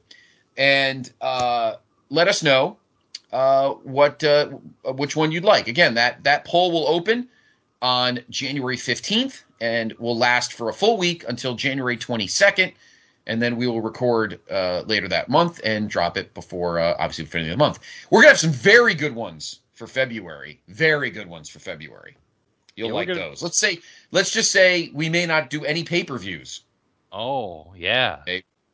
And 0.58 1.12
uh, 1.22 1.76
let 2.10 2.28
us 2.28 2.44
know 2.44 2.78
uh, 3.38 3.76
what 3.84 4.24
uh, 4.24 4.48
which 4.96 5.16
one 5.16 5.32
you'd 5.32 5.44
like. 5.44 5.68
Again, 5.68 5.94
that 5.94 6.24
that 6.24 6.44
poll 6.44 6.72
will 6.72 6.88
open 6.88 7.28
on 7.84 8.20
January 8.32 8.76
15th 8.76 9.44
and 9.62 9.94
will 10.00 10.18
last 10.18 10.54
for 10.54 10.70
a 10.70 10.74
full 10.74 10.98
week 10.98 11.24
until 11.28 11.54
January 11.54 11.96
22nd. 11.98 12.74
And 13.28 13.40
then 13.40 13.56
we 13.56 13.68
will 13.68 13.82
record 13.82 14.40
uh, 14.50 14.82
later 14.88 15.08
that 15.10 15.30
month 15.30 15.62
and 15.64 15.88
drop 15.88 16.18
it 16.18 16.34
before, 16.34 16.80
uh, 16.80 16.96
obviously, 16.98 17.26
the 17.26 17.38
end 17.38 17.48
of 17.48 17.52
the 17.52 17.58
month. 17.58 17.80
We're 18.10 18.22
going 18.24 18.28
to 18.28 18.30
have 18.30 18.40
some 18.40 18.52
very 18.52 18.96
good 18.96 19.14
ones 19.14 19.60
for 19.74 19.86
February. 19.86 20.60
Very 20.70 21.12
good 21.12 21.28
ones 21.28 21.48
for 21.48 21.60
February. 21.60 22.18
You'll 22.76 22.88
Yeah, 22.88 22.94
like 22.96 23.08
gonna- 23.10 23.20
those. 23.20 23.44
Let's 23.44 23.60
say, 23.60 23.80
let's 24.12 24.32
just 24.32 24.52
say 24.52 24.90
we 24.94 25.10
may 25.10 25.28
not 25.28 25.52
do 25.52 25.64
any 25.64 25.84
pay 25.84 26.04
per 26.04 26.18
views. 26.18 26.62
Oh 27.12 27.72
yeah. 27.76 28.20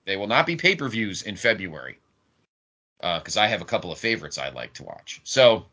They 0.06 0.16
will 0.18 0.28
not 0.28 0.46
be 0.46 0.56
pay 0.56 0.76
per 0.76 0.88
views 0.88 1.24
in 1.24 1.36
February 1.36 1.98
because 3.20 3.38
I 3.38 3.48
have 3.48 3.62
a 3.62 3.66
couple 3.66 3.92
of 3.92 4.00
favorites 4.00 4.38
I 4.38 4.50
like 4.50 4.74
to 4.76 4.84
watch. 4.84 5.20
So, 5.24 5.66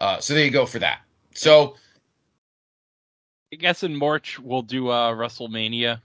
uh, 0.00 0.20
so 0.20 0.34
there 0.34 0.44
you 0.44 0.50
go 0.50 0.66
for 0.66 0.78
that. 0.80 1.00
So, 1.34 1.76
I 3.52 3.56
guess 3.56 3.82
in 3.82 3.96
March 3.96 4.38
we'll 4.38 4.62
do 4.62 4.88
uh, 4.88 5.12
WrestleMania. 5.14 6.00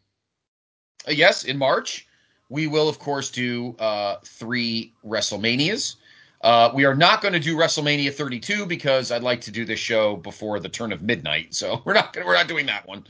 Uh, 1.07 1.11
yes, 1.11 1.43
in 1.43 1.57
March, 1.57 2.07
we 2.49 2.67
will, 2.67 2.87
of 2.87 2.99
course, 2.99 3.29
do 3.29 3.75
uh, 3.79 4.17
three 4.23 4.93
WrestleManias. 5.05 5.95
Uh, 6.41 6.71
we 6.73 6.85
are 6.85 6.95
not 6.95 7.21
going 7.21 7.33
to 7.33 7.39
do 7.39 7.57
WrestleMania 7.57 8.13
32 8.13 8.65
because 8.65 9.11
I'd 9.11 9.23
like 9.23 9.41
to 9.41 9.51
do 9.51 9.65
this 9.65 9.79
show 9.79 10.15
before 10.17 10.59
the 10.59 10.69
turn 10.69 10.93
of 10.93 11.01
midnight. 11.01 11.53
So 11.53 11.81
we're 11.85 11.93
not 11.93 12.13
gonna, 12.13 12.25
we're 12.25 12.35
not 12.35 12.47
doing 12.47 12.65
that 12.67 12.87
one. 12.87 13.05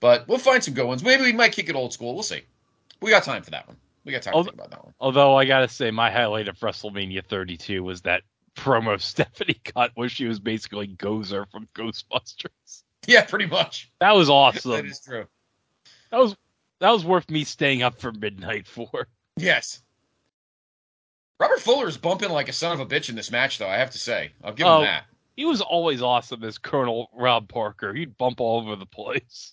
But 0.00 0.26
we'll 0.28 0.38
find 0.38 0.62
some 0.62 0.74
good 0.74 0.86
ones. 0.86 1.02
Maybe 1.02 1.22
we 1.22 1.32
might 1.32 1.52
kick 1.52 1.68
it 1.68 1.76
old 1.76 1.92
school. 1.92 2.14
We'll 2.14 2.22
see. 2.22 2.42
We 3.00 3.10
got 3.10 3.24
time 3.24 3.42
for 3.42 3.50
that 3.50 3.66
one. 3.66 3.76
We 4.06 4.12
got 4.12 4.22
time 4.22 4.34
Oh, 4.36 4.38
to 4.38 4.44
think 4.44 4.54
about 4.54 4.70
that 4.70 4.84
one. 4.84 4.94
Although 5.00 5.36
I 5.36 5.44
gotta 5.44 5.68
say, 5.68 5.90
my 5.90 6.10
highlight 6.12 6.46
of 6.48 6.56
WrestleMania 6.60 7.24
32 7.26 7.82
was 7.82 8.02
that 8.02 8.22
promo 8.56 8.98
Stephanie 9.00 9.60
cut 9.64 9.90
where 9.96 10.08
she 10.08 10.26
was 10.26 10.38
basically 10.38 10.86
Gozer 10.88 11.50
from 11.50 11.68
Ghostbusters. 11.74 12.82
Yeah, 13.06 13.24
pretty 13.24 13.46
much. 13.46 13.90
That 14.00 14.14
was 14.14 14.30
awesome. 14.30 14.86
is 14.86 15.00
true. 15.00 15.26
That 16.10 16.18
was 16.18 16.36
that 16.80 16.90
was 16.90 17.04
worth 17.04 17.28
me 17.28 17.44
staying 17.44 17.82
up 17.82 18.00
for 18.00 18.12
midnight 18.12 18.66
for. 18.68 19.08
Yes. 19.36 19.82
Robert 21.40 21.60
Fuller 21.60 21.86
is 21.88 21.98
bumping 21.98 22.30
like 22.30 22.48
a 22.48 22.52
son 22.52 22.72
of 22.72 22.80
a 22.80 22.86
bitch 22.86 23.08
in 23.10 23.16
this 23.16 23.30
match, 23.30 23.58
though. 23.58 23.68
I 23.68 23.76
have 23.76 23.90
to 23.90 23.98
say, 23.98 24.32
I'll 24.42 24.54
give 24.54 24.66
Oh. 24.66 24.78
him 24.78 24.84
that. 24.84 25.04
He 25.36 25.44
was 25.44 25.60
always 25.60 26.00
awesome 26.00 26.42
as 26.44 26.56
Colonel 26.56 27.10
Rob 27.12 27.48
Parker. 27.48 27.92
He'd 27.92 28.16
bump 28.16 28.40
all 28.40 28.60
over 28.60 28.76
the 28.76 28.86
place. 28.86 29.52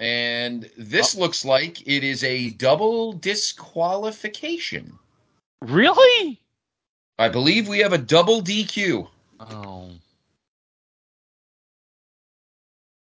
And 0.00 0.70
this 0.78 1.14
looks 1.14 1.44
like 1.44 1.86
it 1.86 2.02
is 2.02 2.24
a 2.24 2.50
double 2.50 3.12
disqualification. 3.12 4.98
Really? 5.60 6.40
I 7.18 7.28
believe 7.28 7.68
we 7.68 7.80
have 7.80 7.92
a 7.92 7.98
double 7.98 8.40
DQ. 8.40 9.06
Oh. 9.40 9.90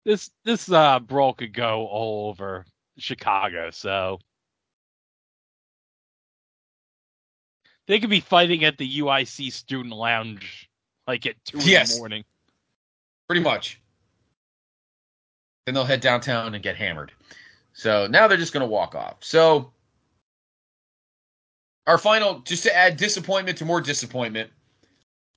This 0.05 0.31
this 0.45 0.71
uh 0.71 0.99
brawl 0.99 1.35
could 1.35 1.55
go 1.55 1.87
all 1.87 2.29
over 2.31 2.67
Chicago, 2.99 3.71
so 3.71 4.19
they 7.87 8.01
could 8.01 8.11
be 8.11 8.21
fighting 8.21 8.65
at 8.65 8.79
the 8.79 8.99
UIC 9.01 9.53
student 9.53 9.95
lounge 9.95 10.69
like 11.07 11.27
at 11.27 11.37
two 11.45 11.59
in 11.59 11.65
the 11.65 11.97
morning. 11.99 12.25
Pretty 13.29 13.43
much. 13.43 13.81
Then 15.71 15.77
they'll 15.77 15.85
head 15.85 16.01
downtown 16.01 16.53
and 16.53 16.65
get 16.65 16.75
hammered. 16.75 17.13
So 17.75 18.09
now 18.09 18.27
they're 18.27 18.37
just 18.37 18.53
going 18.53 18.63
to 18.63 18.67
walk 18.67 18.97
off. 18.97 19.19
So 19.21 19.71
our 21.87 21.97
final, 21.97 22.41
just 22.41 22.65
to 22.65 22.77
add 22.77 22.97
disappointment 22.97 23.57
to 23.59 23.65
more 23.65 23.81
disappointment, 23.81 24.51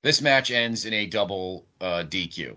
this 0.02 0.24
match 0.24 0.50
ends 0.50 0.86
in 0.86 0.94
a 0.94 1.06
double 1.06 1.68
uh, 1.82 2.04
DQ. 2.10 2.56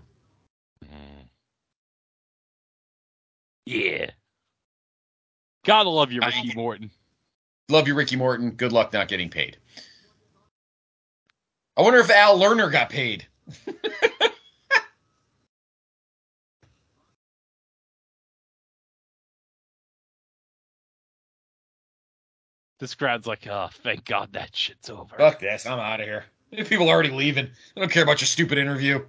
Yeah. 3.66 4.08
Gotta 5.66 5.90
love 5.90 6.10
you, 6.10 6.22
I- 6.22 6.28
Ricky 6.28 6.54
Morton. 6.54 6.90
Love 7.68 7.86
you, 7.88 7.94
Ricky 7.94 8.16
Morton. 8.16 8.52
Good 8.52 8.72
luck 8.72 8.94
not 8.94 9.08
getting 9.08 9.28
paid. 9.28 9.58
I 11.76 11.82
wonder 11.82 11.98
if 11.98 12.08
Al 12.08 12.38
Lerner 12.38 12.72
got 12.72 12.88
paid. 12.88 13.26
This 22.78 22.94
crowd's 22.94 23.26
like, 23.26 23.46
oh, 23.46 23.68
thank 23.82 24.04
God 24.04 24.32
that 24.34 24.54
shit's 24.54 24.90
over. 24.90 25.16
Fuck 25.16 25.40
this. 25.40 25.66
I'm 25.66 25.78
out 25.78 26.00
of 26.00 26.06
here. 26.06 26.24
People 26.66 26.88
are 26.88 26.92
already 26.92 27.10
leaving. 27.10 27.48
I 27.76 27.80
don't 27.80 27.90
care 27.90 28.02
about 28.02 28.20
your 28.20 28.26
stupid 28.26 28.58
interview. 28.58 29.04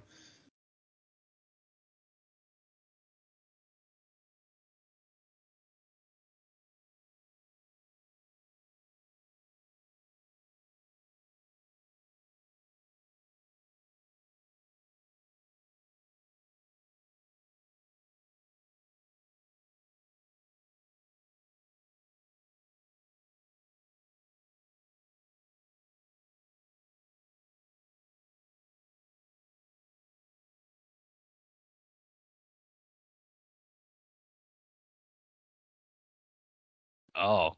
Oh. 37.18 37.54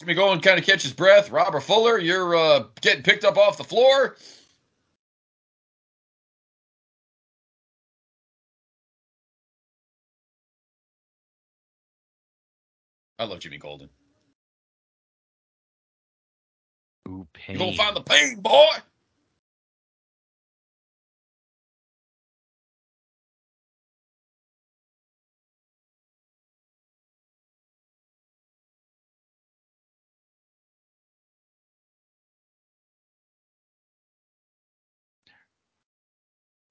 Jimmy 0.00 0.14
Golden 0.14 0.40
kind 0.40 0.58
of 0.58 0.66
catches 0.66 0.92
breath. 0.92 1.30
Robert 1.30 1.60
Fuller, 1.60 1.98
you're 1.98 2.34
uh, 2.36 2.64
getting 2.80 3.02
picked 3.02 3.24
up 3.24 3.36
off 3.36 3.56
the 3.56 3.64
floor. 3.64 4.16
I 13.18 13.24
love 13.24 13.38
Jimmy 13.38 13.58
Golden. 13.58 13.88
Ooh, 17.08 17.26
pain. 17.32 17.54
You 17.54 17.58
gonna 17.60 17.76
find 17.76 17.94
the 17.96 18.00
pain, 18.00 18.40
boy. 18.40 18.66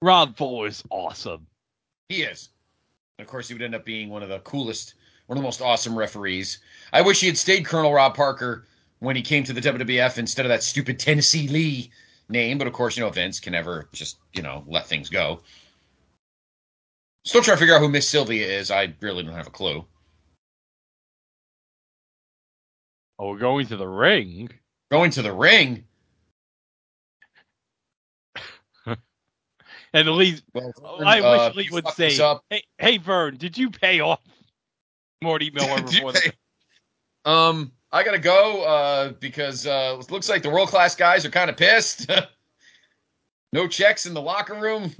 Rob 0.02 0.36
Fuller 0.36 0.66
is 0.66 0.82
awesome. 0.90 1.46
He 2.08 2.22
is. 2.22 2.50
And 3.18 3.24
of 3.24 3.30
course, 3.30 3.46
he 3.46 3.54
would 3.54 3.62
end 3.62 3.76
up 3.76 3.84
being 3.84 4.10
one 4.10 4.22
of 4.24 4.28
the 4.28 4.40
coolest, 4.40 4.94
one 5.26 5.38
of 5.38 5.42
the 5.42 5.46
most 5.46 5.62
awesome 5.62 5.96
referees. 5.96 6.58
I 6.92 7.00
wish 7.00 7.20
he 7.20 7.28
had 7.28 7.38
stayed 7.38 7.64
Colonel 7.64 7.92
Rob 7.92 8.16
Parker 8.16 8.66
when 8.98 9.14
he 9.14 9.22
came 9.22 9.44
to 9.44 9.52
the 9.52 9.60
WWF 9.60 10.18
instead 10.18 10.44
of 10.44 10.50
that 10.50 10.64
stupid 10.64 10.98
Tennessee 10.98 11.46
Lee 11.46 11.90
name. 12.28 12.58
But 12.58 12.66
of 12.66 12.72
course, 12.72 12.96
you 12.96 13.04
know, 13.04 13.10
Vince 13.10 13.38
can 13.38 13.52
never 13.52 13.88
just, 13.92 14.18
you 14.32 14.42
know, 14.42 14.64
let 14.66 14.86
things 14.86 15.08
go. 15.08 15.40
Still 17.24 17.42
trying 17.42 17.56
to 17.56 17.60
figure 17.60 17.76
out 17.76 17.80
who 17.80 17.88
Miss 17.88 18.08
Sylvia 18.08 18.44
is. 18.44 18.72
I 18.72 18.92
really 19.00 19.22
don't 19.22 19.34
have 19.34 19.46
a 19.46 19.50
clue. 19.50 19.84
Oh, 23.20 23.30
we're 23.30 23.38
going 23.38 23.68
to 23.68 23.76
the 23.76 23.86
ring. 23.86 24.50
Going 24.90 25.12
to 25.12 25.22
the 25.22 25.32
ring. 25.32 25.84
And 29.94 30.08
Lee, 30.08 30.40
Well, 30.54 30.72
I 31.04 31.20
uh, 31.20 31.52
wish 31.54 31.56
Lee 31.56 31.68
would 31.70 31.88
say, 31.88 32.16
"Hey, 32.48 32.62
hey, 32.78 32.96
Vern, 32.98 33.36
did 33.36 33.58
you 33.58 33.70
pay 33.70 34.00
off 34.00 34.20
Morty 35.22 35.50
Miller 35.50 35.82
before 35.82 36.12
the?" 36.12 36.32
Um, 37.24 37.70
I 37.92 38.02
gotta 38.02 38.18
go 38.18 38.64
uh, 38.64 39.12
because 39.20 39.64
uh, 39.64 39.96
it 40.00 40.10
looks 40.10 40.28
like 40.28 40.42
the 40.42 40.50
world 40.50 40.70
class 40.70 40.96
guys 40.96 41.24
are 41.24 41.30
kind 41.30 41.48
of 41.48 41.56
pissed. 41.56 42.10
no 43.52 43.68
checks 43.68 44.06
in 44.06 44.14
the 44.14 44.20
locker 44.20 44.54
room. 44.54 44.92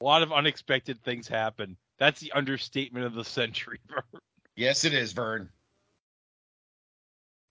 A 0.00 0.04
lot 0.04 0.22
of 0.22 0.32
unexpected 0.32 1.00
things 1.04 1.28
happen. 1.28 1.76
That's 1.98 2.18
the 2.18 2.32
understatement 2.32 3.06
of 3.06 3.14
the 3.14 3.24
century, 3.24 3.78
Vern. 3.88 4.20
Yes, 4.56 4.84
it 4.84 4.92
is, 4.92 5.12
Vern. 5.12 5.50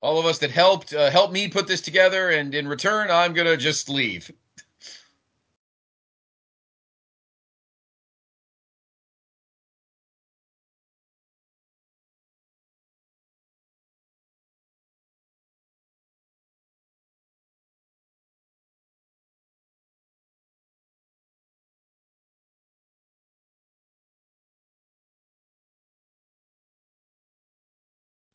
All 0.02 0.20
of 0.20 0.26
us 0.26 0.40
that 0.40 0.52
helped 0.52 0.94
uh, 0.94 1.10
helped 1.12 1.34
me 1.34 1.48
put 1.50 1.68
this 1.68 1.82
together, 1.82 2.30
and 2.30 2.56
in 2.56 2.68
return, 2.68 3.12
I'm 3.12 3.34
gonna 3.34 3.58
just 3.58 3.90
leave. 3.90 4.32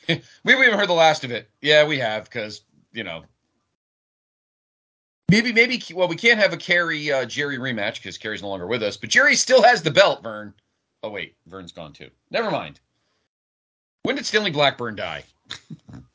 we 0.44 0.52
haven't 0.52 0.78
heard 0.78 0.88
the 0.88 0.94
last 0.94 1.24
of 1.24 1.30
it. 1.30 1.48
Yeah, 1.60 1.86
we 1.86 1.98
have 1.98 2.24
because 2.24 2.62
you 2.92 3.04
know 3.04 3.24
maybe 5.30 5.52
maybe 5.52 5.82
well 5.94 6.08
we 6.08 6.16
can't 6.16 6.38
have 6.38 6.52
a 6.52 6.56
Kerry 6.56 7.10
uh, 7.10 7.24
Jerry 7.24 7.58
rematch 7.58 7.96
because 7.96 8.18
Kerry's 8.18 8.42
no 8.42 8.48
longer 8.48 8.66
with 8.66 8.82
us, 8.82 8.96
but 8.96 9.10
Jerry 9.10 9.36
still 9.36 9.62
has 9.62 9.82
the 9.82 9.90
belt. 9.90 10.22
Vern. 10.22 10.54
Oh 11.02 11.10
wait, 11.10 11.36
Vern's 11.46 11.72
gone 11.72 11.92
too. 11.92 12.10
Never 12.30 12.50
mind. 12.50 12.80
When 14.02 14.16
did 14.16 14.26
Stanley 14.26 14.50
Blackburn 14.50 14.96
die? 14.96 15.24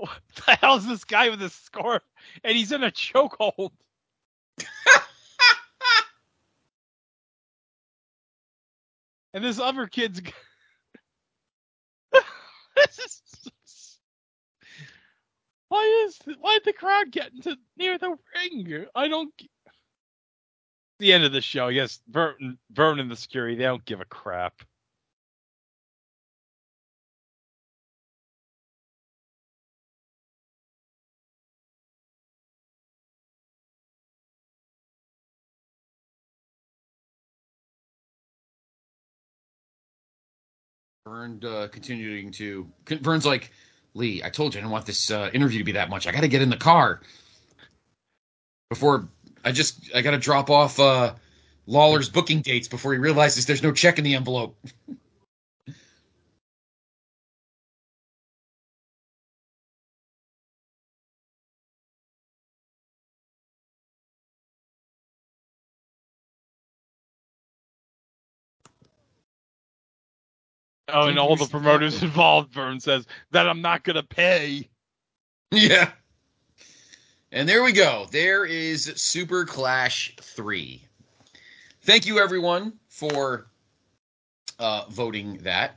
What 0.00 0.22
the 0.46 0.52
hell 0.52 0.76
is 0.76 0.86
this 0.86 1.04
guy 1.04 1.28
with 1.28 1.42
a 1.42 1.50
scarf? 1.50 2.02
And 2.42 2.56
he's 2.56 2.72
in 2.72 2.82
a 2.82 2.90
chokehold. 2.90 3.72
and 9.34 9.44
this 9.44 9.58
other 9.58 9.86
kid's. 9.86 10.22
this 12.12 12.22
is. 13.04 13.98
Why 15.68 16.06
is 16.06 16.18
why 16.40 16.54
did 16.54 16.64
the 16.64 16.72
crowd 16.72 17.10
get 17.12 17.32
into 17.32 17.58
near 17.76 17.98
the 17.98 18.16
ring? 18.34 18.86
I 18.94 19.08
don't. 19.08 19.34
The 20.98 21.12
end 21.12 21.24
of 21.24 21.32
the 21.32 21.42
show. 21.42 21.68
Yes, 21.68 22.00
Vern, 22.08 22.56
Vern 22.72 23.00
and 23.00 23.10
the 23.10 23.16
security. 23.16 23.54
They 23.54 23.64
don't 23.64 23.84
give 23.84 24.00
a 24.00 24.06
crap. 24.06 24.62
Vern 41.10 41.40
uh, 41.44 41.66
continuing 41.72 42.30
to 42.30 42.68
Vern's 42.86 43.26
like 43.26 43.50
Lee. 43.94 44.22
I 44.22 44.30
told 44.30 44.54
you 44.54 44.58
I 44.58 44.62
didn't 44.62 44.70
want 44.70 44.86
this 44.86 45.10
uh, 45.10 45.28
interview 45.34 45.58
to 45.58 45.64
be 45.64 45.72
that 45.72 45.90
much. 45.90 46.06
I 46.06 46.12
got 46.12 46.20
to 46.20 46.28
get 46.28 46.40
in 46.40 46.50
the 46.50 46.56
car 46.56 47.00
before 48.68 49.08
I 49.44 49.50
just 49.50 49.90
I 49.92 50.02
got 50.02 50.12
to 50.12 50.18
drop 50.18 50.50
off 50.50 50.78
uh, 50.78 51.14
Lawler's 51.66 52.08
booking 52.08 52.42
dates 52.42 52.68
before 52.68 52.92
he 52.92 53.00
realizes 53.00 53.44
there's 53.44 53.62
no 53.62 53.72
check 53.72 53.98
in 53.98 54.04
the 54.04 54.14
envelope. 54.14 54.56
Oh, 70.92 71.08
and 71.08 71.18
all 71.18 71.36
the 71.36 71.46
promoters 71.46 72.02
involved, 72.02 72.52
Vern 72.52 72.80
says 72.80 73.06
that 73.30 73.48
I'm 73.48 73.62
not 73.62 73.84
gonna 73.84 74.02
pay. 74.02 74.68
Yeah. 75.50 75.90
And 77.32 77.48
there 77.48 77.62
we 77.62 77.72
go. 77.72 78.06
There 78.10 78.44
is 78.44 78.84
Super 78.96 79.44
Clash 79.44 80.14
3. 80.20 80.82
Thank 81.82 82.06
you, 82.06 82.18
everyone, 82.18 82.72
for 82.88 83.46
uh, 84.58 84.84
voting 84.90 85.38
that 85.38 85.76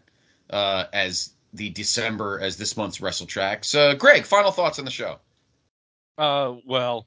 uh, 0.50 0.86
as 0.94 1.32
the 1.54 1.70
December, 1.70 2.40
as 2.42 2.58
this 2.58 2.76
month's 2.76 2.98
Wrestletraxx. 2.98 3.76
Uh, 3.76 3.96
Greg, 3.96 4.26
final 4.26 4.52
thoughts 4.52 4.80
on 4.80 4.86
the 4.86 4.92
show. 4.92 5.20
Uh, 6.18 6.56
well, 6.66 7.06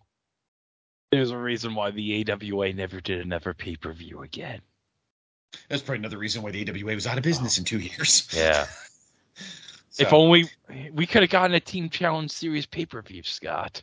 there's 1.10 1.30
a 1.30 1.38
reason 1.38 1.74
why 1.74 1.90
the 1.90 2.24
AWA 2.28 2.72
never 2.72 3.00
did 3.00 3.20
another 3.20 3.52
pay 3.54 3.76
per 3.76 3.92
view 3.92 4.22
again. 4.22 4.60
That's 5.68 5.82
probably 5.82 5.98
another 6.00 6.18
reason 6.18 6.42
why 6.42 6.50
the 6.50 6.68
AWA 6.68 6.94
was 6.94 7.06
out 7.06 7.18
of 7.18 7.24
business 7.24 7.58
in 7.58 7.64
two 7.64 7.78
years. 7.80 8.28
Yeah. 8.34 8.66
So- 9.90 10.02
If 10.02 10.12
only 10.12 10.44
we 10.92 11.06
could 11.06 11.22
have 11.22 11.30
gotten 11.30 11.54
a 11.54 11.60
Team 11.60 11.88
Challenge 11.88 12.30
Series 12.30 12.66
pay 12.66 12.84
per 12.84 13.00
view, 13.00 13.22
Scott. 13.22 13.82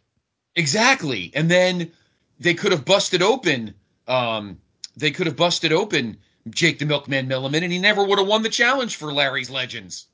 Exactly. 0.56 1.32
And 1.34 1.50
then 1.50 1.92
they 2.40 2.54
could 2.54 2.72
have 2.72 2.86
busted 2.86 3.24
open 3.24 3.74
um 4.08 4.60
they 4.96 5.10
could 5.10 5.26
have 5.26 5.36
busted 5.36 5.72
open 5.74 6.18
Jake 6.52 6.78
the 6.78 6.86
Milkman 6.86 7.28
Milliman 7.28 7.64
and 7.64 7.72
he 7.74 7.80
never 7.80 8.04
would 8.04 8.20
have 8.20 8.28
won 8.28 8.44
the 8.44 8.50
challenge 8.50 8.98
for 8.98 9.12
Larry's 9.12 9.50
Legends. 9.50 10.06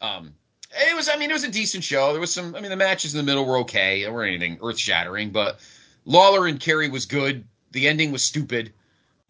Um 0.00 0.34
it 0.72 0.96
was 0.96 1.08
I 1.08 1.16
mean 1.16 1.30
it 1.30 1.34
was 1.34 1.44
a 1.44 1.50
decent 1.52 1.84
show. 1.84 2.10
There 2.10 2.20
was 2.20 2.34
some 2.34 2.56
I 2.56 2.60
mean 2.60 2.70
the 2.70 2.76
matches 2.76 3.14
in 3.14 3.18
the 3.18 3.22
middle 3.24 3.44
were 3.46 3.58
okay. 3.58 4.02
They 4.02 4.10
weren't 4.10 4.34
anything 4.34 4.58
earth 4.60 4.78
shattering, 4.80 5.30
but 5.30 5.60
Lawler 6.04 6.48
and 6.48 6.58
Kerry 6.58 6.88
was 6.88 7.06
good. 7.06 7.44
The 7.70 7.86
ending 7.86 8.10
was 8.10 8.24
stupid. 8.24 8.72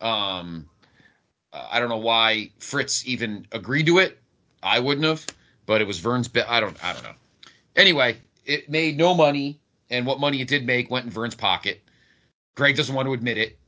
Um 0.00 0.70
I 1.52 1.80
don't 1.80 1.88
know 1.88 1.96
why 1.96 2.50
Fritz 2.58 3.06
even 3.06 3.46
agreed 3.52 3.86
to 3.86 3.98
it. 3.98 4.18
I 4.62 4.80
wouldn't 4.80 5.06
have, 5.06 5.24
but 5.66 5.80
it 5.80 5.86
was 5.86 5.98
Vern's 5.98 6.28
bet. 6.28 6.48
I 6.48 6.60
don't 6.60 6.82
I 6.84 6.92
don't 6.92 7.02
know. 7.02 7.14
Anyway, 7.76 8.16
it 8.44 8.68
made 8.68 8.96
no 8.96 9.14
money 9.14 9.60
and 9.90 10.06
what 10.06 10.20
money 10.20 10.40
it 10.40 10.48
did 10.48 10.66
make 10.66 10.90
went 10.90 11.06
in 11.06 11.10
Vern's 11.10 11.34
pocket. 11.34 11.80
Greg 12.56 12.76
doesn't 12.76 12.94
want 12.94 13.06
to 13.06 13.12
admit 13.12 13.38
it. 13.38 13.58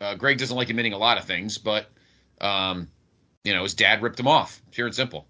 Uh, 0.00 0.14
Greg 0.14 0.38
doesn't 0.38 0.56
like 0.56 0.70
admitting 0.70 0.92
a 0.92 0.98
lot 0.98 1.18
of 1.18 1.24
things, 1.24 1.58
but 1.58 1.90
um, 2.40 2.88
you 3.44 3.52
know 3.52 3.62
his 3.64 3.74
dad 3.74 4.00
ripped 4.00 4.18
him 4.20 4.28
off, 4.28 4.62
pure 4.70 4.86
and 4.86 4.94
simple. 4.94 5.26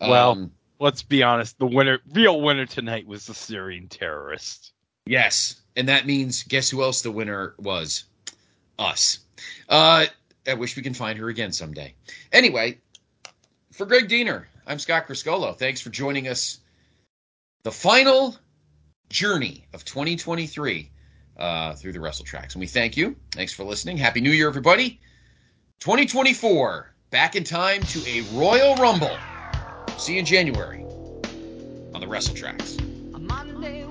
Well, 0.00 0.30
Um, 0.32 0.52
let's 0.78 1.02
be 1.02 1.22
honest, 1.22 1.58
the 1.58 1.66
winner, 1.66 2.00
real 2.12 2.40
winner 2.40 2.64
tonight 2.64 3.06
was 3.06 3.26
the 3.26 3.34
Syrian 3.34 3.88
terrorist. 3.88 4.72
Yes, 5.06 5.60
and 5.76 5.88
that 5.88 6.06
means 6.06 6.42
guess 6.44 6.70
who 6.70 6.82
else 6.82 7.02
the 7.02 7.10
winner 7.10 7.54
was? 7.58 8.04
Us. 8.78 9.18
Uh, 9.68 10.06
I 10.46 10.54
wish 10.54 10.76
we 10.76 10.82
can 10.82 10.94
find 10.94 11.18
her 11.18 11.28
again 11.28 11.52
someday. 11.52 11.94
Anyway, 12.32 12.78
for 13.72 13.86
Greg 13.86 14.08
Diener, 14.08 14.48
I'm 14.66 14.78
Scott 14.78 15.06
Criscuolo. 15.06 15.56
Thanks 15.56 15.80
for 15.80 15.90
joining 15.90 16.28
us. 16.28 16.60
The 17.62 17.72
final 17.72 18.36
journey 19.10 19.66
of 19.74 19.84
2023 19.84 20.90
uh, 21.38 21.74
through 21.74 21.92
the 21.92 21.98
Wrestletraxx, 21.98 22.54
and 22.54 22.60
we 22.60 22.66
thank 22.66 22.96
you. 22.96 23.16
Thanks 23.32 23.52
for 23.52 23.64
listening. 23.64 23.96
Happy 23.96 24.20
New 24.20 24.30
Year, 24.30 24.48
everybody. 24.48 25.00
2024, 25.80 26.94
back 27.10 27.36
in 27.36 27.44
time 27.44 27.82
to 27.82 28.00
a 28.06 28.22
Royal 28.32 28.76
Rumble. 28.76 29.16
See 29.98 30.14
you 30.14 30.20
in 30.20 30.24
January 30.24 30.82
on 31.94 32.00
the 32.00 32.06
Wrestletraxx. 32.06 33.14
A 33.14 33.18
Monday 33.18 33.84